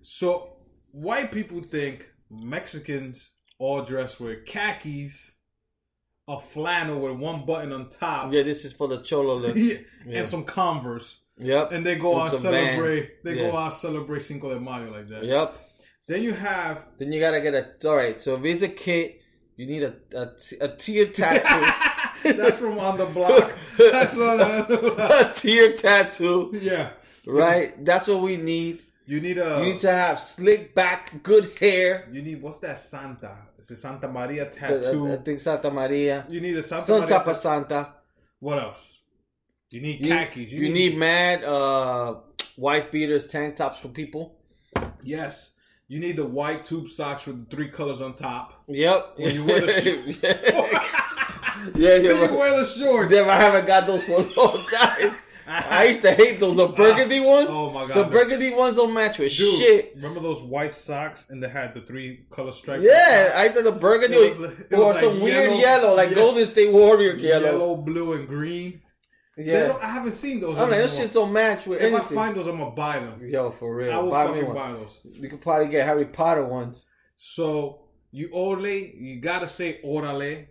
So 0.01 0.57
white 0.93 1.33
people 1.33 1.61
think 1.63 2.09
Mexicans 2.31 3.33
all 3.59 3.83
dress 3.83 4.19
with 4.19 4.47
khakis, 4.47 5.33
a 6.29 6.41
flannel 6.41 7.01
with 7.01 7.17
one 7.19 7.45
button 7.45 7.73
on 7.73 7.89
top, 7.91 8.33
Yeah, 8.33 8.43
this 8.43 8.65
is 8.65 8.73
for 8.73 8.89
the 8.89 9.03
cholo 9.03 9.37
look. 9.37 9.57
Yeah, 9.57 9.75
Yeah. 10.07 10.19
and 10.21 10.27
some 10.27 10.45
Converse, 10.45 11.19
Yep. 11.39 11.73
and 11.73 11.85
they 11.85 11.97
go 11.97 12.11
With 12.15 12.23
out 12.23 12.31
some 12.31 12.41
celebrate. 12.41 13.01
Vans. 13.01 13.11
They 13.25 13.35
Yeah. 13.37 13.51
go 13.51 13.57
out 13.57 13.75
celebrate 13.75 14.23
Cinco 14.23 14.55
de 14.55 14.61
Mayo 14.61 14.91
like 14.91 15.09
that. 15.09 15.25
Yep. 15.25 15.59
Then 16.09 16.23
you 16.23 16.33
have 16.33 16.87
Then 16.99 17.13
you 17.13 17.21
gotta 17.21 17.41
get 17.41 17.55
a. 17.55 17.89
All 17.89 17.97
right. 17.97 18.21
So 18.21 18.37
if 18.37 18.45
it's 18.45 18.63
a 18.63 18.69
kit, 18.69 19.21
you 19.57 19.67
need 19.67 19.83
a 19.83 19.95
a, 20.15 20.27
t- 20.39 20.57
a 20.61 20.69
tear 20.69 21.07
tattoo. 21.07 21.67
that's 22.23 22.59
from 22.59 22.79
on 22.79 22.97
the 22.99 23.07
block. 23.07 23.53
That's 23.79 24.15
what. 24.17 24.37
That's 24.39 24.83
what 24.83 24.99
a 24.99 25.33
tear 25.35 25.73
tattoo. 25.73 26.59
yeah. 26.61 26.91
Right. 27.27 27.83
That's 27.85 28.09
what 28.09 28.23
we 28.23 28.37
need. 28.37 28.81
You 29.07 29.21
need 29.21 29.39
a. 29.39 29.59
You 29.59 29.73
need 29.73 29.79
to 29.81 29.91
have 29.91 30.21
slick 30.21 30.75
back, 30.75 31.23
good 31.23 31.57
hair. 31.59 32.09
You 32.13 32.23
need 32.23 32.41
what's 32.43 32.59
that 32.61 32.79
Santa? 32.79 33.37
It's 33.59 33.71
a 33.71 33.77
Santa 33.77 34.09
Maria 34.09 34.47
I, 34.47 34.49
tattoo. 34.51 35.13
I 35.13 35.17
think 35.17 35.41
Santa 35.41 35.71
Maria. 35.71 36.25
you 36.29 36.41
need 36.41 36.57
a 36.57 36.63
Santa 36.63 36.85
Santa 36.85 37.19
Maria. 37.19 37.35
Santa. 37.35 37.95
what 38.39 38.59
else? 38.59 38.99
You 39.71 39.81
need 39.83 40.01
You, 40.01 40.09
khakis. 40.15 40.51
you 40.51 40.69
need 40.73 40.97
mad 40.99 41.45
uh, 41.45 42.17
wife 42.57 42.91
beaters, 42.91 43.27
tank 43.27 43.57
tops 43.57 43.79
for 43.79 43.89
people. 43.89 44.37
yes. 45.03 45.55
You 45.89 45.99
need 45.99 46.15
the 46.17 46.25
white 46.25 46.65
tube 46.65 46.87
socks 46.87 47.27
with 47.27 47.49
the 47.51 47.57
three 47.57 47.69
colors 47.69 48.01
on 48.01 48.15
top. 48.15 48.63
Yep. 48.69 49.15
When 49.19 49.35
you 49.35 49.45
wear 49.45 49.61
the 49.61 49.73
sh- 50.85 50.95
yeah, 51.75 51.97
yeah, 51.97 51.99
Then 52.13 52.33
you 52.33 52.39
wear 52.39 52.59
the 52.59 52.65
shorts. 52.67 53.13
Damn, 53.13 53.29
I 53.29 53.37
haven't 53.37 53.67
got 53.67 53.87
those 53.87 54.05
for 54.05 54.21
a 54.21 54.23
long 54.37 54.67
time. 54.67 55.17
I 55.53 55.87
used 55.87 56.03
to 56.03 56.13
hate 56.13 56.39
those. 56.39 56.55
The 56.57 56.69
burgundy 56.85 57.19
ones. 57.19 57.49
Oh 57.51 57.71
my 57.71 57.87
God. 57.87 57.97
The 57.97 58.05
burgundy 58.05 58.55
ones 58.55 58.77
don't 58.77 58.95
match 58.95 59.19
with 59.19 59.37
Dude, 59.37 59.59
shit. 59.59 59.93
remember 59.97 60.21
those 60.21 60.41
white 60.43 60.73
socks 60.73 61.27
and 61.29 61.43
they 61.43 61.49
had 61.49 61.75
the 61.75 61.81
three 61.81 62.25
color 62.31 62.53
stripes? 62.53 62.85
Yeah, 62.85 63.33
I 63.35 63.49
thought 63.49 63.65
the 63.65 63.73
burgundy 63.73 64.17
It 64.17 64.39
was- 64.39 64.51
it 64.53 64.73
or 64.75 64.79
was 64.87 64.95
like 64.97 65.05
some 65.05 65.21
weird 65.21 65.51
yellow- 65.51 65.61
yellow, 65.61 65.95
like 65.97 66.11
yeah. 66.11 66.15
Golden 66.15 66.47
State 66.47 66.71
Warrior 66.73 67.17
yellow, 67.17 67.45
yellow. 67.47 67.77
blue, 67.77 68.13
and 68.13 68.29
green. 68.29 68.81
Yeah, 69.37 69.77
I 69.81 69.87
haven't 69.91 70.13
seen 70.13 70.39
those. 70.41 70.57
I 70.57 70.61
don't 70.61 70.71
know. 70.71 70.79
Those 70.79 70.99
shits 71.01 71.13
don't 71.15 71.33
match 71.33 71.67
with 71.67 71.81
if 71.81 71.95
I 71.95 72.01
find 72.01 72.37
those, 72.37 72.47
I'm 72.47 72.59
gonna 72.59 72.71
buy 72.73 72.99
them. 73.01 73.21
Yo, 73.27 73.51
for 73.51 73.75
real. 73.75 73.91
I 73.93 73.99
will 73.99 74.11
buy 74.11 74.27
fucking 74.27 74.53
buy 74.55 74.73
those. 74.73 75.01
You 75.15 75.29
could 75.31 75.41
probably 75.41 75.69
get 75.69 75.87
Harry 75.87 76.05
Potter 76.05 76.45
ones. 76.45 76.87
So 77.17 77.81
you 78.13 78.29
orale, 78.29 78.93
you 79.01 79.21
gotta 79.21 79.47
say 79.49 79.81
orale, 79.85 80.47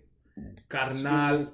carnal, 0.67 1.47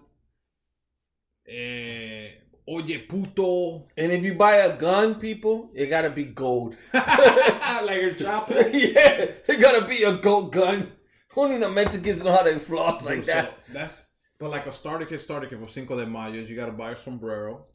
eh, 1.47 2.29
oye 2.67 2.97
puto, 3.07 3.88
And 3.97 4.11
if 4.11 4.23
you 4.23 4.33
buy 4.36 4.55
a 4.55 4.75
gun, 4.77 5.15
people, 5.15 5.71
it 5.73 5.88
gotta 5.88 6.09
be 6.09 6.25
gold. 6.25 6.75
like 6.93 8.01
a 8.01 8.13
chopper. 8.17 8.53
yeah, 8.69 9.25
it 9.47 9.59
gotta 9.59 9.88
be 9.88 10.03
a 10.03 10.13
gold 10.17 10.51
gun. 10.53 10.91
Only 11.36 11.57
the 11.57 11.69
Mexicans 11.69 12.23
know 12.23 12.31
how 12.31 12.43
to 12.43 12.57
floss 12.59 13.03
like 13.03 13.25
So 13.25 13.31
that. 13.33 13.59
that's 13.71 14.05
but 14.39 14.49
like 14.51 14.65
a 14.67 14.71
starter 14.71 15.05
kit, 15.05 15.21
starter 15.21 15.47
kit 15.47 15.59
for 15.59 15.67
Cinco 15.67 15.97
de 15.97 16.05
Mayo 16.05 16.33
is 16.33 16.49
you 16.49 16.55
gotta 16.55 16.71
buy 16.71 16.91
a 16.91 16.95
sombrero 16.95 17.65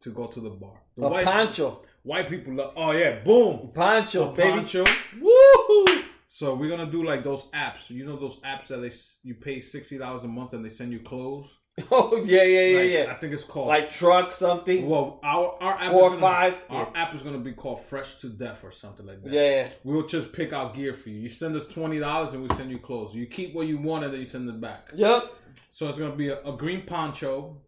to 0.00 0.10
go 0.10 0.26
to 0.26 0.40
the 0.40 0.50
bar. 0.50 0.80
The 0.96 1.04
A 1.04 1.08
white, 1.08 1.24
poncho, 1.24 1.82
white 2.02 2.28
people 2.28 2.54
love. 2.54 2.72
Oh 2.76 2.92
yeah, 2.92 3.20
boom, 3.24 3.70
poncho, 3.74 4.30
a 4.30 4.32
baby. 4.32 4.50
poncho. 4.50 4.84
Woohoo! 4.84 6.04
So 6.32 6.54
we're 6.54 6.68
gonna 6.68 6.88
do 6.88 7.02
like 7.02 7.24
those 7.24 7.42
apps. 7.50 7.90
You 7.90 8.06
know 8.06 8.14
those 8.16 8.36
apps 8.42 8.68
that 8.68 8.76
they 8.76 8.92
you 9.24 9.34
pay 9.34 9.58
sixty 9.58 9.98
dollars 9.98 10.22
a 10.22 10.28
month 10.28 10.52
and 10.52 10.64
they 10.64 10.68
send 10.68 10.92
you 10.92 11.00
clothes. 11.00 11.56
Oh 11.90 12.22
yeah, 12.24 12.42
yeah, 12.44 12.60
yeah, 12.66 12.78
Like, 12.78 12.90
yeah. 12.90 13.12
I 13.12 13.14
think 13.14 13.32
it's 13.32 13.42
called 13.42 13.66
Like 13.66 13.90
truck 13.90 14.32
something. 14.32 14.88
Well, 14.88 15.18
our 15.24 15.56
our 15.60 15.74
app 15.80 15.90
Four 15.90 16.02
is 16.06 16.08
gonna, 16.10 16.20
five? 16.20 16.62
Our 16.70 16.90
Yeah. 16.94 17.02
app 17.02 17.14
is 17.14 17.22
gonna 17.22 17.38
be 17.38 17.52
called 17.52 17.80
Fresh 17.80 18.18
to 18.18 18.28
Death 18.28 18.62
or 18.62 18.70
something 18.70 19.06
like 19.06 19.24
that. 19.24 19.32
Yeah, 19.32 19.42
yeah. 19.50 19.68
We'll 19.82 20.06
just 20.06 20.32
pick 20.32 20.52
out 20.52 20.74
gear 20.76 20.94
for 20.94 21.08
you. 21.08 21.18
You 21.18 21.28
send 21.28 21.56
us 21.56 21.66
twenty 21.66 21.98
dollars 21.98 22.32
and 22.34 22.48
we 22.48 22.54
send 22.54 22.70
you 22.70 22.78
clothes. 22.78 23.12
You 23.12 23.26
keep 23.26 23.52
what 23.52 23.66
you 23.66 23.78
want 23.78 24.04
and 24.04 24.12
then 24.12 24.20
you 24.20 24.26
send 24.26 24.48
it 24.48 24.60
back. 24.60 24.90
Yep. 24.94 25.32
So 25.70 25.88
it's 25.88 25.98
gonna 25.98 26.14
be 26.14 26.28
a, 26.28 26.40
a 26.44 26.56
green 26.56 26.86
poncho, 26.86 27.60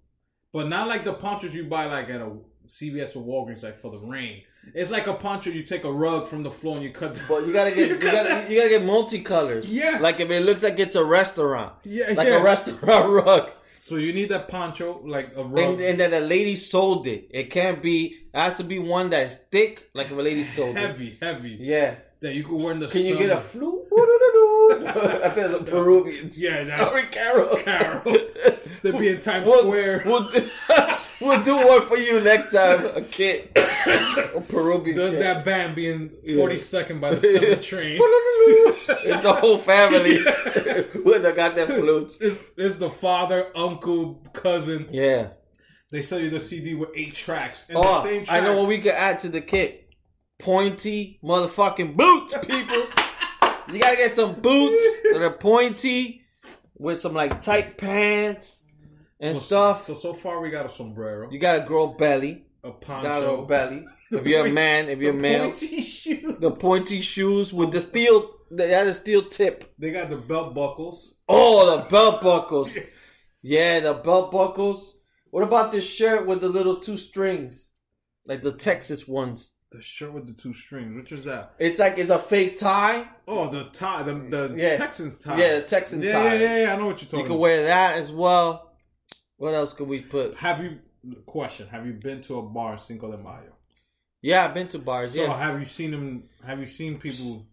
but 0.53 0.69
not 0.69 0.87
like 0.87 1.05
the 1.05 1.15
ponchos 1.15 1.53
you 1.53 1.65
buy 1.65 1.87
like 1.87 2.09
at 2.11 2.21
a 2.21 2.31
CVS 2.69 3.17
or 3.17 3.25
Walgreens, 3.25 3.65
like 3.65 3.79
for 3.81 3.91
the 3.91 3.99
rain. 3.99 4.43
It's 4.75 4.91
like 4.91 5.07
a 5.07 5.15
poncho 5.15 5.51
you 5.51 5.63
take 5.63 5.85
a 5.85 5.93
rug 5.93 6.27
from 6.29 6.43
the 6.43 6.51
floor 6.51 6.77
and 6.77 6.85
you 6.85 6.93
cut. 6.93 7.21
But 7.29 7.47
you 7.47 7.53
gotta 7.53 7.71
get 7.75 7.89
you, 7.89 7.97
cut 7.99 8.13
gotta 8.13 8.29
that- 8.29 8.51
you 8.51 8.57
gotta 8.57 8.71
get 8.71 8.83
multicolors. 8.83 9.67
Yeah. 9.69 9.99
Like 10.01 10.21
if 10.21 10.31
it 10.31 10.41
looks 10.45 10.63
like 10.63 10.79
it's 10.79 10.95
a 10.97 11.05
restaurant. 11.05 11.73
Yeah, 11.85 12.13
Like 12.17 12.29
yeah. 12.29 12.41
a 12.41 12.43
restaurant 12.43 13.11
rug. 13.25 13.51
So 13.77 13.97
you 13.97 14.13
need 14.13 14.29
that 14.29 14.47
poncho, 14.49 15.03
like 15.05 15.33
a 15.37 15.43
rug. 15.43 15.59
And, 15.73 15.81
and 15.81 16.01
then 16.01 16.15
a 16.15 16.21
lady 16.21 16.55
sold 16.57 17.07
it. 17.09 17.27
It 17.31 17.51
can't 17.51 17.83
be. 17.83 18.07
It 18.33 18.39
has 18.39 18.57
to 18.59 18.65
be 18.65 18.79
one 18.79 19.11
that's 19.11 19.37
thick, 19.51 19.91
like 19.93 20.07
if 20.07 20.13
a 20.13 20.23
lady 20.23 20.45
sold 20.45 20.77
it. 20.77 20.81
heavy, 20.81 21.19
heavy. 21.21 21.57
Yeah. 21.61 21.97
That 22.21 22.35
you 22.35 22.45
could 22.45 22.63
wear 22.63 22.73
in 22.73 22.79
the 22.79 22.87
Can 22.87 23.05
you 23.05 23.17
get 23.19 23.31
a 23.31 23.33
summer. 23.33 23.41
flute? 23.43 23.82
I 25.25 25.29
think 25.35 25.47
it's 25.47 25.55
a 25.57 25.63
Peruvian. 25.65 26.31
Yeah, 26.35 26.63
that- 26.65 26.79
Sorry, 26.79 27.03
Carol. 27.05 27.57
Carol. 27.59 28.03
They'd 28.83 28.99
be 28.99 29.09
in 29.09 29.21
Times 29.21 29.47
We'll, 29.47 29.63
Square. 29.63 30.03
We'll, 30.07 30.31
we'll 31.21 31.43
do 31.45 31.57
one 31.57 31.87
for 31.87 31.97
you 31.97 32.21
next 32.21 32.53
time. 32.53 32.85
A 32.87 33.03
kid, 33.03 33.51
a 33.57 34.41
Peruvian 34.49 34.97
The, 34.97 35.11
kid. 35.11 35.23
that 35.23 35.45
band 35.45 35.77
being 35.77 36.11
42nd 36.27 37.01
by 37.01 37.15
the 37.15 37.27
7th 37.27 37.63
train. 37.63 37.99
it's 38.01 39.23
the 39.23 39.33
whole 39.35 39.59
family 39.59 40.19
with 41.05 41.23
the 41.23 41.33
goddamn 41.35 41.69
flutes. 41.69 42.19
It's, 42.21 42.39
it's 42.57 42.77
the 42.79 42.91
father, 42.91 43.53
uncle, 43.55 44.17
cousin. 44.33 44.89
Yeah. 44.91 45.29
They 45.93 46.03
sell 46.03 46.19
you 46.19 46.31
the 46.31 46.41
CD 46.41 46.75
with 46.75 46.89
eight 46.97 47.15
tracks. 47.15 47.67
And 47.69 47.77
Oh, 47.79 48.03
the 48.03 48.09
same 48.09 48.25
I 48.31 48.41
know 48.41 48.57
what 48.57 48.67
we 48.67 48.79
could 48.81 48.93
add 48.93 49.21
to 49.21 49.29
the 49.29 49.41
kit. 49.43 49.91
Pointy 50.39 51.21
motherfucking 51.23 51.95
boots, 51.97 52.35
people. 52.47 52.85
You 53.71 53.79
gotta 53.79 53.97
get 53.97 54.13
some 54.13 54.35
boots 54.41 54.85
that 55.13 55.23
are 55.23 55.31
pointy 55.31 56.23
with 56.77 57.01
some 57.01 57.15
like 57.15 57.41
tight 57.41 57.79
pants 57.79 58.63
and 59.21 59.37
so, 59.37 59.43
stuff. 59.45 59.87
So, 59.87 59.95
so 59.95 60.15
far 60.15 60.41
we 60.41 60.51
got 60.51 60.67
a 60.67 60.71
sombrero, 60.71 61.31
you 61.31 61.39
got 61.39 61.57
a 61.57 61.67
girl 61.67 61.89
belly. 61.89 62.45
a 62.65 62.69
Got 62.69 62.71
a 62.71 62.87
poncho, 62.87 63.47
belly. 63.47 63.85
If 64.13 64.27
you're 64.27 64.47
a 64.47 64.53
man, 64.53 64.91
if 64.91 65.01
you're 65.01 65.15
the 65.15 65.19
male, 65.19 65.45
pointy 65.47 65.81
shoes. 65.81 66.37
the 66.39 66.51
pointy 66.51 67.01
shoes 67.01 67.51
with 67.51 67.73
the 67.73 67.81
steel. 67.81 68.31
They 68.51 68.69
had 68.69 68.87
a 68.87 68.93
steel 68.93 69.23
tip. 69.31 69.73
They 69.79 69.91
got 69.91 70.11
the 70.11 70.19
belt 70.19 70.55
buckles. 70.55 71.15
Oh, 71.27 71.79
the 71.79 71.89
belt 71.89 72.21
buckles. 72.21 72.77
Yeah, 73.41 73.81
the 73.81 73.95
belt 73.95 74.31
buckles. 74.31 74.99
What 75.31 75.45
about 75.45 75.73
this 75.73 75.89
shirt 75.89 76.27
with 76.27 76.43
the 76.43 76.51
little 76.51 76.77
two 76.81 76.99
strings, 76.99 77.71
like 78.27 78.43
the 78.43 78.53
Texas 78.53 79.09
ones? 79.09 79.52
The 79.73 79.81
shirt 79.81 80.13
with 80.13 80.27
the 80.27 80.35
two 80.35 80.53
strings. 80.55 80.95
Which 80.95 81.13
is 81.13 81.25
that? 81.25 81.55
It's 81.59 81.79
like 81.79 81.97
it's 81.99 82.11
a 82.11 82.19
fake 82.19 82.57
tie. 82.59 83.09
Oh, 83.27 83.49
the 83.51 83.65
tie. 83.73 84.03
The, 84.03 84.15
the 84.15 84.55
Yeah. 84.57 84.77
Texans 84.77 85.19
tie. 85.19 85.39
Yeah, 85.39 85.57
the 85.57 85.63
Texan 85.63 86.03
yeah, 86.03 86.13
tie. 86.13 86.35
Yeah, 86.35 86.41
yeah, 86.41 86.63
yeah. 86.65 86.75
I 86.75 86.77
know 86.79 86.87
what 86.87 87.01
you're 87.01 87.07
talking 87.11 87.21
You 87.21 87.25
can 87.25 87.33
about. 87.33 87.41
wear 87.41 87.65
that 87.65 87.97
as 87.97 88.13
well. 88.13 88.73
What 89.39 89.55
else 89.55 89.73
could 89.73 89.89
we 89.89 90.03
put? 90.03 90.37
Have 90.37 90.63
you, 90.63 90.79
question, 91.27 91.67
have 91.69 91.87
you 91.87 91.95
been 91.95 92.21
to 92.23 92.39
a 92.39 92.43
bar 92.43 92.75
in 92.75 92.79
Cinco 92.79 93.11
de 93.11 93.17
Mayo? 93.19 93.57
Yeah, 94.21 94.45
I've 94.45 94.55
been 94.55 94.69
to 94.69 94.79
bars. 94.79 95.15
So 95.15 95.23
Yeah, 95.23 95.37
have 95.37 95.59
you 95.59 95.65
seen 95.65 95.91
them, 95.91 96.25
have 96.47 96.61
you 96.61 96.67
seen 96.67 96.99
people, 96.99 97.45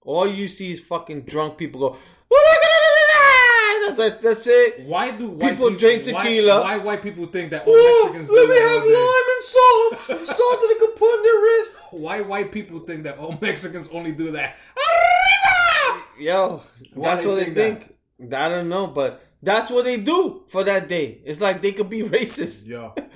all 0.00 0.26
you 0.26 0.48
see 0.48 0.72
is 0.72 0.80
fucking 0.80 1.22
drunk 1.22 1.58
people 1.58 1.80
go. 1.80 1.96
"What 2.28 2.44
am 2.44 2.50
I 2.50 2.58
gonna 2.62 3.71
do?" 3.88 4.10
That's, 4.22 4.46
it. 4.46 4.80
why 4.86 5.10
do 5.10 5.28
white 5.28 5.50
People 5.50 5.74
drink 5.74 6.02
tequila. 6.04 6.62
Why, 6.62 6.76
white 6.78 7.02
people 7.02 7.26
think 7.26 7.50
that 7.50 7.66
all 7.66 7.74
Ooh, 7.74 8.04
Mexicans 8.04 8.30
let 8.30 8.46
do 8.46 8.48
me 8.48 8.58
that 8.58 8.68
have 8.68 8.84
lime 8.84 9.28
and 9.34 9.44
salt. 9.44 10.26
Salt 10.36 10.60
that 10.60 10.74
they 10.74 10.86
can 10.86 10.94
put 10.96 11.16
in 11.16 11.22
their 11.22 11.40
wrist. 11.42 11.76
Why 11.90 12.20
white 12.20 12.52
people 12.52 12.80
think 12.80 13.02
that 13.04 13.18
all 13.18 13.38
Mexicans 13.40 13.88
only 13.92 14.12
do 14.12 14.30
that? 14.32 14.56
Arriba! 14.76 16.02
Yo, 16.18 16.62
Why 16.94 17.08
that's 17.10 17.22
they 17.22 17.28
what 17.28 17.38
they 17.38 17.54
think. 17.54 17.94
I 18.32 18.48
don't 18.48 18.68
know, 18.68 18.86
but 18.86 19.24
that's 19.42 19.70
what 19.70 19.84
they 19.84 19.96
do 19.98 20.44
for 20.48 20.62
that 20.64 20.88
day. 20.88 21.20
It's 21.24 21.40
like 21.40 21.60
they 21.60 21.72
could 21.72 21.90
be 21.90 22.02
racist. 22.16 22.66
Yo, 22.66 22.90
could 22.90 23.10
be 23.10 23.11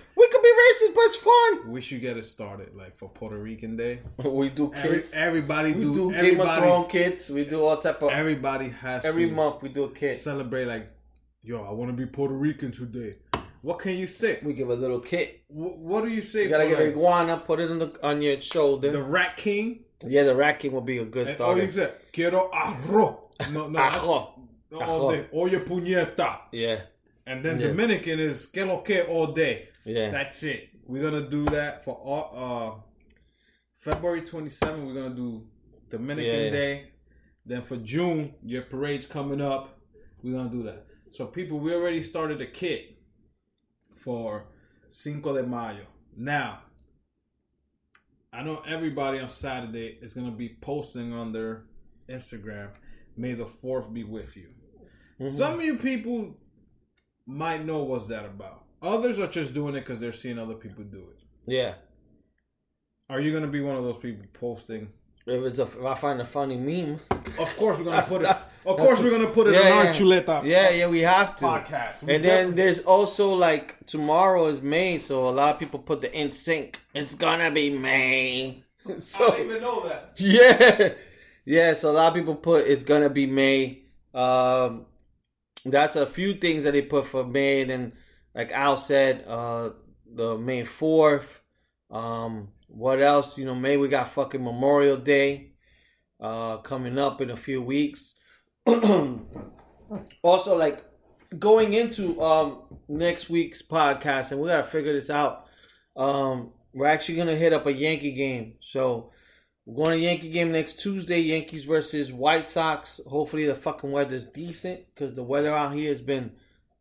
racist, 0.63 0.95
but 0.95 1.05
it's 1.09 1.17
fun. 1.17 1.71
we 1.71 1.81
should 1.81 2.01
get 2.01 2.17
it 2.17 2.25
started, 2.25 2.75
like 2.75 2.95
for 2.97 3.09
Puerto 3.09 3.39
Rican 3.39 3.77
Day. 3.77 4.01
We 4.25 4.49
do 4.51 4.73
Every, 4.75 4.99
kids. 4.99 5.15
everybody 5.15 5.73
we 5.73 5.83
do, 5.85 5.95
do 5.95 6.13
Game 6.13 6.41
of 6.41 6.59
Thrones 6.59 6.91
kids. 6.91 7.31
We 7.31 7.45
do 7.45 7.63
all 7.65 7.77
type 7.77 8.03
of. 8.03 8.11
everybody 8.11 8.69
has 8.69 9.05
Every 9.05 9.29
to 9.29 9.33
month 9.35 9.63
we 9.63 9.69
do 9.71 9.85
a 9.85 9.91
kit. 9.91 10.19
celebrate 10.19 10.67
like, 10.67 10.89
yo, 11.43 11.63
I 11.65 11.73
want 11.73 11.91
to 11.91 11.97
be 11.97 12.07
Puerto 12.07 12.35
Rican 12.35 12.73
today. 12.73 13.17
What 13.63 13.79
can 13.81 13.97
you 13.99 14.07
say? 14.07 14.39
We 14.43 14.53
give 14.53 14.71
a 14.71 14.75
little 14.75 15.01
kit. 15.01 15.43
Wh- 15.49 15.77
What 15.91 16.05
do 16.05 16.09
you 16.11 16.23
say 16.23 16.45
You 16.45 16.49
gotta 16.51 16.65
for 16.65 16.71
get 16.71 16.79
an 16.81 16.87
like, 16.87 16.95
iguana, 16.97 17.37
put 17.39 17.59
it 17.61 17.71
on 17.71 17.79
the 17.79 17.99
on 18.03 18.23
your 18.23 18.41
shoulder. 18.41 18.93
the 18.93 19.03
Rat 19.03 19.37
King? 19.37 19.81
yeah, 20.07 20.25
the 20.25 20.35
rat 20.37 20.59
king 20.61 20.73
will 20.73 20.83
be 20.83 20.99
a 20.99 21.05
good 21.07 21.27
And 21.27 21.41
all 21.41 21.57
you 21.59 21.73
starter. 21.73 21.95
say, 21.99 22.05
quiero 22.13 22.51
arroz. 22.53 23.17
No, 23.53 23.67
no, 23.67 23.73
that's- 23.73 24.03
Ajo. 24.03 24.35
all 24.75 25.11
day. 25.11 25.27
Oye 25.33 25.59
puñeta. 25.65 26.41
Yeah, 26.53 26.81
And 27.27 27.43
then 27.45 27.59
Yeah. 27.59 27.69
Dominican 27.69 28.21
is 28.21 28.47
que 28.47 28.65
lo 28.65 28.83
que 28.83 29.01
all 29.03 29.29
day. 29.29 29.69
Yeah. 29.87 30.11
That's 30.11 30.43
it. 30.43 30.69
We're 30.87 31.03
gonna 31.03 31.29
do 31.29 31.45
that 31.47 31.85
for 31.85 31.95
all 31.95 32.31
uh 32.37 32.81
February 33.77 34.23
27th, 34.23 34.87
we're 34.87 34.95
gonna 34.95 35.15
do 35.15 35.47
Dominican 35.91 36.45
Yeah. 36.45 36.51
Day. 36.51 36.91
Then 37.45 37.63
for 37.63 37.77
June, 37.77 38.35
your 38.43 38.63
parade's 38.63 39.07
coming 39.07 39.41
up. 39.41 39.79
We're 40.23 40.37
gonna 40.37 40.51
do 40.51 40.63
that. 40.65 40.87
So 41.11 41.27
people, 41.27 41.61
we 41.61 41.73
already 41.73 42.03
started 42.03 42.41
a 42.41 42.47
kit 42.47 42.99
for 43.95 44.49
Cinco 44.89 45.35
de 45.35 45.47
Mayo. 45.47 45.87
Now, 46.17 46.63
I 48.33 48.43
know 48.43 48.63
everybody 48.67 49.19
on 49.21 49.31
Saturday 49.31 49.99
is 50.03 50.13
gonna 50.15 50.31
be 50.33 50.57
posting 50.61 51.13
on 51.13 51.33
their 51.33 51.65
Instagram, 52.09 52.71
may 53.17 53.35
the 53.35 53.47
fourth 53.47 53.93
be 53.93 54.05
with 54.05 54.37
you. 54.37 54.49
Some 55.31 55.55
of 55.61 55.65
you 55.65 55.77
people 55.79 56.37
might 57.27 57.65
know 57.65 57.83
what's 57.85 58.07
that 58.07 58.27
about. 58.27 58.66
Others 58.83 59.19
are 59.19 59.27
just 59.29 59.55
doing 59.55 59.75
it 59.75 59.81
because 59.81 60.01
they're 60.01 60.13
seeing 60.13 60.39
other 60.39 60.55
people 60.55 60.85
do 60.85 60.99
it. 60.99 61.25
yeah. 61.47 61.75
Are 63.09 63.21
you 63.21 63.33
gonna 63.33 63.47
be 63.47 63.61
one 63.61 63.77
of 63.77 63.85
those 63.85 63.99
people 63.99 64.27
posting? 64.33 64.89
If 65.27 65.43
it's 65.45 65.59
a, 65.59 65.63
if 65.63 65.85
I 65.85 65.95
find 65.95 66.21
a 66.21 66.25
funny 66.25 66.57
meme, 66.57 66.99
Of 67.39 67.57
course, 67.57 67.79
we're 67.79 67.85
gonna 67.85 68.03
put 68.03 68.23
it. 68.23 68.29
Of 68.65 68.77
course, 68.79 69.01
we're 69.01 69.11
gonna 69.11 69.29
put 69.31 69.47
it 69.47 69.55
Yeah, 69.55 69.61
on 69.61 69.73
our 69.79 69.85
yeah. 69.87 69.93
chuleta. 69.93 70.45
yeah, 70.45 70.71
yeah, 70.71 70.87
we 70.89 71.01
have 71.01 71.37
to. 71.37 71.45
Podcast. 71.45 72.03
We 72.03 72.15
And 72.17 72.25
then 72.25 72.55
there's 72.57 72.81
also 72.81 73.33
like 73.35 73.77
tomorrow 73.87 74.47
is 74.47 74.61
May, 74.61 74.99
so 74.99 75.29
a 75.29 75.31
lot 75.31 75.55
of 75.55 75.61
people 75.61 75.79
put 75.81 76.01
the 76.01 76.09
NSYNC. 76.09 76.77
It's 76.95 77.15
gonna 77.15 77.51
be 77.53 77.71
May. 77.71 78.65
I 78.89 78.93
So 78.99 79.31
didn't 79.33 79.47
even 79.51 79.63
know 79.63 79.87
that. 79.89 80.13
yeah, 80.19 80.95
yeah. 81.45 81.75
So 81.75 81.91
a 81.91 81.93
lot 81.93 82.09
of 82.09 82.15
people 82.15 82.35
put 82.35 82.67
it's 82.67 82.83
gonna 82.83 83.11
be 83.11 83.27
May. 83.27 83.83
Um, 84.15 84.87
that's 85.65 85.95
a 85.97 86.07
few 86.07 86.35
things 86.35 86.65
that 86.65 86.73
they 86.73 86.83
put 86.83 87.07
for 87.07 87.25
May. 87.25 87.63
And 87.63 87.71
then, 87.71 87.93
like 88.37 88.53
Al 88.53 88.77
said, 88.77 89.25
uh, 89.27 89.71
the 90.15 90.37
May 90.37 90.63
fourth. 90.65 91.41
Um, 91.91 92.49
what 92.69 93.01
else? 93.01 93.39
You 93.39 93.47
know, 93.47 93.55
May 93.55 93.79
we 93.79 93.89
got 93.89 94.13
fucking 94.13 94.45
Memorial 94.45 94.99
Day, 94.99 95.53
uh, 96.21 96.59
coming 96.59 96.99
up 96.99 97.23
in 97.23 97.31
a 97.31 97.37
few 97.37 97.63
weeks. 97.63 98.15
also, 100.23 100.59
like 100.59 100.85
going 101.39 101.73
into 101.73 102.21
um 102.21 102.63
next 102.89 103.31
week's 103.31 103.63
podcast, 103.63 104.33
and 104.33 104.41
we 104.41 104.49
gotta 104.49 104.65
figure 104.65 104.93
this 104.93 105.09
out. 105.09 105.47
Um, 105.97 106.53
we're 106.75 106.87
actually 106.87 107.17
gonna 107.17 107.37
hit 107.37 107.55
up 107.55 107.67
a 107.67 107.73
Yankee 107.73 108.13
game, 108.13 108.55
so. 108.61 109.11
We're 109.69 109.85
going 109.85 109.99
to 109.99 110.05
Yankee 110.05 110.31
game 110.31 110.53
next 110.53 110.79
Tuesday. 110.79 111.19
Yankees 111.19 111.65
versus 111.65 112.13
White 112.13 112.47
Sox. 112.47 113.01
Hopefully 113.05 113.47
the 113.47 113.57
fucking 113.57 113.91
weather's 113.91 114.29
decent 114.29 114.83
because 114.95 115.15
the 115.15 115.25
weather 115.25 115.53
out 115.53 115.75
here 115.75 115.89
has 115.89 116.01
been 116.01 116.31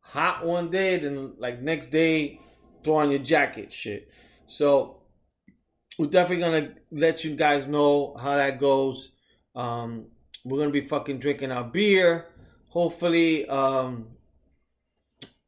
hot 0.06 0.45
one 0.45 0.70
day, 0.70 0.97
then 0.97 1.34
like 1.38 1.62
next 1.62 1.88
day, 1.88 2.39
throw 2.84 2.97
on 2.97 3.10
your 3.10 3.20
jacket, 3.20 3.72
shit. 3.72 4.10
So 4.47 5.01
we're 5.97 6.08
definitely 6.08 6.43
gonna 6.43 6.76
let 6.91 7.24
you 7.24 7.36
guys 7.36 7.68
know 7.68 8.16
how 8.20 8.36
that 8.36 8.60
goes. 8.60 9.14
Um, 9.56 10.08
we're 10.43 10.60
gonna 10.60 10.72
be 10.72 10.82
fucking 10.82 11.20
drinking 11.20 11.51
our 11.51 11.64
beer. 11.64 12.28
Hopefully, 12.70 13.47
um, 13.47 14.10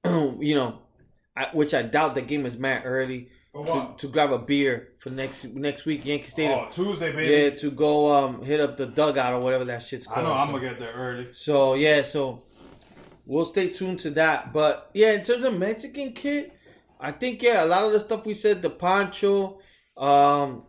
you 0.06 0.56
know, 0.56 0.80
I, 1.36 1.50
which 1.54 1.74
I 1.74 1.84
doubt 1.84 2.16
the 2.16 2.22
game 2.22 2.46
is 2.46 2.58
mad 2.58 2.84
early 2.86 3.30
to, 3.54 3.94
to 3.98 4.08
grab 4.08 4.32
a 4.32 4.38
beer 4.40 4.90
for 5.00 5.10
next 5.10 5.46
next 5.46 5.86
week 5.86 6.06
Yankee 6.06 6.28
Stadium. 6.28 6.60
Oh, 6.60 6.72
Tuesday, 6.72 7.12
baby. 7.12 7.32
Yeah, 7.32 7.50
to 7.58 7.72
go 7.72 8.12
um 8.12 8.44
hit 8.44 8.60
up 8.60 8.78
the 8.78 8.88
dugout 8.88 9.34
or 9.34 9.40
whatever 9.42 9.66
that 9.66 9.84
shit's 9.84 10.08
I 10.08 10.16
called. 10.16 10.28
know. 10.28 10.34
I'm 10.34 10.48
so, 10.48 10.54
gonna 10.54 10.70
get 10.70 10.80
there 10.80 10.94
early. 10.94 11.28
so, 11.34 11.74
yeah, 11.76 12.02
so 12.02 12.44
we'll 13.28 13.46
stay 13.46 13.70
tuned 13.70 14.00
to 14.00 14.10
that. 14.12 14.52
But 14.54 14.90
yeah, 14.94 15.12
in 15.12 15.22
terms 15.22 15.44
of 15.44 15.54
Mexican 15.58 16.14
kid, 16.14 16.52
I 17.00 17.12
think 17.12 17.44
yeah, 17.44 17.64
a 17.64 17.68
lot 17.68 17.84
of 17.86 17.92
the 17.92 18.00
stuff 18.00 18.26
we 18.26 18.34
said, 18.34 18.62
the 18.64 18.72
poncho, 18.72 19.60
um, 19.96 20.64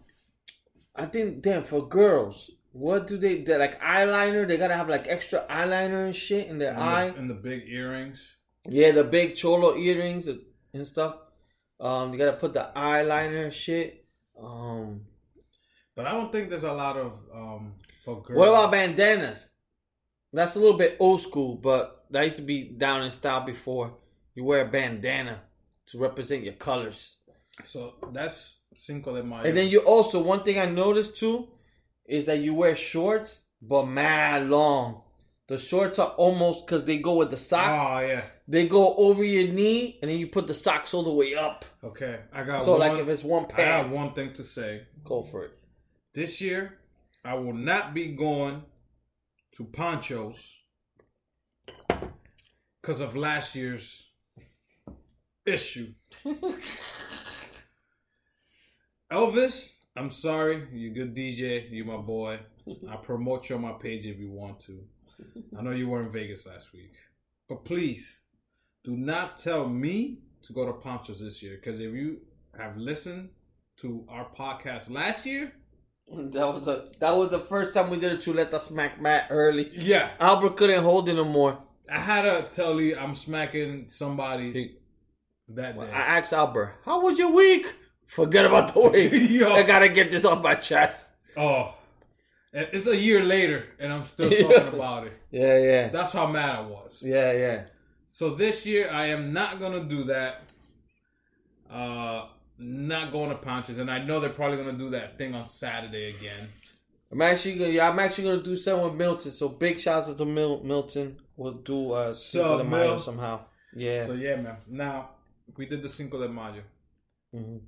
I 0.95 1.07
think 1.07 1.41
damn 1.43 1.65
for 1.65 1.89
girls, 1.89 2.51
what 2.73 3.07
do 3.07 3.17
they 3.17 3.43
they 3.43 3.57
like 3.57 3.81
eyeliner? 3.81 4.47
They 4.47 4.57
gotta 4.59 4.75
have 4.75 4.89
like 4.89 5.07
extra 5.09 5.47
eyeliner 5.49 6.05
and 6.07 6.15
shit 6.15 6.49
in 6.49 6.59
their 6.59 6.73
And 6.73 6.81
eye. 6.81 7.11
the, 7.11 7.19
and 7.19 7.31
the 7.31 7.35
big 7.35 7.63
earrings. 7.69 8.37
Yeah, 8.69 8.91
the 8.91 9.05
big 9.05 9.37
cholo 9.37 9.77
earrings 9.77 10.29
and 10.29 10.87
stuff. 10.87 11.17
Um, 11.81 12.13
you 12.13 12.19
gotta 12.19 12.37
put 12.37 12.53
the 12.55 12.71
eyeliner 12.77 13.45
and 13.45 13.53
shit. 13.53 14.05
Um, 14.39 15.07
But 15.97 16.07
I 16.07 16.13
don't 16.13 16.31
think 16.31 16.51
there's 16.51 16.65
a 16.65 16.73
lot 16.73 16.97
of 16.97 17.13
um 17.33 17.75
for 18.05 18.23
girls. 18.23 18.39
What 18.39 18.49
about 18.49 18.71
bandanas? 18.73 19.51
That's 20.33 20.57
a 20.57 20.61
little 20.61 20.77
bit 20.77 20.97
old 21.01 21.21
school, 21.21 21.55
but 21.57 22.05
that 22.11 22.25
used 22.25 22.37
to 22.37 22.43
be 22.43 22.65
down 22.65 23.03
in 23.03 23.11
style 23.11 23.45
before. 23.45 23.95
You 24.35 24.45
wear 24.45 24.63
a 24.63 24.69
bandana 24.69 25.41
to 25.87 25.99
represent 25.99 26.45
your 26.45 26.55
colors. 26.55 27.17
So 27.65 27.95
that's 28.13 28.59
Cinco 28.75 29.15
de 29.17 29.23
Mayo. 29.23 29.43
And 29.43 29.57
then 29.57 29.69
you 29.69 29.81
also, 29.81 30.23
one 30.23 30.43
thing 30.43 30.59
I 30.59 30.67
noticed 30.67 31.17
too, 31.17 31.49
is 32.07 32.25
that 32.25 32.39
you 32.39 32.55
wear 32.55 32.77
shorts, 32.77 33.45
but 33.61 33.87
mad 33.87 34.49
long. 34.49 35.03
The 35.49 35.59
shorts 35.59 35.99
are 35.99 36.11
almost, 36.11 36.67
because 36.67 36.85
they 36.85 36.99
go 36.99 37.15
with 37.17 37.31
the 37.31 37.39
socks, 37.39 37.83
Oh 37.87 38.01
yeah. 38.01 38.23
they 38.47 38.69
go 38.69 38.95
over 38.97 39.25
your 39.25 39.51
knee, 39.51 39.99
and 40.03 40.11
then 40.11 40.19
you 40.19 40.27
put 40.27 40.47
the 40.47 40.53
socks 40.55 40.93
all 40.93 41.03
the 41.03 41.13
way 41.13 41.35
up. 41.35 41.65
Okay. 41.83 42.21
I 42.33 42.43
got. 42.45 42.65
So, 42.65 42.73
one, 42.73 42.81
like, 42.81 42.99
if 42.99 43.09
it's 43.09 43.25
one 43.25 43.47
pair. 43.47 43.67
I 43.67 43.79
have 43.79 43.93
one 43.93 44.13
thing 44.13 44.35
to 44.35 44.45
say. 44.45 44.87
go 45.05 45.23
for 45.23 45.45
it. 45.47 45.53
This 46.13 46.41
year, 46.43 46.79
I 47.25 47.35
will 47.35 47.55
not 47.55 47.95
be 47.95 48.09
going 48.09 48.63
to 49.53 49.65
Ponchos 49.65 50.63
because 52.81 53.01
of 53.01 53.17
last 53.17 53.55
year's 53.55 54.07
issue. 55.45 55.93
Elvis, 59.13 59.77
I'm 59.97 60.11
sorry. 60.11 60.69
You're 60.73 60.93
good 60.93 61.15
DJ. 61.15 61.67
You're 61.71 61.87
my 61.87 61.97
boy. 61.97 62.41
I 62.89 62.97
promote 62.97 63.49
you 63.49 63.57
on 63.57 63.63
my 63.63 63.73
page 63.73 64.07
if 64.07 64.19
you 64.19 64.31
want 64.31 64.61
to. 64.61 64.79
I 65.59 65.63
know 65.63 65.71
you 65.71 65.89
were 65.89 66.03
in 66.03 66.11
Vegas 66.11 66.47
last 66.47 66.73
week, 66.73 66.95
but 67.49 67.65
please 67.65 68.21
do 68.85 68.97
not 68.97 69.39
tell 69.39 69.69
me 69.69 70.19
to 70.43 70.53
go 70.53 70.67
to 70.67 70.73
Ponchos 70.73 71.21
this 71.21 71.43
year 71.43 71.57
because 71.57 71.81
if 71.81 71.93
you 71.93 72.21
have 72.57 72.77
listened 72.77 73.31
to 73.79 74.05
our 74.09 74.29
podcast 74.39 74.91
last 74.91 75.27
year, 75.27 75.53
That 76.11 76.47
was 76.55 76.65
the 76.65 76.91
that 77.01 77.15
was 77.17 77.29
the 77.31 77.39
first 77.39 77.75
time 77.75 77.91
we 77.91 77.99
did 77.99 78.13
a 78.13 78.17
Chuleta 78.17 78.59
smack 78.59 79.01
Matt 79.01 79.27
early. 79.31 79.71
yeah, 79.75 80.11
Albert 80.19 80.57
couldn't 80.57 80.83
hold 80.83 81.09
it 81.09 81.15
no 81.15 81.25
more. 81.25 81.59
I 81.91 82.01
had 82.01 82.23
to 82.23 82.49
tell 82.51 82.81
you 82.81 82.97
I'm 82.97 83.15
smacking 83.15 83.89
somebody 83.89 84.77
that 85.49 85.75
day. 85.79 85.91
I 85.93 86.19
asked 86.19 86.33
Albert, 86.33 86.77
"How 86.85 87.01
was 87.03 87.19
your 87.19 87.31
week?" 87.33 87.75
Forget 88.07 88.47
about 88.47 88.73
the 88.73 88.81
week. 88.89 89.43
I 89.43 89.63
gotta 89.63 89.89
get 89.91 90.11
this 90.11 90.25
off 90.25 90.43
my 90.43 90.55
chest. 90.55 91.11
Oh, 91.37 91.75
it's 92.55 92.87
a 92.87 92.97
year 92.97 93.23
later, 93.23 93.67
and 93.79 93.93
I'm 93.93 94.05
still 94.05 94.31
talking 94.31 94.69
about 94.75 95.07
it. 95.07 95.13
Yeah, 95.31 95.59
yeah, 95.59 95.89
That's 95.89 96.13
how 96.15 96.27
mad 96.27 96.57
I 96.57 96.61
was. 96.63 97.03
yeah, 97.03 97.33
yeah. 97.33 97.65
So 98.09 98.31
this 98.31 98.65
year, 98.65 98.91
I 98.91 99.09
am 99.09 99.35
not 99.35 99.61
gonna 99.61 99.85
do 99.85 100.05
that. 100.05 100.43
Uh, 101.71 102.29
not 102.59 103.13
going 103.13 103.31
to 103.31 103.37
Ponchos, 103.37 103.79
and 103.79 103.91
I 103.91 103.99
know 104.05 104.21
they're 104.21 104.31
probably 104.31 104.57
gonna 104.57 104.77
do 104.77 104.91
that 104.91 105.17
thing 105.19 105.35
on 105.35 105.47
Saturday 105.47 106.11
again. 106.11 106.49
I'm 107.11 107.23
actually 107.23 107.55
gonna, 107.57 107.71
yeah, 107.71 107.89
I'm 107.89 107.99
actually 107.99 108.25
gonna 108.25 108.43
do 108.43 108.57
something 108.57 108.85
with 108.85 108.95
Milton. 108.95 109.31
So 109.31 109.49
big 109.49 109.79
shouts 109.81 110.11
out 110.11 110.19
to 110.19 110.25
Mil- 110.25 110.63
Milton. 110.63 111.19
We'll 111.37 111.53
do 111.55 111.93
uh 111.93 112.13
Cinco 112.15 112.59
de 112.59 112.65
Mayo 112.65 112.89
Mil. 112.91 112.99
somehow. 112.99 113.41
Yeah. 113.75 114.05
So 114.07 114.13
yeah, 114.15 114.37
man. 114.37 114.57
Now 114.67 115.11
we 115.57 115.67
did 115.67 115.83
the 115.83 115.89
Cinco 115.89 116.21
de 116.21 116.29
Mayo. 116.29 116.63
Mhm. 117.35 117.61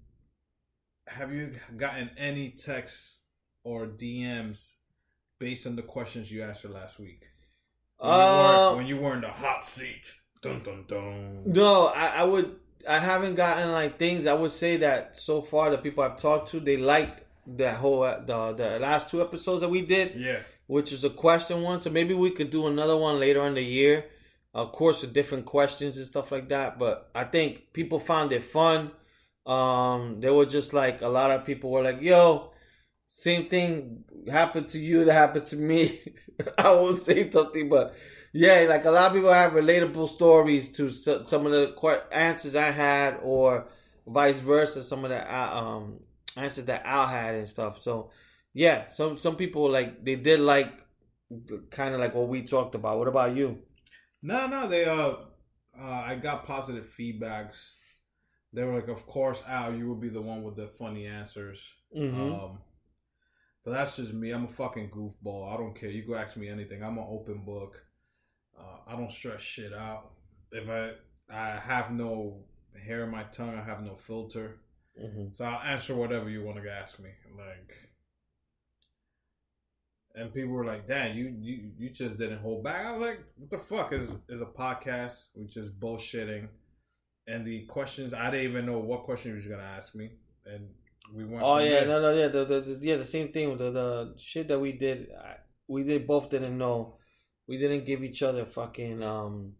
Have 1.06 1.32
you 1.32 1.52
gotten 1.76 2.10
any 2.18 2.50
texts 2.50 3.18
or 3.64 3.86
DMs 3.86 4.72
based 5.38 5.66
on 5.66 5.74
the 5.76 5.82
questions 5.82 6.30
you 6.30 6.42
asked 6.42 6.62
her 6.62 6.68
last 6.68 6.98
week? 6.98 7.22
When, 7.98 8.10
you, 8.10 8.16
Uh, 8.16 8.70
were, 8.70 8.76
when 8.76 8.86
you 8.86 8.96
were 8.98 9.14
in 9.14 9.20
the 9.22 9.28
hot 9.28 9.66
seat. 9.66 10.14
Dun 10.42 10.62
dun 10.62 10.84
dun. 10.86 11.42
No, 11.46 11.86
I, 11.88 12.06
I 12.20 12.24
would. 12.24 12.56
I 12.88 12.98
haven't 12.98 13.34
gotten 13.34 13.72
like 13.72 13.98
things. 13.98 14.26
I 14.26 14.34
would 14.34 14.52
say 14.52 14.78
that 14.78 15.18
so 15.18 15.42
far 15.42 15.70
the 15.70 15.78
people 15.78 16.02
I've 16.04 16.16
talked 16.16 16.48
to, 16.50 16.60
they 16.60 16.76
liked 16.76 17.24
that 17.58 17.76
whole 17.76 18.02
uh, 18.02 18.20
the 18.20 18.52
the 18.52 18.78
last 18.78 19.08
two 19.10 19.20
episodes 19.22 19.60
that 19.62 19.68
we 19.70 19.82
did, 19.82 20.14
Yeah. 20.16 20.40
which 20.66 20.92
is 20.92 21.04
a 21.04 21.10
question 21.10 21.62
one. 21.62 21.80
So 21.80 21.90
maybe 21.90 22.14
we 22.14 22.30
could 22.30 22.50
do 22.50 22.66
another 22.66 22.96
one 22.96 23.18
later 23.20 23.46
in 23.46 23.54
the 23.54 23.62
year, 23.64 24.04
of 24.54 24.72
course, 24.72 25.02
with 25.02 25.12
different 25.12 25.46
questions 25.46 25.96
and 25.98 26.06
stuff 26.06 26.30
like 26.32 26.48
that. 26.50 26.78
But 26.78 27.10
I 27.14 27.24
think 27.24 27.72
people 27.72 27.98
found 27.98 28.32
it 28.32 28.44
fun. 28.44 28.92
Um, 29.46 30.20
they 30.20 30.30
were 30.30 30.46
just 30.46 30.72
like 30.72 31.02
a 31.02 31.08
lot 31.08 31.30
of 31.30 31.44
people 31.44 31.70
were 31.70 31.82
like, 31.82 32.00
"Yo, 32.00 32.52
same 33.08 33.48
thing 33.48 34.04
happened 34.30 34.68
to 34.68 34.78
you 34.78 35.04
that 35.04 35.12
happened 35.12 35.46
to 35.46 35.56
me." 35.56 36.00
I 36.58 36.70
will 36.72 36.94
say 36.94 37.28
something, 37.30 37.68
but 37.68 37.94
yeah, 38.32 38.66
like 38.68 38.84
a 38.84 38.90
lot 38.90 39.10
of 39.10 39.14
people 39.14 39.32
have 39.32 39.52
relatable 39.52 40.08
stories 40.08 40.70
to 40.72 40.90
some 40.90 41.46
of 41.46 41.52
the 41.52 42.02
answers 42.12 42.54
I 42.54 42.70
had, 42.70 43.18
or 43.22 43.66
vice 44.06 44.38
versa, 44.38 44.82
some 44.82 45.04
of 45.04 45.10
the 45.10 45.34
uh, 45.34 45.56
um 45.56 46.00
answers 46.36 46.66
that 46.66 46.82
Al 46.84 47.06
had 47.06 47.34
and 47.34 47.48
stuff. 47.48 47.82
So 47.82 48.10
yeah, 48.54 48.88
some 48.88 49.18
some 49.18 49.36
people 49.36 49.70
like 49.70 50.04
they 50.04 50.16
did 50.16 50.40
like 50.40 50.72
kind 51.70 51.94
of 51.94 52.00
like 52.00 52.14
what 52.14 52.28
we 52.28 52.42
talked 52.42 52.74
about. 52.74 52.98
What 52.98 53.08
about 53.08 53.34
you? 53.34 53.58
No, 54.22 54.46
no, 54.46 54.68
they 54.68 54.84
uh, 54.84 55.14
uh 55.78 56.02
I 56.06 56.16
got 56.16 56.46
positive 56.46 56.92
feedbacks. 56.96 57.70
They 58.52 58.64
were 58.64 58.74
like, 58.74 58.88
of 58.88 59.06
course, 59.06 59.42
Al, 59.46 59.74
you 59.74 59.88
would 59.88 60.00
be 60.00 60.08
the 60.08 60.22
one 60.22 60.42
with 60.42 60.56
the 60.56 60.66
funny 60.66 61.06
answers. 61.06 61.72
Mm-hmm. 61.96 62.32
Um, 62.32 62.58
but 63.64 63.72
that's 63.72 63.96
just 63.96 64.12
me. 64.12 64.30
I'm 64.30 64.46
a 64.46 64.48
fucking 64.48 64.90
goofball. 64.90 65.52
I 65.52 65.56
don't 65.56 65.74
care. 65.74 65.90
You 65.90 66.04
go 66.04 66.16
ask 66.16 66.36
me 66.36 66.48
anything. 66.48 66.82
I'm 66.82 66.98
an 66.98 67.06
open 67.08 67.44
book. 67.44 67.80
Uh, 68.60 68.78
I 68.86 68.96
don't 68.96 69.10
stress 69.10 69.40
shit 69.40 69.72
out. 69.72 70.10
If 70.52 70.68
I 70.68 70.92
I 71.32 71.58
have 71.58 71.90
no 71.90 72.44
hair 72.84 73.04
in 73.04 73.10
my 73.10 73.24
tongue, 73.24 73.56
I 73.56 73.62
have 73.62 73.82
no 73.82 73.94
filter. 73.94 74.58
mm-hmm. 75.00 75.32
So 75.32 75.44
I'll 75.44 75.62
answer 75.62 75.94
whatever 75.94 76.28
you 76.28 76.42
want 76.44 76.62
to 76.62 76.70
ask 76.70 76.98
me. 76.98 77.10
Like, 77.36 77.72
and 80.14 80.34
people 80.34 80.50
were 80.50 80.64
like, 80.64 80.86
"Damn, 80.88 81.16
you 81.16 81.34
you 81.40 81.70
you 81.78 81.90
just 81.90 82.18
didn't 82.18 82.40
hold 82.40 82.64
back." 82.64 82.84
I 82.84 82.92
was 82.92 83.00
like, 83.00 83.20
"What 83.36 83.50
the 83.50 83.58
fuck 83.58 83.92
is 83.92 84.16
is 84.28 84.40
a 84.40 84.46
podcast? 84.46 85.28
We 85.34 85.46
just 85.46 85.78
bullshitting." 85.78 86.48
And 87.26 87.46
the 87.46 87.64
questions, 87.66 88.12
I 88.12 88.30
didn't 88.30 88.50
even 88.50 88.66
know 88.66 88.78
what 88.78 89.04
question 89.04 89.30
you 89.30 89.36
was 89.36 89.46
gonna 89.46 89.62
ask 89.62 89.94
me, 89.94 90.10
and 90.44 90.68
we 91.14 91.24
went. 91.24 91.44
Oh 91.44 91.58
yeah, 91.58 91.80
there. 91.80 91.86
no, 91.86 92.00
no, 92.00 92.12
yeah, 92.12 92.28
the, 92.28 92.44
the, 92.44 92.60
the 92.60 92.78
yeah, 92.86 92.96
the 92.96 93.04
same 93.04 93.32
thing. 93.32 93.56
The 93.56 93.70
the 93.70 94.14
shit 94.18 94.48
that 94.48 94.58
we 94.58 94.72
did, 94.72 95.08
I, 95.12 95.36
we 95.68 95.84
did 95.84 96.06
both 96.06 96.28
didn't 96.28 96.58
know. 96.58 96.96
We 97.50 97.58
didn't 97.58 97.84
give 97.84 98.04
each 98.04 98.22
other 98.22 98.44
fucking 98.44 99.02
um, 99.02 99.54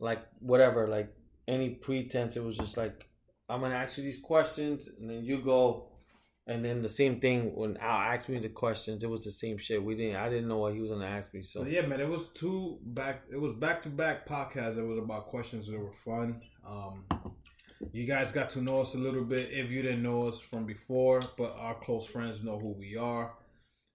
like 0.00 0.22
whatever, 0.38 0.88
like 0.88 1.14
any 1.46 1.68
pretense. 1.68 2.38
It 2.38 2.42
was 2.42 2.56
just 2.56 2.78
like 2.78 3.06
I'm 3.50 3.60
gonna 3.60 3.74
ask 3.74 3.98
you 3.98 4.02
these 4.02 4.18
questions, 4.18 4.88
and 4.88 5.10
then 5.10 5.22
you 5.22 5.42
go, 5.42 5.90
and 6.46 6.64
then 6.64 6.80
the 6.80 6.88
same 6.88 7.20
thing 7.20 7.54
when 7.54 7.76
Al 7.76 8.14
asked 8.14 8.30
me 8.30 8.38
the 8.38 8.48
questions. 8.48 9.04
It 9.04 9.10
was 9.10 9.24
the 9.24 9.30
same 9.30 9.58
shit. 9.58 9.84
We 9.84 9.94
didn't. 9.94 10.16
I 10.16 10.30
didn't 10.30 10.48
know 10.48 10.56
what 10.56 10.72
he 10.72 10.80
was 10.80 10.90
gonna 10.90 11.04
ask 11.04 11.34
me. 11.34 11.42
So, 11.42 11.60
So 11.60 11.66
yeah, 11.66 11.82
man, 11.82 12.00
it 12.00 12.08
was 12.08 12.28
two 12.28 12.78
back. 12.82 13.24
It 13.30 13.38
was 13.38 13.52
back 13.52 13.82
to 13.82 13.90
back 13.90 14.26
podcasts. 14.26 14.78
It 14.78 14.86
was 14.86 14.96
about 14.96 15.26
questions 15.26 15.66
that 15.66 15.78
were 15.78 15.92
fun. 15.92 16.40
Um, 16.66 17.04
you 17.92 18.06
guys 18.06 18.32
got 18.32 18.48
to 18.50 18.62
know 18.62 18.80
us 18.80 18.94
a 18.94 18.98
little 18.98 19.24
bit 19.24 19.50
if 19.50 19.70
you 19.70 19.82
didn't 19.82 20.02
know 20.02 20.28
us 20.28 20.40
from 20.40 20.64
before, 20.64 21.20
but 21.36 21.54
our 21.58 21.74
close 21.74 22.06
friends 22.06 22.42
know 22.42 22.58
who 22.58 22.72
we 22.72 22.96
are, 22.96 23.34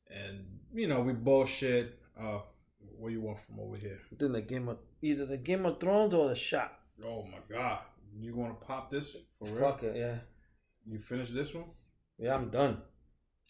and 0.08 0.46
you 0.72 0.88
know 0.88 1.02
we 1.02 1.14
bullshit. 1.14 1.98
Uh, 2.16 2.42
what 2.98 3.12
you 3.12 3.22
want 3.22 3.40
from 3.40 3.60
over 3.60 3.78
here? 3.78 4.00
then 4.18 4.32
the 4.34 4.42
game 4.42 4.68
of 4.70 4.78
either 5.02 5.26
the 5.26 5.38
Game 5.38 5.66
of 5.66 5.80
Thrones 5.80 6.14
or 6.14 6.30
the 6.30 6.36
shot. 6.36 6.72
Oh 7.06 7.24
my 7.24 7.40
god, 7.50 7.80
you 8.20 8.36
want 8.36 8.60
to 8.60 8.66
pop 8.66 8.90
this 8.92 9.16
for 9.40 9.46
real? 9.46 9.60
Fuck 9.60 9.84
it, 9.84 9.96
yeah, 9.96 10.16
You 10.86 10.98
finish 10.98 11.30
this 11.30 11.54
one? 11.54 11.66
yeah. 12.18 12.34
I'm 12.36 12.50
done. 12.50 12.82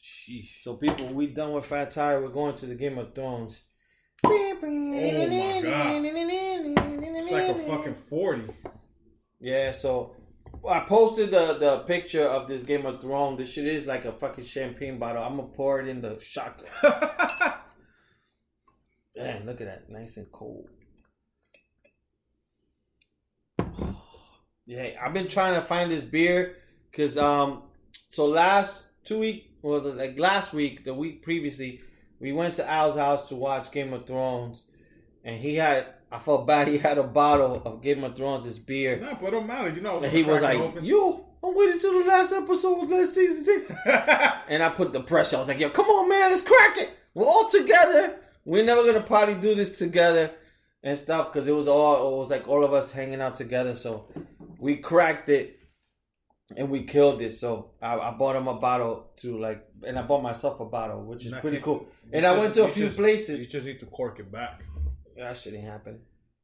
Sheesh. 0.02 0.62
So 0.62 0.76
people, 0.76 1.08
we 1.14 1.28
done 1.28 1.54
with 1.54 1.66
Fat 1.66 1.89
Tire. 1.91 2.22
We're 2.22 2.28
going 2.28 2.54
to 2.56 2.66
the 2.68 2.76
Game 2.76 2.98
of 2.98 3.16
Thrones. 3.16 3.62
Oh 4.26 4.58
my 4.62 5.62
god, 5.62 6.04
it's 6.06 7.32
like 7.32 7.50
a 7.50 7.56
fucking 7.56 7.95
forty. 7.95 8.43
Yeah, 9.39 9.72
so 9.72 10.16
I 10.68 10.82
posted 10.82 11.32
the 11.32 11.54
the 11.60 11.80
picture 11.80 12.24
of 12.26 12.48
this 12.48 12.64
Game 12.64 12.86
of 12.86 13.02
Thrones. 13.02 13.38
This 13.38 13.54
shit 13.54 13.66
is 13.66 13.86
like 13.86 14.06
a 14.06 14.12
fucking 14.12 14.43
champagne 14.45 14.98
bottle. 15.00 15.24
I'm 15.24 15.38
gonna 15.38 15.48
pour 15.50 15.80
it 15.80 15.88
in 15.88 16.02
the 16.02 16.20
shotgun. 16.20 16.68
Man, 19.16 19.45
look 19.45 19.62
at 19.62 19.68
that, 19.68 19.89
nice 19.89 20.18
and 20.18 20.32
cold. 20.32 20.70
Yeah, 24.70 24.89
I've 25.01 25.14
been 25.14 25.30
trying 25.30 25.53
to 25.53 25.62
find 25.62 25.89
this 25.89 26.03
beer 26.03 26.58
because 26.91 27.18
um, 27.18 27.62
so 28.10 28.26
last 28.26 28.88
two 29.05 29.20
week 29.20 29.49
was 29.62 29.86
it 29.86 29.95
like 29.95 30.20
last 30.20 30.51
week, 30.51 30.84
the 30.84 30.93
week 30.93 31.24
previously, 31.24 31.80
we 32.20 32.34
went 32.34 32.55
to 32.55 32.70
Al's 32.70 32.97
house 32.97 33.30
to 33.30 33.36
watch 33.36 33.72
Game 33.72 33.93
of 33.93 34.05
Thrones, 34.05 34.66
and 35.24 35.38
he 35.38 35.55
had 35.55 35.86
I 36.12 36.20
felt 36.20 36.45
bad. 36.47 36.68
He 36.68 36.78
had 36.78 36.97
a 36.97 37.03
bottle 37.03 37.62
of 37.64 37.82
Game 37.82 38.03
of 38.03 38.18
Thrones, 38.18 38.43
this 38.43 38.60
beer. 38.60 38.97
no, 38.97 39.18
but 39.22 39.28
it 39.30 39.32
don't 39.32 39.47
matter. 39.47 39.70
You 39.70 39.80
know, 39.80 39.99
And 39.99 40.12
he 40.12 40.24
was 40.24 40.41
like, 40.41 40.60
open. 40.60 40.84
"Yo, 40.84 41.26
I'm 41.41 41.55
waiting 41.55 41.80
till 41.80 41.99
the 42.03 42.05
last 42.05 42.34
episode, 42.34 42.89
last 42.89 43.16
season 43.16 43.45
six. 43.45 43.72
and 44.49 44.62
I 44.62 44.68
put 44.68 44.91
the 44.91 45.01
pressure. 45.01 45.38
I 45.38 45.39
was 45.39 45.47
like, 45.47 45.62
"Yo, 45.62 45.70
come 45.70 45.86
on, 45.86 46.10
man, 46.10 46.30
let's 46.30 46.41
crack 46.41 46.78
it. 46.78 46.89
We're 47.14 47.26
all 47.26 47.47
together. 47.49 48.20
We're 48.48 48.64
never 48.64 48.86
gonna 48.86 49.02
probably 49.02 49.36
do 49.36 49.54
this 49.56 49.78
together 49.78 50.32
and 50.82 50.98
stuff 50.98 51.34
because 51.34 51.50
it 51.50 51.52
was 51.52 51.68
all 51.68 52.14
it 52.14 52.18
was 52.18 52.30
like 52.30 52.48
all 52.48 52.64
of 52.64 52.72
us 52.72 52.93
hanging 52.93 53.20
out 53.20 53.36
together. 53.36 53.76
So 53.76 54.08
we 54.58 54.78
cracked 54.78 55.28
it 55.28 55.60
and 56.56 56.70
we 56.70 56.84
killed 56.84 57.22
it. 57.22 57.34
So 57.34 57.72
I, 57.82 57.98
I 58.00 58.12
bought 58.12 58.38
him 58.38 58.48
a 58.48 58.54
bottle 58.54 59.12
to 59.18 59.38
like, 59.38 59.66
and 59.86 60.00
I 60.00 60.02
bought 60.02 60.24
myself 60.24 60.62
a 60.62 60.66
bottle, 60.66 61.04
which 61.04 61.26
is 61.26 61.34
pretty 61.41 61.60
cool. 61.60 61.88
And 62.14 62.26
I 62.26 62.38
went 62.38 62.54
to 62.54 62.64
a 62.64 62.70
few 62.70 62.86
just- 62.86 62.95
places. 62.95 63.41
You 63.41 63.60
just 63.60 63.68
need 63.68 63.82
to 63.82 63.86
cork 63.88 64.20
it 64.22 64.32
back. 64.32 64.62
that 65.18 65.36
shouldn't 65.36 65.66
happen. 65.66 66.00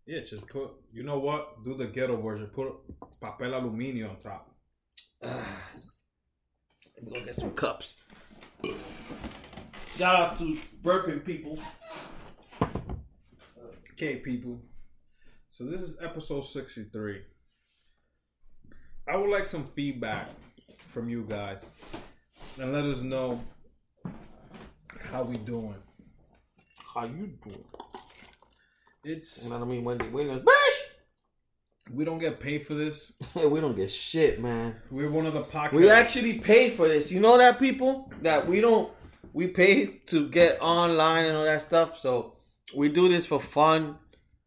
Yeah, 0.06 0.20
just 0.26 0.46
put. 0.48 0.72
You 0.92 1.04
know 1.04 1.20
what? 1.20 1.64
Do 1.64 1.74
the 1.78 1.88
ghetto 1.88 2.18
version. 2.22 2.48
Put 2.48 2.68
papel 3.22 3.54
aluminio 3.54 4.10
on 4.10 4.18
top. 4.18 4.54
Let 5.22 5.46
me 7.02 7.12
go 7.20 7.24
get 7.24 7.36
some 7.36 7.52
cups. 7.52 7.96
Shout 9.98 10.16
out 10.16 10.38
to 10.40 10.58
burping 10.84 11.24
people. 11.24 11.60
Okay, 13.92 14.16
people. 14.16 14.60
So 15.48 15.66
this 15.66 15.82
is 15.82 15.98
episode 16.02 16.42
sixty-three. 16.42 17.22
I 19.08 19.18
would 19.18 19.30
like 19.30 19.46
some 19.46 19.66
feedback 19.66 20.30
from 20.88 21.10
you 21.10 21.24
guys, 21.30 21.70
and 22.60 22.74
let 22.74 22.86
us 22.86 23.02
know 23.02 23.40
how 25.12 25.22
we 25.22 25.38
doing. 25.38 25.76
How 26.96 27.06
you 27.06 27.34
doing? 27.44 27.64
It's 29.04 29.44
You 29.44 29.52
know 29.52 29.60
what 29.60 29.66
I 29.66 29.70
mean? 29.70 29.84
Wendy 29.84 30.08
Williams. 30.08 30.44
We 31.92 32.04
don't 32.04 32.18
get 32.18 32.40
paid 32.40 32.66
for 32.66 32.74
this. 32.74 33.12
we 33.36 33.60
don't 33.60 33.76
get 33.76 33.92
shit, 33.92 34.42
man. 34.42 34.76
We're 34.90 35.12
one 35.12 35.28
of 35.28 35.34
the 35.34 35.44
podcasts. 35.44 35.74
We 35.74 35.90
actually 35.92 36.40
pay 36.40 36.72
for 36.72 36.88
this. 36.88 37.12
You 37.12 37.20
know 37.20 37.38
that 37.38 37.60
people 37.60 38.12
that 38.24 38.48
we 38.48 38.60
don't 38.60 38.92
we 39.34 39.48
pay 39.48 39.86
to 40.08 40.30
get 40.30 40.62
online 40.62 41.26
and 41.26 41.36
all 41.36 41.46
that 41.46 41.62
stuff. 41.62 42.00
So 42.00 42.36
we 42.76 42.90
do 42.90 43.10
this 43.10 43.26
for 43.26 43.40
fun. 43.40 43.98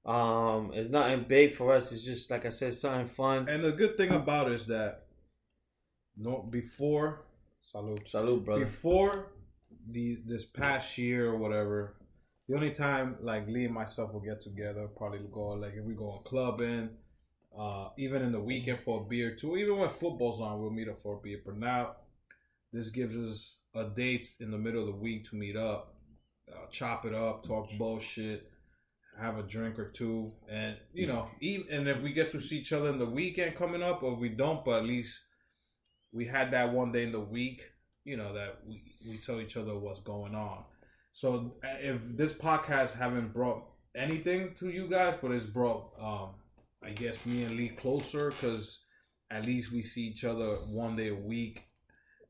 Um, 0.05 0.70
it's 0.72 0.89
nothing 0.89 1.24
big 1.28 1.53
for 1.53 1.72
us. 1.72 1.91
It's 1.91 2.05
just 2.05 2.30
like 2.30 2.47
I 2.47 2.51
said, 2.51 2.74
something 2.74 3.09
fun. 3.09 3.49
And 3.49 3.64
the 3.64 3.72
good 3.72 3.97
thing 3.97 4.11
about 4.11 4.47
it 4.47 4.55
is 4.55 4.66
that 4.68 5.07
no 6.16 6.43
before 6.51 7.26
salute 7.61 8.09
Salute, 8.09 8.45
brother. 8.45 8.64
before 8.64 9.32
the 9.91 10.18
this 10.24 10.47
past 10.47 10.97
year 10.97 11.26
or 11.28 11.37
whatever, 11.37 11.97
the 12.49 12.55
only 12.55 12.70
time 12.70 13.16
like 13.20 13.49
Lee 13.49 13.64
and 13.64 13.74
myself 13.74 14.12
will 14.12 14.20
get 14.20 14.41
together, 14.41 14.87
probably 14.97 15.18
go 15.32 15.49
like 15.49 15.74
if 15.74 15.84
we 15.84 15.95
go 15.95 16.11
on 16.11 16.22
clubbing, 16.22 16.91
uh, 17.59 17.89
even 17.99 18.22
in 18.22 18.30
the 18.30 18.41
weekend 18.41 18.78
for 18.80 19.01
a 19.01 19.05
beer 19.05 19.34
too. 19.34 19.57
Even 19.57 19.78
when 19.78 19.89
football's 19.89 20.41
on, 20.41 20.61
we'll 20.61 20.70
meet 20.70 20.89
up 20.89 20.99
for 20.99 21.16
a 21.16 21.20
beer. 21.20 21.41
But 21.45 21.57
now, 21.57 21.97
this 22.72 22.89
gives 22.91 23.16
us 23.16 23.57
a 23.76 23.84
date 23.84 24.28
in 24.40 24.50
the 24.50 24.58
middle 24.58 24.80
of 24.80 24.86
the 24.86 25.00
week 25.00 25.28
to 25.28 25.36
meet 25.36 25.56
up, 25.56 25.94
uh, 26.50 26.66
chop 26.70 27.04
it 27.04 27.14
up, 27.14 27.46
talk 27.46 27.68
bullshit, 27.78 28.50
have 29.20 29.38
a 29.38 29.42
drink 29.42 29.78
or 29.78 29.90
two, 29.90 30.32
and 30.50 30.76
you 30.92 31.06
know, 31.06 31.28
even 31.40 31.66
and 31.70 31.88
if 31.88 32.02
we 32.02 32.12
get 32.12 32.30
to 32.30 32.40
see 32.40 32.58
each 32.58 32.72
other 32.72 32.88
in 32.88 32.98
the 32.98 33.06
weekend 33.06 33.56
coming 33.56 33.82
up, 33.82 34.02
or 34.02 34.14
if 34.14 34.18
we 34.18 34.28
don't, 34.28 34.64
but 34.64 34.78
at 34.78 34.84
least 34.84 35.20
we 36.12 36.24
had 36.24 36.50
that 36.50 36.72
one 36.72 36.92
day 36.92 37.04
in 37.04 37.12
the 37.12 37.20
week, 37.20 37.62
you 38.04 38.16
know, 38.16 38.32
that 38.34 38.58
we 38.66 38.82
we 39.06 39.18
tell 39.18 39.40
each 39.40 39.56
other 39.56 39.78
what's 39.78 40.00
going 40.00 40.34
on. 40.34 40.64
So 41.12 41.56
uh, 41.64 41.68
if 41.80 42.00
this 42.16 42.32
podcast 42.32 42.94
haven't 42.94 43.32
brought 43.32 43.64
anything 43.96 44.54
to 44.56 44.68
you 44.68 44.86
guys, 44.86 45.14
but 45.20 45.30
it's 45.30 45.46
brought, 45.46 45.92
um, 46.00 46.30
I 46.84 46.90
guess, 46.90 47.24
me 47.24 47.44
and 47.44 47.56
Lee 47.56 47.70
closer 47.70 48.30
because 48.30 48.80
at 49.30 49.44
least 49.44 49.72
we 49.72 49.82
see 49.82 50.02
each 50.02 50.24
other 50.24 50.56
one 50.68 50.94
day 50.94 51.08
a 51.08 51.14
week 51.14 51.64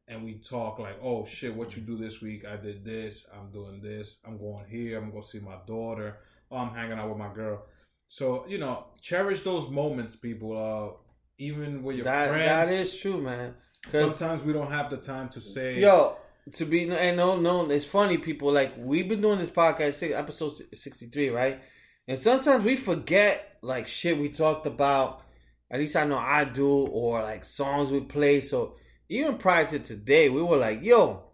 and 0.09 0.25
we 0.25 0.35
talk 0.35 0.79
like, 0.79 0.97
oh 1.03 1.25
shit, 1.25 1.55
what 1.55 1.77
you 1.77 1.83
do 1.83 1.97
this 1.97 2.21
week? 2.21 2.45
I 2.45 2.57
did 2.57 2.85
this. 2.85 3.27
I'm 3.37 3.51
doing 3.51 3.81
this. 3.81 4.17
I'm 4.25 4.39
going 4.39 4.65
here. 4.69 4.99
I'm 4.99 5.11
going 5.11 5.23
to 5.23 5.29
see 5.29 5.41
my 5.41 5.57
daughter. 5.67 6.19
Oh, 6.51 6.57
I'm 6.59 6.75
hanging 6.75 6.99
out 6.99 7.09
with 7.09 7.19
my 7.19 7.33
girl. 7.35 7.65
So 8.09 8.45
you 8.49 8.59
know, 8.59 8.87
cherish 9.01 9.41
those 9.41 9.69
moments, 9.69 10.15
people. 10.17 10.57
Uh, 10.57 10.97
even 11.39 11.83
with 11.83 11.97
your 11.97 12.05
That 12.05 12.29
friends. 12.31 12.47
that 12.71 12.75
is 12.75 12.99
true, 12.99 13.21
man. 13.21 13.55
Sometimes 13.91 14.43
we 14.43 14.53
don't 14.53 14.71
have 14.71 14.91
the 14.91 14.97
time 14.97 15.29
to 15.31 15.41
say. 15.41 15.81
Yo, 15.81 16.17
to 16.53 16.65
be 16.65 16.89
and 16.91 17.17
no, 17.17 17.39
no, 17.39 17.69
it's 17.71 17.85
funny. 17.85 18.19
People 18.19 18.53
like 18.53 18.75
we've 18.79 19.09
been 19.09 19.21
doing 19.21 19.39
this 19.39 19.51
podcast, 19.51 19.95
six- 19.95 20.15
episode 20.15 20.53
sixty 20.75 21.07
three, 21.07 21.29
right? 21.31 21.61
And 22.09 22.19
sometimes 22.19 22.65
we 22.65 22.77
forget 22.77 23.59
like 23.63 23.87
shit 23.89 24.17
we 24.19 24.29
talked 24.29 24.67
about. 24.67 25.23
At 25.71 25.81
least 25.81 25.97
I 25.97 26.05
know 26.07 26.17
I 26.17 26.45
do, 26.45 26.69
or 26.87 27.23
like 27.23 27.45
songs 27.45 27.91
we 27.91 28.01
play. 28.01 28.41
So 28.41 28.77
even 29.09 29.39
prior 29.39 29.67
to 29.67 29.79
today, 29.79 30.29
we 30.29 30.43
were 30.43 30.57
like, 30.57 30.83
"Yo, 30.83 31.25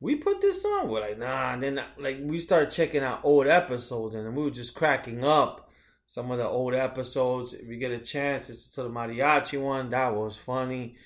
we 0.00 0.16
put 0.16 0.40
this 0.40 0.64
on." 0.64 0.88
We're 0.88 1.00
like, 1.00 1.18
"Nah." 1.18 1.54
And 1.54 1.62
then 1.62 1.84
like 1.98 2.18
we 2.22 2.38
started 2.38 2.70
checking 2.70 3.02
out 3.02 3.20
old 3.24 3.46
episodes, 3.46 4.14
and 4.14 4.36
we 4.36 4.44
were 4.44 4.50
just 4.50 4.74
cracking 4.74 5.24
up. 5.24 5.70
Some 6.06 6.30
of 6.30 6.38
the 6.38 6.48
old 6.48 6.74
episodes. 6.74 7.52
If 7.52 7.68
we 7.68 7.76
get 7.76 7.90
a 7.90 7.98
chance, 7.98 8.48
it's 8.48 8.70
to 8.72 8.84
the 8.84 8.88
mariachi 8.88 9.60
one. 9.60 9.90
That 9.90 10.14
was 10.14 10.36
funny 10.36 10.96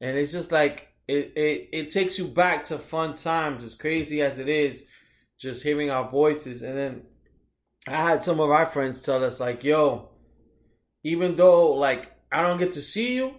and 0.00 0.16
it's 0.16 0.32
just 0.32 0.52
like 0.52 0.88
it, 1.08 1.32
it 1.36 1.68
it 1.72 1.90
takes 1.90 2.18
you 2.18 2.26
back 2.26 2.64
to 2.64 2.78
fun 2.78 3.14
times 3.14 3.64
as 3.64 3.74
crazy 3.74 4.22
as 4.22 4.38
it 4.38 4.48
is 4.48 4.84
just 5.38 5.62
hearing 5.62 5.90
our 5.90 6.10
voices 6.10 6.62
and 6.62 6.76
then 6.76 7.02
i 7.86 8.10
had 8.10 8.22
some 8.22 8.40
of 8.40 8.50
our 8.50 8.66
friends 8.66 9.02
tell 9.02 9.22
us 9.22 9.40
like 9.40 9.62
yo 9.62 10.08
even 11.04 11.36
though 11.36 11.72
like 11.72 12.12
i 12.32 12.42
don't 12.42 12.58
get 12.58 12.72
to 12.72 12.82
see 12.82 13.14
you 13.14 13.34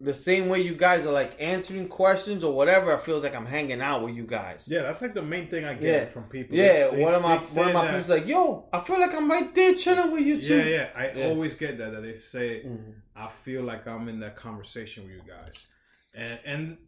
the 0.00 0.12
same 0.12 0.48
way 0.48 0.60
you 0.60 0.74
guys 0.74 1.06
are 1.06 1.12
like 1.12 1.36
answering 1.38 1.88
questions 1.88 2.42
or 2.42 2.52
whatever 2.52 2.92
it 2.92 3.00
feels 3.02 3.22
like 3.22 3.34
i'm 3.34 3.46
hanging 3.46 3.80
out 3.80 4.02
with 4.04 4.14
you 4.14 4.24
guys 4.26 4.66
Yeah, 4.68 4.82
that's 4.82 5.00
like 5.00 5.14
the 5.14 5.22
main 5.22 5.48
thing 5.48 5.64
I 5.64 5.74
get 5.74 5.82
Yeah. 5.82 6.04
from 6.12 6.24
people. 6.24 6.56
yeah 6.56 6.88
They- 6.90 7.00
one 7.02 7.14
of 7.14 7.22
my 7.22 7.36
one 7.38 7.68
of 7.68 7.74
my 7.74 7.86
people's 7.86 8.08
like 8.10 8.26
yo 8.26 8.68
i 8.72 8.80
feel 8.80 8.98
like 8.98 9.14
i'm 9.14 9.30
right 9.30 9.54
there 9.54 9.74
chilling 9.74 10.10
with 10.12 10.24
you 10.26 10.42
too 10.42 10.58
Yeah, 10.58 10.64
yeah. 10.64 10.88
I 10.96 11.12
Yeah. 11.12 11.26
always 11.26 11.54
get 11.54 11.78
that. 11.78 11.92
That 11.92 12.02
they 12.02 12.16
say, 12.18 12.64
Mhm. 12.64 12.94
I 13.14 13.28
feel 13.28 13.62
like 13.62 13.86
I'm 13.86 14.08
in 14.08 14.18
that 14.20 14.34
conversation 14.36 15.04
with 15.04 15.12
you 15.12 15.22
guys, 15.26 15.66
and 16.14 16.38
and 16.44 16.78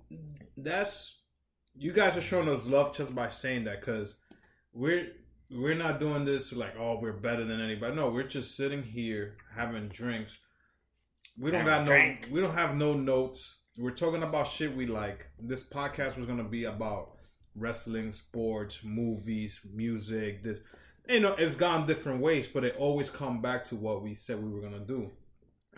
that's 0.56 1.20
you 1.74 1.92
guys 1.92 2.16
are 2.16 2.20
showing 2.22 2.48
us 2.48 2.66
love 2.66 2.94
just 2.94 3.14
by 3.14 3.28
saying 3.28 3.64
that 3.64 3.80
because 3.80 4.16
we're 4.72 5.06
we're 5.50 5.74
not 5.74 6.00
doing 6.00 6.24
this 6.24 6.52
like 6.52 6.74
oh 6.78 6.98
we're 7.00 7.12
better 7.12 7.44
than 7.44 7.60
anybody. 7.60 7.94
No, 7.94 8.10
we're 8.10 8.24
just 8.24 8.56
sitting 8.56 8.82
here 8.82 9.36
having 9.54 9.88
drinks. 9.88 10.38
We 11.38 11.50
don't 11.50 11.64
got 11.64 11.86
no. 11.86 12.14
We 12.30 12.40
don't 12.40 12.54
have 12.54 12.76
no 12.76 12.94
notes. 12.94 13.56
We're 13.78 13.90
talking 13.90 14.22
about 14.22 14.46
shit 14.46 14.74
we 14.74 14.86
like. 14.86 15.26
This 15.38 15.62
podcast 15.62 16.16
was 16.16 16.26
gonna 16.26 16.44
be 16.44 16.64
about 16.64 17.12
wrestling, 17.54 18.12
sports, 18.12 18.80
movies, 18.82 19.60
music. 19.72 20.42
This, 20.42 20.60
you 21.08 21.20
know, 21.20 21.34
it's 21.34 21.54
gone 21.54 21.86
different 21.86 22.20
ways, 22.22 22.48
but 22.48 22.64
it 22.64 22.76
always 22.78 23.10
come 23.10 23.42
back 23.42 23.64
to 23.64 23.76
what 23.76 24.02
we 24.02 24.14
said 24.14 24.42
we 24.42 24.50
were 24.50 24.62
gonna 24.62 24.80
do. 24.80 25.10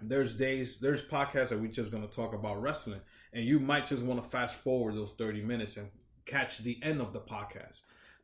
There's 0.00 0.36
days, 0.36 0.78
there's 0.80 1.02
podcasts 1.02 1.48
that 1.48 1.60
we're 1.60 1.72
just 1.72 1.90
gonna 1.90 2.06
talk 2.06 2.34
about 2.34 2.62
wrestling, 2.62 3.00
and 3.32 3.44
you 3.44 3.58
might 3.58 3.86
just 3.86 4.04
want 4.04 4.22
to 4.22 4.28
fast 4.28 4.56
forward 4.56 4.94
those 4.94 5.12
thirty 5.12 5.42
minutes 5.42 5.76
and 5.76 5.88
catch 6.24 6.58
the 6.58 6.78
end 6.82 7.00
of 7.00 7.12
the 7.12 7.20
podcast. 7.20 7.80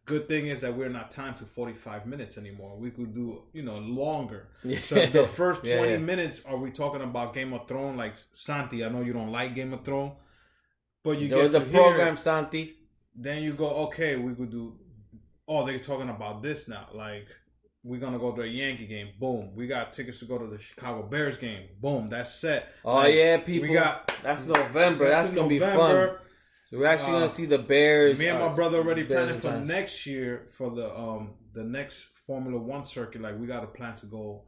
Good 0.06 0.28
thing 0.28 0.48
is 0.48 0.60
that 0.60 0.76
we're 0.76 0.90
not 0.90 1.10
timed 1.10 1.38
to 1.38 1.46
45 1.46 2.06
minutes 2.06 2.36
anymore. 2.36 2.76
We 2.76 2.90
could 2.90 3.14
do, 3.14 3.42
you 3.54 3.62
know, 3.62 3.78
longer. 3.78 4.48
So 4.82 4.94
the 5.06 5.24
first 5.24 5.64
20 5.64 5.70
Yeah, 5.70 5.84
yeah. 5.92 5.96
minutes, 5.98 6.42
are 6.44 6.56
we 6.58 6.70
talking 6.70 7.00
about 7.02 7.32
Game 7.32 7.52
of 7.54 7.66
Thrones? 7.66 7.96
Like 7.96 8.14
Santi, 8.34 8.84
I 8.84 8.88
know 8.90 9.00
you 9.00 9.12
don't 9.14 9.32
like 9.32 9.54
Game 9.54 9.72
of 9.72 9.82
Thrones, 9.84 10.12
but 11.02 11.18
you 11.18 11.28
Go 11.28 11.42
get 11.42 11.52
the 11.52 11.60
program 11.60 12.14
it. 12.14 12.18
santi 12.18 12.74
Then 13.14 13.42
you 13.42 13.54
go, 13.54 13.68
okay, 13.86 14.16
we 14.16 14.34
could 14.34 14.50
do. 14.50 14.76
Oh, 15.48 15.64
they're 15.64 15.78
talking 15.78 16.08
about 16.10 16.42
this 16.42 16.68
now. 16.68 16.88
Like 16.92 17.28
we're 17.82 18.00
gonna 18.00 18.18
go 18.18 18.32
to 18.32 18.42
a 18.42 18.46
Yankee 18.46 18.86
game. 18.86 19.10
Boom. 19.18 19.54
We 19.54 19.66
got 19.66 19.92
tickets 19.92 20.18
to 20.20 20.24
go 20.26 20.38
to 20.38 20.46
the 20.46 20.58
Chicago 20.58 21.02
Bears 21.02 21.38
game. 21.38 21.68
Boom. 21.80 22.08
That's 22.08 22.34
set. 22.34 22.68
oh 22.84 22.94
Like, 22.96 23.14
yeah 23.14 23.36
people 23.38 23.68
We 23.68 23.74
got 23.74 24.08
that's 24.22 24.46
november 24.46 25.08
that's, 25.08 25.28
in 25.30 25.34
gonna 25.34 25.48
be 25.48 25.58
fun 25.60 25.76
November. 25.76 26.20
So 26.74 26.80
we're 26.80 26.86
actually 26.86 27.10
Uh, 27.10 27.18
gonna 27.20 27.28
see 27.28 27.46
the 27.46 27.58
Bears. 27.60 28.18
Me 28.18 28.26
and 28.26 28.42
uh, 28.42 28.48
my 28.48 28.54
brother 28.54 28.78
already 28.78 29.04
planning 29.04 29.38
for 29.38 29.60
next 29.60 30.06
year 30.06 30.48
for 30.50 30.70
the 30.74 30.92
um 30.92 31.34
the 31.52 31.62
next 31.62 32.08
Formula 32.26 32.60
One 32.60 32.84
circuit. 32.84 33.20
Like 33.22 33.38
we 33.38 33.46
got 33.46 33.62
a 33.62 33.68
plan 33.68 33.94
to 33.96 34.06
go 34.06 34.42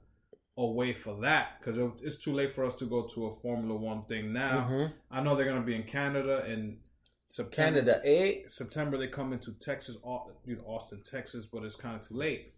away 0.58 0.92
for 0.92 1.20
that 1.20 1.60
because 1.60 1.78
it's 2.02 2.16
too 2.18 2.32
late 2.32 2.50
for 2.52 2.64
us 2.64 2.74
to 2.76 2.84
go 2.86 3.06
to 3.14 3.26
a 3.26 3.32
Formula 3.32 3.76
One 3.78 4.06
thing 4.06 4.32
now. 4.32 4.68
Mhm. 4.68 4.92
I 5.08 5.20
know 5.22 5.36
they're 5.36 5.46
gonna 5.46 5.60
be 5.64 5.76
in 5.76 5.84
Canada 5.84 6.44
in 6.50 6.80
September. 7.28 7.80
Canada, 7.80 8.00
eh? 8.04 8.42
September 8.48 8.96
they 8.98 9.06
come 9.06 9.32
into 9.32 9.52
Texas, 9.60 9.96
you 10.44 10.56
know, 10.56 10.64
Austin, 10.66 11.02
Texas, 11.04 11.46
but 11.46 11.62
it's 11.62 11.76
kind 11.76 11.94
of 11.94 12.02
too 12.02 12.14
late. 12.16 12.54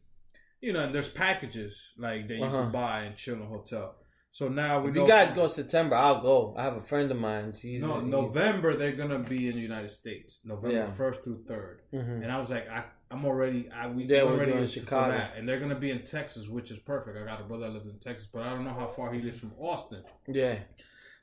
You 0.63 0.73
know, 0.73 0.81
and 0.85 0.95
there's 0.95 1.11
packages 1.11 1.93
like 1.99 2.27
that 2.29 2.37
you 2.39 2.45
Uh-huh. 2.45 2.63
can 2.63 2.73
buy 2.73 3.03
and 3.05 3.17
chill 3.17 3.35
in 3.35 3.43
a 3.43 3.47
hotel. 3.47 3.97
So 4.31 4.49
now 4.49 4.81
we 4.81 4.91
If 4.91 4.97
you 4.97 5.07
guys 5.07 5.33
go 5.33 5.47
September, 5.49 5.97
I'll 5.97 6.21
go. 6.21 6.55
I 6.57 6.63
have 6.63 6.77
a 6.77 6.81
friend 6.81 7.11
of 7.11 7.19
mine. 7.19 7.53
He's 7.61 7.83
No, 7.83 7.95
he's- 7.95 8.05
November 8.07 8.77
they're 8.77 8.93
gonna 8.93 9.19
be 9.21 9.49
in 9.49 9.55
the 9.55 9.61
United 9.61 9.91
States, 9.91 10.41
November 10.45 10.77
Yeah. 10.77 10.93
first 10.93 11.25
through 11.25 11.45
third. 11.45 11.83
Mhm. 11.93 12.23
And 12.23 12.31
I 12.31 12.39
was 12.39 12.51
like, 12.51 12.69
I, 12.69 12.85
I'm 13.11 13.25
already, 13.25 13.69
I 13.71 13.89
we 13.89 14.05
Yeah, 14.05 14.23
already 14.23 14.53
in 14.53 14.67
Chicago. 14.67 15.13
that, 15.13 15.37
and 15.37 15.49
they're 15.49 15.59
gonna 15.59 15.79
be 15.81 15.91
in 15.91 16.05
Texas, 16.05 16.47
which 16.49 16.71
is 16.71 16.79
perfect. 16.79 17.17
I 17.17 17.25
got 17.25 17.41
a 17.41 17.45
brother 17.45 17.67
that 17.67 17.73
lives 17.73 17.87
in 17.89 17.99
Texas, 17.99 18.29
but 18.33 18.43
I 18.43 18.51
don't 18.51 18.65
know 18.65 18.75
how 18.75 18.87
far 18.87 19.13
he 19.13 19.21
lives 19.23 19.41
from 19.41 19.53
Austin. 19.59 20.05
Yeah. 20.29 20.59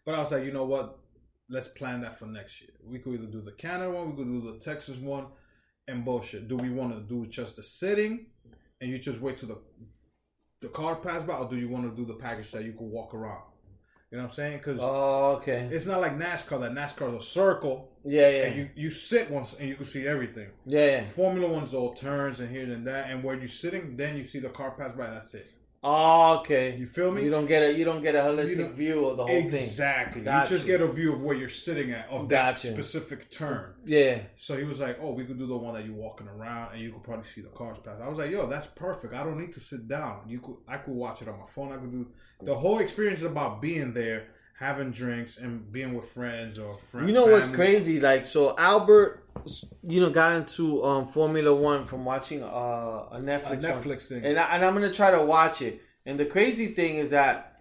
But 0.03 0.15
I 0.15 0.19
was 0.19 0.31
like, 0.31 0.43
you 0.43 0.51
know 0.51 0.65
what? 0.65 0.99
Let's 1.47 1.67
plan 1.67 2.01
that 2.01 2.17
for 2.17 2.25
next 2.25 2.59
year. 2.61 2.71
We 2.83 2.97
could 2.97 3.13
either 3.13 3.27
do 3.27 3.41
the 3.41 3.51
Canada 3.51 3.91
one, 3.91 4.09
we 4.09 4.15
could 4.23 4.31
do 4.33 4.51
the 4.51 4.57
Texas 4.59 4.97
one, 4.97 5.27
and 5.87 6.03
bullshit. 6.03 6.47
Do 6.47 6.55
we 6.57 6.71
want 6.71 6.93
to 6.95 7.01
do 7.01 7.27
just 7.29 7.55
the 7.57 7.63
sitting, 7.63 8.31
and 8.81 8.89
you 8.89 8.97
just 8.97 9.21
wait 9.21 9.37
till 9.37 9.49
the 9.49 9.61
the 10.65 10.71
car 10.71 10.95
pass 10.95 11.21
by, 11.23 11.35
or 11.35 11.47
do 11.47 11.57
you 11.57 11.69
want 11.69 11.87
to 11.89 11.95
do 11.95 12.05
the 12.05 12.15
package 12.19 12.51
that 12.51 12.63
you 12.65 12.71
could 12.71 12.87
walk 12.87 13.13
around? 13.13 13.43
You 14.11 14.17
know 14.17 14.23
what 14.23 14.29
I'm 14.31 14.35
saying? 14.35 14.57
Because 14.57 14.79
Oh, 14.81 15.37
okay. 15.37 15.67
it's 15.71 15.85
not 15.85 16.01
like 16.01 16.17
NASCAR. 16.17 16.59
That 16.61 16.71
NASCAR 16.73 17.15
is 17.17 17.23
a 17.23 17.25
circle, 17.25 17.91
Yeah, 18.03 18.29
yeah, 18.29 18.43
and 18.45 18.55
you 18.55 18.69
you 18.75 18.89
sit 18.89 19.29
once 19.29 19.55
and 19.59 19.69
you 19.69 19.75
can 19.75 19.85
see 19.85 20.07
everything. 20.07 20.49
yeah, 20.65 20.85
yeah. 20.85 21.05
Formula 21.05 21.51
One's 21.51 21.73
all 21.75 21.93
turns 21.93 22.39
and 22.39 22.49
here 22.49 22.63
and 22.63 22.87
that, 22.87 23.09
and 23.11 23.23
where 23.23 23.35
you're 23.35 23.47
sitting, 23.47 23.95
then 23.95 24.17
you 24.17 24.23
see 24.23 24.39
the 24.39 24.49
car 24.49 24.71
pass 24.71 24.91
by. 24.93 25.07
That's 25.07 25.33
it. 25.35 25.51
Oh, 25.87 26.39
okay. 26.39 26.75
You 26.77 26.87
feel 26.87 27.11
me? 27.11 27.23
You 27.23 27.29
don't 27.29 27.45
get 27.45 27.61
a 27.61 27.71
you 27.71 27.85
don't 27.85 28.01
get 28.01 28.15
a 28.15 28.19
holistic 28.19 28.71
view 28.71 29.05
of 29.05 29.17
the 29.17 29.23
whole 29.23 29.27
thing. 29.27 29.53
exactly. 29.53 30.21
Got 30.21 30.49
you 30.49 30.57
just 30.57 30.65
get 30.65 30.81
a 30.81 30.87
view 30.87 31.13
of 31.13 31.21
where 31.21 31.35
you're 31.35 31.47
sitting 31.47 31.91
at 31.91 32.09
of 32.09 32.27
Got 32.27 32.55
that 32.55 32.57
specific 32.57 33.29
turn. 33.29 33.75
Yeah. 33.85 34.21
So 34.35 34.57
he 34.57 34.63
was 34.63 34.79
like, 34.79 34.97
"Oh, 34.99 35.11
we 35.11 35.25
could 35.25 35.37
do 35.37 35.45
the 35.45 35.55
one 35.55 35.75
that 35.75 35.85
you're 35.85 35.93
walking 35.93 36.27
around, 36.27 36.73
and 36.73 36.81
you 36.81 36.91
could 36.91 37.03
probably 37.03 37.25
see 37.25 37.41
the 37.41 37.49
cars 37.49 37.77
pass." 37.77 37.99
I 38.01 38.07
was 38.07 38.17
like, 38.17 38.31
"Yo, 38.31 38.47
that's 38.47 38.65
perfect. 38.65 39.13
I 39.13 39.23
don't 39.23 39.37
need 39.37 39.53
to 39.53 39.59
sit 39.59 39.87
down. 39.87 40.21
You 40.27 40.39
could, 40.39 40.55
I 40.67 40.77
could 40.77 40.95
watch 40.95 41.21
it 41.21 41.27
on 41.27 41.37
my 41.37 41.45
phone. 41.45 41.71
I 41.71 41.77
could 41.77 41.91
do 41.91 42.07
the 42.41 42.55
whole 42.55 42.79
experience 42.79 43.19
is 43.19 43.25
about 43.25 43.61
being 43.61 43.93
there, 43.93 44.29
having 44.57 44.91
drinks, 44.91 45.37
and 45.37 45.71
being 45.71 45.93
with 45.93 46.05
friends 46.05 46.57
or 46.59 46.77
friends. 46.77 47.07
You 47.07 47.13
know 47.13 47.25
what's 47.25 47.47
crazy? 47.47 47.99
Like, 47.99 48.23
so 48.25 48.55
Albert, 48.57 49.23
you 49.83 49.99
know, 50.01 50.09
got 50.09 50.33
into 50.37 50.83
um, 50.83 51.07
Formula 51.07 51.53
One 51.53 51.85
from 51.85 52.05
watching 52.05 52.41
uh, 52.43 52.47
a 52.47 53.09
A 53.13 53.19
Netflix 53.21 53.49
one. 53.49 53.59
Netflix 53.61 54.07
thing. 54.07 54.23
and 54.25 54.39
I, 54.39 54.55
and 54.55 54.63
I'm 54.65 54.73
gonna 54.73 54.91
try 54.93 55.11
to 55.11 55.21
watch 55.21 55.61
it. 55.61 55.81
And 56.05 56.19
the 56.19 56.25
crazy 56.25 56.67
thing 56.67 56.97
is 56.97 57.09
that 57.09 57.59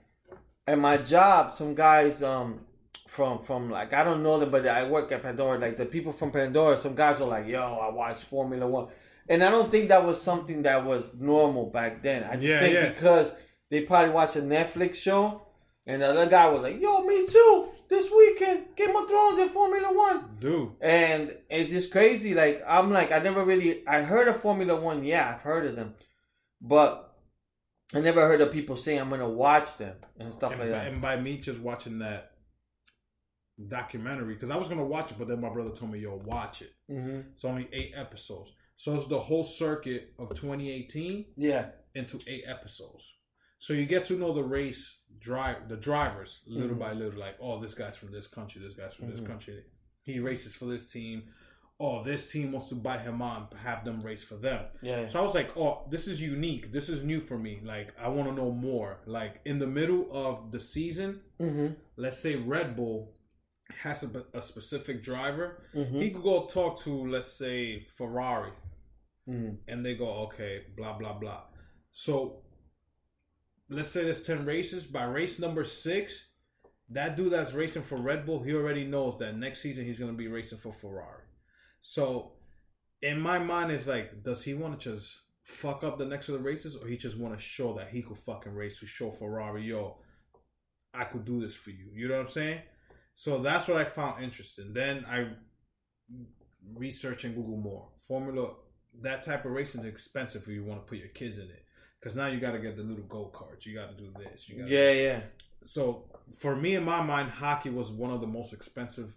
at 0.66 0.78
my 0.78 0.97
job, 0.99 1.55
some 1.55 1.74
guys 1.74 2.22
um 2.22 2.61
from 3.09 3.38
from 3.38 3.70
like 3.70 3.92
I 3.92 4.05
don't 4.05 4.22
know 4.22 4.38
them, 4.38 4.51
but 4.51 4.66
I 4.66 4.88
work 4.88 5.11
at 5.12 5.22
Pandora. 5.22 5.59
Like 5.59 5.76
the 5.76 5.86
people 5.86 6.12
from 6.12 6.30
Pandora, 6.30 6.76
some 6.76 6.95
guys 6.95 7.20
are 7.20 7.28
like, 7.28 7.47
"Yo, 7.49 7.61
I 7.61 7.90
watch 7.92 8.18
Formula 8.24 8.66
One," 8.66 8.88
and 9.28 9.42
I 9.42 9.51
don't 9.51 9.70
think 9.70 9.88
that 9.88 10.05
was 10.05 10.20
something 10.20 10.62
that 10.62 10.84
was 10.84 11.14
normal 11.14 11.66
back 11.66 12.03
then. 12.03 12.24
I 12.24 12.34
just 12.34 12.47
Yeah, 12.47 12.61
think 12.61 12.74
yeah. 12.74 12.88
because 12.90 13.34
they 13.70 13.80
probably 13.82 14.11
watched 14.12 14.36
a 14.36 14.40
Netflix 14.42 14.97
show, 14.97 15.42
and 15.87 16.03
the 16.03 16.07
other 16.09 16.26
guy 16.26 16.49
was 16.49 16.62
like, 16.62 16.80
"Yo, 16.80 17.03
me 17.05 17.26
too." 17.26 17.68
This 17.89 18.11
weekend, 18.11 18.74
Game 18.76 18.97
of 18.97 19.07
Thrones 19.09 19.39
and 19.39 19.51
Formula 19.51 19.93
One. 19.95 20.37
Dude, 20.41 20.72
And 20.80 21.37
it's 21.51 21.70
just 21.70 21.93
crazy. 21.93 22.35
Like 22.35 22.62
I'm 22.66 22.91
like 22.93 23.12
I 23.12 23.18
never 23.18 23.45
really 23.45 23.87
I 23.87 24.03
heard 24.03 24.26
of 24.28 24.41
Formula 24.41 24.74
One. 24.80 25.05
Yeah, 25.05 25.32
I've 25.35 25.43
heard 25.43 25.66
of 25.66 25.76
them, 25.76 25.95
but 26.61 27.14
I 27.95 28.01
never 28.01 28.26
heard 28.26 28.41
of 28.41 28.51
people 28.53 28.76
saying 28.76 29.01
I'm 29.01 29.11
gonna 29.11 29.28
watch 29.28 29.76
them 29.76 29.97
and 30.18 30.32
stuff 30.32 30.53
and, 30.53 30.61
like 30.61 30.70
by, 30.70 30.78
that. 30.78 30.87
and 30.89 31.01
by 31.03 31.16
me 31.20 31.37
just 31.39 31.61
watching 31.61 31.99
that 31.99 32.32
documentary, 33.68 34.35
because 34.35 34.51
I 34.51 34.57
was 34.57 34.68
gonna 34.68 34.85
watch 34.85 35.12
it, 35.12 35.18
but 35.18 35.28
then 35.28 35.41
my 35.41 35.49
brother 35.51 35.70
told 35.70 35.93
me, 35.93 35.99
"Yo, 36.01 36.16
watch 36.24 36.62
it." 36.62 36.72
hmm 36.89 37.20
It's 37.32 37.45
only 37.45 37.68
eight 37.72 37.93
episodes, 37.95 38.53
so 38.76 38.95
it's 38.95 39.07
the 39.07 39.20
whole 39.20 39.45
circuit 39.45 40.14
of 40.18 40.30
2018 40.30 41.26
Yeah, 41.37 41.66
into 41.95 42.18
eight 42.26 42.45
episodes. 42.47 43.14
So 43.65 43.73
you 43.73 43.87
get 43.87 44.05
to 44.07 44.19
know 44.19 44.35
the 44.35 44.43
race 44.45 44.99
drive 45.21 45.71
the 45.71 45.77
drivers 45.79 46.43
little 46.47 46.77
Mhm. 46.77 46.81
by 46.81 46.93
little. 46.93 47.19
Like, 47.19 47.37
oh, 47.41 47.59
this 47.62 47.73
guy's 47.73 47.97
from 47.97 48.12
this 48.12 48.27
country. 48.27 48.61
This 48.61 48.75
guy's 48.75 48.93
from 48.93 49.07
Mhm. 49.09 49.12
this 49.12 49.21
country. 49.31 49.65
He 50.03 50.19
races 50.19 50.55
for 50.55 50.67
this 50.67 50.93
team. 50.93 51.33
Oh, 51.81 52.05
this 52.05 52.31
team 52.31 52.53
wants 52.53 52.69
to 52.69 52.75
buy 52.75 52.99
him 52.99 53.23
on, 53.23 53.49
have 53.69 53.83
them 53.87 54.03
race 54.03 54.23
for 54.23 54.37
them. 54.37 54.69
yeah, 54.83 55.07
So 55.07 55.19
I 55.19 55.23
was 55.23 55.35
like, 55.35 55.57
oh, 55.57 55.87
this 55.89 56.07
is 56.07 56.21
unique. 56.21 56.73
This 56.73 56.91
is 56.91 57.05
new 57.05 57.21
for 57.23 57.39
me. 57.39 57.61
Like, 57.65 57.99
I 57.99 58.09
want 58.09 58.29
to 58.29 58.35
know 58.35 58.51
more. 58.51 58.99
Like, 59.07 59.41
in 59.47 59.59
the 59.59 59.67
middle 59.67 60.05
of 60.12 60.53
the 60.53 60.61
season, 60.61 61.23
hmm 61.39 61.69
let's 61.97 62.19
say 62.19 62.37
Red 62.37 62.77
Bull 62.77 63.15
has 63.85 64.03
a, 64.03 64.27
a 64.35 64.43
specific 64.43 65.03
driver. 65.03 65.62
hmm 65.73 66.01
He 66.03 66.11
could 66.11 66.23
go 66.23 66.45
talk 66.59 66.81
to, 66.81 66.93
let's 67.09 67.33
say, 67.33 67.81
Ferrari, 67.97 68.53
hmm 69.25 69.53
and 69.69 69.83
they 69.87 69.95
go, 69.97 70.09
okay, 70.27 70.67
blah, 70.77 70.99
blah, 70.99 71.15
blah. 71.15 71.45
So 71.93 72.43
let's 73.69 73.91
say 73.91 74.05
there's 74.05 74.23
10 74.23 74.45
races. 74.45 74.87
By 74.87 75.05
race 75.05 75.39
number 75.39 75.65
six, 75.65 76.27
that 76.91 77.17
dude 77.17 77.33
that's 77.33 77.53
racing 77.53 77.83
for 77.83 77.97
Red 77.97 78.27
Bull, 78.27 78.43
he 78.43 78.55
already 78.55 78.85
knows 78.85 79.19
that 79.19 79.37
next 79.37 79.62
season 79.62 79.85
he's 79.85 79.99
going 79.99 80.11
to 80.11 80.17
be 80.17 80.29
racing 80.29 80.59
for 80.59 80.73
Ferrari. 80.73 81.25
So 81.83 82.33
in 83.03 83.21
my 83.21 83.39
mind, 83.39 83.71
it's 83.71 83.87
like, 83.87 84.23
does 84.23 84.45
he 84.45 84.55
want 84.55 84.81
to 84.81 84.93
just 84.93 85.23
fuck 85.45 85.85
up 85.85 85.99
the 85.99 86.07
next 86.07 86.29
of 86.29 86.35
the 86.35 86.41
races, 86.41 86.77
or 86.77 86.87
he 86.87 86.97
just 86.97 87.19
want 87.19 87.37
to 87.37 87.41
show 87.41 87.75
that 87.75 87.91
he 87.91 88.03
could 88.03 88.17
fucking 88.17 88.55
race 88.55 88.81
to 88.81 88.87
show 88.87 89.11
Ferrari, 89.11 89.62
yo, 89.62 89.99
I 90.95 91.05
could 91.05 91.25
do 91.25 91.41
this 91.41 91.55
for 91.55 91.71
you. 91.71 91.91
You 91.93 92.09
know 92.09 92.15
what 92.15 92.27
I'm 92.27 92.29
saying? 92.29 92.61
So 93.15 93.39
that's 93.39 93.69
what 93.69 93.77
I 93.77 93.85
found 93.85 94.25
interesting. 94.25 94.73
Then 94.73 95.05
I 95.09 95.29
research 96.75 97.25
and 97.25 97.35
Google 97.35 97.57
more. 97.57 97.89
Formula, 98.09 98.55
that 99.03 99.23
type 99.23 99.45
of 99.45 99.53
racing 99.53 99.83
is 99.83 99.87
expensive 99.87 100.43
if 100.43 100.49
you 100.49 100.65
want 100.65 100.81
to 100.81 100.89
put 100.89 100.99
your 100.99 101.09
kids 101.09 101.39
in 101.39 101.45
it. 101.45 101.64
Because 102.05 102.17
now 102.17 102.27
you 102.27 102.39
got 102.39 102.53
to 102.53 102.59
get 102.59 102.77
the 102.77 102.83
little 102.83 103.05
go 103.05 103.33
karts. 103.35 103.65
You 103.65 103.75
got 103.75 103.97
to 103.97 103.97
do 103.97 104.11
this. 104.19 104.47
You 104.47 104.59
gotta 104.59 104.71
yeah, 104.71 104.91
yeah. 104.91 105.21
so 105.63 106.05
for 106.39 106.55
me 106.55 106.75
in 106.75 106.85
my 106.85 107.03
mind 107.03 107.31
hockey 107.31 107.71
was 107.71 107.91
one 107.91 108.11
of 108.11 108.21
the 108.21 108.27
most 108.27 108.53
expensive 108.53 109.17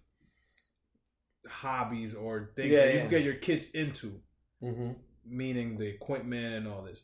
hobbies 1.49 2.13
or 2.15 2.51
things 2.55 2.71
Yeah, 2.71 2.83
that 2.83 2.93
you 2.93 2.99
yeah. 2.99 3.07
get 3.07 3.23
your 3.23 3.33
kids 3.35 3.71
into 3.71 4.21
hmm 4.61 4.91
meaning 5.29 5.77
the 5.77 5.85
equipment 5.85 6.55
and 6.55 6.67
all 6.69 6.83
this 6.83 7.01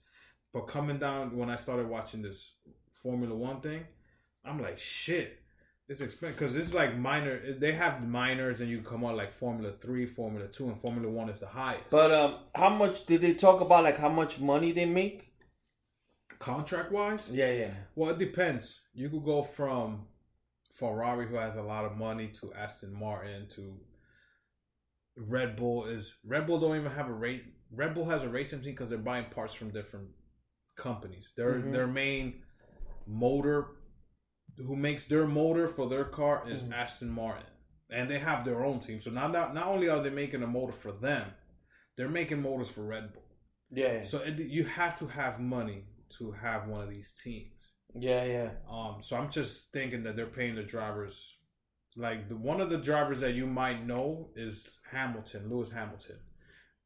but 0.54 0.62
coming 0.62 0.98
down 0.98 1.36
when 1.36 1.50
i 1.50 1.58
started 1.58 1.90
watching 1.90 2.22
this 2.22 2.56
formula 2.90 3.36
one 3.36 3.60
thing 3.60 3.86
i'm 4.46 4.62
like 4.62 4.80
shit 4.80 5.42
it's 5.90 6.00
expensive 6.00 6.40
because 6.40 6.56
it's 6.56 6.74
like 6.74 6.98
minor 6.98 7.54
they 7.60 7.74
have 7.74 8.02
minors 8.08 8.62
and 8.62 8.70
you 8.70 8.82
come 8.82 9.04
on 9.04 9.18
like 9.18 9.34
formula 9.34 9.74
3 9.82 10.06
formula 10.06 10.48
2 10.48 10.68
and 10.70 10.80
formula 10.80 11.10
1 11.10 11.30
is 11.30 11.40
the 11.40 11.48
highest 11.48 11.90
But 11.92 12.12
um, 12.14 12.36
how 12.56 12.70
much 12.70 13.06
did 13.06 13.20
they 13.20 13.34
talk 13.34 13.60
about? 13.60 13.84
Like 13.84 13.98
how 13.98 14.10
much 14.10 14.40
money 14.40 14.72
they 14.72 14.86
make? 14.86 15.33
Contract 16.44 16.92
wise 16.92 17.32
Yeah, 17.32 17.52
yeah. 17.52 17.72
Well, 17.96 18.10
it 18.12 18.18
depends. 18.18 18.82
You 18.94 19.10
could 19.10 19.24
go 19.24 19.44
from 19.44 20.08
Ferrari, 20.74 21.28
who 21.28 21.36
has 21.36 21.56
a 21.56 21.62
lot 21.62 21.86
of 21.86 21.98
money, 21.98 22.28
to 22.40 22.54
Aston 22.54 22.94
Martin, 22.94 23.48
to 23.50 23.80
Red 25.16 25.56
Bull. 25.56 25.86
Is 25.86 26.16
Red 26.26 26.48
Bull 26.48 26.60
don't 26.60 26.76
even 26.78 26.92
have 26.92 27.08
a 27.08 27.14
rate? 27.14 27.44
Red 27.72 27.94
Bull 27.94 28.06
has 28.06 28.24
a 28.24 28.30
racing 28.30 28.62
team 28.62 28.74
because 28.74 28.90
they're 28.90 29.00
buying 29.00 29.26
parts 29.30 29.54
from 29.54 29.70
different 29.72 30.10
companies. 30.76 31.34
Their 31.38 31.54
Mhm. 31.62 31.72
their 31.72 31.88
main 31.88 32.44
motor, 33.06 33.68
who 34.58 34.76
makes 34.76 35.06
their 35.08 35.28
motor 35.28 35.68
for 35.68 35.88
their 35.88 36.06
car, 36.06 36.44
is 36.50 36.64
Mhm. 36.64 36.74
Aston 36.74 37.10
Martin, 37.10 37.46
and 37.90 38.10
they 38.10 38.20
have 38.20 38.44
their 38.44 38.64
own 38.66 38.80
team. 38.80 39.00
So 39.00 39.12
now 39.12 39.28
not 39.28 39.54
not 39.54 39.68
only 39.68 39.88
are 39.88 40.02
they 40.02 40.10
making 40.10 40.44
a 40.44 40.48
motor 40.48 40.74
for 40.74 40.92
them, 40.92 41.32
they're 41.96 42.10
making 42.10 42.42
motors 42.42 42.70
for 42.70 42.84
Red 42.84 43.14
Bull. 43.14 43.24
Yeah, 43.70 44.04
So 44.04 44.20
it, 44.20 44.38
you 44.40 44.66
have 44.66 44.98
to 45.00 45.08
have 45.08 45.40
money 45.40 45.88
to 46.18 46.32
have 46.32 46.68
one 46.68 46.82
of 46.84 46.90
these 46.90 47.14
teams. 47.24 47.52
yeah, 47.96 48.24
yeah. 48.26 48.50
Um, 48.72 48.98
so 49.02 49.16
I'm 49.18 49.30
just 49.30 49.72
thinking 49.72 50.04
that 50.04 50.16
they're 50.16 50.26
paying 50.28 50.56
the 50.56 50.64
drivers. 50.64 51.38
Like 51.96 52.28
the, 52.28 52.36
one 52.36 52.60
of 52.60 52.70
the 52.72 52.78
drivers 52.78 53.20
that 53.20 53.34
you 53.36 53.46
might 53.46 53.86
know 53.86 54.30
is 54.36 54.68
Hamilton, 54.92 55.48
Lewis 55.50 55.72
Hamilton, 55.72 56.16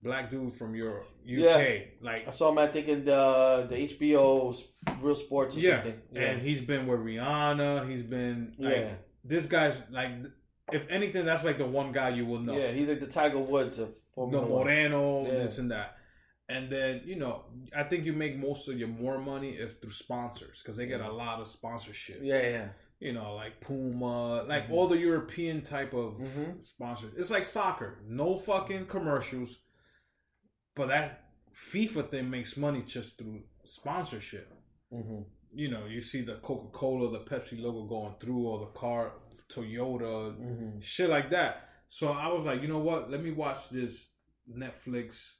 black 0.04 0.30
dude 0.30 0.54
from 0.54 0.76
your 0.76 1.06
UK. 1.24 2.02
Like 2.02 2.28
I 2.28 2.32
saw 2.32 2.50
him. 2.52 2.58
I 2.58 2.68
think 2.68 2.88
in 2.90 3.06
the 3.06 3.66
the 3.70 3.76
HBO 3.76 4.54
Real 5.02 5.16
Sports 5.16 5.56
or 5.56 5.60
yeah, 5.60 5.82
something. 5.82 6.02
and 6.16 6.42
he's 6.42 6.60
been 6.62 6.88
with 6.88 7.00
Rihanna. 7.00 7.90
He's 7.90 8.04
been 8.04 8.54
like, 8.60 8.76
yeah, 8.76 8.92
This 9.24 9.46
guy's 9.46 9.82
like, 9.90 10.12
if 10.74 10.86
anything, 10.90 11.24
that's 11.26 11.44
like 11.46 11.58
the 11.58 11.66
one 11.66 11.94
guy 11.94 12.10
you 12.10 12.26
will 12.26 12.40
know. 12.40 12.58
yeah. 12.58 12.72
He's 12.72 12.90
like 12.90 13.00
the 13.00 13.08
Tiger 13.08 13.40
Woods 13.40 13.80
of 13.80 13.96
Formula 14.14 14.46
One. 14.46 14.66
Moreno, 14.66 15.24
Yeah. 15.26 15.32
this 15.46 15.58
and 15.58 15.72
that. 15.72 15.97
And 16.50 16.72
then 16.72 17.02
you 17.06 17.16
know, 17.18 17.44
I 17.76 17.84
think 17.84 18.06
you 18.06 18.14
make 18.14 18.38
most 18.38 18.68
of 18.70 18.78
your 18.80 18.88
more 18.88 19.20
money 19.20 19.52
is 19.52 19.74
through 19.76 19.92
sponsors 19.92 20.62
because 20.62 20.78
they 20.78 20.86
get 20.88 21.02
a 21.02 21.12
lot 21.12 21.40
of 21.42 21.48
sponsorship. 21.48 22.20
Yeah, 22.22 22.42
yeah. 22.42 22.68
you 23.00 23.14
know, 23.14 23.36
like 23.36 23.60
Puma, 23.62 24.44
like 24.44 24.68
Mhm. 24.68 24.72
all 24.72 24.88
the 24.88 24.98
European 24.98 25.62
type 25.62 25.94
of 25.94 26.18
Mhm. 26.18 26.64
sponsors. 26.64 27.14
It's 27.18 27.30
like 27.30 27.46
soccer, 27.46 28.00
no 28.08 28.36
fucking 28.38 28.88
commercials, 28.88 29.60
but 30.76 30.88
that 30.88 31.30
FIFA 31.54 32.10
thing 32.10 32.30
makes 32.30 32.56
money 32.58 32.84
just 32.84 33.18
through 33.18 33.44
sponsorship. 33.66 34.52
hmm 34.92 35.22
You 35.54 35.70
know, 35.70 35.86
you 35.86 36.02
see 36.02 36.22
the 36.22 36.36
Coca 36.38 36.70
Cola, 36.72 37.10
the 37.12 37.24
Pepsi 37.24 37.60
logo 37.62 37.86
going 37.88 38.16
through, 38.20 38.48
or 38.48 38.60
the 38.60 38.72
car, 38.80 39.14
Toyota, 39.50 40.36
hmm 40.36 40.80
shit 40.82 41.10
like 41.10 41.30
that. 41.32 41.70
So 41.88 42.10
I 42.10 42.28
was 42.28 42.44
like, 42.46 42.62
you 42.62 42.68
know 42.68 42.80
what? 42.80 43.10
Let 43.10 43.24
me 43.24 43.32
watch 43.32 43.70
this 43.70 44.08
Netflix 44.50 45.34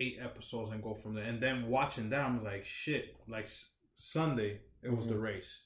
eight 0.00 0.18
episodes 0.22 0.70
and 0.70 0.82
go 0.82 0.94
from 0.94 1.14
there. 1.14 1.24
And 1.24 1.40
then 1.40 1.68
watching 1.68 2.08
that, 2.10 2.24
I 2.24 2.34
was 2.34 2.44
like, 2.44 2.64
shit. 2.64 3.16
Like 3.28 3.44
S- 3.44 3.66
Sunday, 3.96 4.60
it 4.82 4.94
was 4.94 5.06
the 5.06 5.14
Mhm. 5.14 5.22
race. 5.22 5.60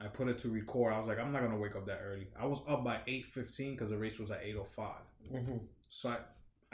I 0.00 0.06
put 0.08 0.28
it 0.28 0.38
to 0.38 0.48
record. 0.48 0.94
I 0.94 0.98
was 0.98 1.08
like, 1.08 1.18
I'm 1.18 1.30
not 1.32 1.42
gonna 1.42 1.58
wake 1.58 1.76
up 1.76 1.84
that 1.86 2.00
early. 2.02 2.28
I 2.38 2.46
was 2.46 2.60
up 2.66 2.82
by 2.84 3.00
eight 3.06 3.26
fifteen 3.26 3.72
because 3.74 3.90
the 3.90 3.98
race 3.98 4.18
was 4.18 4.30
at 4.30 4.40
eight 4.42 4.56
oh 4.56 4.64
five. 4.64 5.02
hmm 5.28 5.58
So 5.88 6.10
I, 6.10 6.18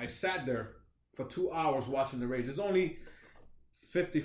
I 0.05 0.07
sat 0.07 0.47
there 0.47 0.77
for 1.15 1.25
two 1.25 1.51
hours 1.51 1.87
watching 1.89 2.21
the 2.21 2.27
race. 2.29 2.47
It's 2.47 2.59
only 2.61 2.99
50, 3.91 4.23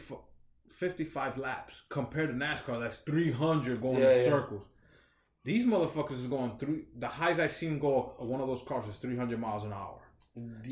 55 0.67 1.37
laps 1.37 1.81
compared 1.89 2.29
to 2.29 2.35
NASCAR. 2.35 2.79
That's 2.79 2.97
300 2.97 3.81
going 3.81 3.99
Yeah, 4.01 4.11
in 4.11 4.17
yeah. 4.17 4.25
circles. 4.25 4.67
These 5.43 5.65
motherfuckers 5.65 6.11
is 6.13 6.27
going 6.27 6.57
through. 6.59 6.85
The 6.99 7.07
highs 7.07 7.39
I've 7.39 7.53
seen 7.53 7.79
go 7.79 8.13
one 8.19 8.41
of 8.41 8.47
those 8.47 8.61
cars 8.61 8.85
is 8.87 8.97
300 8.97 9.39
miles 9.39 9.63
an 9.63 9.73
hour. 9.73 10.00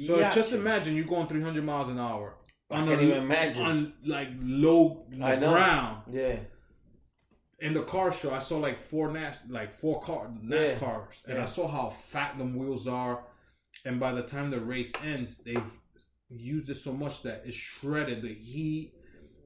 So 0.05 0.29
just 0.29 0.53
imagine 0.53 0.95
you're 0.95 1.05
going 1.05 1.27
300 1.27 1.63
miles 1.63 1.89
an 1.89 1.99
hour. 1.99 2.35
I 2.71 2.79
on 2.81 2.87
can't 2.87 3.01
a- 3.01 3.03
even 3.03 3.17
imagine. 3.23 3.65
On 3.65 3.93
like 4.05 4.29
low 4.41 5.05
know. 5.11 5.37
ground. 5.37 6.03
Yeah. 6.11 6.39
In 7.59 7.73
the 7.73 7.81
car 7.83 8.11
show, 8.11 8.33
I 8.33 8.39
saw 8.39 8.57
like 8.57 8.79
four 8.79 9.11
NAS, 9.11 9.43
like 9.49 9.71
four 9.73 10.01
car 10.01 10.31
Yeah. 10.43 10.57
NASCARs, 10.57 11.25
and 11.25 11.35
Yeah. 11.37 11.41
I 11.41 11.45
saw 11.45 11.67
how 11.67 11.89
fat 11.89 12.37
them 12.37 12.55
wheels 12.55 12.87
are. 12.87 13.25
And 13.85 13.99
by 13.99 14.13
the 14.13 14.23
time 14.23 14.49
the 14.49 14.59
race 14.61 14.93
ends, 15.03 15.37
they've 15.43 15.71
used 16.29 16.69
it 16.69 16.75
so 16.75 16.93
much 16.93 17.23
that 17.23 17.43
it's 17.45 17.55
shredded. 17.55 18.21
The 18.21 18.33
heat, 18.33 18.93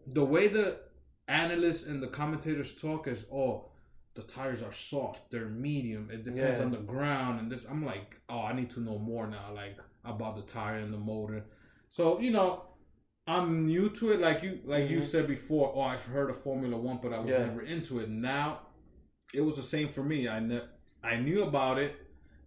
the 0.05 0.26
way 0.26 0.47
the 0.47 0.80
analysts 1.28 1.86
and 1.88 2.03
the 2.03 2.07
commentators 2.07 2.76
talk 2.76 3.07
is, 3.07 3.26
oh, 3.32 3.72
the 4.16 4.22
tires 4.24 4.61
are 4.61 4.72
soft, 4.72 5.32
they're 5.32 5.47
medium. 5.49 6.11
It 6.11 6.24
depends 6.24 6.59
Yeah. 6.59 6.66
on 6.66 6.72
the 6.72 6.78
ground 6.78 7.39
and 7.39 7.51
this. 7.51 7.66
I'm 7.66 7.84
like, 7.84 8.22
oh, 8.30 8.41
I 8.41 8.53
need 8.53 8.70
to 8.72 8.80
know 8.80 8.99
more 8.99 9.26
now, 9.28 9.53
like 9.55 9.78
about 10.06 10.36
the 10.36 10.41
tire 10.41 10.78
and 10.78 10.93
the 10.93 10.97
motor. 10.97 11.45
So 11.89 12.20
you 12.20 12.32
know, 12.32 12.64
I'm 13.28 13.66
new 13.68 13.89
to 13.89 14.12
it. 14.14 14.20
Like 14.20 14.43
you, 14.43 14.60
like 14.66 14.89
you 14.89 14.97
Mhm. 14.99 15.04
said 15.04 15.28
before. 15.28 15.72
Oh, 15.76 15.82
I've 15.82 16.04
heard 16.06 16.30
of 16.30 16.41
Formula 16.41 16.76
One, 16.78 16.99
but 17.01 17.14
I 17.14 17.20
was 17.20 17.30
Yeah. 17.30 17.45
never 17.45 17.62
into 17.62 17.99
it. 17.99 18.10
Now, 18.10 18.68
it 19.34 19.41
was 19.41 19.56
the 19.56 19.64
same 19.64 19.89
for 19.89 20.04
me. 20.04 20.28
I 20.28 20.39
ne- 20.39 20.68
I 21.04 21.18
knew 21.18 21.43
about 21.43 21.80
it, 21.80 21.95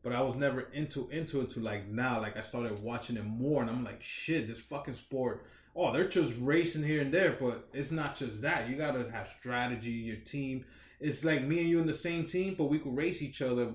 but 0.03 0.13
I 0.13 0.23
was 0.23 0.37
never 0.37 0.61
into 0.73 1.09
into 1.11 1.41
it 1.43 1.51
to 1.51 1.61
like 1.61 1.89
now. 1.89 2.21
Like 2.21 2.37
I 2.37 2.41
started 2.43 2.79
watching 2.81 3.17
it 3.17 3.25
more, 3.25 3.63
and 3.63 3.71
I'm 3.71 3.85
like, 3.85 4.03
shit, 4.03 4.47
this 4.49 4.61
fucking 4.61 4.95
sport. 4.95 5.45
Oh, 5.79 5.93
they're 5.93 6.09
just 6.09 6.35
racing 6.41 6.83
here 6.85 7.03
and 7.03 7.13
there, 7.13 7.37
but 7.39 7.69
it's 7.75 7.91
not 7.93 8.17
just 8.17 8.41
that. 8.43 8.69
You 8.71 8.77
gotta 8.77 9.11
have 9.11 9.29
strategy, 9.29 9.91
your 9.91 10.17
team, 10.17 10.65
it's 11.01 11.23
like 11.23 11.43
me 11.45 11.61
and 11.61 11.69
you 11.69 11.79
in 11.81 11.87
the 11.87 11.93
same 11.93 12.25
team, 12.25 12.55
but 12.57 12.65
we 12.65 12.79
could 12.79 12.97
race 12.97 13.21
each 13.21 13.43
other, 13.43 13.75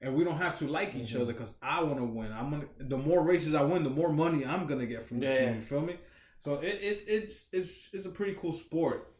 and 0.00 0.14
we 0.14 0.24
don't 0.24 0.38
have 0.38 0.58
to 0.60 0.66
like 0.66 0.94
each 0.94 1.12
Mhm. 1.14 1.20
other 1.22 1.32
because 1.32 1.52
I 1.62 1.82
want 1.82 1.98
to 1.98 2.04
win. 2.04 2.32
I'm 2.32 2.50
gonna. 2.50 2.68
The 2.78 2.96
more 2.96 3.22
races 3.22 3.54
I 3.54 3.62
win, 3.62 3.82
the 3.84 3.90
more 3.90 4.12
money 4.12 4.44
I'm 4.46 4.66
gonna 4.66 4.86
get 4.86 5.06
from 5.06 5.20
the 5.20 5.26
Yeah. 5.26 5.38
team. 5.46 5.54
You 5.56 5.60
feel 5.60 5.80
me? 5.82 5.96
So 6.40 6.54
it, 6.54 6.74
it 6.82 7.04
it's 7.06 7.48
it's 7.52 7.92
it's 7.94 8.06
a 8.06 8.10
pretty 8.10 8.34
cool 8.40 8.52
sport. 8.52 9.14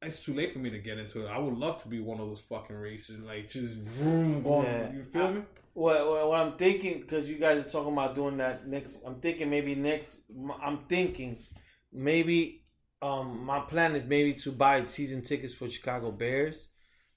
It's 0.00 0.20
too 0.24 0.32
late 0.32 0.52
for 0.52 0.60
me 0.60 0.70
to 0.70 0.78
get 0.78 0.96
into 0.98 1.26
it. 1.26 1.28
I 1.28 1.38
would 1.38 1.54
love 1.54 1.82
to 1.82 1.88
be 1.88 1.98
one 2.00 2.20
of 2.20 2.28
those 2.28 2.40
fucking 2.42 2.76
races, 2.76 3.18
like 3.20 3.48
just 3.50 3.78
vroom, 3.78 4.42
going. 4.44 4.64
Yeah. 4.66 4.92
You 4.92 5.02
feel 5.02 5.32
me? 5.32 5.42
What, 5.74 6.08
what, 6.08 6.28
what 6.28 6.40
I'm 6.40 6.56
thinking, 6.56 7.00
because 7.00 7.28
you 7.28 7.36
guys 7.38 7.64
are 7.64 7.68
talking 7.68 7.92
about 7.92 8.14
doing 8.14 8.36
that 8.38 8.66
next, 8.66 9.02
I'm 9.04 9.20
thinking 9.20 9.50
maybe 9.50 9.74
next, 9.74 10.22
I'm 10.62 10.84
thinking 10.88 11.44
maybe 11.92 12.64
um 13.00 13.44
my 13.44 13.60
plan 13.60 13.94
is 13.94 14.04
maybe 14.04 14.34
to 14.34 14.50
buy 14.52 14.84
season 14.84 15.22
tickets 15.22 15.54
for 15.54 15.68
Chicago 15.68 16.10
Bears 16.12 16.68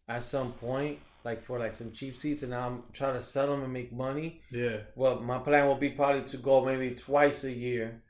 at 0.07 0.24
some 0.24 0.51
point, 0.53 0.99
like 1.24 1.43
for 1.43 1.59
like 1.59 1.76
some 1.76 1.91
cheap 1.91 2.17
seats, 2.17 2.43
and 2.43 2.53
I'm 2.53 2.84
trying 2.93 3.13
to 3.13 3.22
sell 3.22 3.47
them 3.47 3.63
and 3.63 3.74
make 3.74 3.91
money. 3.93 4.41
Yeah. 4.51 4.78
Well, 4.95 5.19
my 5.19 5.39
plan 5.39 5.67
will 5.67 5.76
be 5.76 5.89
probably 5.89 6.24
to 6.24 6.38
go 6.38 6.65
maybe 6.65 6.95
twice 6.95 7.43
a 7.43 7.51
year 7.51 8.03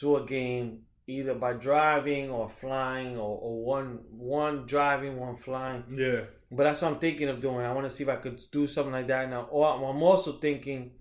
to 0.00 0.16
a 0.16 0.24
game, 0.24 0.82
either 1.06 1.34
by 1.34 1.52
driving 1.54 2.30
or 2.30 2.48
flying, 2.48 3.16
or, 3.16 3.38
or 3.38 3.64
one 3.64 4.00
one 4.10 4.66
driving, 4.66 5.18
one 5.18 5.36
flying. 5.36 5.84
Yeah. 5.96 6.22
But 6.50 6.64
that's 6.64 6.82
what 6.82 6.92
I'm 6.92 6.98
thinking 6.98 7.28
of 7.28 7.40
doing. 7.40 7.64
I 7.64 7.72
want 7.72 7.86
to 7.86 7.92
see 7.92 8.04
if 8.04 8.08
I 8.08 8.16
could 8.16 8.40
do 8.50 8.66
something 8.66 8.92
like 8.92 9.08
that 9.08 9.28
now. 9.28 9.48
Or 9.50 9.68
I'm 9.68 10.02
also 10.02 10.32
thinking, 10.32 10.92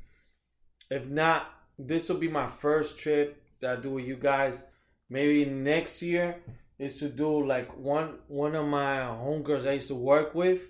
if 0.89 1.07
not, 1.07 1.47
this 1.79 2.09
will 2.09 2.17
be 2.17 2.27
my 2.27 2.47
first 2.47 2.97
trip 2.97 3.41
that 3.61 3.77
I 3.77 3.81
do 3.81 3.91
with 3.91 4.05
you 4.05 4.15
guys. 4.15 4.63
Maybe 5.09 5.45
next 5.45 6.01
year 6.01 6.43
is 6.77 6.97
to 6.97 7.09
do 7.09 7.45
like 7.45 7.75
one 7.77 8.19
one 8.27 8.55
of 8.55 8.67
my 8.67 8.97
homegirls 8.99 9.67
I 9.67 9.73
used 9.73 9.87
to 9.87 9.95
work 9.95 10.35
with. 10.35 10.61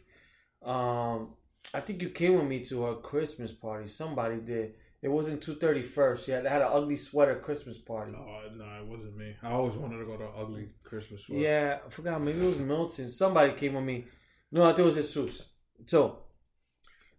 Um, 0.64 1.34
I 1.74 1.80
think 1.82 2.02
you 2.02 2.10
came 2.10 2.36
with 2.36 2.48
me 2.48 2.64
to 2.66 2.84
her 2.84 2.96
Christmas 2.96 3.52
party. 3.52 3.88
Somebody 3.88 4.38
did. 4.38 4.74
It 5.02 5.10
wasn't 5.10 5.44
two 5.44 5.56
thirty 5.56 5.84
first. 5.84 6.28
Yeah, 6.28 6.42
they 6.42 6.50
had 6.50 6.62
an 6.64 6.70
ugly 6.72 6.96
sweater 6.98 7.36
Christmas 7.36 7.78
party. 7.78 8.14
Oh 8.18 8.42
no, 8.56 8.66
it 8.82 8.86
wasn't 8.88 9.16
me. 9.16 9.36
I 9.44 9.52
always 9.52 9.76
wanted 9.78 10.00
to 10.00 10.06
go 10.06 10.18
to 10.18 10.24
an 10.24 10.32
ugly 10.38 10.70
Christmas 10.84 11.26
sweater. 11.26 11.42
Yeah, 11.42 11.78
I 11.86 11.90
forgot. 11.90 12.22
Maybe 12.22 12.40
it 12.42 12.46
was 12.46 12.58
Milton. 12.58 13.10
Somebody 13.12 13.54
came 13.54 13.76
with 13.76 13.84
me. 13.84 14.06
No, 14.52 14.64
I 14.64 14.70
think 14.70 14.80
it 14.80 14.84
was 14.84 14.96
Jesus. 14.96 15.46
So 15.86 16.24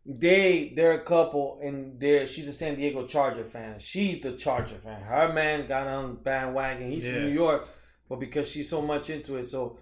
they 0.05 0.73
they're 0.75 0.93
a 1.01 1.05
couple, 1.05 1.61
and 1.63 2.01
they 2.01 2.27
she's 2.27 2.49
a 2.49 2.53
San 2.53 2.77
Diego 2.77 3.07
Charger 3.07 3.45
fan. 3.45 3.79
She's 3.79 4.21
the 4.21 4.33
Charger 4.33 4.79
fan. 4.79 5.03
Her 5.03 5.33
man 5.33 5.67
got 5.67 5.87
on 5.87 6.17
bandwagon. 6.17 6.91
He's 6.91 7.07
Yeah. 7.07 7.13
from 7.15 7.23
New 7.27 7.33
York, 7.35 7.69
but 8.09 8.19
because 8.19 8.51
she's 8.51 8.69
so 8.69 8.83
much 8.83 9.09
into 9.11 9.37
it, 9.37 9.45
so 9.45 9.79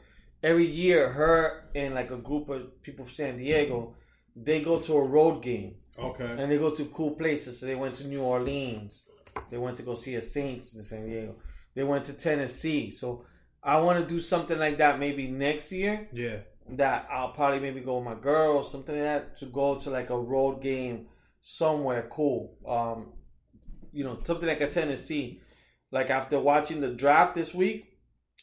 every 0.46 0.66
year 0.82 1.00
her 1.20 1.36
and 1.74 1.90
like 1.94 2.10
a 2.10 2.16
group 2.28 2.48
of 2.48 2.60
people 2.82 3.04
from 3.04 3.14
San 3.14 3.38
Diego, 3.38 3.94
they 4.48 4.58
go 4.60 4.74
to 4.86 4.92
a 5.02 5.04
road 5.16 5.42
game 5.42 5.72
Okay. 5.98 6.30
and 6.38 6.46
they 6.50 6.58
go 6.58 6.70
to 6.70 6.84
cool 6.96 7.12
places. 7.22 7.58
So 7.58 7.66
they 7.66 7.74
went 7.74 7.94
to 7.96 8.06
New 8.06 8.22
Orleans. 8.22 9.08
They 9.50 9.58
went 9.58 9.76
to 9.78 9.82
go 9.82 9.94
see 9.94 10.14
a 10.14 10.22
Saints 10.22 10.74
in 10.76 10.82
San 10.82 11.06
Diego. 11.06 11.34
They 11.74 11.84
went 11.84 12.04
to 12.06 12.12
Tennessee. 12.12 12.90
So 12.90 13.24
I 13.62 13.74
want 13.84 13.98
to 14.00 14.06
do 14.14 14.20
something 14.20 14.58
like 14.58 14.76
that 14.78 14.98
maybe 14.98 15.26
next 15.28 15.72
year. 15.72 16.08
Yeah. 16.12 16.38
That 16.70 17.06
I'll 17.10 17.30
probably 17.38 17.60
maybe 17.60 17.80
go 17.80 17.96
with 17.96 18.04
my 18.04 18.14
girl, 18.14 18.56
or 18.58 18.64
something 18.64 18.94
like 18.94 19.04
that, 19.04 19.36
to 19.38 19.46
go 19.46 19.76
to 19.82 19.90
like 19.90 20.10
a 20.10 20.18
road 20.18 20.62
game 20.62 21.06
somewhere 21.40 22.08
cool. 22.10 22.56
Um, 22.66 23.12
you 23.92 24.04
know, 24.04 24.18
something 24.24 24.48
like 24.48 24.60
a 24.60 24.68
Tennessee. 24.68 25.40
Like 25.92 26.10
after 26.10 26.40
watching 26.40 26.80
the 26.80 26.92
draft 27.02 27.34
this 27.34 27.54
week, 27.54 27.95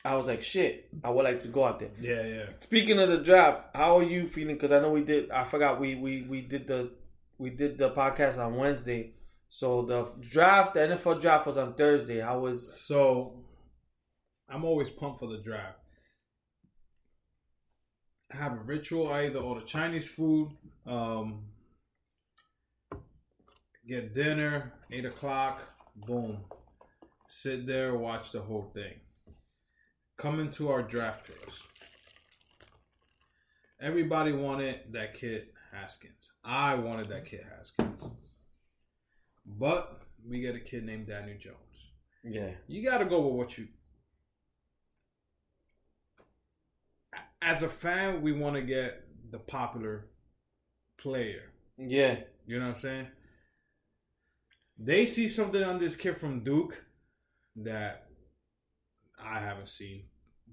I 0.05 0.15
was 0.15 0.27
like, 0.27 0.43
shit, 0.43 0.89
I 1.03 1.09
would 1.09 1.23
like 1.23 1.39
to 1.41 1.47
go 1.47 1.63
out 1.63 1.79
there. 1.79 1.91
Yeah. 1.99 2.25
Yeah. 2.25 2.45
Speaking 2.59 2.99
of 2.99 3.09
the 3.09 3.19
draft, 3.19 3.75
how 3.75 3.97
are 3.97 4.03
you 4.03 4.27
feeling? 4.27 4.55
Because 4.55 4.71
I 4.71 4.79
know 4.79 4.91
we 4.91 5.03
did. 5.03 5.31
I 5.31 5.43
forgot 5.45 5.79
we 5.79 5.95
we 5.95 6.23
we 6.23 6.41
did 6.41 6.67
the 6.67 6.91
we 7.37 7.49
did 7.49 7.77
the 7.77 7.91
podcast 7.91 8.37
on 8.37 8.55
Wednesday. 8.55 9.13
So 9.47 9.83
the 9.83 10.11
draft, 10.19 10.73
the 10.73 10.81
NFL 10.81 11.21
draft 11.21 11.45
was 11.45 11.57
on 11.57 11.75
Thursday. 11.75 12.19
How 12.19 12.39
was? 12.39 12.81
So 12.85 13.43
I'm 14.49 14.65
always 14.65 14.89
pumped 14.89 15.19
for 15.19 15.27
the 15.27 15.37
draft. 15.37 15.77
I 18.33 18.37
have 18.37 18.53
a 18.53 18.63
ritual. 18.63 19.09
I 19.09 19.25
either 19.25 19.39
order 19.39 19.63
Chinese 19.63 20.09
food, 20.09 20.49
um, 20.87 21.43
get 23.87 24.13
dinner, 24.13 24.73
eight 24.91 25.05
o'clock, 25.05 25.61
boom. 25.95 26.39
Sit 27.27 27.67
there, 27.67 27.95
watch 27.95 28.31
the 28.31 28.41
whole 28.41 28.71
thing. 28.73 28.93
Coming 30.17 30.51
to 30.51 30.69
our 30.69 30.83
draft 30.83 31.25
picks. 31.25 31.61
Everybody 33.81 34.31
wanted 34.31 34.93
that 34.93 35.13
kid 35.13 35.47
Haskins. 35.71 36.31
I 36.43 36.75
wanted 36.75 37.09
that 37.09 37.25
kid 37.25 37.41
Haskins. 37.57 38.03
But 39.45 40.01
we 40.25 40.39
get 40.39 40.55
a 40.55 40.59
kid 40.59 40.85
named 40.85 41.07
Daniel 41.07 41.37
Jones. 41.37 41.89
Yeah, 42.23 42.51
You 42.67 42.83
got 42.83 42.99
to 42.99 43.05
go 43.05 43.19
with 43.27 43.35
what 43.35 43.57
you. 43.57 43.67
As 47.41 47.61
a 47.63 47.67
fan, 47.67 48.21
we 48.21 48.31
want 48.31 48.55
to 48.55 48.61
get 48.61 49.03
the 49.31 49.39
popular 49.39 50.05
player. 50.97 51.51
yeah, 51.77 52.19
You 52.45 52.59
know 52.59 52.67
what 52.67 52.75
I'm 52.75 52.79
saying? 52.79 53.07
They 54.77 55.05
see 55.05 55.27
something 55.27 55.61
on 55.61 55.79
this 55.79 55.97
kid 55.97 56.15
from 56.17 56.43
Duke 56.45 56.85
that 57.57 58.02
I 59.23 59.39
haven't 59.39 59.69
seen, 59.69 60.03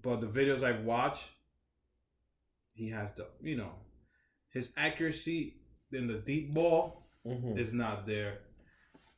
but 0.03 0.21
the 0.21 0.27
videos 0.27 0.63
I've 0.63 0.85
watched, 0.85 1.31
he 2.75 2.89
has 2.91 3.13
the 3.15 3.27
you 3.43 3.57
know, 3.57 3.73
his 4.51 4.73
accuracy 4.77 5.57
in 5.93 6.07
the 6.07 6.15
deep 6.15 6.55
ball 6.55 7.07
hmm 7.25 7.59
is 7.59 7.73
not 7.73 8.07
there, 8.07 8.39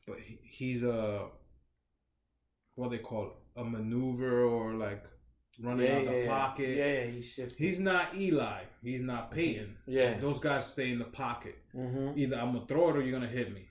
but 0.07 0.17
he, 0.19 0.39
he's 0.43 0.83
a 0.83 1.27
what 2.75 2.91
they 2.91 2.97
call 2.97 3.25
it, 3.27 3.33
a 3.61 3.63
maneuver 3.63 4.43
or 4.43 4.73
like 4.73 5.03
running 5.61 5.85
yeah, 5.85 5.95
out 5.97 6.03
yeah, 6.03 6.11
the 6.11 6.17
yeah. 6.23 6.27
pocket. 6.27 6.69
Yeah, 6.77 6.85
yeah, 6.85 7.05
he 7.05 7.21
shifted. 7.21 7.57
He's 7.57 7.79
not 7.79 8.15
Eli. 8.15 8.61
He's 8.81 9.01
not 9.01 9.31
Peyton. 9.31 9.77
Yeah. 9.85 10.19
Those 10.19 10.39
guys 10.39 10.65
stay 10.67 10.91
in 10.91 10.97
the 10.97 11.05
pocket. 11.05 11.55
hmm 11.71 12.11
Either 12.15 12.37
I'm 12.37 12.53
gonna 12.53 12.65
throw 12.65 12.89
it 12.89 12.97
or 12.97 13.01
you're 13.01 13.11
gonna 13.17 13.31
hit 13.31 13.53
me. 13.53 13.67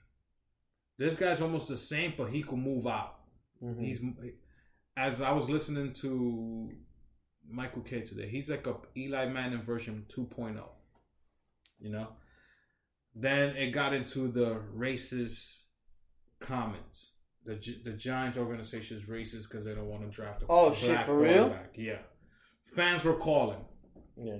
This 0.97 1.15
guy's 1.15 1.41
almost 1.41 1.67
the 1.67 1.77
same, 1.77 2.13
but 2.17 2.29
he 2.29 2.43
can 2.43 2.61
move 2.61 2.87
out. 2.87 3.15
hmm 3.59 3.81
He's 3.81 3.99
as 4.97 5.21
I 5.21 5.31
was 5.31 5.49
listening 5.49 5.93
to 5.93 6.69
Michael 7.49 7.81
Kay 7.81 8.01
today. 8.01 8.27
He's 8.29 8.49
like 8.49 8.67
a 8.67 8.75
Eli 8.97 9.27
Manning 9.27 9.61
version 9.61 10.05
2.0. 10.15 10.61
You 11.79 11.89
know. 11.91 12.09
Then 13.15 13.55
it 13.55 13.71
got 13.71 13.93
into 13.93 14.31
the 14.31 14.61
racist 14.75 15.63
comments. 16.39 17.11
The 17.45 17.59
the 17.83 17.91
Giants 17.93 18.37
organization 18.37 18.97
is 18.97 19.03
racist 19.09 19.49
because 19.49 19.65
they 19.65 19.75
don't 19.75 19.87
want 19.89 20.03
to 20.03 20.09
draft 20.09 20.43
a 20.43 20.45
Oh, 20.49 20.69
black 20.69 20.75
shit, 20.79 21.05
for 21.05 21.17
real? 21.17 21.33
quarterback. 21.49 21.73
Yeah. 21.75 21.99
Fans 22.75 23.03
were 23.03 23.15
calling 23.17 23.59
Yeah. 24.17 24.37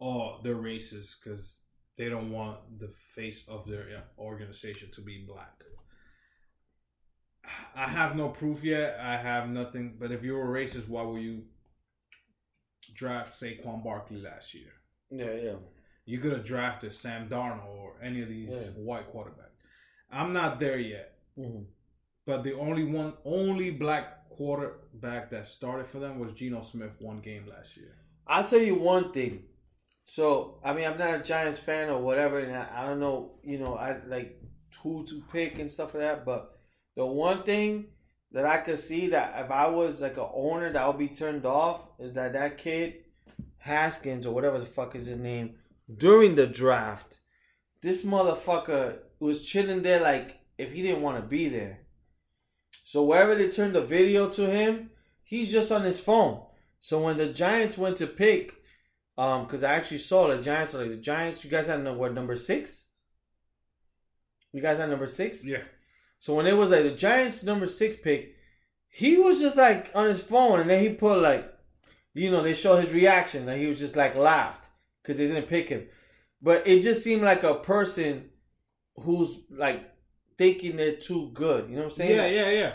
oh, 0.00 0.40
they're 0.42 0.54
racist 0.54 1.16
because 1.24 1.60
they 1.96 2.08
don't 2.10 2.30
want 2.30 2.78
the 2.78 2.88
face 3.14 3.44
of 3.48 3.66
their 3.66 3.86
uh, 3.96 4.20
organization 4.20 4.90
to 4.92 5.00
be 5.00 5.24
black. 5.26 5.54
I 7.74 7.86
have 7.88 8.16
no 8.16 8.28
proof 8.28 8.64
yet. 8.64 8.98
I 9.00 9.16
have 9.16 9.48
nothing. 9.48 9.96
But 9.98 10.10
if 10.12 10.24
you 10.24 10.34
were 10.34 10.46
racist, 10.46 10.88
why 10.88 11.02
would 11.02 11.22
you 11.22 11.44
draft 12.94 13.30
Saquon 13.32 13.82
Barkley 13.84 14.18
last 14.20 14.54
year? 14.54 14.72
Yeah, 15.10 15.32
yeah. 15.32 15.56
You 16.04 16.18
could 16.18 16.32
have 16.32 16.44
drafted 16.44 16.92
Sam 16.92 17.28
Darnold 17.28 17.66
or 17.78 17.94
any 18.02 18.22
of 18.22 18.28
these 18.28 18.50
Yeah. 18.50 18.70
white 18.76 19.12
quarterbacks. 19.12 19.54
I'm 20.10 20.32
not 20.32 20.60
there 20.60 20.78
yet. 20.78 21.18
hmm 21.36 21.64
But 22.24 22.42
the 22.42 22.54
only 22.54 22.84
one, 22.84 23.14
only 23.24 23.70
black 23.70 24.28
quarterback 24.30 25.30
that 25.30 25.46
started 25.46 25.86
for 25.86 25.98
them 25.98 26.18
was 26.18 26.32
Geno 26.32 26.60
Smith 26.62 27.00
one 27.00 27.20
game 27.20 27.46
last 27.46 27.76
year. 27.76 27.96
I'll 28.26 28.44
tell 28.44 28.60
you 28.60 28.74
one 28.74 29.12
thing. 29.12 29.44
So, 30.04 30.60
I 30.64 30.72
mean, 30.72 30.86
I'm 30.86 30.98
not 30.98 31.20
a 31.20 31.22
Giants 31.22 31.58
fan 31.58 31.88
or 31.90 32.00
whatever, 32.00 32.38
and 32.40 32.56
I, 32.56 32.68
I 32.82 32.86
don't 32.86 33.00
know, 33.00 33.38
you 33.42 33.58
know, 33.58 33.74
I 33.76 34.02
like 34.06 34.40
who 34.82 35.04
to 35.06 35.22
pick 35.32 35.58
and 35.58 35.70
stuff 35.70 35.94
like 35.94 36.02
that. 36.02 36.24
But 36.24 36.55
the 36.96 37.06
one 37.06 37.42
thing 37.42 37.86
that 38.32 38.44
I 38.44 38.58
could 38.58 38.78
see 38.78 39.08
that 39.08 39.44
if 39.44 39.50
I 39.50 39.68
was 39.68 40.00
like 40.00 40.16
a 40.16 40.28
owner 40.32 40.72
that 40.72 40.86
would 40.86 40.98
be 40.98 41.08
turned 41.08 41.46
off 41.46 41.82
is 41.98 42.14
that 42.14 42.32
that 42.32 42.58
kid 42.58 43.04
Haskins 43.58 44.26
or 44.26 44.34
whatever 44.34 44.58
the 44.58 44.66
fuck 44.66 44.94
is 44.94 45.06
his 45.06 45.18
name 45.18 45.56
during 45.94 46.34
the 46.34 46.46
draft, 46.46 47.20
this 47.82 48.02
motherfucker 48.02 48.98
was 49.20 49.46
chilling 49.46 49.82
there 49.82 50.00
like 50.00 50.40
if 50.58 50.72
he 50.72 50.82
didn't 50.82 51.02
want 51.02 51.16
to 51.16 51.22
be 51.22 51.48
there. 51.48 51.80
So 52.82 53.04
wherever 53.04 53.34
they 53.34 53.48
turned 53.48 53.74
the 53.74 53.82
video 53.82 54.28
to 54.30 54.48
him, 54.48 54.90
he's 55.24 55.52
just 55.52 55.72
on 55.72 55.82
his 55.82 56.00
phone. 56.00 56.42
So 56.78 57.00
when 57.00 57.16
the 57.16 57.32
Giants 57.32 57.76
went 57.76 57.96
to 57.96 58.06
pick, 58.06 58.54
um, 59.18 59.44
because 59.44 59.62
I 59.62 59.74
actually 59.74 59.98
saw 59.98 60.28
the 60.28 60.40
Giants, 60.40 60.74
like 60.74 60.88
the 60.88 60.96
Giants, 60.96 61.44
you 61.44 61.50
guys 61.50 61.66
had 61.66 61.82
no- 61.82 61.94
what 61.94 62.14
number 62.14 62.36
six? 62.36 62.86
You 64.52 64.62
guys 64.62 64.78
had 64.78 64.90
number 64.90 65.06
six. 65.06 65.44
Yeah. 65.44 65.62
So 66.26 66.34
when 66.34 66.48
it 66.48 66.56
was 66.56 66.70
like 66.72 66.82
the 66.82 66.90
Giants 66.90 67.44
number 67.44 67.68
six 67.68 67.94
pick, 67.96 68.34
he 68.88 69.16
was 69.16 69.38
just 69.38 69.56
like 69.56 69.92
on 69.94 70.06
his 70.06 70.20
phone, 70.20 70.58
and 70.58 70.68
then 70.68 70.82
he 70.82 70.88
put 70.88 71.22
like 71.22 71.48
you 72.14 72.32
know, 72.32 72.42
they 72.42 72.52
show 72.52 72.74
his 72.74 72.92
reaction 72.92 73.46
that 73.46 73.58
he 73.58 73.66
was 73.66 73.78
just 73.78 73.94
like 73.94 74.16
laughed 74.16 74.68
because 75.02 75.18
they 75.18 75.28
didn't 75.28 75.46
pick 75.46 75.68
him. 75.68 75.86
But 76.42 76.66
it 76.66 76.80
just 76.82 77.04
seemed 77.04 77.22
like 77.22 77.44
a 77.44 77.54
person 77.54 78.30
who's 78.96 79.38
like 79.52 79.88
thinking 80.36 80.74
they're 80.74 80.96
too 80.96 81.30
good. 81.32 81.68
You 81.70 81.76
know 81.76 81.82
what 81.82 81.92
I'm 81.92 81.96
saying? 81.96 82.16
Yeah, 82.16 82.26
yeah, 82.26 82.50
yeah. 82.50 82.72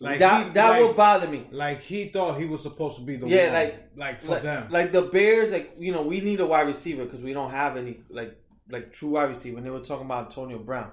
Like 0.00 0.18
that 0.20 0.46
he- 0.46 0.52
that 0.54 0.70
like- 0.70 0.80
would 0.82 0.96
bother 0.96 1.28
me. 1.28 1.46
Like 1.50 1.82
he 1.82 2.08
thought 2.08 2.38
he 2.40 2.46
was 2.46 2.62
supposed 2.62 2.96
to 3.00 3.04
be 3.04 3.16
the 3.16 3.26
Yeah, 3.26 3.44
one. 3.44 3.52
like- 3.52 3.80
like 3.96 4.20
for 4.20 4.30
Like, 4.32 4.42
them. 4.44 4.68
like 4.70 4.92
the 4.92 5.02
Bears, 5.02 5.52
like 5.52 5.76
you 5.78 5.92
know, 5.92 6.00
we 6.00 6.22
need 6.22 6.40
a 6.40 6.46
wide 6.46 6.66
receiver 6.68 7.04
because 7.04 7.22
we 7.22 7.34
don't 7.34 7.50
have 7.50 7.76
any 7.76 7.98
like 8.08 8.34
like 8.70 8.92
true 8.94 9.10
wide 9.10 9.28
receiver. 9.28 9.58
And 9.58 9.66
they 9.66 9.70
were 9.70 9.80
talking 9.80 10.06
about 10.06 10.28
Antonio 10.30 10.58
Brown. 10.58 10.90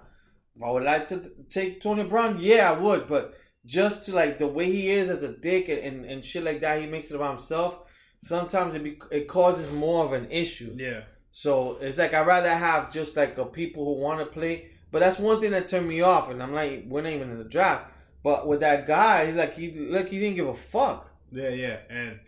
I 0.64 0.70
would 0.72 0.84
like 0.84 1.06
to 1.08 1.22
take 1.50 1.82
Tony 1.82 2.04
Brown, 2.04 2.38
yeah, 2.40 2.72
I 2.72 2.78
would. 2.78 3.08
But 3.08 3.36
just 3.66 4.04
to 4.04 4.16
like 4.16 4.38
the 4.38 4.48
way 4.48 4.66
he 4.72 4.90
is 4.90 5.10
as 5.10 5.24
a 5.24 5.32
dick 5.38 5.70
and, 5.70 5.80
and, 5.80 6.06
and 6.06 6.24
shit 6.24 6.44
like 6.44 6.62
that, 6.62 6.82
he 6.82 6.88
makes 6.88 7.12
it 7.12 7.16
about 7.16 7.36
himself. 7.36 7.80
Sometimes 8.20 8.76
it 8.76 8.84
be, 8.84 9.00
it 9.12 9.28
causes 9.28 9.72
more 9.72 10.06
of 10.06 10.14
an 10.14 10.30
issue. 10.30 10.76
yeah, 10.78 11.02
So 11.32 11.78
it's 11.82 11.98
like 11.98 12.14
I'd 12.14 12.28
rather 12.28 12.54
have 12.54 12.92
just 12.92 13.16
like 13.16 13.38
a 13.38 13.46
people 13.46 13.86
who 13.86 14.02
want 14.02 14.20
to 14.20 14.26
play. 14.26 14.72
But 14.92 15.00
that's 15.00 15.20
one 15.20 15.40
thing 15.40 15.52
that 15.52 15.68
turned 15.68 15.88
me 15.88 16.02
off, 16.02 16.30
and 16.30 16.44
I'm 16.44 16.54
like, 16.54 16.84
we're 16.88 17.02
not 17.02 17.14
even 17.14 17.32
in 17.32 17.38
the 17.38 17.46
draft. 17.46 17.92
But 18.24 18.46
with 18.48 18.60
that 18.60 18.86
guy, 18.86 19.26
he's 19.26 19.36
like, 19.36 19.56
he 19.56 19.72
like 19.72 20.10
he 20.10 20.20
didn't 20.20 20.36
give 20.36 20.48
a 20.48 20.54
fuck. 20.54 21.10
yeah, 21.32 21.50
yeah. 21.50 21.78
And 21.90 22.20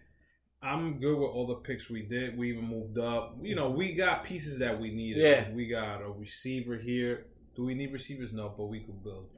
I'm 0.62 1.00
good 1.00 1.18
with 1.20 1.30
all 1.30 1.46
the 1.46 1.56
picks 1.56 1.90
we 1.90 2.04
did. 2.04 2.38
We 2.38 2.52
even 2.52 2.66
moved 2.68 2.98
up. 2.98 3.38
You 3.42 3.56
know, 3.56 3.70
we 3.70 3.94
got 3.94 4.24
pieces 4.24 4.60
that 4.60 4.80
we 4.80 4.92
needed. 4.92 5.22
Yeah. 5.22 5.52
We 5.54 5.68
got 5.68 6.02
a 6.02 6.10
receiver 6.10 6.78
here. 6.78 7.26
Do 7.56 7.66
we 7.66 7.74
need 7.76 7.92
receivers? 7.94 8.34
No, 8.34 8.54
but 8.56 8.66
we 8.66 8.80
could 8.82 9.04
build. 9.04 9.30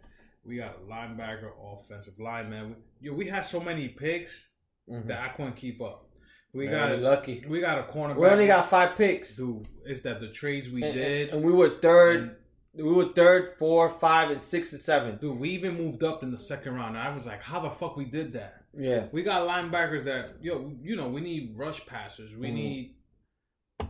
We 0.43 0.57
got 0.57 0.77
a 0.77 0.91
linebacker, 0.91 1.49
offensive 1.73 2.19
lineman. 2.19 2.75
Yo, 3.01 3.13
we 3.13 3.27
had 3.27 3.41
so 3.41 3.59
many 3.59 3.87
picks 3.89 4.49
that 4.87 5.19
I 5.19 5.29
couldn't 5.29 5.55
keep 5.55 5.81
up. 5.81 6.07
We 6.53 6.67
Man, 6.67 6.73
got 6.91 6.99
lucky. 7.01 7.43
We 7.47 7.59
got 7.59 7.79
a 7.79 7.83
cornerback. 7.91 8.17
We 8.17 8.27
only 8.27 8.47
got 8.47 8.69
five 8.69 8.95
picks. 8.95 9.35
Dude, 9.35 9.67
it's 9.85 10.01
that 10.01 10.19
the 10.21 10.29
trades 10.29 10.69
we 10.69 10.83
and, 10.83 10.93
did. 10.93 11.29
and 11.29 11.43
we 11.43 11.51
were 11.51 11.79
third. 11.81 12.37
We 12.73 12.83
were 12.83 13.05
third, 13.13 13.55
four, 13.57 13.89
five, 13.89 14.29
and 14.29 14.41
six 14.41 14.71
and 14.71 14.79
seven. 14.81 15.17
Dude, 15.17 15.37
we 15.39 15.49
even 15.49 15.75
moved 15.77 16.03
up 16.03 16.23
in 16.23 16.31
the 16.31 16.37
second 16.37 16.75
round. 16.75 16.97
I 16.97 17.13
was 17.13 17.25
like, 17.25 17.41
how 17.41 17.59
the 17.59 17.69
fuck 17.69 17.97
we 17.97 18.05
did 18.05 18.33
that? 18.33 18.63
Yeah, 18.73 19.07
We 19.13 19.23
got 19.23 19.47
linebackers 19.49 20.03
that 20.03 20.35
yo, 20.41 20.73
you 20.81 20.95
know, 20.97 21.07
we 21.07 21.21
need 21.21 21.53
rush 21.55 21.85
passers. 21.85 22.35
We 22.35 22.47
Mhm. 22.49 22.53
need 22.53 22.95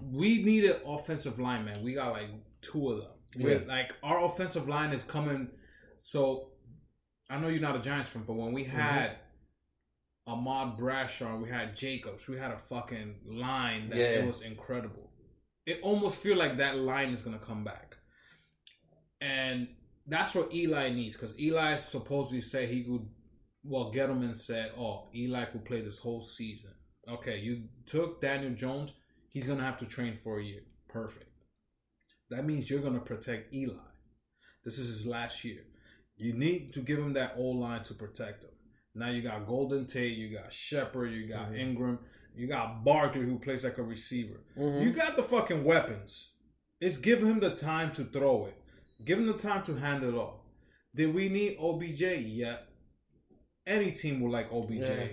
we 0.01 0.43
needed 0.43 0.77
offensive 0.85 1.39
linemen. 1.39 1.83
We 1.83 1.93
got 1.93 2.11
like 2.13 2.29
two 2.61 2.91
of 2.91 2.97
them. 2.99 3.11
We- 3.35 3.51
Yeah. 3.51 3.59
like 3.67 3.93
our 4.03 4.23
offensive 4.23 4.67
line 4.67 4.91
is 4.93 5.03
coming. 5.03 5.49
So 5.99 6.51
I 7.29 7.39
know 7.39 7.47
you're 7.47 7.61
not 7.61 7.75
a 7.75 7.79
Giants 7.81 8.09
fan, 8.09 8.23
but 8.25 8.33
when 8.33 8.53
we 8.53 8.63
Mm-hmm. 8.63 8.77
had 8.77 9.17
Ahmad 10.27 10.77
Bradshaw, 10.77 11.37
we 11.37 11.49
had 11.49 11.75
Jacobs, 11.75 12.27
we 12.27 12.37
had 12.37 12.51
a 12.51 12.57
fucking 12.59 13.21
line 13.25 13.89
that 13.89 13.97
Yeah. 13.97 14.19
it 14.23 14.27
was 14.27 14.41
incredible. 14.41 15.11
It 15.65 15.79
almost 15.81 16.19
feel 16.19 16.37
like 16.37 16.57
that 16.57 16.77
line 16.77 17.09
is 17.09 17.21
gonna 17.21 17.39
come 17.39 17.63
back, 17.63 17.97
and 19.21 19.67
that's 20.07 20.35
what 20.35 20.53
Eli 20.53 20.89
needs 20.89 21.15
because 21.15 21.37
Eli 21.39 21.75
supposedly 21.77 22.41
said 22.41 22.69
he 22.69 22.83
could. 22.83 23.07
Well, 23.63 23.91
Gettleman 23.91 24.37
said, 24.37 24.73
"Oh, 24.77 25.09
Eli 25.15 25.45
could 25.45 25.65
play 25.65 25.81
this 25.81 25.97
whole 25.97 26.21
season." 26.21 26.71
Okay, 27.07 27.39
you 27.39 27.67
took 27.87 28.21
Daniel 28.21 28.53
Jones. 28.53 28.93
He's 29.29 29.47
gonna 29.47 29.63
have 29.63 29.77
to 29.77 29.85
train 29.87 30.15
for 30.15 30.39
a 30.39 30.43
year. 30.43 30.63
Perfect. 30.87 31.31
That 32.29 32.45
means 32.45 32.69
you're 32.69 32.81
gonna 32.81 32.99
protect 32.99 33.53
Eli. 33.53 33.73
This 34.63 34.77
is 34.79 34.87
his 34.87 35.07
last 35.07 35.43
year. 35.43 35.63
You 36.17 36.33
need 36.33 36.73
to 36.73 36.79
give 36.81 36.97
him 36.99 37.13
that 37.13 37.33
old 37.37 37.57
line 37.57 37.83
to 37.83 37.93
protect 37.93 38.43
him. 38.43 38.51
Now 38.95 39.09
you 39.09 39.21
got 39.21 39.45
Golden 39.45 39.85
Tate, 39.85 40.17
you 40.17 40.29
got 40.35 40.51
Shepard, 40.51 41.11
you 41.11 41.27
got 41.27 41.51
Mhm. 41.51 41.77
Engram, 41.77 41.99
you 42.35 42.47
got 42.47 42.83
Barkley 42.83 43.21
who 43.25 43.37
plays 43.37 43.63
like 43.63 43.77
a 43.77 43.83
receiver. 43.83 44.39
Mhm. 44.57 44.83
You 44.83 44.91
got 44.91 45.15
the 45.17 45.23
fucking 45.23 45.63
weapons. 45.63 46.31
It's 46.79 46.97
give 46.97 47.21
him 47.21 47.39
the 47.39 47.55
time 47.55 47.91
to 47.93 48.05
throw 48.05 48.45
it. 48.45 48.55
Give 49.03 49.19
him 49.19 49.27
the 49.27 49.37
time 49.37 49.63
to 49.63 49.75
hand 49.75 50.03
it 50.03 50.13
off. 50.13 50.39
Did 50.93 51.13
we 51.13 51.27
need 51.29 51.57
OBJ? 51.59 52.15
Yeah. 52.21 52.59
Any 53.67 53.91
team 53.91 54.21
would 54.21 54.31
like 54.31 54.51
OBJ. 54.51 54.87
Yeah. 54.87 55.07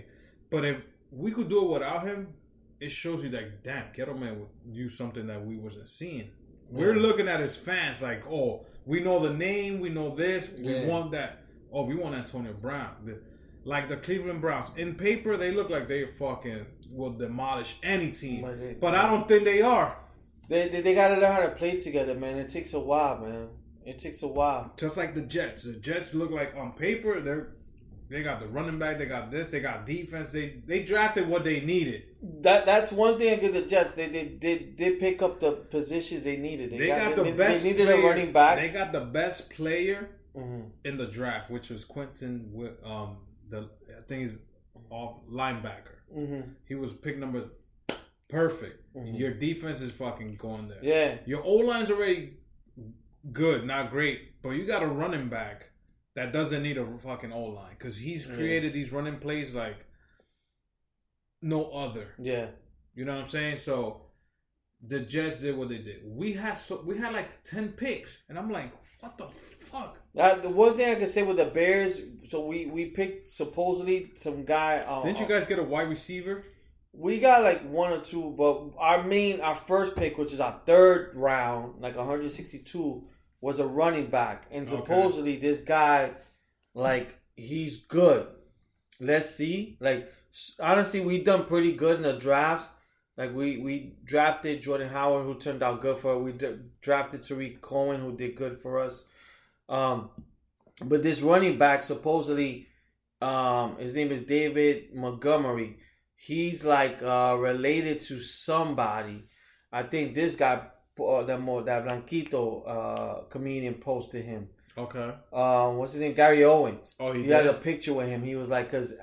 But 0.50 0.64
if 0.64 0.86
we 1.10 1.32
could 1.32 1.48
do 1.48 1.64
it 1.64 1.72
without 1.72 2.06
him, 2.06 2.34
it 2.80 2.90
shows 2.90 3.24
you 3.24 3.30
that 3.30 3.62
damn 3.64 3.92
Gettleman 3.92 4.38
would 4.38 4.74
do 4.74 4.88
something 4.88 5.26
that 5.26 5.44
we 5.44 5.56
wasn't 5.56 5.88
seeing. 5.88 6.30
We're 6.72 6.96
Yeah. 6.96 7.02
looking 7.02 7.28
at 7.28 7.40
his 7.40 7.54
fans 7.56 8.00
like, 8.00 8.26
oh, 8.30 8.64
we 8.86 9.00
know 9.00 9.18
the 9.20 9.32
name, 9.34 9.78
we 9.80 9.90
know 9.90 10.08
this, 10.14 10.48
we 10.58 10.72
Yeah. 10.72 10.86
want 10.86 11.12
that. 11.12 11.38
Oh, 11.72 11.84
we 11.84 11.94
want 11.94 12.14
Antonio 12.14 12.52
Brown. 12.54 12.90
The- 13.04 13.20
like 13.64 13.88
the 13.88 13.96
Cleveland 13.96 14.40
Browns. 14.40 14.70
In 14.76 14.94
paper, 14.96 15.36
they 15.36 15.52
look 15.52 15.70
like 15.70 15.86
they 15.86 16.04
fucking 16.06 16.66
will 16.90 17.10
demolish 17.12 17.76
any 17.82 18.10
team. 18.10 18.42
But 18.42 18.58
they- 18.58 18.72
But 18.80 18.94
I 18.94 19.08
don't 19.08 19.28
think 19.28 19.44
they 19.44 19.62
are. 19.62 19.96
They, 20.48 20.68
they 20.68 20.80
they 20.80 20.94
gotta 20.94 21.14
learn 21.20 21.30
how 21.32 21.40
to 21.42 21.50
play 21.50 21.78
together, 21.78 22.14
man. 22.14 22.38
It 22.38 22.48
takes 22.48 22.72
a 22.72 22.80
while, 22.80 23.18
man. 23.20 23.48
It 23.86 23.98
takes 23.98 24.22
a 24.22 24.28
while. 24.28 24.72
Just 24.76 24.96
like 24.96 25.14
the 25.14 25.22
Jets. 25.22 25.62
The 25.64 25.74
Jets 25.74 26.12
look 26.14 26.30
like 26.30 26.54
on 26.56 26.72
paper 26.72 27.20
they're 27.20 27.48
they 28.12 28.22
got 28.22 28.40
the 28.40 28.46
running 28.46 28.78
back, 28.78 28.98
they 28.98 29.06
got 29.06 29.30
this, 29.30 29.50
they 29.50 29.60
got 29.60 29.86
defense. 29.86 30.32
They 30.32 30.60
they 30.66 30.82
drafted 30.82 31.26
what 31.26 31.44
they 31.44 31.60
needed. 31.60 32.02
That 32.42 32.66
that's 32.66 32.92
one 32.92 33.18
thing 33.18 33.32
I 33.42 33.48
the 33.48 33.62
Jets. 33.62 33.92
They 33.92 34.08
they 34.08 34.36
they 34.38 34.58
did 34.58 35.00
pick 35.00 35.22
up 35.22 35.40
the 35.40 35.52
positions 35.52 36.22
they 36.24 36.36
needed. 36.36 36.70
They, 36.70 36.88
got, 36.88 37.16
the 37.16 37.24
they, 37.24 37.32
best. 37.32 37.62
They 37.62 37.70
needed 37.72 37.86
player, 37.86 38.04
a 38.04 38.08
running 38.08 38.32
back. 38.32 38.58
They 38.58 38.68
got 38.68 38.92
the 38.92 39.00
best 39.00 39.48
player 39.50 40.10
Mhm. 40.36 40.70
in 40.84 40.96
the 40.96 41.06
draft, 41.06 41.50
which 41.50 41.70
was 41.70 41.84
Quentin. 41.84 42.52
Um, 42.84 43.16
the 43.48 43.70
I 43.88 44.02
think 44.06 44.22
he's 44.22 44.38
off 44.90 45.26
linebacker. 45.30 45.98
Mhm. 46.14 46.54
He 46.68 46.74
was 46.74 46.92
pick 46.92 47.16
number 47.18 47.50
perfect. 48.28 48.94
Mhm. 48.94 49.18
Your 49.18 49.32
defense 49.32 49.80
is 49.80 49.90
fucking 49.90 50.36
going 50.36 50.68
there. 50.68 50.80
Yeah. 50.82 51.18
Your 51.26 51.42
O 51.44 51.56
line's 51.56 51.90
already 51.90 52.34
good, 53.32 53.66
not 53.66 53.90
great, 53.90 54.42
but 54.42 54.50
you 54.50 54.64
got 54.66 54.82
a 54.82 54.86
running 54.86 55.28
back 55.28 55.70
that 56.14 56.32
doesn't 56.32 56.62
need 56.62 56.78
a 56.78 56.86
fucking 56.98 57.32
O 57.32 57.44
line 57.44 57.74
because 57.78 57.96
he's 57.96 58.26
Yeah. 58.26 58.34
created 58.34 58.72
these 58.72 58.92
running 58.92 59.18
plays 59.18 59.52
like 59.54 59.86
no 61.40 61.70
other. 61.70 62.08
Yeah. 62.18 62.48
You 62.94 63.04
know 63.04 63.14
what 63.14 63.22
I'm 63.22 63.28
saying? 63.28 63.56
So 63.56 64.02
the 64.86 65.00
Jets 65.00 65.40
did 65.40 65.56
what 65.56 65.68
they 65.68 65.78
did. 65.78 66.02
We 66.04 66.32
had 66.34 66.54
so 66.54 66.82
we 66.84 66.98
had 66.98 67.12
like 67.12 67.42
ten 67.42 67.70
picks, 67.70 68.18
and 68.28 68.38
I'm 68.38 68.50
like, 68.50 68.72
what 69.00 69.16
the 69.16 69.26
fuck? 69.28 69.98
That, 70.14 70.42
the 70.42 70.50
one 70.50 70.76
thing 70.76 70.90
I 70.94 70.98
can 70.98 71.06
say 71.08 71.22
with 71.22 71.38
the 71.38 71.46
Bears, 71.46 71.98
so 72.28 72.44
we 72.46 72.66
we 72.66 72.86
picked 72.90 73.28
supposedly 73.30 74.10
some 74.14 74.44
guy. 74.44 74.78
Uh, 74.78 75.02
Didn't 75.04 75.20
you 75.20 75.26
guys 75.26 75.46
get 75.46 75.58
a 75.58 75.62
wide 75.62 75.88
receiver? 75.88 76.44
We 76.92 77.20
got 77.20 77.42
like 77.42 77.62
one 77.62 77.92
or 77.94 78.00
two, 78.00 78.34
but 78.36 78.72
our 78.76 79.02
main, 79.02 79.40
our 79.40 79.54
first 79.54 79.96
pick, 79.96 80.18
which 80.18 80.32
is 80.34 80.40
our 80.40 80.60
third 80.66 81.14
round, 81.14 81.80
like 81.80 81.96
162, 81.96 83.08
was 83.42 83.58
a 83.58 83.66
running 83.66 84.06
back, 84.06 84.46
and 84.50 84.66
Okay. 84.66 84.76
supposedly 84.76 85.36
this 85.36 85.60
guy, 85.60 86.12
like 86.72 87.18
he's 87.36 87.76
good. 87.76 88.26
Let's 88.98 89.34
see. 89.34 89.76
Like 89.80 90.10
honestly, 90.58 91.00
we've 91.00 91.24
done 91.24 91.44
pretty 91.44 91.72
good 91.72 91.96
in 91.96 92.02
the 92.02 92.14
drafts. 92.14 92.70
Like 93.18 93.34
we 93.34 93.58
we 93.58 93.96
drafted 94.04 94.62
Jordan 94.62 94.88
Howard, 94.88 95.26
who 95.26 95.34
turned 95.34 95.62
out 95.62 95.82
good 95.82 95.98
for 95.98 96.16
us. 96.16 96.22
We 96.22 96.32
d- 96.32 96.56
drafted 96.80 97.22
Tarik 97.22 97.60
Cohen, 97.60 98.00
who 98.00 98.16
did 98.16 98.36
good 98.36 98.56
for 98.62 98.78
us. 98.78 99.04
Um, 99.68 100.10
but 100.82 101.02
this 101.02 101.20
running 101.20 101.58
back 101.58 101.82
supposedly, 101.82 102.68
um, 103.20 103.76
his 103.78 103.92
name 103.94 104.10
is 104.12 104.22
David 104.22 104.94
Montgomery. 104.94 105.76
He's 106.14 106.64
like 106.64 107.02
uh, 107.02 107.36
related 107.38 108.00
to 108.08 108.20
somebody. 108.20 109.24
I 109.72 109.82
think 109.82 110.14
this 110.14 110.36
guy, 110.36 110.66
uh, 111.06 111.22
that 111.24 111.40
more 111.40 111.62
that 111.62 111.84
Blanquito 111.86 112.62
uh, 112.62 113.22
comedian 113.24 113.74
posted 113.74 114.24
him. 114.24 114.48
Okay. 114.76 115.12
Um, 115.32 115.76
what's 115.76 115.92
his 115.92 116.00
name? 116.00 116.14
Gary 116.14 116.44
Owens. 116.44 116.96
Oh, 116.98 117.12
he 117.12 117.24
he 117.24 117.30
had 117.30 117.46
a 117.46 117.54
picture 117.54 117.92
with 117.94 118.08
him. 118.08 118.22
He 118.22 118.34
was 118.36 118.48
like, 118.48 118.70
because 118.70 118.94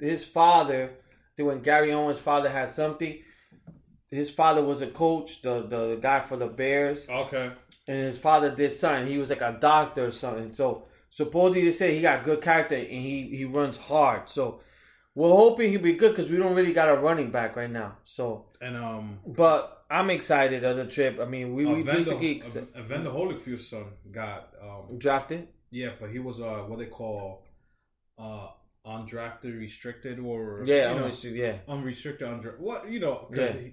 his 0.00 0.24
father, 0.24 0.90
when 1.36 1.60
Gary 1.62 1.92
Owens' 1.92 2.18
father 2.18 2.48
had 2.48 2.68
something, 2.68 3.18
his 4.10 4.30
father 4.30 4.62
was 4.64 4.80
a 4.80 4.86
coach, 4.86 5.42
the 5.42 5.62
the 5.62 5.98
guy 6.00 6.20
for 6.20 6.36
the 6.36 6.46
Bears, 6.46 7.06
Okay. 7.08 7.50
and 7.86 7.96
his 7.96 8.18
father 8.18 8.50
did 8.54 8.72
something. 8.72 9.06
He 9.08 9.18
was 9.18 9.30
like 9.30 9.42
a 9.42 9.56
doctor 9.60 10.06
or 10.06 10.10
something. 10.10 10.52
So 10.52 10.84
supposedly 11.10 11.64
they 11.64 11.70
say 11.70 11.94
he 11.94 12.00
got 12.00 12.24
good 12.24 12.40
character 12.40 12.74
and 12.76 12.86
he 12.86 13.28
he 13.36 13.44
runs 13.44 13.76
hard. 13.76 14.28
So 14.28 14.60
we're 15.14 15.28
hoping 15.28 15.70
he'll 15.70 15.80
be 15.82 15.92
good 15.94 16.12
because 16.16 16.30
we 16.30 16.38
don't 16.38 16.54
really 16.54 16.72
got 16.72 16.88
a 16.88 16.94
running 16.96 17.30
back 17.30 17.56
right 17.56 17.70
now. 17.70 17.98
So, 18.04 18.46
And 18.60 18.76
um, 18.76 19.18
but 19.26 19.79
I'm 19.90 20.08
excited 20.10 20.62
of 20.64 20.76
the 20.76 20.86
trip. 20.86 21.18
I 21.20 21.24
mean, 21.24 21.54
we, 21.54 21.66
we 21.66 21.80
Evander, 21.80 21.92
basically 21.92 22.36
ex- 22.36 22.56
Evander 22.56 23.10
Holyfield's 23.10 23.68
son 23.68 23.86
got 24.12 24.52
um, 24.62 24.98
drafted. 24.98 25.48
yeah, 25.70 25.90
but 26.00 26.10
he 26.10 26.18
was 26.20 26.40
uh 26.40 26.64
what 26.68 26.78
they 26.78 26.86
call 26.86 27.44
uh 28.18 28.48
undrafted, 28.86 29.58
restricted, 29.58 30.18
or 30.18 30.62
Yeah, 30.64 30.94
you 30.94 31.00
know, 31.00 31.10
yeah. 31.44 31.56
unrestricted 31.68 32.28
under 32.28 32.56
what 32.58 32.88
you 32.90 33.00
know 33.00 33.26
because 33.30 33.54
Yeah. 33.54 33.68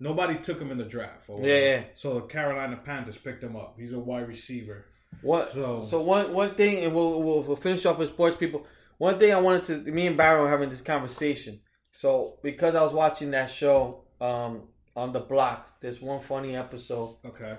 nobody 0.00 0.38
took 0.38 0.60
him 0.60 0.70
in 0.70 0.78
the 0.78 0.84
draft. 0.84 1.28
Yeah, 1.28 1.58
yeah. 1.58 1.82
So 1.94 2.14
the 2.14 2.20
Carolina 2.22 2.80
Panthers 2.84 3.18
picked 3.18 3.42
him 3.42 3.56
up. 3.56 3.76
He's 3.78 3.92
a 3.92 3.98
wide 3.98 4.28
receiver. 4.28 4.86
What? 5.22 5.50
So- 5.52 5.82
So, 5.82 6.00
one 6.02 6.32
one 6.32 6.54
thing, 6.54 6.84
and 6.84 6.94
we'll, 6.94 7.22
we'll 7.22 7.42
we'll 7.42 7.56
finish 7.56 7.84
off 7.86 7.98
with 7.98 8.08
sports 8.08 8.36
people. 8.36 8.66
One 8.98 9.18
thing 9.18 9.32
I 9.32 9.40
wanted 9.40 9.64
to, 9.84 9.90
me 9.92 10.06
and 10.06 10.16
Byron 10.16 10.42
were 10.42 10.50
having 10.50 10.68
this 10.68 10.82
conversation. 10.82 11.60
So 11.92 12.38
because 12.42 12.74
I 12.74 12.82
was 12.82 12.92
watching 12.92 13.30
that 13.32 13.50
show 13.50 14.04
um, 14.20 14.68
on 14.96 15.12
the 15.12 15.20
block, 15.20 15.80
there's 15.80 16.00
one 16.00 16.20
funny 16.20 16.56
episode 16.56 17.16
Okay. 17.24 17.56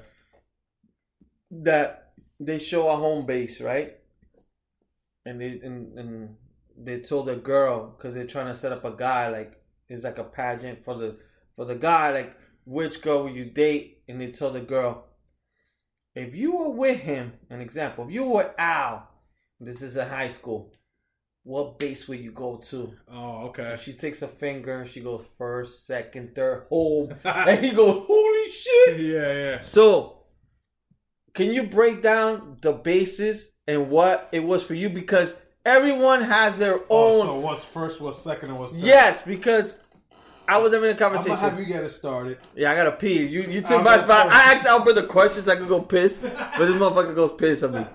that 1.50 2.14
they 2.40 2.60
show 2.60 2.90
a 2.90 2.96
home 2.96 3.26
base, 3.26 3.62
right? 3.62 3.98
And 5.26 5.40
they 5.40 5.60
and, 5.64 5.98
and 5.98 6.36
they 6.78 7.00
told 7.00 7.28
the 7.28 7.36
girl 7.36 7.96
because 7.96 8.14
they're 8.14 8.26
trying 8.26 8.48
to 8.48 8.56
set 8.56 8.72
up 8.72 8.86
a 8.86 8.92
guy 8.92 9.30
like 9.30 9.62
it's 9.88 10.04
like 10.04 10.18
a 10.18 10.24
pageant 10.24 10.84
for 10.84 10.96
the 10.96 11.18
for 11.56 11.66
the 11.66 11.76
guy 11.76 12.12
like 12.12 12.36
which 12.66 13.02
girl 13.02 13.24
will 13.24 13.36
you 13.36 13.46
date? 13.46 14.04
And 14.08 14.20
they 14.20 14.32
told 14.32 14.54
the 14.54 14.62
girl 14.62 15.06
if 16.16 16.36
you 16.36 16.58
were 16.58 16.70
with 16.70 17.00
him, 17.00 17.34
an 17.50 17.62
example, 17.62 18.06
if 18.06 18.12
you 18.12 18.26
were 18.26 18.54
Al, 18.58 19.08
this 19.60 19.82
is 19.82 19.96
a 19.96 20.06
high 20.06 20.28
school. 20.28 20.74
What 21.44 21.80
base 21.80 22.08
would 22.08 22.20
you 22.20 22.32
go 22.32 22.58
to? 22.70 22.94
Oh, 23.12 23.46
okay. 23.48 23.76
She 23.82 23.94
takes 23.94 24.22
a 24.22 24.28
finger. 24.28 24.86
She 24.86 25.00
goes 25.02 25.24
first, 25.40 25.88
second, 25.88 26.36
third, 26.36 26.68
home, 26.70 27.16
and 27.24 27.66
he 27.66 27.72
goes, 27.72 28.06
"Holy 28.08 28.50
shit!" 28.52 29.00
yeah, 29.00 29.34
yeah. 29.34 29.60
So, 29.60 30.20
can 31.34 31.52
you 31.52 31.64
break 31.64 32.04
down 32.04 32.58
the 32.62 32.74
basis 32.74 33.52
and 33.68 33.90
what 33.90 34.30
it 34.32 34.42
was 34.42 34.64
for 34.64 34.76
you? 34.76 34.90
Because 34.90 35.36
everyone 35.66 36.22
has 36.22 36.56
their 36.58 36.80
Oh, 36.90 37.22
own. 37.22 37.26
so 37.26 37.40
what's 37.40 37.66
first, 37.66 38.02
what's 38.02 38.20
second, 38.20 38.50
and 38.50 38.60
what's 38.60 38.74
third? 38.74 38.82
yes, 38.84 39.24
because 39.24 39.76
I 40.48 40.60
was 40.60 40.74
having 40.74 40.90
a 40.90 40.92
I'm 40.92 40.98
gonna 40.98 41.16
conversation. 41.16 41.38
have 41.50 41.60
you 41.60 41.66
get 41.66 41.84
it 41.84 41.90
started. 41.90 42.38
yeah, 42.56 42.72
I 42.72 42.76
gotta 42.76 42.92
pee. 42.92 43.26
You 43.26 43.42
you 43.44 43.62
took 43.62 43.84
my 43.84 43.98
spot. 43.98 44.28
I 44.28 44.54
asked 44.54 44.68
Albert 44.68 44.94
the 44.94 45.04
questions. 45.08 45.50
I 45.50 45.56
could 45.56 45.68
go 45.70 45.82
piss, 45.82 46.20
but 46.20 46.60
this 46.60 46.70
motherfucker 46.76 47.16
goes 47.16 47.32
piss 47.34 47.64
on 47.64 47.74
me. 47.74 47.86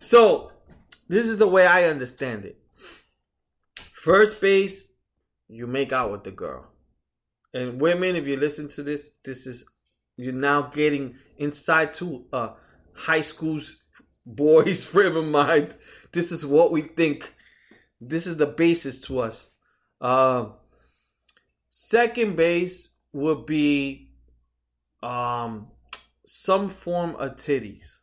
So, 0.00 0.50
this 1.08 1.28
is 1.28 1.36
the 1.38 1.46
way 1.46 1.66
I 1.68 1.84
understand 1.84 2.44
it. 2.46 2.58
First 4.06 4.40
base, 4.40 4.92
you 5.48 5.66
make 5.66 5.92
out 5.92 6.12
with 6.12 6.22
the 6.22 6.30
girl. 6.30 6.68
And 7.52 7.80
women, 7.80 8.14
if 8.14 8.24
you 8.24 8.36
listen 8.36 8.68
to 8.68 8.84
this, 8.84 9.10
this 9.24 9.48
is 9.48 9.64
you're 10.16 10.32
now 10.32 10.62
getting 10.62 11.16
inside 11.38 11.92
to 11.94 12.24
uh 12.32 12.50
high 12.94 13.22
school's 13.22 13.82
boys 14.24 14.84
frame 14.84 15.16
of 15.16 15.24
mind. 15.24 15.76
This 16.12 16.30
is 16.30 16.46
what 16.46 16.70
we 16.70 16.82
think. 16.82 17.34
This 18.00 18.28
is 18.28 18.36
the 18.36 18.46
basis 18.46 19.00
to 19.08 19.18
us. 19.18 19.50
Um 20.00 20.52
second 21.68 22.36
base 22.36 22.92
would 23.12 23.44
be 23.44 24.12
um 25.02 25.72
some 26.24 26.68
form 26.68 27.16
of 27.16 27.34
titties. 27.34 28.02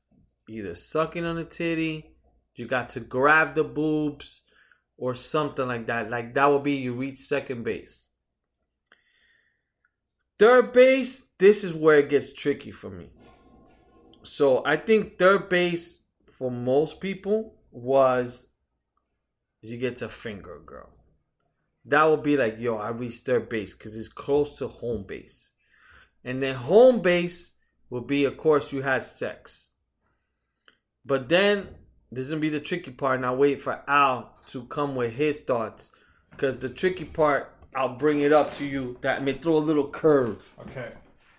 Either 0.49 0.75
sucking 0.75 1.23
on 1.23 1.37
a 1.37 1.45
titty, 1.45 2.17
you 2.55 2.67
got 2.67 2.89
to 2.89 2.99
grab 2.99 3.55
the 3.55 3.63
boobs, 3.63 4.41
or 4.97 5.15
something 5.15 5.67
like 5.67 5.87
that. 5.87 6.09
Like 6.09 6.33
that 6.33 6.51
would 6.51 6.63
be 6.63 6.73
you 6.73 6.93
reach 6.93 7.17
second 7.17 7.63
base. 7.63 8.09
Third 10.39 10.73
base, 10.73 11.25
this 11.37 11.63
is 11.63 11.73
where 11.73 11.99
it 11.99 12.09
gets 12.09 12.33
tricky 12.33 12.71
for 12.71 12.89
me. 12.89 13.11
So 14.23 14.63
I 14.65 14.77
think 14.77 15.19
third 15.19 15.49
base 15.49 15.99
for 16.37 16.49
most 16.49 16.99
people 16.99 17.55
was 17.71 18.47
you 19.61 19.77
get 19.77 19.97
to 19.97 20.09
finger 20.09 20.59
girl. 20.65 20.89
That 21.85 22.05
would 22.05 22.23
be 22.23 22.37
like, 22.37 22.57
yo, 22.59 22.77
I 22.77 22.89
reached 22.89 23.25
third 23.25 23.49
base 23.49 23.73
because 23.73 23.95
it's 23.95 24.09
close 24.09 24.57
to 24.57 24.67
home 24.67 25.03
base. 25.03 25.51
And 26.23 26.41
then 26.41 26.55
home 26.55 27.01
base 27.01 27.53
would 27.89 28.07
be, 28.07 28.25
of 28.25 28.37
course, 28.37 28.71
you 28.71 28.81
had 28.81 29.03
sex. 29.03 29.71
But 31.05 31.27
then 31.27 31.67
this 32.11 32.25
is 32.25 32.31
gonna 32.31 32.41
be 32.41 32.49
the 32.49 32.59
tricky 32.59 32.91
part, 32.91 33.17
and 33.17 33.25
I'll 33.25 33.35
wait 33.35 33.61
for 33.61 33.81
Al 33.87 34.32
to 34.47 34.63
come 34.65 34.95
with 34.95 35.13
his 35.13 35.39
thoughts. 35.39 35.91
Because 36.31 36.57
the 36.57 36.69
tricky 36.69 37.05
part, 37.05 37.55
I'll 37.75 37.95
bring 37.95 38.21
it 38.21 38.31
up 38.33 38.51
to 38.53 38.65
you 38.65 38.97
that 39.01 39.23
may 39.23 39.33
throw 39.33 39.57
a 39.57 39.59
little 39.59 39.87
curve. 39.87 40.53
Okay. 40.61 40.91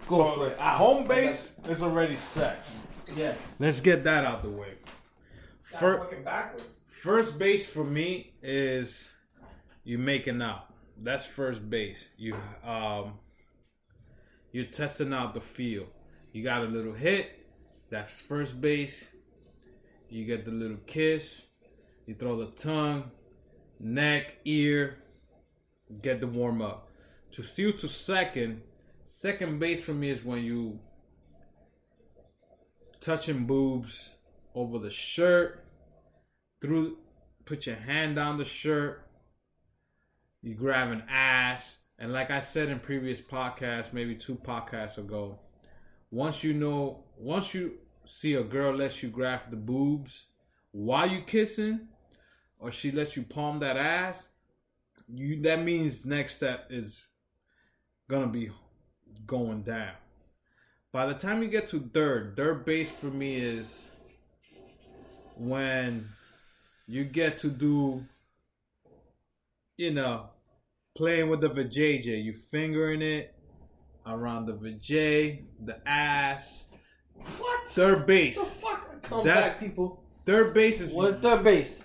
Go 0.06 0.18
so, 0.18 0.34
for 0.34 0.46
it. 0.48 0.58
At 0.58 0.76
home 0.76 1.06
base 1.06 1.52
is 1.68 1.82
already 1.82 2.16
sex. 2.16 2.74
Yeah. 3.16 3.34
Let's 3.58 3.80
get 3.80 4.04
that 4.04 4.24
out 4.24 4.42
the 4.42 4.50
way. 4.50 4.74
Fir- 5.60 5.98
working 5.98 6.24
backwards. 6.24 6.64
First 6.86 7.38
base 7.38 7.68
for 7.68 7.84
me 7.84 8.34
is 8.42 9.12
you 9.82 9.98
making 9.98 10.40
out. 10.40 10.66
That's 10.96 11.26
first 11.26 11.68
base. 11.68 12.08
You 12.16 12.34
um 12.64 13.18
you're 14.52 14.64
testing 14.64 15.12
out 15.12 15.34
the 15.34 15.40
field. 15.40 15.88
You 16.32 16.44
got 16.44 16.62
a 16.62 16.66
little 16.66 16.92
hit. 16.92 17.46
That's 17.90 18.20
first 18.20 18.60
base. 18.60 19.10
You 20.08 20.24
get 20.24 20.44
the 20.44 20.52
little 20.52 20.78
kiss. 20.86 21.46
You 22.06 22.14
throw 22.14 22.36
the 22.36 22.50
tongue, 22.52 23.10
neck, 23.80 24.36
ear. 24.44 24.98
Get 26.02 26.20
the 26.20 26.26
warm 26.26 26.62
up. 26.62 26.88
To 27.32 27.42
steal 27.42 27.72
to 27.74 27.88
second. 27.88 28.62
Second 29.04 29.58
base 29.58 29.82
for 29.82 29.92
me 29.92 30.10
is 30.10 30.24
when 30.24 30.42
you 30.42 30.80
touching 33.00 33.44
boobs 33.44 34.10
over 34.54 34.78
the 34.78 34.90
shirt 34.90 35.62
through 36.62 36.96
put 37.44 37.66
your 37.66 37.76
hand 37.76 38.16
down 38.16 38.38
the 38.38 38.44
shirt 38.44 39.06
you 40.40 40.54
grab 40.54 40.90
an 40.90 41.02
ass 41.10 41.82
and 41.98 42.14
like 42.14 42.30
i 42.30 42.38
said 42.38 42.70
in 42.70 42.78
previous 42.78 43.20
podcasts 43.20 43.92
maybe 43.92 44.14
two 44.14 44.34
podcasts 44.36 44.96
ago 44.96 45.38
once 46.10 46.42
you 46.42 46.54
know 46.54 47.04
once 47.18 47.52
you 47.52 47.74
see 48.06 48.32
a 48.32 48.42
girl 48.42 48.74
lets 48.74 49.02
you 49.02 49.10
grab 49.10 49.40
the 49.50 49.56
boobs 49.56 50.24
while 50.70 51.06
you 51.06 51.20
kissing 51.20 51.88
or 52.64 52.70
she 52.70 52.90
lets 52.90 53.16
you 53.16 53.22
palm 53.22 53.58
that 53.58 53.76
ass 53.76 54.28
you 55.08 55.40
that 55.42 55.62
means 55.62 56.04
next 56.04 56.36
step 56.36 56.66
is 56.70 57.06
gonna 58.08 58.26
be 58.26 58.50
going 59.26 59.62
down 59.62 59.92
by 60.92 61.06
the 61.06 61.14
time 61.14 61.42
you 61.42 61.48
get 61.48 61.66
to 61.66 61.80
third 61.92 62.32
third 62.34 62.64
base 62.64 62.90
for 62.90 63.06
me 63.06 63.36
is 63.36 63.90
when 65.36 66.08
you 66.86 67.04
get 67.04 67.38
to 67.38 67.48
do, 67.48 68.04
you 69.76 69.90
know, 69.90 70.28
playing 70.96 71.28
with 71.28 71.40
the 71.40 71.50
vajayjay. 71.50 72.22
You 72.22 72.32
fingering 72.32 73.02
it 73.02 73.34
around 74.06 74.46
the 74.46 74.52
vajay, 74.52 75.44
the 75.60 75.86
ass. 75.88 76.66
What? 77.38 77.68
Third 77.68 78.06
base. 78.06 78.54
Fuck. 78.54 79.02
Come 79.02 79.24
That's- 79.24 79.50
back, 79.52 79.60
people. 79.60 80.03
Third 80.26 80.54
base 80.54 80.80
is 80.80 80.94
What's 80.94 81.20
third 81.22 81.44
base? 81.44 81.84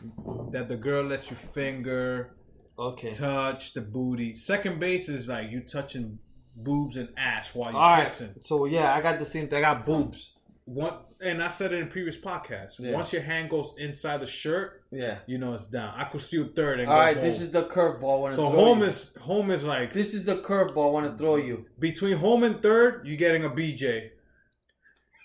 that 0.52 0.68
the 0.68 0.76
girl 0.78 1.04
lets 1.04 1.30
you 1.30 1.36
finger, 1.36 2.36
Okay. 2.78 3.12
touch 3.12 3.74
the 3.74 3.82
booty. 3.82 4.36
Second 4.36 4.80
base 4.80 5.10
is 5.10 5.28
like 5.28 5.52
you 5.52 5.60
touching 5.62 6.20
boobs 6.56 6.96
and 6.98 7.10
ass 7.18 7.54
while 7.54 7.72
you're 7.72 7.82
All 7.82 7.90
right. 7.98 8.04
kissing. 8.06 8.36
So 8.44 8.66
yeah, 8.66 8.94
I 8.96 9.02
got 9.02 9.20
the 9.20 9.26
same 9.26 9.48
thing. 9.48 9.60
I 9.64 9.74
got 9.74 9.86
boobs. 9.86 10.36
One, 10.66 10.94
and 11.20 11.42
I 11.44 11.48
said 11.50 11.74
it 11.74 11.80
in 11.82 11.88
previous 11.88 12.16
podcasts. 12.18 12.76
Yeah. 12.80 12.94
Once 12.94 13.12
your 13.12 13.24
hand 13.24 13.50
goes 13.50 13.74
inside 13.78 14.22
the 14.22 14.28
shirt, 14.28 14.84
Yeah. 14.92 15.18
you 15.26 15.38
know 15.38 15.54
it's 15.56 15.68
down. 15.68 15.94
I 15.98 16.04
could 16.06 16.22
steal 16.22 16.48
third 16.56 16.80
and 16.80 16.90
All 16.90 16.96
right. 16.96 17.16
home. 17.18 17.26
This 17.26 17.42
is 17.42 17.52
the 17.52 17.64
curveball. 17.64 18.18
I 18.18 18.20
want 18.22 18.36
so 18.36 18.50
throw 18.50 18.60
home 18.60 18.80
you. 18.80 18.86
is 18.86 19.16
home 19.22 19.52
is 19.52 19.66
like 19.66 19.92
This 19.94 20.14
is 20.14 20.24
the 20.24 20.36
curveball 20.36 20.88
I 20.88 20.92
want 20.92 21.12
to 21.12 21.18
throw 21.18 21.36
you. 21.36 21.66
between 21.80 22.18
home 22.18 22.44
and 22.44 22.62
third, 22.64 23.06
You're 23.06 23.18
getting 23.18 23.44
a 23.44 23.50
BJ. 23.50 24.12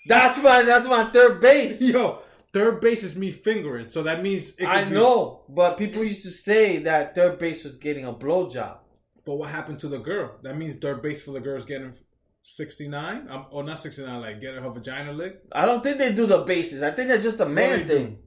That's 0.09 0.39
my 0.43 0.63
that's 0.63 0.87
my 0.87 1.05
third 1.11 1.41
base. 1.41 1.81
Yo, 1.83 2.21
third 2.55 2.81
base 2.81 3.03
is 3.03 3.17
me 3.17 3.33
fingering, 3.33 3.91
so 3.91 4.05
that 4.05 4.23
means 4.23 4.57
I 4.65 4.85
be- 4.85 4.95
know, 4.95 5.43
but 5.49 5.77
people 5.77 6.03
used 6.03 6.23
to 6.23 6.31
say 6.31 6.79
that 6.79 7.15
third 7.15 7.39
base 7.39 7.65
was 7.65 7.77
getting 7.77 8.07
a 8.07 8.13
blowjob. 8.15 8.79
But 9.27 9.35
what 9.35 9.51
happened 9.51 9.81
to 9.81 9.89
the 9.89 9.99
girl? 9.99 10.37
That 10.43 10.57
means 10.57 10.77
third 10.77 11.03
base 11.03 11.23
for 11.23 11.33
the 11.33 11.41
girl's 11.41 11.65
getting 11.65 11.93
sixty 12.43 12.89
nine, 12.89 13.27
um, 13.29 13.47
or 13.51 13.65
not 13.65 13.81
sixty 13.81 14.05
nine, 14.05 14.21
like 14.21 14.41
getting 14.41 14.63
her 14.63 14.71
vagina 14.71 15.13
licked. 15.13 15.51
I 15.53 15.67
don't 15.67 15.83
think 15.83 15.99
they 15.99 16.15
do 16.15 16.27
the 16.27 16.39
bases. 16.39 16.83
I 16.83 16.93
think 16.93 17.09
that's 17.09 17.25
just 17.25 17.41
a 17.41 17.47
man 17.47 17.81
they 17.81 17.85
do? 17.85 17.99
thing. 17.99 18.19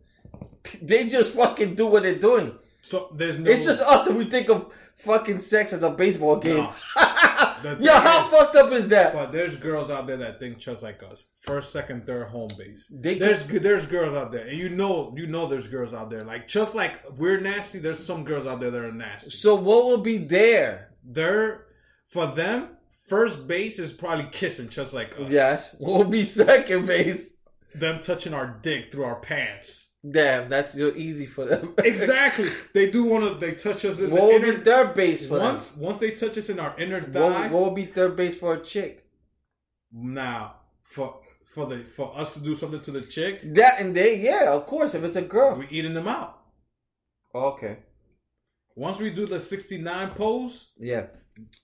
They 0.82 1.08
just 1.08 1.34
fucking 1.34 1.76
do 1.76 1.88
what 1.88 2.04
they're 2.04 2.20
doing. 2.20 2.58
So 2.82 3.14
there's 3.16 3.40
no. 3.40 3.50
It's 3.50 3.64
just 3.64 3.82
us 3.82 4.04
that 4.06 4.14
we 4.14 4.26
think 4.26 4.50
of 4.50 4.74
fucking 4.98 5.40
sex 5.40 5.72
as 5.72 5.84
a 5.84 5.90
baseball 5.92 6.38
game. 6.38 6.58
No. 6.58 6.74
Yo, 7.80 7.92
how 7.94 8.26
is- 8.26 8.32
fucked 8.32 8.56
up 8.56 8.72
is 8.72 8.88
that? 8.90 9.14
But 9.14 9.32
there's 9.32 9.56
girls 9.56 9.90
out 9.90 10.08
there 10.08 10.18
that 10.18 10.40
think 10.40 10.58
just 10.58 10.84
like 10.84 11.02
us. 11.04 11.26
First, 11.40 11.72
second, 11.72 12.06
third, 12.06 12.28
home 12.28 12.50
base. 12.58 12.88
They 12.92 13.18
there's 13.18 13.46
there's 13.46 13.86
girls 13.86 14.14
out 14.14 14.32
there, 14.32 14.46
and 14.46 14.58
you 14.58 14.70
know 14.70 15.14
you 15.16 15.28
know 15.28 15.48
there's 15.48 15.68
girls 15.68 15.94
out 15.94 16.10
there. 16.10 16.22
Like 16.22 16.48
just 16.48 16.76
like 16.76 17.02
we're 17.18 17.40
nasty, 17.40 17.80
there's 17.80 18.04
some 18.04 18.24
girls 18.24 18.46
out 18.46 18.60
there 18.60 18.72
that 18.72 18.82
are 18.82 18.92
nasty. 18.92 19.32
So 19.32 19.56
what 19.56 19.86
will 19.86 19.98
be 20.00 20.18
there? 20.18 20.94
They're 21.04 21.66
for 22.08 22.28
them. 22.28 22.70
First 23.08 23.48
base 23.48 23.80
is 23.80 23.94
probably 23.94 24.26
kissing, 24.32 24.68
just 24.68 24.94
like 24.94 25.18
us. 25.20 25.30
Yes, 25.30 25.76
what 25.80 25.98
will 25.98 26.12
be 26.12 26.24
second 26.26 26.86
base? 26.86 27.32
Them 27.74 28.00
touching 28.00 28.34
our 28.34 28.48
dick 28.62 28.92
through 28.92 29.06
our 29.06 29.20
pants. 29.20 29.87
Damn, 30.12 30.48
that's 30.50 30.74
so 30.74 30.94
easy 30.96 31.26
for 31.26 31.46
them. 31.46 31.74
Exactly. 31.84 32.50
they 32.74 32.90
do 32.92 33.04
want 33.04 33.24
to. 33.34 33.40
They 33.46 33.54
touch 33.56 33.84
us 33.86 34.00
in 34.00 34.12
what 34.12 34.20
the 34.22 34.26
will 34.28 34.30
inner. 34.36 34.58
be 34.58 34.64
third 34.64 34.94
base 34.94 35.28
for 35.28 35.40
once 35.40 35.76
once 35.76 35.98
they 35.98 36.12
touch 36.12 36.38
us 36.38 36.50
in 36.50 36.60
our 36.60 36.78
inner 36.80 37.02
thigh. 37.02 37.44
What, 37.48 37.52
what 37.52 37.64
will 37.64 37.72
be 37.72 37.86
third 37.86 38.16
base 38.16 38.38
for 38.38 38.54
a 38.54 38.60
chick? 38.64 39.06
Now 39.92 40.56
for 40.84 41.20
for 41.46 41.66
the 41.66 41.80
for 41.84 42.16
us 42.18 42.34
to 42.36 42.40
do 42.40 42.56
something 42.56 42.82
to 42.82 42.92
the 42.92 43.02
chick, 43.02 43.42
That 43.56 43.80
and 43.82 43.96
they, 43.96 44.18
yeah, 44.20 44.52
of 44.54 44.66
course, 44.68 44.94
if 44.94 45.04
it's 45.04 45.16
a 45.16 45.22
girl. 45.22 45.56
we 45.56 45.68
eating 45.70 45.94
them 45.94 46.08
out. 46.08 46.40
Okay. 47.34 47.78
Once 48.76 49.00
we 49.00 49.10
do 49.10 49.26
the 49.26 49.40
69 49.40 50.12
pose, 50.12 50.72
Yeah. 50.78 51.08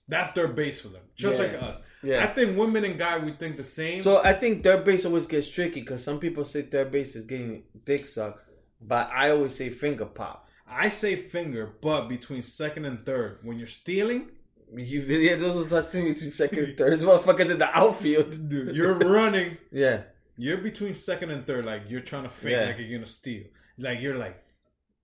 that's 0.08 0.30
their 0.30 0.48
base 0.48 0.80
for 0.80 0.88
them. 0.88 1.02
Just 1.14 1.38
Yeah. 1.40 1.46
like 1.46 1.62
us. 1.62 1.80
Yeah. 2.04 2.24
I 2.24 2.28
think 2.28 2.56
women 2.58 2.84
and 2.84 2.98
guy 2.98 3.18
we 3.18 3.32
think 3.32 3.56
the 3.56 3.62
same. 3.64 4.02
So 4.02 4.22
I 4.22 4.34
think 4.34 4.62
third 4.62 4.84
base 4.84 5.04
always 5.04 5.26
gets 5.26 5.48
tricky 5.48 5.80
because 5.80 6.02
some 6.04 6.18
people 6.18 6.44
say 6.44 6.62
third 6.62 6.90
base 6.90 7.16
is 7.16 7.24
getting 7.24 7.64
dick 7.84 8.06
sucked, 8.06 8.40
but 8.80 9.10
I 9.12 9.30
always 9.30 9.54
say 9.54 9.70
finger 9.70 10.06
pop. 10.06 10.46
I 10.66 10.88
say 10.88 11.16
finger, 11.16 11.72
but 11.82 12.08
between 12.08 12.42
second 12.42 12.84
and 12.86 13.04
third, 13.04 13.38
when 13.42 13.58
you're 13.58 13.66
stealing, 13.82 14.30
You 14.74 15.00
yeah, 15.02 15.36
those 15.36 15.66
are 15.66 15.82
touching 15.82 16.04
between 16.12 16.30
second 16.30 16.58
and 16.64 16.76
third. 16.78 16.92
This 16.98 17.04
motherfuckers 17.08 17.50
in 17.50 17.58
the 17.58 17.70
outfield. 17.78 18.48
dude, 18.48 18.74
you're 18.76 18.98
running. 18.98 19.56
Yeah. 19.70 20.02
You're 20.36 20.58
between 20.58 20.94
second 20.94 21.30
and 21.30 21.46
third, 21.46 21.64
like 21.64 21.82
you're 21.88 22.00
trying 22.10 22.24
to 22.24 22.28
fake 22.30 22.52
Yeah. 22.52 22.64
like 22.66 22.78
you're 22.80 22.98
gonna 22.98 23.06
steal. 23.20 23.44
Like 23.78 24.00
you're 24.00 24.16
like 24.18 24.36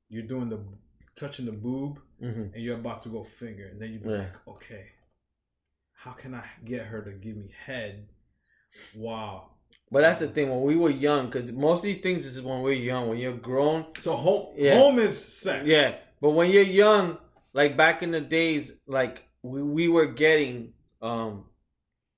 you're 0.09 0.27
doing 0.35 0.49
the 0.49 0.59
touching 1.15 1.47
the 1.47 1.53
boob 1.53 2.01
Mhm. 2.21 2.53
and 2.55 2.63
you're 2.65 2.77
about 2.85 3.03
to 3.05 3.09
go 3.11 3.23
finger, 3.23 3.67
and 3.71 3.81
then 3.81 3.93
you 3.93 3.99
be 4.01 4.09
Yeah. 4.11 4.19
like, 4.25 4.49
okay, 4.49 4.85
how 6.03 6.13
can 6.13 6.35
I 6.35 6.45
get 6.65 6.83
her 6.87 7.03
to 7.03 7.11
give 7.13 7.37
me 7.37 7.51
head? 7.67 8.07
Wow. 8.97 9.51
But 9.93 10.03
that's 10.03 10.21
the 10.21 10.29
thing 10.29 10.49
when 10.51 10.63
we 10.63 10.77
were 10.77 10.91
young, 10.91 11.27
because 11.27 11.51
most 11.53 11.79
of 11.79 11.83
these 11.85 11.99
things 11.99 12.25
is 12.25 12.41
when 12.41 12.63
we're 12.63 12.73
young. 12.73 13.09
When 13.09 13.19
you're 13.19 13.33
grown, 13.37 13.87
So 14.01 14.15
home 14.15 14.55
Yeah. 14.57 14.79
home 14.79 14.99
is 14.99 15.23
sex. 15.23 15.67
yeah. 15.67 15.97
But 16.21 16.31
when 16.31 16.51
you're 16.51 16.63
young, 16.63 17.19
like 17.53 17.77
back 17.77 18.03
in 18.03 18.13
the 18.13 18.21
days, 18.21 18.79
like 18.87 19.25
we, 19.43 19.63
we 19.63 19.89
were 19.89 20.07
getting, 20.07 20.75
um, 21.03 21.47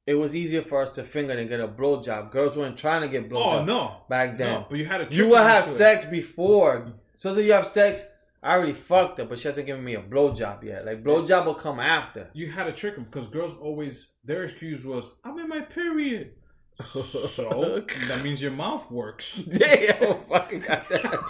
it 0.07 0.15
was 0.15 0.35
easier 0.35 0.63
for 0.63 0.83
us 0.83 0.95
to 0.97 1.05
finger 1.05 1.35
than 1.35 1.49
get 1.49 1.61
a 1.61 1.69
blowjob. 1.69 2.31
Girls 2.31 2.57
weren't 2.57 2.77
trying 2.77 3.03
to 3.03 3.09
get 3.09 3.31
blowjob 3.31 3.63
Oh 3.63 3.65
no. 3.65 3.97
back 4.09 4.37
then. 4.37 4.51
No, 4.61 4.67
but 4.69 4.79
you 4.79 4.85
had 4.85 5.01
a 5.01 5.09
You 5.15 5.29
would 5.31 5.39
have 5.41 5.65
sex 5.65 6.05
before. 6.05 6.93
So 7.17 7.35
that 7.35 7.43
you 7.45 7.53
have 7.53 7.67
sex, 7.69 8.05
I 8.43 8.57
already 8.57 8.73
fucked 8.73 9.19
her, 9.19 9.25
but 9.25 9.39
she 9.39 9.47
hasn't 9.49 9.67
given 9.67 9.85
me 9.85 9.95
a 9.95 10.03
blowjob 10.03 10.65
yet. 10.65 10.85
Like 10.85 11.05
blowjob 11.05 11.45
will 11.47 11.55
come 11.55 11.79
after. 11.79 12.29
You 12.33 12.51
had 12.51 12.65
to 12.65 12.73
trick 12.73 12.97
them 12.97 13.05
because 13.05 13.27
girls 13.29 13.57
always 13.57 14.13
their 14.25 14.43
excuse 14.45 14.85
was 14.85 15.13
I'm 15.25 15.39
in 15.39 15.49
my 15.49 15.61
period. 15.61 16.33
So 16.85 17.83
that 18.09 18.21
means 18.25 18.43
your 18.43 18.51
mouth 18.51 18.91
works. 18.91 19.37
Damn, 19.59 20.25
fucking 20.25 20.61
goddamn. 20.61 21.21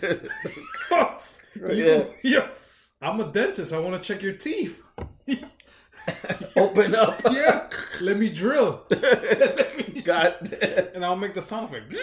You- 1.56 1.74
Yeah. 1.84 2.04
yeah. 2.22 2.48
I'm 3.02 3.18
a 3.20 3.24
dentist. 3.32 3.72
I 3.72 3.78
want 3.80 4.00
to 4.00 4.02
check 4.02 4.22
your 4.22 4.34
teeth. 4.34 4.80
Open 6.56 6.94
up. 6.94 7.20
Yeah. 7.30 7.68
Let 8.00 8.16
me 8.16 8.28
drill. 8.30 8.86
God. 10.04 10.52
and 10.94 11.04
I'll 11.04 11.16
make 11.16 11.34
the 11.34 11.42
sound 11.42 11.66
effect. 11.66 11.94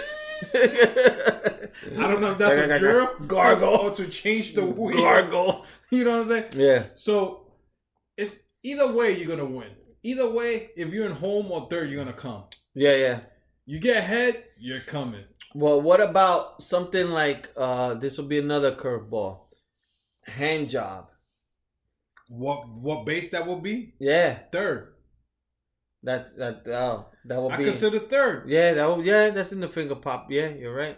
I 1.98 2.08
don't 2.08 2.22
know 2.22 2.32
if 2.32 2.38
that's 2.38 2.72
a 2.72 2.80
drill. 2.80 3.16
Gargle. 3.26 3.76
Or 3.78 3.92
to 3.92 4.08
change 4.08 4.54
the 4.54 4.66
wheel. 4.66 4.96
Gargle. 4.98 5.66
You 5.90 6.04
know 6.04 6.18
what 6.18 6.22
I'm 6.22 6.28
saying? 6.28 6.46
Yeah. 6.56 6.84
So 6.96 7.52
it's 8.18 8.36
either 8.64 8.92
way 8.92 9.18
you're 9.18 9.28
gonna 9.28 9.46
win. 9.46 9.70
Either 10.04 10.30
way, 10.30 10.70
if 10.76 10.94
you're 10.94 11.06
in 11.08 11.14
home 11.14 11.52
or 11.52 11.68
third, 11.70 11.90
you're 11.90 12.04
gonna 12.04 12.16
come. 12.16 12.44
Yeah, 12.74 12.96
yeah. 12.96 13.20
You 13.66 13.80
get 13.80 13.98
ahead, 13.98 14.44
you're 14.58 14.80
coming. 14.82 15.24
Well, 15.56 15.82
what 15.82 16.00
about 16.02 16.62
something 16.62 17.08
like 17.08 17.50
uh 17.58 17.96
this 17.96 18.18
will 18.18 18.26
be 18.28 18.40
another 18.40 18.72
curveball. 18.74 19.40
Hand 20.26 20.70
job. 20.70 21.10
What 22.30 22.68
what 22.70 23.06
base 23.06 23.30
that 23.32 23.48
will 23.48 23.60
be? 23.60 23.94
Yeah. 24.00 24.40
Third. 24.52 24.94
That's 26.04 26.34
that 26.36 26.64
oh, 26.68 27.08
that 27.26 27.38
will 27.38 27.50
be. 27.50 27.56
I 27.56 27.58
be 27.58 27.64
consider 27.66 28.00
third. 28.00 28.48
Yeah, 28.48 28.74
that 28.74 28.86
will 28.86 29.04
yeah, 29.04 29.30
that's 29.30 29.52
in 29.52 29.60
the 29.60 29.68
finger 29.68 29.96
pop. 29.96 30.28
Yeah, 30.30 30.50
you're 30.50 30.76
right. 30.76 30.98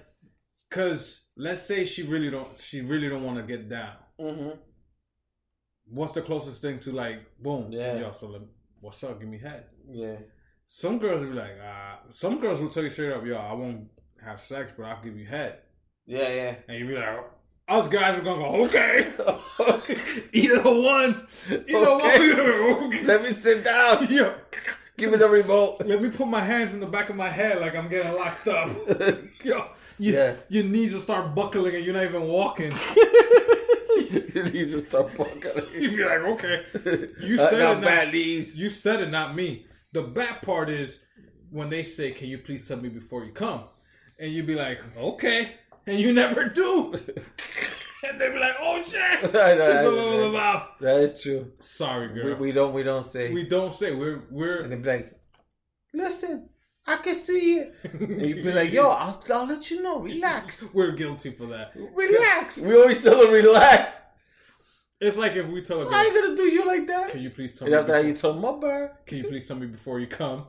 Cause 0.70 1.22
let's 1.36 1.64
say 1.66 1.86
she 1.86 2.04
really 2.04 2.30
don't 2.30 2.58
she 2.58 2.82
really 2.82 3.10
don't 3.10 3.24
want 3.24 3.38
to 3.38 3.44
get 3.44 3.70
down. 3.70 3.96
Mm-hmm. 4.20 4.60
What's 5.92 6.12
the 6.12 6.22
closest 6.22 6.62
thing 6.62 6.80
to 6.82 6.92
like 6.92 7.22
boom? 7.40 7.72
Yeah. 7.72 8.00
Yo, 8.00 8.12
so 8.12 8.28
let, 8.28 8.42
what's 8.80 9.04
up? 9.04 9.20
Give 9.20 9.30
me 9.30 9.40
head. 9.40 9.66
Yeah. 9.90 10.18
Some 10.66 11.00
girls 11.00 11.22
will 11.22 11.30
be 11.30 11.36
like, 11.36 11.58
uh, 11.60 11.96
some 12.10 12.40
girls 12.40 12.62
will 12.62 12.70
tell 12.70 12.84
you 12.84 12.92
straight 12.92 13.12
up, 13.12 13.26
yo, 13.26 13.36
I 13.38 13.54
won't 13.54 13.88
have 14.24 14.40
sex, 14.40 14.72
but 14.78 14.86
I'll 14.86 15.04
give 15.04 15.18
you 15.18 15.26
head. 15.26 15.62
Yeah, 16.06 16.30
yeah. 16.30 16.56
And 16.68 16.78
you'll 16.78 16.90
be 16.90 16.96
like, 16.96 17.26
us 17.70 17.88
guys 17.88 18.18
are 18.18 18.22
gonna 18.22 18.42
go, 18.42 18.66
okay. 18.66 19.12
Either 20.34 20.64
one. 20.64 21.28
Either 21.50 21.78
Okay. 21.78 22.72
one. 22.74 22.84
okay. 22.86 23.04
Let 23.06 23.24
me 23.24 23.32
sit 23.32 23.64
down. 23.64 24.08
Yo, 24.12 24.34
Give 24.98 25.12
me 25.12 25.18
the 25.18 25.30
remote. 25.30 25.82
let 25.86 26.02
me 26.02 26.10
put 26.10 26.28
my 26.28 26.42
hands 26.42 26.74
in 26.74 26.80
the 26.82 26.86
back 26.86 27.10
of 27.10 27.16
my 27.16 27.30
head 27.30 27.62
like 27.62 27.76
I'm 27.76 27.88
getting 27.88 28.14
locked 28.14 28.48
up. 28.48 28.70
Yo, 29.44 29.66
you, 29.98 30.14
Yeah. 30.14 30.34
your 30.50 30.66
knees 30.66 30.94
will 30.94 31.00
start 31.02 31.34
buckling 31.34 31.76
and 31.76 31.86
you're 31.86 31.94
not 31.94 32.04
even 32.04 32.24
walking. 32.24 32.74
you 34.34 34.44
need 34.44 34.72
to 34.72 34.80
start 34.90 35.16
buckling. 35.16 35.66
You'd 35.80 35.96
be 35.96 36.04
like, 36.04 36.20
okay. 36.20 36.64
You 37.22 37.36
Uh, 37.42 37.50
said 37.50 37.60
now 37.60 37.72
it, 37.72 37.76
not, 37.76 37.84
bad 37.84 38.14
knees. 38.14 38.58
you 38.58 38.70
said 38.70 39.02
it, 39.02 39.10
not 39.10 39.36
me. 39.36 39.66
The 39.94 40.02
bad 40.02 40.42
part 40.42 40.70
is 40.70 41.00
when 41.52 41.70
they 41.70 41.82
say, 41.84 42.12
"Can 42.12 42.28
you 42.28 42.38
please 42.38 42.68
tell 42.68 42.78
me 42.78 42.90
before 42.90 43.24
you 43.26 43.32
come?" 43.32 43.64
and 44.20 44.32
you'd 44.32 44.46
be 44.46 44.56
like, 44.56 44.80
"Okay," 44.98 45.54
and 45.90 46.00
you 46.00 46.14
never 46.14 46.46
do. 46.50 46.94
and 48.08 48.20
they'd 48.20 48.32
be 48.34 48.40
like, 48.40 48.56
"Oh 48.60 48.82
shit, 48.84 49.02
it's 49.24 49.34
know, 49.34 49.40
I 49.42 49.52
all 49.86 49.92
know, 49.92 49.98
over 49.98 50.18
the 50.18 50.24
I 50.24 50.28
know. 50.28 50.32
mouth." 50.34 50.68
That 50.82 51.00
is 51.02 51.22
true. 51.22 51.52
Sorry, 51.60 52.08
We, 52.14 52.22
girl. 52.22 52.36
we 52.38 52.52
don't 52.52 52.74
we 52.74 52.84
don't 52.84 53.06
say. 53.06 53.34
We 53.34 53.44
don't 53.46 53.74
say 53.74 53.94
we're 53.94 54.24
we're 54.32 54.62
And 54.64 54.72
they'd 54.72 54.82
be 54.82 54.90
like, 54.90 55.20
"Listen, 55.94 56.50
I 56.88 56.98
can 56.98 57.16
see 57.16 57.58
it." 57.60 57.76
And 57.84 58.26
you'd 58.26 58.44
be 58.44 58.52
like, 58.52 58.72
"Yo, 58.78 58.88
I'll, 58.90 59.24
I'll 59.34 59.46
let 59.48 59.70
you 59.72 59.82
know. 59.82 60.00
Relax, 60.00 60.64
we're 60.74 60.92
guilty 60.92 61.32
for 61.32 61.48
that. 61.48 61.72
relax." 61.76 62.58
We 62.58 62.74
always 62.76 63.04
tell 63.04 63.18
them 63.22 63.32
relax. 63.32 64.02
It's 65.02 65.16
like 65.18 65.34
if 65.38 65.48
we 65.48 65.62
tell 65.62 65.80
I 65.94 66.04
ain't 66.06 66.14
gonna 66.16 66.36
do 66.36 66.44
you 66.44 66.66
like 66.66 66.86
that. 66.88 67.10
"Can 67.12 67.22
you 67.22 67.30
please 67.30 67.58
tell 67.58 67.66
And 67.68 67.74
me?" 67.74 67.80
after 67.80 67.94
Before, 67.94 68.08
you 68.10 68.14
told 68.14 68.42
my 68.42 68.52
bird. 68.52 68.92
can 69.06 69.18
you 69.20 69.24
please 69.26 69.48
tell 69.48 69.58
me 69.58 69.68
before 69.68 70.00
you 70.00 70.08
come? 70.08 70.46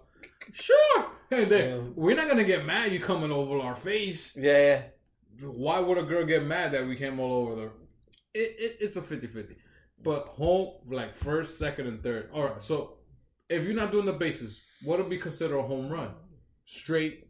Sure. 0.53 1.07
And 1.31 1.49
then 1.49 1.69
Yeah. 1.71 1.83
we're 1.95 2.17
not 2.17 2.29
gonna 2.29 2.43
get 2.45 2.65
mad 2.67 2.93
you 2.93 2.99
coming 2.99 3.31
over 3.31 3.59
our 3.61 3.77
face. 3.77 4.37
Yeah, 4.37 4.59
yeah. 4.59 4.83
Why 5.43 5.79
would 5.79 5.99
a 5.99 6.03
girl 6.03 6.25
get 6.25 6.45
mad 6.45 6.73
that 6.73 6.87
we 6.87 6.97
came 6.97 7.19
all 7.21 7.33
over 7.47 7.55
the 7.57 7.67
it, 8.35 8.55
it 8.59 8.77
it's 8.81 8.97
a 8.97 9.01
50-50 9.01 9.57
but 10.03 10.27
home 10.29 10.75
like 10.89 11.15
first 11.15 11.59
second 11.59 11.87
and 11.87 12.03
third 12.03 12.31
all 12.33 12.45
right 12.45 12.63
so 12.63 12.99
if 13.49 13.65
you're 13.65 13.75
not 13.75 13.91
doing 13.93 14.07
the 14.07 14.13
bases 14.13 14.61
what 14.85 14.99
would 14.99 15.11
be 15.11 15.19
considered 15.19 15.59
a 15.59 15.63
home 15.63 15.89
run 15.91 16.11
straight 16.65 17.27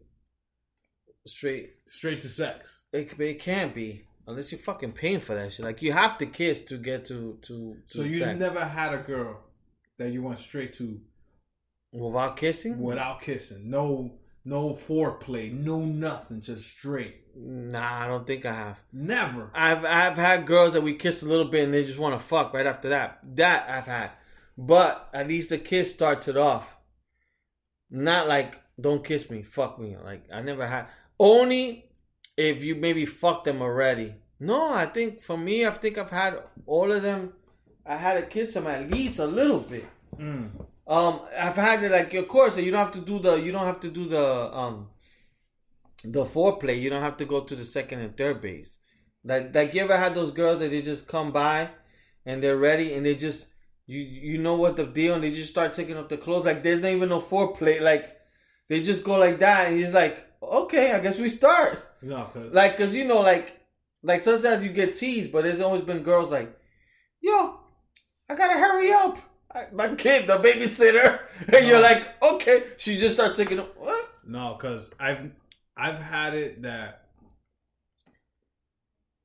Straight. 1.27 1.75
straight 1.87 2.23
to 2.23 2.29
sex 2.29 2.81
It, 2.93 3.19
it 3.21 3.41
can't 3.41 3.75
be 3.75 4.05
unless 4.27 4.53
you're 4.53 4.59
fucking 4.61 4.93
paying 4.93 5.21
for 5.21 5.35
that 5.35 5.53
shit. 5.53 5.65
Like 5.65 5.83
you 5.83 5.93
have 5.93 6.17
to 6.19 6.27
kiss 6.27 6.63
to 6.67 6.77
get 6.79 7.05
to 7.07 7.39
to. 7.43 7.77
to 7.89 7.99
so 7.99 8.03
you 8.03 8.25
never 8.35 8.65
had 8.65 8.95
a 8.95 8.99
girl 8.99 9.43
that 9.99 10.13
you 10.13 10.23
went 10.23 10.39
straight 10.39 10.73
to 10.75 11.01
without 11.93 12.37
kissing. 12.37 12.81
without 12.81 13.21
kissing 13.21 13.69
no 13.69 14.19
no 14.45 14.71
foreplay 14.71 15.53
no 15.53 15.81
nothing 15.81 16.41
just 16.41 16.69
straight 16.71 17.17
Nah, 17.37 18.05
I 18.05 18.07
don't 18.09 18.27
think 18.27 18.45
I 18.45 18.53
have. 18.53 18.81
never 18.93 19.51
I've 19.55 19.85
I've 19.85 20.17
had 20.17 20.47
girls 20.47 20.73
that 20.73 20.83
we 20.83 20.95
kiss 20.95 21.23
a 21.23 21.27
little 21.27 21.47
bit 21.47 21.65
and 21.65 21.73
they 21.73 21.85
just 21.85 21.99
want 21.99 22.19
to 22.19 22.25
fuck 22.25 22.53
right 22.53 22.67
after 22.67 22.89
that. 22.91 23.21
That 23.37 23.69
I've 23.69 23.87
had, 23.87 24.11
but 24.59 25.09
at 25.13 25.29
least 25.29 25.51
the 25.51 25.59
kiss 25.59 25.93
starts 25.93 26.29
it 26.29 26.37
off. 26.37 26.77
Not 27.91 28.29
like 28.29 28.61
don't 28.81 29.05
kiss 29.05 29.31
me, 29.31 29.43
fuck 29.43 29.79
me. 29.79 29.97
Like 29.97 30.25
I 30.33 30.43
never 30.43 30.67
had. 30.67 30.87
Only 31.19 31.91
if 32.37 32.65
you 32.65 32.75
maybe 32.75 33.07
fucked 33.07 33.45
them 33.45 33.63
already. 33.63 34.15
No, 34.39 34.73
I 34.73 34.87
think 34.87 35.23
for 35.23 35.37
me, 35.37 35.67
I 35.67 35.71
think 35.71 35.99
I've 35.99 36.11
had 36.11 36.43
all 36.67 36.91
of 36.91 37.03
them. 37.03 37.35
I 37.85 37.97
had 37.97 38.21
to 38.21 38.27
kiss 38.27 38.55
them 38.55 38.67
at 38.67 38.91
least 38.91 39.19
a 39.19 39.27
little 39.27 39.61
bit. 39.61 39.87
Mm. 40.19 40.51
Um, 40.87 41.21
I've 41.39 41.57
had 41.57 41.83
it 41.83 41.93
like, 41.93 42.15
of 42.15 42.27
course, 42.27 42.57
you 42.57 42.71
don't 42.71 42.81
have 42.81 42.95
to 42.95 43.01
do 43.01 43.19
the, 43.19 43.37
you 43.37 43.53
don't 43.53 43.67
have 43.67 43.81
to 43.81 43.91
do 43.91 44.07
the, 44.07 44.57
um, 44.57 44.89
the 46.05 46.25
foreplay. 46.25 46.81
You 46.81 46.91
don't 46.91 47.03
have 47.03 47.17
to 47.19 47.25
go 47.25 47.41
to 47.41 47.57
the 47.57 47.65
second 47.65 48.01
and 48.01 48.17
third 48.17 48.41
base. 48.41 48.79
Like, 49.25 49.55
like 49.55 49.75
you 49.75 49.83
ever 49.83 49.97
had 49.97 50.15
those 50.15 50.31
girls 50.31 50.61
that 50.61 50.71
they 50.71 50.83
just 50.83 51.07
come 51.07 51.31
by, 51.33 51.71
and 52.25 52.43
they're 52.43 52.57
ready, 52.57 52.95
and 52.95 53.05
they 53.05 53.15
just, 53.15 53.47
you, 53.87 54.01
you 54.01 54.39
know 54.39 54.55
what 54.55 54.77
the 54.77 54.87
deal, 54.87 55.15
and 55.15 55.25
they 55.25 55.31
just 55.31 55.51
start 55.51 55.73
taking 55.73 55.97
off 55.97 56.09
the 56.09 56.17
clothes. 56.17 56.47
Like 56.47 56.63
there's 56.63 56.81
not 56.81 56.93
even 56.93 57.09
no 57.11 57.21
foreplay. 57.21 57.81
Like 57.81 58.17
they 58.69 58.83
just 58.83 59.05
go 59.05 59.19
like 59.19 59.39
that, 59.41 59.69
and 59.69 59.79
he's 59.79 59.93
like, 59.93 60.27
okay, 60.43 60.93
I 60.93 61.01
guess 61.01 61.19
we 61.19 61.29
start. 61.29 61.83
no 62.03 62.25
cause 62.33 62.53
Like, 62.53 62.77
cause 62.77 62.95
you 62.95 63.05
know, 63.05 63.21
like, 63.21 63.61
like 64.03 64.23
sometimes 64.23 64.63
you 64.65 64.71
get 64.71 64.95
teased, 64.95 65.33
but 65.33 65.45
there's 65.45 65.61
always 65.61 65.83
been 65.83 66.03
girls 66.03 66.31
like, 66.31 66.57
yo, 67.21 67.61
I 68.29 68.35
gotta 68.35 68.59
hurry 68.59 68.93
up. 68.93 69.19
I, 69.53 69.67
my 69.73 69.95
kid, 69.97 70.29
the 70.29 70.39
babysitter, 70.39 71.19
and 71.53 71.67
you're 71.67 71.81
like, 71.81 72.23
okay. 72.23 72.65
She 72.77 72.97
just 72.97 73.17
starts 73.17 73.37
taking 73.37 73.59
what? 73.59 74.09
No, 74.25 74.55
because 74.55 74.95
I've 75.01 75.31
I've 75.77 75.99
had 75.99 76.35
it 76.35 76.63
that 76.63 77.07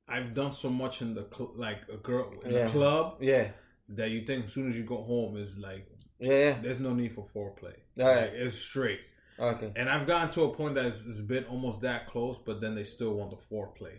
I've 0.08 0.34
done 0.34 0.52
so 0.52 0.70
much 0.70 1.02
in 1.02 1.14
the 1.14 1.26
cl- 1.30 1.52
like 1.56 1.80
a 1.92 1.96
girl 1.96 2.32
in 2.44 2.52
Yeah. 2.52 2.64
the 2.64 2.70
club 2.70 3.16
Yeah, 3.20 3.48
that 3.90 4.10
you 4.10 4.22
think 4.24 4.46
as 4.46 4.52
soon 4.52 4.68
as 4.70 4.76
you 4.76 4.84
go 4.84 5.02
home 5.02 5.36
is 5.36 5.58
like 5.58 5.86
yeah, 6.18 6.56
there's 6.62 6.80
no 6.80 6.94
need 6.94 7.12
for 7.12 7.24
foreplay. 7.34 7.74
All 8.00 8.06
right. 8.06 8.22
Like, 8.22 8.32
it's 8.32 8.56
straight. 8.56 9.00
Okay. 9.38 9.70
And 9.76 9.86
I've 9.90 10.06
gotten 10.06 10.30
to 10.30 10.44
a 10.44 10.54
point 10.54 10.76
that 10.76 10.86
it's, 10.86 11.02
it's 11.06 11.20
been 11.20 11.44
almost 11.44 11.82
that 11.82 12.06
close, 12.06 12.38
but 12.38 12.62
then 12.62 12.74
they 12.74 12.84
still 12.84 13.12
want 13.14 13.30
the 13.32 13.36
foreplay. 13.36 13.98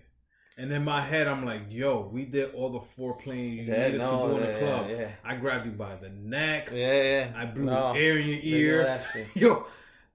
And 0.58 0.72
in 0.74 0.84
my 0.84 1.02
head, 1.02 1.28
I'm 1.28 1.46
like, 1.46 1.66
yo, 1.70 2.10
we 2.12 2.26
did 2.26 2.56
all 2.56 2.72
the 2.72 2.80
foreplay 2.80 3.38
you 3.58 3.62
Yeah, 3.72 3.86
needed 3.86 4.00
no, 4.00 4.28
to 4.30 4.34
do 4.34 4.38
in 4.38 4.44
yeah, 4.46 4.52
the 4.54 4.58
club. 4.60 4.90
yeah, 4.90 4.98
yeah. 5.02 5.12
I 5.24 5.36
grabbed 5.36 5.68
you 5.68 5.74
by 5.74 5.96
the 5.98 6.10
neck. 6.10 6.72
Yeah, 6.74 7.04
yeah. 7.04 7.34
I 7.36 7.46
blew 7.46 7.66
No. 7.66 7.94
air 7.94 8.18
in 8.18 8.28
your 8.28 8.40
ear. 8.42 9.04
Yo, 9.36 9.68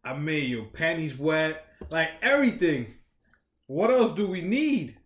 I 0.02 0.14
made 0.14 0.48
your 0.48 0.64
panties 0.64 1.16
wet. 1.16 1.64
Like 1.90 2.10
everything. 2.22 2.94
What 3.66 3.90
else 3.90 4.12
do 4.12 4.26
we 4.26 4.42
need? 4.42 4.96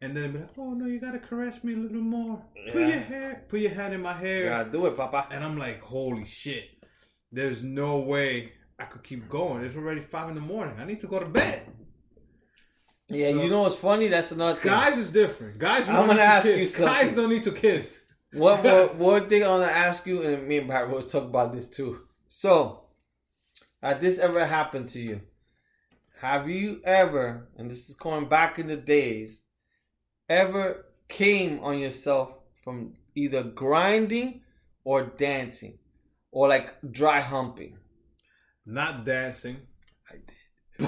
And 0.00 0.16
then 0.16 0.32
be 0.32 0.38
like, 0.40 0.48
oh 0.58 0.70
no, 0.70 0.86
you 0.86 0.98
gotta 1.00 1.18
caress 1.20 1.62
me 1.62 1.74
a 1.74 1.76
little 1.76 2.00
more. 2.00 2.42
Put 2.66 2.74
your 2.80 2.90
hair, 2.98 3.44
put 3.48 3.60
your 3.60 3.70
hand 3.70 3.94
in 3.94 4.02
my 4.02 4.12
hair. 4.12 4.44
Yeah, 4.46 4.64
do 4.64 4.86
it, 4.86 4.96
Papa. 4.96 5.28
And 5.30 5.44
I'm 5.44 5.56
like, 5.56 5.80
holy 5.80 6.24
shit. 6.24 6.68
There's 7.30 7.62
no 7.62 7.98
way 7.98 8.52
I 8.78 8.84
could 8.84 9.02
keep 9.04 9.28
going. 9.28 9.62
It's 9.64 9.76
already 9.76 10.00
five 10.00 10.28
in 10.28 10.34
the 10.34 10.40
morning. 10.40 10.74
I 10.78 10.84
need 10.84 11.00
to 11.00 11.06
go 11.06 11.20
to 11.20 11.26
bed. 11.26 11.62
Yeah, 13.08 13.30
So- 13.30 13.42
you 13.42 13.50
know 13.50 13.62
what's 13.62 13.76
funny? 13.76 14.08
That's 14.08 14.32
another 14.32 14.58
thing. 14.58 14.72
Guys 14.72 14.98
is 14.98 15.10
different. 15.10 15.58
Guys, 15.58 15.88
I'm 15.88 16.06
gonna 16.06 16.14
to 16.14 16.22
ask 16.22 16.46
kiss. 16.46 16.60
you 16.60 16.66
something. 16.66 16.94
Guys 16.94 17.12
don't 17.12 17.30
need 17.30 17.44
to 17.44 17.52
kiss. 17.52 18.00
what, 18.32 18.62
more 18.64 18.86
one 18.88 19.28
thing 19.28 19.44
I 19.44 19.48
want 19.48 19.68
to 19.68 19.74
ask 19.76 20.04
you, 20.06 20.22
and 20.22 20.48
me 20.48 20.58
and 20.58 20.68
Barry 20.68 20.88
will 20.90 21.02
talk 21.02 21.24
about 21.24 21.52
this 21.52 21.68
too. 21.68 22.00
So, 22.26 22.84
has 23.82 24.00
this 24.00 24.18
ever 24.18 24.44
happened 24.44 24.88
to 24.90 25.00
you? 25.00 25.20
Have 26.22 26.48
you 26.48 26.80
ever, 26.84 27.48
and 27.56 27.68
this 27.68 27.88
is 27.88 27.96
going 27.96 28.28
back 28.28 28.60
in 28.60 28.68
the 28.68 28.76
days, 28.76 29.42
ever 30.28 30.86
came 31.08 31.58
on 31.64 31.80
yourself 31.80 32.36
from 32.62 32.92
either 33.16 33.42
grinding 33.42 34.42
or 34.84 35.02
dancing, 35.02 35.78
or 36.30 36.46
like 36.46 36.76
dry 36.92 37.20
humping? 37.20 37.76
Not 38.64 39.04
dancing. 39.04 39.62
I 40.08 40.18
did. 40.78 40.86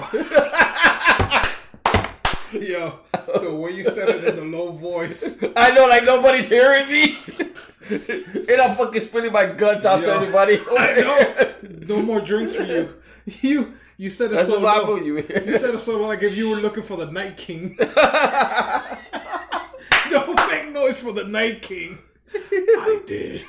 Yo, 2.69 3.01
the 3.41 3.53
way 3.53 3.71
you 3.71 3.83
said 3.83 4.07
it 4.07 4.23
in 4.23 4.37
the 4.37 4.45
low 4.57 4.71
voice. 4.71 5.43
I 5.57 5.71
know, 5.71 5.85
like 5.87 6.05
nobody's 6.05 6.47
hearing 6.47 6.87
me. 6.87 7.17
and 7.89 8.61
I'm 8.61 8.77
fucking 8.77 9.01
spilling 9.01 9.33
my 9.33 9.47
guts 9.47 9.85
out 9.85 9.99
to 10.05 10.07
Yo, 10.07 10.15
everybody. 10.15 10.61
I 10.77 11.01
know. 11.01 11.53
No 11.87 12.01
more 12.01 12.21
drinks 12.21 12.55
for 12.55 12.63
you. 12.63 12.93
You 13.25 13.73
you 13.97 14.09
said 14.09 14.31
it 14.31 14.35
That's 14.35 14.49
so 14.49 14.59
what 14.59 14.87
low. 14.87 14.95
You. 14.97 15.17
You 15.17 15.57
said 15.57 15.75
it 15.75 15.81
so 15.81 15.97
low, 15.97 16.07
like 16.07 16.23
if 16.23 16.35
you 16.37 16.49
were 16.49 16.57
looking 16.57 16.83
for 16.83 16.97
the 16.97 17.11
Night 17.11 17.37
King. 17.37 17.75
Don't 20.09 20.35
make 20.49 20.71
noise 20.71 20.99
for 21.01 21.11
the 21.13 21.23
Night 21.25 21.61
King. 21.61 21.99
I 22.33 23.01
did. 23.05 23.45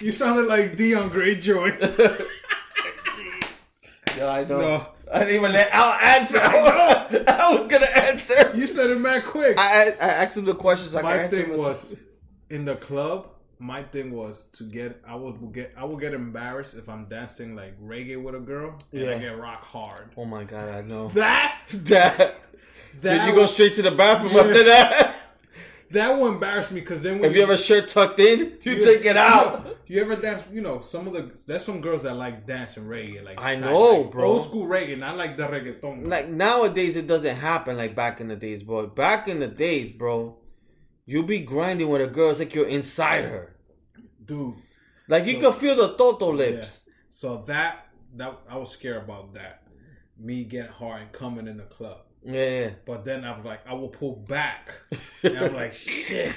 You 0.00 0.12
sounded 0.12 0.46
like 0.46 0.76
Theon 0.76 1.10
Greyjoy. 1.10 2.26
Yeah, 4.16 4.30
I 4.32 4.44
know. 4.44 4.60
No. 4.60 4.86
I 5.12 5.20
didn't 5.20 5.34
even 5.36 5.52
let. 5.52 5.70
I'll 5.72 5.92
answer. 5.92 6.38
I, 6.42 7.54
was 7.54 7.66
gonna 7.68 7.86
answer. 7.86 8.50
You 8.54 8.66
said 8.66 8.90
it 8.90 8.98
mad 9.00 9.24
quick. 9.24 9.56
I, 9.58 9.62
I, 9.62 9.84
I 9.90 10.08
asked 10.24 10.36
him 10.36 10.44
the 10.44 10.54
questions. 10.56 10.90
So 10.90 10.98
I 10.98 11.02
my 11.02 11.28
thing 11.28 11.56
was 11.56 11.96
in 12.50 12.64
the 12.64 12.74
club. 12.76 13.28
My 13.60 13.82
thing 13.82 14.12
was 14.12 14.46
to 14.52 14.64
get. 14.64 15.00
I 15.06 15.14
would 15.16 15.52
get. 15.52 15.72
I 15.76 15.84
will 15.84 15.96
get 15.96 16.14
embarrassed 16.14 16.74
if 16.74 16.88
I'm 16.88 17.04
dancing 17.04 17.56
like 17.56 17.78
reggae 17.80 18.20
with 18.22 18.34
a 18.34 18.40
girl 18.40 18.74
and 18.92 19.00
Yeah. 19.02 19.10
I 19.14 19.18
get 19.18 19.38
rock 19.38 19.64
hard. 19.64 20.10
Oh 20.16 20.24
my 20.24 20.44
god, 20.44 20.68
I 20.68 20.80
know. 20.82 21.08
That 21.14 21.58
that. 21.68 22.16
that 23.00 23.18
Did 23.18 23.26
you 23.28 23.34
go 23.34 23.46
straight 23.46 23.74
to 23.74 23.82
the 23.82 23.90
bathroom 23.90 24.32
Yeah. 24.34 24.40
after 24.42 24.62
that? 24.64 25.16
that 25.90 26.16
will 26.18 26.28
embarrass 26.28 26.70
me 26.70 26.80
because 26.80 27.02
then 27.02 27.14
when 27.14 27.24
Have 27.24 27.36
you 27.36 27.42
ever 27.42 27.56
shirt 27.56 27.88
tucked 27.88 28.20
in? 28.20 28.58
You 28.62 28.72
you- 28.72 28.84
take 28.84 29.04
it 29.04 29.16
out. 29.16 29.76
You 29.90 30.02
ever 30.02 30.16
dance? 30.16 30.44
You 30.52 30.60
know, 30.60 30.80
some 30.80 31.06
of 31.06 31.14
the 31.14 31.30
there's 31.46 31.64
some 31.64 31.80
girls 31.80 32.02
that 32.02 32.14
like 32.14 32.46
dancing 32.46 32.84
reggae, 32.84 33.24
like 33.24 33.40
I 33.40 33.54
know, 33.54 34.02
like 34.02 34.10
bro. 34.10 34.24
old 34.32 34.44
school 34.44 34.66
reggae, 34.66 34.98
not 34.98 35.16
like 35.16 35.36
the 35.38 35.44
reggaeton. 35.48 36.06
Like 36.06 36.28
nowadays, 36.28 36.94
it 36.96 37.06
doesn't 37.06 37.36
happen 37.36 37.76
like 37.78 37.94
back 37.96 38.20
in 38.20 38.28
the 38.28 38.36
days, 38.36 38.62
bro. 38.62 38.86
Back 38.86 39.28
in 39.28 39.40
the 39.40 39.46
days, 39.48 39.90
bro, 39.90 40.36
you 41.08 41.22
be 41.24 41.40
grinding 41.40 41.88
with 41.88 42.02
a 42.02 42.06
girl. 42.06 42.30
It's 42.30 42.38
like 42.38 42.54
you're 42.54 42.68
inside 42.68 43.24
her. 43.24 43.56
Dude, 44.24 44.54
Like 45.08 45.24
you 45.26 45.38
can 45.38 45.52
feel 45.54 45.74
the 45.74 45.96
toto 45.96 46.30
yeah. 46.32 46.36
lips. 46.38 46.88
So 47.08 47.38
that 47.46 47.86
that 48.16 48.38
I 48.48 48.56
was 48.58 48.70
scared 48.70 49.02
about 49.02 49.34
that. 49.34 49.62
Me 50.18 50.44
getting 50.44 50.70
hard 50.70 51.02
and 51.02 51.12
coming 51.12 51.46
in 51.48 51.56
the 51.56 51.64
club. 51.64 51.98
Yeah, 52.24 52.48
yeah. 52.60 52.70
But 52.84 53.04
then 53.04 53.24
I 53.24 53.30
was 53.36 53.44
like, 53.44 53.66
I 53.66 53.74
will 53.74 53.88
pull 53.88 54.16
back. 54.16 54.70
And 55.22 55.36
I'm 55.36 55.54
like, 55.54 55.74
shit. 55.74 56.32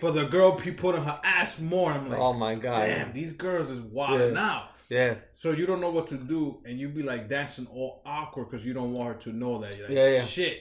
But 0.00 0.12
the 0.14 0.24
girl 0.24 0.52
be 0.58 0.72
putting 0.72 1.02
her 1.04 1.20
ass 1.22 1.60
more. 1.60 1.92
I'm 1.92 2.08
like, 2.10 2.18
Oh 2.18 2.32
my 2.32 2.54
god. 2.56 2.86
damn, 2.86 3.12
these 3.12 3.32
girls 3.32 3.70
is 3.70 3.80
wild 3.80 4.20
Yeah. 4.20 4.30
now. 4.30 4.68
Yeah. 4.88 5.14
So 5.32 5.52
you 5.52 5.66
don't 5.66 5.80
know 5.80 5.90
what 5.90 6.06
to 6.08 6.16
do, 6.16 6.60
and 6.66 6.78
you 6.78 6.88
be 6.88 7.02
like 7.02 7.28
dancing 7.28 7.66
all 7.72 8.02
awkward 8.04 8.46
because 8.50 8.64
you 8.66 8.74
don't 8.74 8.92
want 8.92 9.08
her 9.14 9.18
to 9.26 9.32
know 9.32 9.58
that. 9.60 9.76
You're 9.76 9.88
like, 9.88 9.96
Yeah, 9.96 10.08
yeah. 10.16 10.22
shit. 10.24 10.58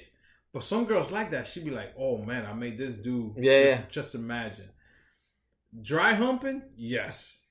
But 0.53 0.63
some 0.63 0.85
girls 0.85 1.11
like 1.11 1.31
that. 1.31 1.47
She'd 1.47 1.65
be 1.65 1.71
like, 1.71 1.93
oh 1.97 2.19
man, 2.19 2.45
I 2.45 2.53
made 2.53 2.77
this 2.77 2.95
dude." 2.97 3.33
Yeah, 3.37 3.51
just, 3.51 3.65
yeah. 3.81 3.81
Just 3.91 4.15
imagine. 4.15 4.69
Dry 5.81 6.13
humping, 6.13 6.61
yes. 6.77 7.41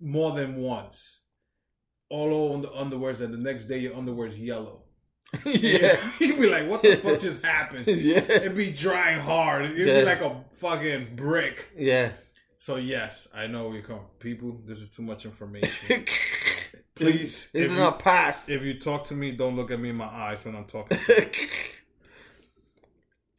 More 0.00 0.32
than 0.32 0.56
once. 0.56 1.20
All 2.10 2.34
over 2.52 2.62
the 2.62 2.68
underwears, 2.68 3.20
and 3.22 3.32
the 3.32 3.38
next 3.38 3.66
day 3.68 3.78
your 3.78 3.96
underwear's 3.96 4.38
yellow. 4.38 4.82
yeah. 5.46 5.96
you'd 6.20 6.38
be 6.38 6.50
like, 6.50 6.68
what 6.68 6.82
the 6.82 6.96
fuck 6.96 7.18
just 7.20 7.42
happened? 7.42 7.86
Yeah. 7.86 8.18
It'd 8.18 8.54
be 8.54 8.70
drying 8.70 9.20
hard. 9.20 9.64
It'd 9.64 9.78
Yeah. 9.86 10.00
be 10.00 10.04
like 10.04 10.20
a 10.20 10.44
fucking 10.58 11.16
brick. 11.16 11.70
Yeah. 11.74 12.12
So 12.58 12.76
yes, 12.76 13.26
I 13.34 13.46
know 13.46 13.68
where 13.68 13.76
you 13.78 13.82
come. 13.82 14.00
People, 14.20 14.60
this 14.66 14.78
is 14.82 14.90
too 14.90 15.02
much 15.02 15.24
information. 15.24 16.04
Please, 16.94 17.48
This 17.52 17.70
is 17.70 17.76
not 17.76 17.98
past. 17.98 18.50
If 18.50 18.62
you 18.62 18.78
talk 18.78 19.04
to 19.04 19.14
me, 19.14 19.32
don't 19.32 19.56
look 19.56 19.70
at 19.70 19.80
me 19.80 19.88
in 19.88 19.96
my 19.96 20.04
eyes 20.04 20.44
when 20.44 20.54
I'm 20.54 20.66
talking. 20.66 20.98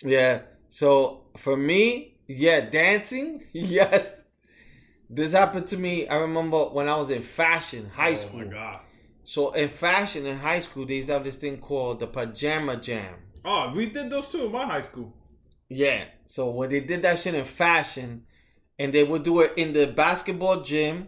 Yeah. 0.04 0.42
So 0.70 1.26
for 1.38 1.56
me, 1.56 2.18
yeah, 2.28 2.62
dancing, 2.62 3.44
yes. 3.54 4.22
This 5.10 5.34
happened 5.34 5.68
to 5.68 5.78
me. 5.78 6.08
I 6.08 6.16
remember 6.16 6.66
when 6.66 6.90
I 6.90 6.98
was 6.98 7.10
in 7.10 7.22
fashion, 7.22 7.90
high 7.94 8.16
school. 8.16 8.42
Oh 8.42 8.46
my 8.46 8.52
god. 8.52 8.80
So 9.24 9.52
in 9.52 9.70
fashion 9.70 10.26
in 10.26 10.36
high 10.36 10.60
school, 10.60 10.86
they 10.86 10.96
used 10.96 11.08
to 11.08 11.14
have 11.14 11.24
this 11.24 11.38
thing 11.38 11.58
called 11.58 12.00
the 12.00 12.08
pajama 12.08 12.78
jam. 12.78 13.16
Oh, 13.46 13.72
we 13.76 13.88
did 13.88 14.10
those 14.10 14.28
too 14.28 14.46
in 14.46 14.52
my 14.52 14.66
high 14.66 14.82
school. 14.82 15.14
Yeah. 15.70 16.06
So 16.26 16.50
when 16.50 16.70
they 16.70 16.80
did 16.82 17.04
that 17.04 17.20
shit 17.20 17.36
in 17.36 17.46
fashion, 17.46 18.26
and 18.80 18.94
they 18.94 19.04
would 19.04 19.24
do 19.24 19.42
it 19.42 19.54
in 19.56 19.74
the 19.74 19.88
basketball 19.88 20.62
gym 20.62 21.08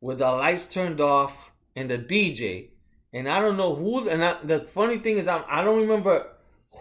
with 0.00 0.18
the 0.18 0.30
lights 0.30 0.66
turned 0.66 1.00
off 1.00 1.50
and 1.74 1.90
the 1.90 1.98
DJ. 1.98 2.68
And 3.12 3.28
I 3.28 3.40
don't 3.40 3.56
know 3.56 3.74
who. 3.74 4.08
And 4.08 4.22
I, 4.24 4.36
the 4.42 4.60
funny 4.60 4.98
thing 4.98 5.16
is, 5.16 5.28
I, 5.28 5.44
I 5.48 5.64
don't 5.64 5.80
remember 5.80 6.26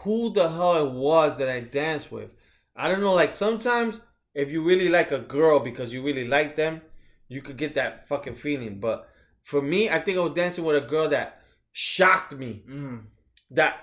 who 0.02 0.32
the 0.34 0.50
hell 0.50 0.86
it 0.88 0.92
was 0.92 1.38
that 1.38 1.50
I 1.50 1.60
danced 1.62 2.12
with. 2.12 2.30
I 2.76 2.88
don't 2.88 3.02
know. 3.02 3.14
Like 3.14 3.34
sometimes, 3.34 4.02
if 4.34 4.50
you 4.52 4.62
really 4.64 4.90
like 4.90 5.12
a 5.12 5.20
girl 5.20 5.60
because 5.60 5.92
you 5.94 6.02
really 6.04 6.28
like 6.28 6.56
them, 6.56 6.82
you 7.28 7.42
could 7.42 7.58
get 7.58 7.76
that 7.76 8.08
fucking 8.08 8.36
feeling. 8.36 8.80
But 8.80 9.08
for 9.44 9.62
me, 9.62 9.90
I 9.90 10.00
think 10.00 10.18
I 10.18 10.22
was 10.22 10.34
dancing 10.34 10.64
with 10.64 10.76
a 10.84 10.88
girl 10.88 11.10
that 11.10 11.42
shocked 11.72 12.34
me 12.34 12.64
Mm. 12.70 13.04
that 13.52 13.76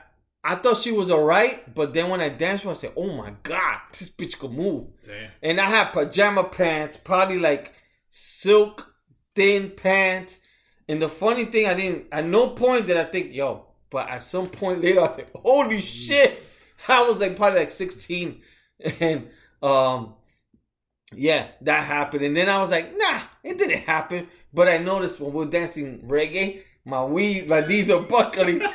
I 0.44 0.54
thought 0.54 0.78
she 0.78 0.92
was 0.92 1.10
alright, 1.10 1.74
but 1.74 1.92
then 1.94 2.08
when 2.10 2.20
I 2.20 2.28
danced 2.28 2.64
with 2.64 2.80
her, 2.80 2.88
I 2.88 2.90
said, 2.90 2.92
"Oh 2.96 3.12
my 3.16 3.34
god, 3.42 3.80
this 3.98 4.08
bitch 4.08 4.38
could 4.38 4.52
move." 4.52 4.84
Damn. 5.02 5.30
And 5.42 5.60
I 5.60 5.64
had 5.64 5.92
pajama 5.92 6.44
pants, 6.44 6.96
probably 6.96 7.38
like 7.38 7.74
silk 8.10 8.94
thin 9.34 9.70
pants. 9.70 10.40
And 10.88 11.02
the 11.02 11.08
funny 11.08 11.44
thing, 11.44 11.66
I 11.66 11.74
didn't. 11.74 12.06
At 12.12 12.24
no 12.24 12.50
point 12.50 12.86
did 12.86 12.96
I 12.96 13.04
think, 13.04 13.34
"Yo," 13.34 13.66
but 13.90 14.08
at 14.08 14.22
some 14.22 14.48
point 14.48 14.82
later, 14.82 15.00
I 15.00 15.14
said, 15.16 15.30
"Holy 15.34 15.80
shit!" 15.80 16.38
I 16.88 17.02
was 17.02 17.18
like 17.18 17.36
probably 17.36 17.60
like 17.60 17.70
sixteen, 17.70 18.42
and 19.00 19.28
um, 19.62 20.14
yeah, 21.14 21.48
that 21.62 21.84
happened. 21.84 22.24
And 22.24 22.36
then 22.36 22.48
I 22.48 22.60
was 22.60 22.70
like, 22.70 22.96
"Nah, 22.96 23.20
it 23.42 23.58
didn't 23.58 23.82
happen." 23.82 24.28
But 24.52 24.68
I 24.68 24.78
noticed 24.78 25.20
when 25.20 25.32
we 25.32 25.44
we're 25.44 25.50
dancing 25.50 26.00
reggae, 26.06 26.62
my 26.84 27.04
weed, 27.04 27.48
my 27.48 27.60
knees 27.60 27.90
are 27.90 28.02
buckling. 28.02 28.62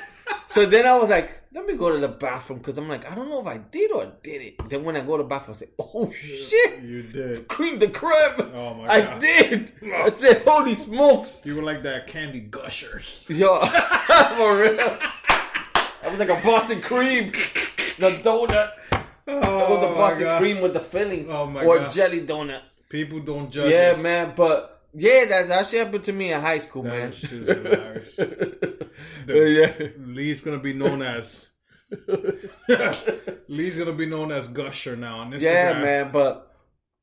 So 0.47 0.67
then 0.67 0.85
I 0.85 0.95
was 0.99 1.09
like, 1.09 1.42
let 1.53 1.65
me 1.67 1.73
go 1.75 1.91
to 1.93 1.99
the 1.99 2.07
bathroom 2.07 2.59
because 2.59 2.77
I'm 2.77 2.89
like, 2.89 3.09
I 3.11 3.15
don't 3.15 3.29
know 3.29 3.39
if 3.41 3.47
I 3.47 3.57
did 3.59 3.91
or 3.91 4.11
did 4.23 4.41
it. 4.41 4.69
Then 4.69 4.83
when 4.83 4.95
I 4.97 5.01
go 5.01 5.17
to 5.17 5.23
the 5.23 5.29
bathroom, 5.29 5.55
I 5.55 5.59
say, 5.59 5.69
oh 5.79 6.11
shit, 6.11 6.81
You 6.81 7.03
did. 7.03 7.47
cream 7.47 7.79
the 7.79 7.89
creme. 7.89 8.51
Oh 8.53 8.73
my 8.73 8.87
God. 8.87 8.89
I 8.89 9.19
did. 9.19 9.71
I 9.93 10.09
said, 10.09 10.41
holy 10.43 10.73
smokes. 10.75 11.41
You 11.45 11.55
were 11.55 11.61
like 11.61 11.83
that 11.83 12.07
candy 12.07 12.39
gushers. 12.39 13.25
Yo, 13.29 13.59
for 14.37 14.57
real. 14.57 14.97
I 16.03 16.07
was 16.09 16.19
like 16.19 16.29
a 16.29 16.41
Boston 16.43 16.81
cream. 16.81 17.31
The 17.99 18.09
donut. 18.23 18.71
Oh 19.27 19.39
That 19.39 19.69
was 19.69 19.79
the 19.79 19.87
oh, 19.87 19.95
Boston 19.95 20.23
God. 20.23 20.39
cream 20.41 20.59
with 20.61 20.73
the 20.73 20.79
filling. 20.79 21.29
Oh 21.31 21.45
my 21.45 21.63
or 21.63 21.77
God. 21.77 21.91
jelly 21.91 22.21
donut. 22.21 22.61
People 22.89 23.19
don't 23.19 23.49
judge 23.51 23.71
Yeah, 23.71 23.91
us. 23.95 24.03
man. 24.03 24.33
But 24.35 24.72
yeah, 24.93 25.25
that, 25.25 25.47
that 25.47 25.67
shit 25.67 25.85
happened 25.85 26.03
to 26.05 26.13
me 26.13 26.31
in 26.33 26.39
high 26.41 26.59
school, 26.59 26.83
That 26.83 26.91
man. 26.91 27.11
shit 27.11 27.47
hilarious. 27.47 28.19
Yeah. 29.27 29.87
Lee's 29.99 30.41
gonna 30.41 30.59
be 30.59 30.73
known 30.73 31.01
as 31.01 31.49
Lee's 33.47 33.77
gonna 33.77 33.93
be 33.93 34.05
known 34.05 34.31
as 34.31 34.47
Gusher 34.47 34.95
now 34.95 35.17
on 35.19 35.31
Instagram. 35.31 35.41
Yeah, 35.41 35.73
man. 35.79 36.11
But 36.11 36.55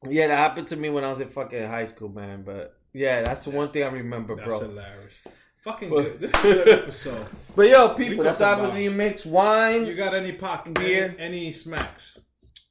yeah, 0.09 0.29
that 0.29 0.39
happened 0.39 0.69
to 0.69 0.77
me 0.77 0.89
when 0.91 1.05
I 1.05 1.11
was 1.13 1.21
in 1.21 1.29
fucking 1.29 1.67
high 1.67 1.85
school, 1.87 2.09
man. 2.09 2.43
But 2.43 2.77
yeah, 2.93 3.23
that's 3.23 3.45
the 3.45 3.51
one 3.51 3.71
thing 3.71 3.83
I 3.85 3.89
remember, 3.89 4.37
That's 4.37 4.49
bro. 4.49 4.61
hilarious. 4.61 5.15
Fucking 5.63 5.89
good. 5.91 6.21
This 6.21 6.33
is 6.33 6.45
a 6.45 6.65
good 6.65 6.69
episode. 6.69 7.27
But 7.57 7.69
yo, 7.69 7.89
people, 7.95 8.23
that's 8.25 8.41
what 8.41 8.49
happens 8.49 8.73
when 8.73 8.83
you 8.83 8.91
mix 8.93 9.27
wine. 9.27 9.85
You 9.87 9.95
got 9.97 10.15
any 10.15 10.33
pop 10.33 10.73
Beer. 10.73 11.15
Any, 11.19 11.39
any 11.47 11.53
smacks? 11.53 12.19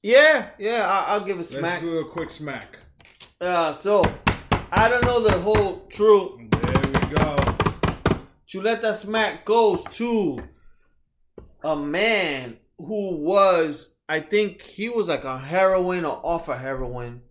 yeah, 0.01 0.49
yeah, 0.57 0.87
I, 0.87 1.13
I'll 1.13 1.25
give 1.25 1.37
a 1.39 1.43
smack. 1.43 1.81
Let's 1.81 1.83
do 1.83 1.99
a 1.99 2.05
quick 2.09 2.29
smack. 2.31 2.79
Uh, 3.41 3.73
so, 3.75 4.01
I 4.71 4.87
don't 4.87 5.03
know 5.03 5.19
the 5.21 5.39
whole 5.39 5.85
truth. 5.89 6.31
There 6.51 6.81
we 6.81 7.15
go. 7.15 7.35
Chuleta 8.47 8.95
Smack 8.95 9.45
goes 9.45 9.83
to 9.91 10.39
a 11.63 11.75
man 11.75 12.57
who 12.77 13.15
was, 13.17 13.95
I 14.07 14.19
think 14.21 14.61
he 14.61 14.89
was 14.89 15.07
like 15.07 15.25
on 15.25 15.41
heroin 15.43 16.05
or 16.05 16.19
off 16.23 16.49
of 16.49 16.59
heroin. 16.59 17.21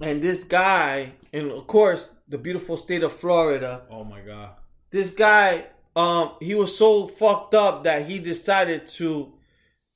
And 0.00 0.22
this 0.22 0.44
guy, 0.44 1.12
and 1.32 1.50
of 1.50 1.66
course, 1.66 2.10
the 2.28 2.38
beautiful 2.38 2.76
state 2.76 3.02
of 3.02 3.12
Florida, 3.12 3.82
Oh 3.90 4.04
my 4.04 4.20
god. 4.20 4.50
this 4.90 5.12
guy, 5.12 5.66
um, 5.94 6.32
he 6.40 6.54
was 6.54 6.76
so 6.76 7.06
fucked 7.06 7.54
up 7.54 7.84
that 7.84 8.06
he 8.06 8.18
decided 8.18 8.86
to 8.88 9.32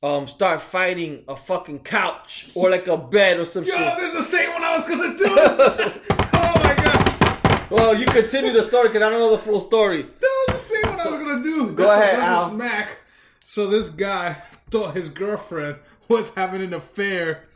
um 0.03 0.27
start 0.27 0.63
fighting 0.63 1.23
a 1.29 1.37
fucking 1.37 1.81
couch 1.81 2.51
or 2.55 2.71
like 2.71 2.87
a 2.87 2.97
bed 2.97 3.39
or 3.39 3.45
some 3.45 3.65
Yo, 3.65 3.77
shit. 3.77 3.97
this 3.99 4.15
is 4.15 4.15
the 4.15 4.37
same 4.37 4.53
one 4.53 4.65
I 4.65 4.77
was 4.77 4.87
gonna 4.87 5.17
do. 5.17 5.25
oh 6.33 6.61
my 6.65 6.75
god. 6.75 7.71
Well, 7.71 7.97
you 7.97 8.07
continue 8.07 8.53
the 8.53 8.63
story 8.63 8.89
because 8.89 9.03
I 9.03 9.11
don't 9.11 9.21
know 9.21 9.31
the 9.31 9.39
full 9.39 9.61
story. 9.61 10.03
That 10.03 10.45
was 10.49 10.69
the 10.69 10.75
same 10.75 10.91
one 10.91 11.01
I 11.01 11.11
was 11.11 11.21
gonna 11.21 11.43
do. 11.43 11.73
Go 11.73 11.85
That's 11.85 12.03
ahead, 12.03 12.19
Al. 12.19 12.51
Smack. 12.51 12.99
So 13.45 13.67
this 13.67 13.89
guy 13.91 14.37
thought 14.71 14.97
his 14.97 15.09
girlfriend 15.09 15.77
was 16.09 16.31
having 16.31 16.63
an 16.63 16.73
affair, 16.73 17.49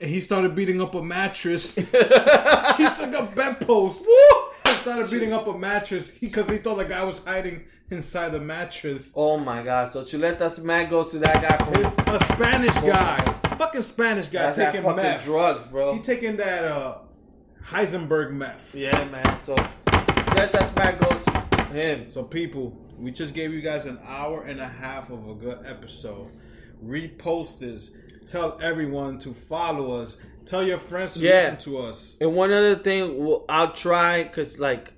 and 0.00 0.08
he 0.08 0.20
started 0.20 0.54
beating 0.54 0.80
up 0.80 0.94
a 0.94 1.02
mattress. 1.02 1.74
he 1.74 1.82
took 1.82 3.14
a 3.14 3.28
bedpost 3.34 4.06
and 4.64 4.76
started 4.76 5.10
beating 5.10 5.32
up 5.32 5.46
a 5.48 5.58
mattress 5.58 6.10
because 6.10 6.48
he, 6.48 6.58
thought 6.58 6.76
the 6.76 6.84
guy 6.84 7.02
was 7.02 7.24
hiding 7.24 7.64
inside 7.90 8.30
the 8.30 8.40
mattress. 8.40 9.12
Oh 9.16 9.38
my 9.38 9.62
god! 9.62 9.90
So 9.90 10.02
Chuleta 10.02 10.50
Smack 10.50 10.90
goes 10.90 11.08
to 11.12 11.18
that 11.20 11.42
guy 11.42 11.56
from 11.64 11.74
It's 11.84 12.22
a 12.22 12.24
Spanish 12.34 12.74
guy, 12.80 13.24
fucking 13.58 13.82
Spanish 13.82 14.28
guy 14.28 14.42
that's 14.42 14.56
that 14.58 14.72
taking 14.72 14.82
fucking 14.86 15.02
meth. 15.02 15.24
drugs, 15.24 15.64
bro. 15.64 15.94
He 15.94 16.00
taking 16.00 16.36
that 16.36 16.64
uh, 16.64 16.98
Heisenberg 17.64 18.32
meth. 18.32 18.74
yeah, 18.74 19.04
man. 19.06 19.24
So 19.44 19.54
Chuleta 19.56 20.62
Smack 20.64 21.00
goes 21.00 21.24
to 21.24 21.64
him. 21.72 22.08
So 22.08 22.22
people, 22.22 22.76
we 22.98 23.10
just 23.10 23.34
gave 23.34 23.52
you 23.52 23.60
guys 23.60 23.86
an 23.86 23.98
hour 24.06 24.42
and 24.44 24.60
a 24.60 24.68
half 24.68 25.10
of 25.10 25.28
a 25.28 25.34
good 25.34 25.58
episode. 25.66 26.30
Repost 26.84 27.60
this. 27.60 27.90
Tell 28.26 28.58
everyone 28.62 29.18
to 29.20 29.32
follow 29.34 30.00
us. 30.00 30.16
Tell 30.46 30.62
your 30.66 30.78
friends 30.78 31.14
to 31.14 31.20
Yeah. 31.20 31.30
listen 31.52 31.56
to 31.72 31.78
us. 31.78 32.16
And 32.20 32.34
one 32.34 32.50
other 32.52 32.74
thing, 32.76 33.38
I'll 33.48 33.72
try 33.72 34.22
because 34.24 34.58
like 34.58 34.92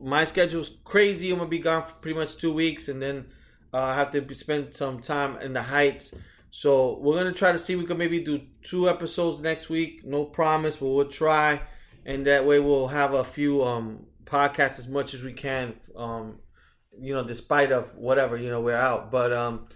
my 0.00 0.24
schedule's 0.24 0.76
crazy. 0.84 1.30
I'm 1.30 1.38
gonna 1.38 1.48
be 1.48 1.58
gone 1.58 1.84
for 1.84 1.94
pretty 1.94 2.18
much 2.18 2.36
two 2.36 2.52
weeks, 2.52 2.88
and 2.88 3.00
then 3.00 3.26
uh, 3.72 3.78
I 3.78 3.94
have 3.94 4.10
to 4.12 4.34
spend 4.34 4.74
some 4.74 5.00
time 5.00 5.36
in 5.38 5.52
the 5.52 5.62
Heights. 5.62 6.14
So 6.50 6.98
we're 6.98 7.16
gonna 7.16 7.32
try 7.32 7.52
to 7.52 7.58
see 7.58 7.72
if 7.72 7.78
we 7.78 7.86
can 7.86 7.98
maybe 7.98 8.20
do 8.20 8.40
two 8.62 8.88
episodes 8.88 9.40
next 9.40 9.68
week. 9.68 10.04
No 10.04 10.24
promise, 10.24 10.76
but 10.76 10.88
we'll 10.88 11.08
try, 11.08 11.62
and 12.04 12.26
that 12.26 12.46
way 12.46 12.60
we'll 12.60 12.88
have 12.88 13.14
a 13.14 13.24
few 13.24 13.62
um 13.62 14.06
podcasts 14.24 14.78
as 14.78 14.88
much 14.88 15.14
as 15.14 15.22
we 15.22 15.32
can. 15.32 15.74
Um, 15.96 16.38
you 17.00 17.14
know, 17.14 17.24
despite 17.24 17.72
of 17.72 17.94
whatever 17.96 18.36
you 18.36 18.50
know 18.50 18.60
we're 18.60 18.76
out, 18.76 19.10
but 19.10 19.32
um, 19.32 19.66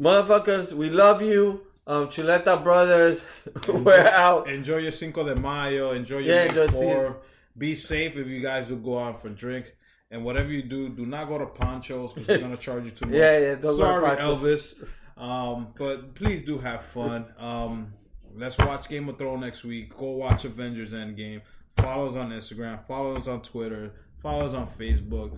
motherfuckers, 0.00 0.72
we 0.72 0.90
love 0.90 1.22
you. 1.22 1.66
Um, 1.86 2.08
Chuleta 2.08 2.62
brothers, 2.62 3.26
we're 3.68 4.06
out. 4.06 4.48
Enjoy 4.48 4.78
your 4.78 4.90
Cinco 4.90 5.22
de 5.24 5.36
Mayo. 5.36 5.92
Enjoy 5.92 6.18
your 6.18 6.34
Yeah, 6.34 6.44
enjoy 6.44 6.68
4. 6.68 7.22
Be 7.56 7.74
safe 7.74 8.16
if 8.16 8.26
you 8.26 8.40
guys 8.40 8.70
will 8.70 8.78
go 8.78 8.98
out 8.98 9.20
for 9.22 9.28
drink. 9.28 9.74
And 10.10 10.24
whatever 10.24 10.50
you 10.50 10.62
do, 10.62 10.88
do 10.90 11.06
not 11.06 11.28
go 11.28 11.38
to 11.38 11.46
Ponchos 11.46 12.12
because 12.12 12.26
they're 12.28 12.38
gonna 12.38 12.56
charge 12.56 12.84
you 12.84 12.90
too 12.90 13.06
much. 13.06 13.14
Yeah, 13.16 13.38
yeah, 13.38 13.54
don't 13.56 13.76
Sorry, 13.76 14.16
Elvis. 14.16 14.84
Um, 15.16 15.68
but 15.76 16.14
please 16.14 16.42
do 16.42 16.58
have 16.58 16.82
fun. 16.84 17.26
Um, 17.38 17.92
let's 18.34 18.58
watch 18.58 18.88
Game 18.88 19.08
of 19.08 19.18
Thrones 19.18 19.40
next 19.40 19.64
week. 19.64 19.96
Go 19.96 20.10
watch 20.12 20.44
Avengers 20.44 20.92
Endgame. 20.92 21.40
Follow 21.78 22.08
us 22.08 22.16
on 22.16 22.30
Instagram. 22.30 22.84
Follow 22.86 23.16
us 23.16 23.26
on 23.28 23.42
Twitter. 23.42 23.92
Follow 24.22 24.44
us 24.46 24.54
on 24.54 24.66
Facebook. 24.66 25.36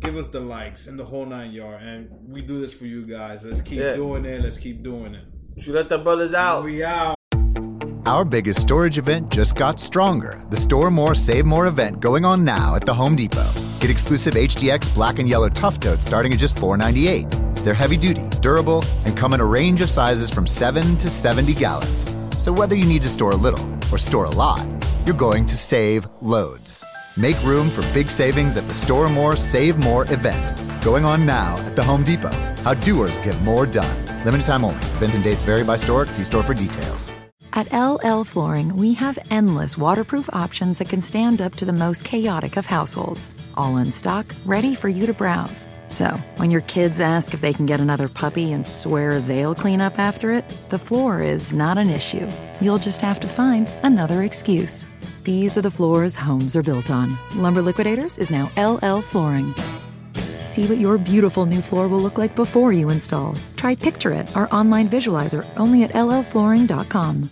Give 0.00 0.16
us 0.16 0.28
the 0.28 0.40
likes 0.40 0.86
and 0.88 0.98
the 0.98 1.04
whole 1.04 1.24
nine 1.24 1.52
yard. 1.52 1.80
And 1.82 2.10
we 2.28 2.42
do 2.42 2.60
this 2.60 2.74
for 2.74 2.86
you 2.86 3.06
guys. 3.06 3.44
Let's 3.44 3.60
keep 3.60 3.78
Yeah. 3.78 3.94
doing 3.94 4.24
it. 4.24 4.42
Let's 4.42 4.58
keep 4.58 4.82
doing 4.82 5.14
it. 5.14 5.24
Chuleta 5.56 6.02
brothers 6.02 6.34
out. 6.34 6.64
We 6.64 6.82
out. 6.84 7.14
Our 8.04 8.24
biggest 8.24 8.60
storage 8.60 8.98
event 8.98 9.30
just 9.30 9.54
got 9.54 9.78
stronger. 9.78 10.42
The 10.50 10.56
Store 10.56 10.90
More, 10.90 11.14
Save 11.14 11.46
More 11.46 11.66
event 11.68 12.00
going 12.00 12.24
on 12.24 12.42
now 12.44 12.74
at 12.74 12.84
the 12.84 12.92
Home 12.92 13.14
Depot. 13.14 13.48
Get 13.78 13.90
exclusive 13.90 14.34
HDX 14.34 14.92
black 14.92 15.20
and 15.20 15.28
yellow 15.28 15.48
tough 15.48 15.78
totes 15.78 16.04
starting 16.04 16.32
at 16.32 16.40
just 16.40 16.56
$4.98. 16.56 17.64
They're 17.64 17.74
heavy 17.74 17.96
duty, 17.96 18.28
durable, 18.40 18.84
and 19.04 19.16
come 19.16 19.34
in 19.34 19.40
a 19.40 19.44
range 19.44 19.80
of 19.80 19.88
sizes 19.88 20.30
from 20.30 20.48
7 20.48 20.96
to 20.96 21.08
70 21.08 21.54
gallons. 21.54 22.12
So 22.36 22.52
whether 22.52 22.74
you 22.74 22.86
need 22.86 23.02
to 23.02 23.08
store 23.08 23.30
a 23.30 23.36
little 23.36 23.64
or 23.92 23.98
store 23.98 24.24
a 24.24 24.30
lot, 24.30 24.66
you're 25.06 25.14
going 25.14 25.46
to 25.46 25.56
save 25.56 26.08
loads. 26.20 26.82
Make 27.16 27.40
room 27.44 27.70
for 27.70 27.82
big 27.94 28.08
savings 28.08 28.56
at 28.56 28.66
the 28.66 28.74
Store 28.74 29.08
More, 29.08 29.36
Save 29.36 29.78
More 29.78 30.12
event 30.12 30.52
going 30.82 31.04
on 31.04 31.24
now 31.24 31.56
at 31.58 31.76
the 31.76 31.84
Home 31.84 32.02
Depot. 32.02 32.32
How 32.62 32.74
doers 32.74 33.18
get 33.18 33.40
more 33.42 33.64
done. 33.64 34.24
Limited 34.24 34.44
time 34.44 34.64
only. 34.64 34.84
Event 34.96 35.14
and 35.14 35.22
dates 35.22 35.42
vary 35.42 35.62
by 35.62 35.76
store. 35.76 36.06
See 36.06 36.24
store 36.24 36.42
for 36.42 36.54
details. 36.54 37.12
At 37.54 37.70
LL 37.70 38.24
Flooring, 38.24 38.74
we 38.76 38.94
have 38.94 39.18
endless 39.30 39.76
waterproof 39.76 40.30
options 40.32 40.78
that 40.78 40.88
can 40.88 41.02
stand 41.02 41.42
up 41.42 41.54
to 41.56 41.66
the 41.66 41.72
most 41.72 42.02
chaotic 42.02 42.56
of 42.56 42.64
households. 42.64 43.28
All 43.58 43.76
in 43.76 43.92
stock, 43.92 44.34
ready 44.46 44.74
for 44.74 44.88
you 44.88 45.04
to 45.04 45.12
browse. 45.12 45.68
So, 45.86 46.18
when 46.36 46.50
your 46.50 46.62
kids 46.62 46.98
ask 46.98 47.34
if 47.34 47.42
they 47.42 47.52
can 47.52 47.66
get 47.66 47.78
another 47.78 48.08
puppy 48.08 48.52
and 48.52 48.64
swear 48.64 49.20
they'll 49.20 49.54
clean 49.54 49.82
up 49.82 49.98
after 49.98 50.32
it, 50.32 50.48
the 50.70 50.78
floor 50.78 51.20
is 51.20 51.52
not 51.52 51.76
an 51.76 51.90
issue. 51.90 52.26
You'll 52.62 52.78
just 52.78 53.02
have 53.02 53.20
to 53.20 53.28
find 53.28 53.68
another 53.82 54.22
excuse. 54.22 54.86
These 55.22 55.58
are 55.58 55.62
the 55.62 55.70
floors 55.70 56.16
homes 56.16 56.56
are 56.56 56.62
built 56.62 56.90
on. 56.90 57.18
Lumber 57.34 57.60
Liquidators 57.60 58.16
is 58.16 58.30
now 58.30 58.50
LL 58.56 59.02
Flooring. 59.02 59.54
See 60.40 60.64
what 60.66 60.78
your 60.78 60.96
beautiful 60.96 61.44
new 61.44 61.60
floor 61.60 61.86
will 61.86 62.00
look 62.00 62.16
like 62.16 62.34
before 62.34 62.72
you 62.72 62.88
install. 62.88 63.36
Try 63.56 63.74
Picture 63.74 64.12
It, 64.12 64.34
our 64.34 64.50
online 64.50 64.88
visualizer, 64.88 65.44
only 65.58 65.82
at 65.82 65.90
llflooring.com. 65.90 67.30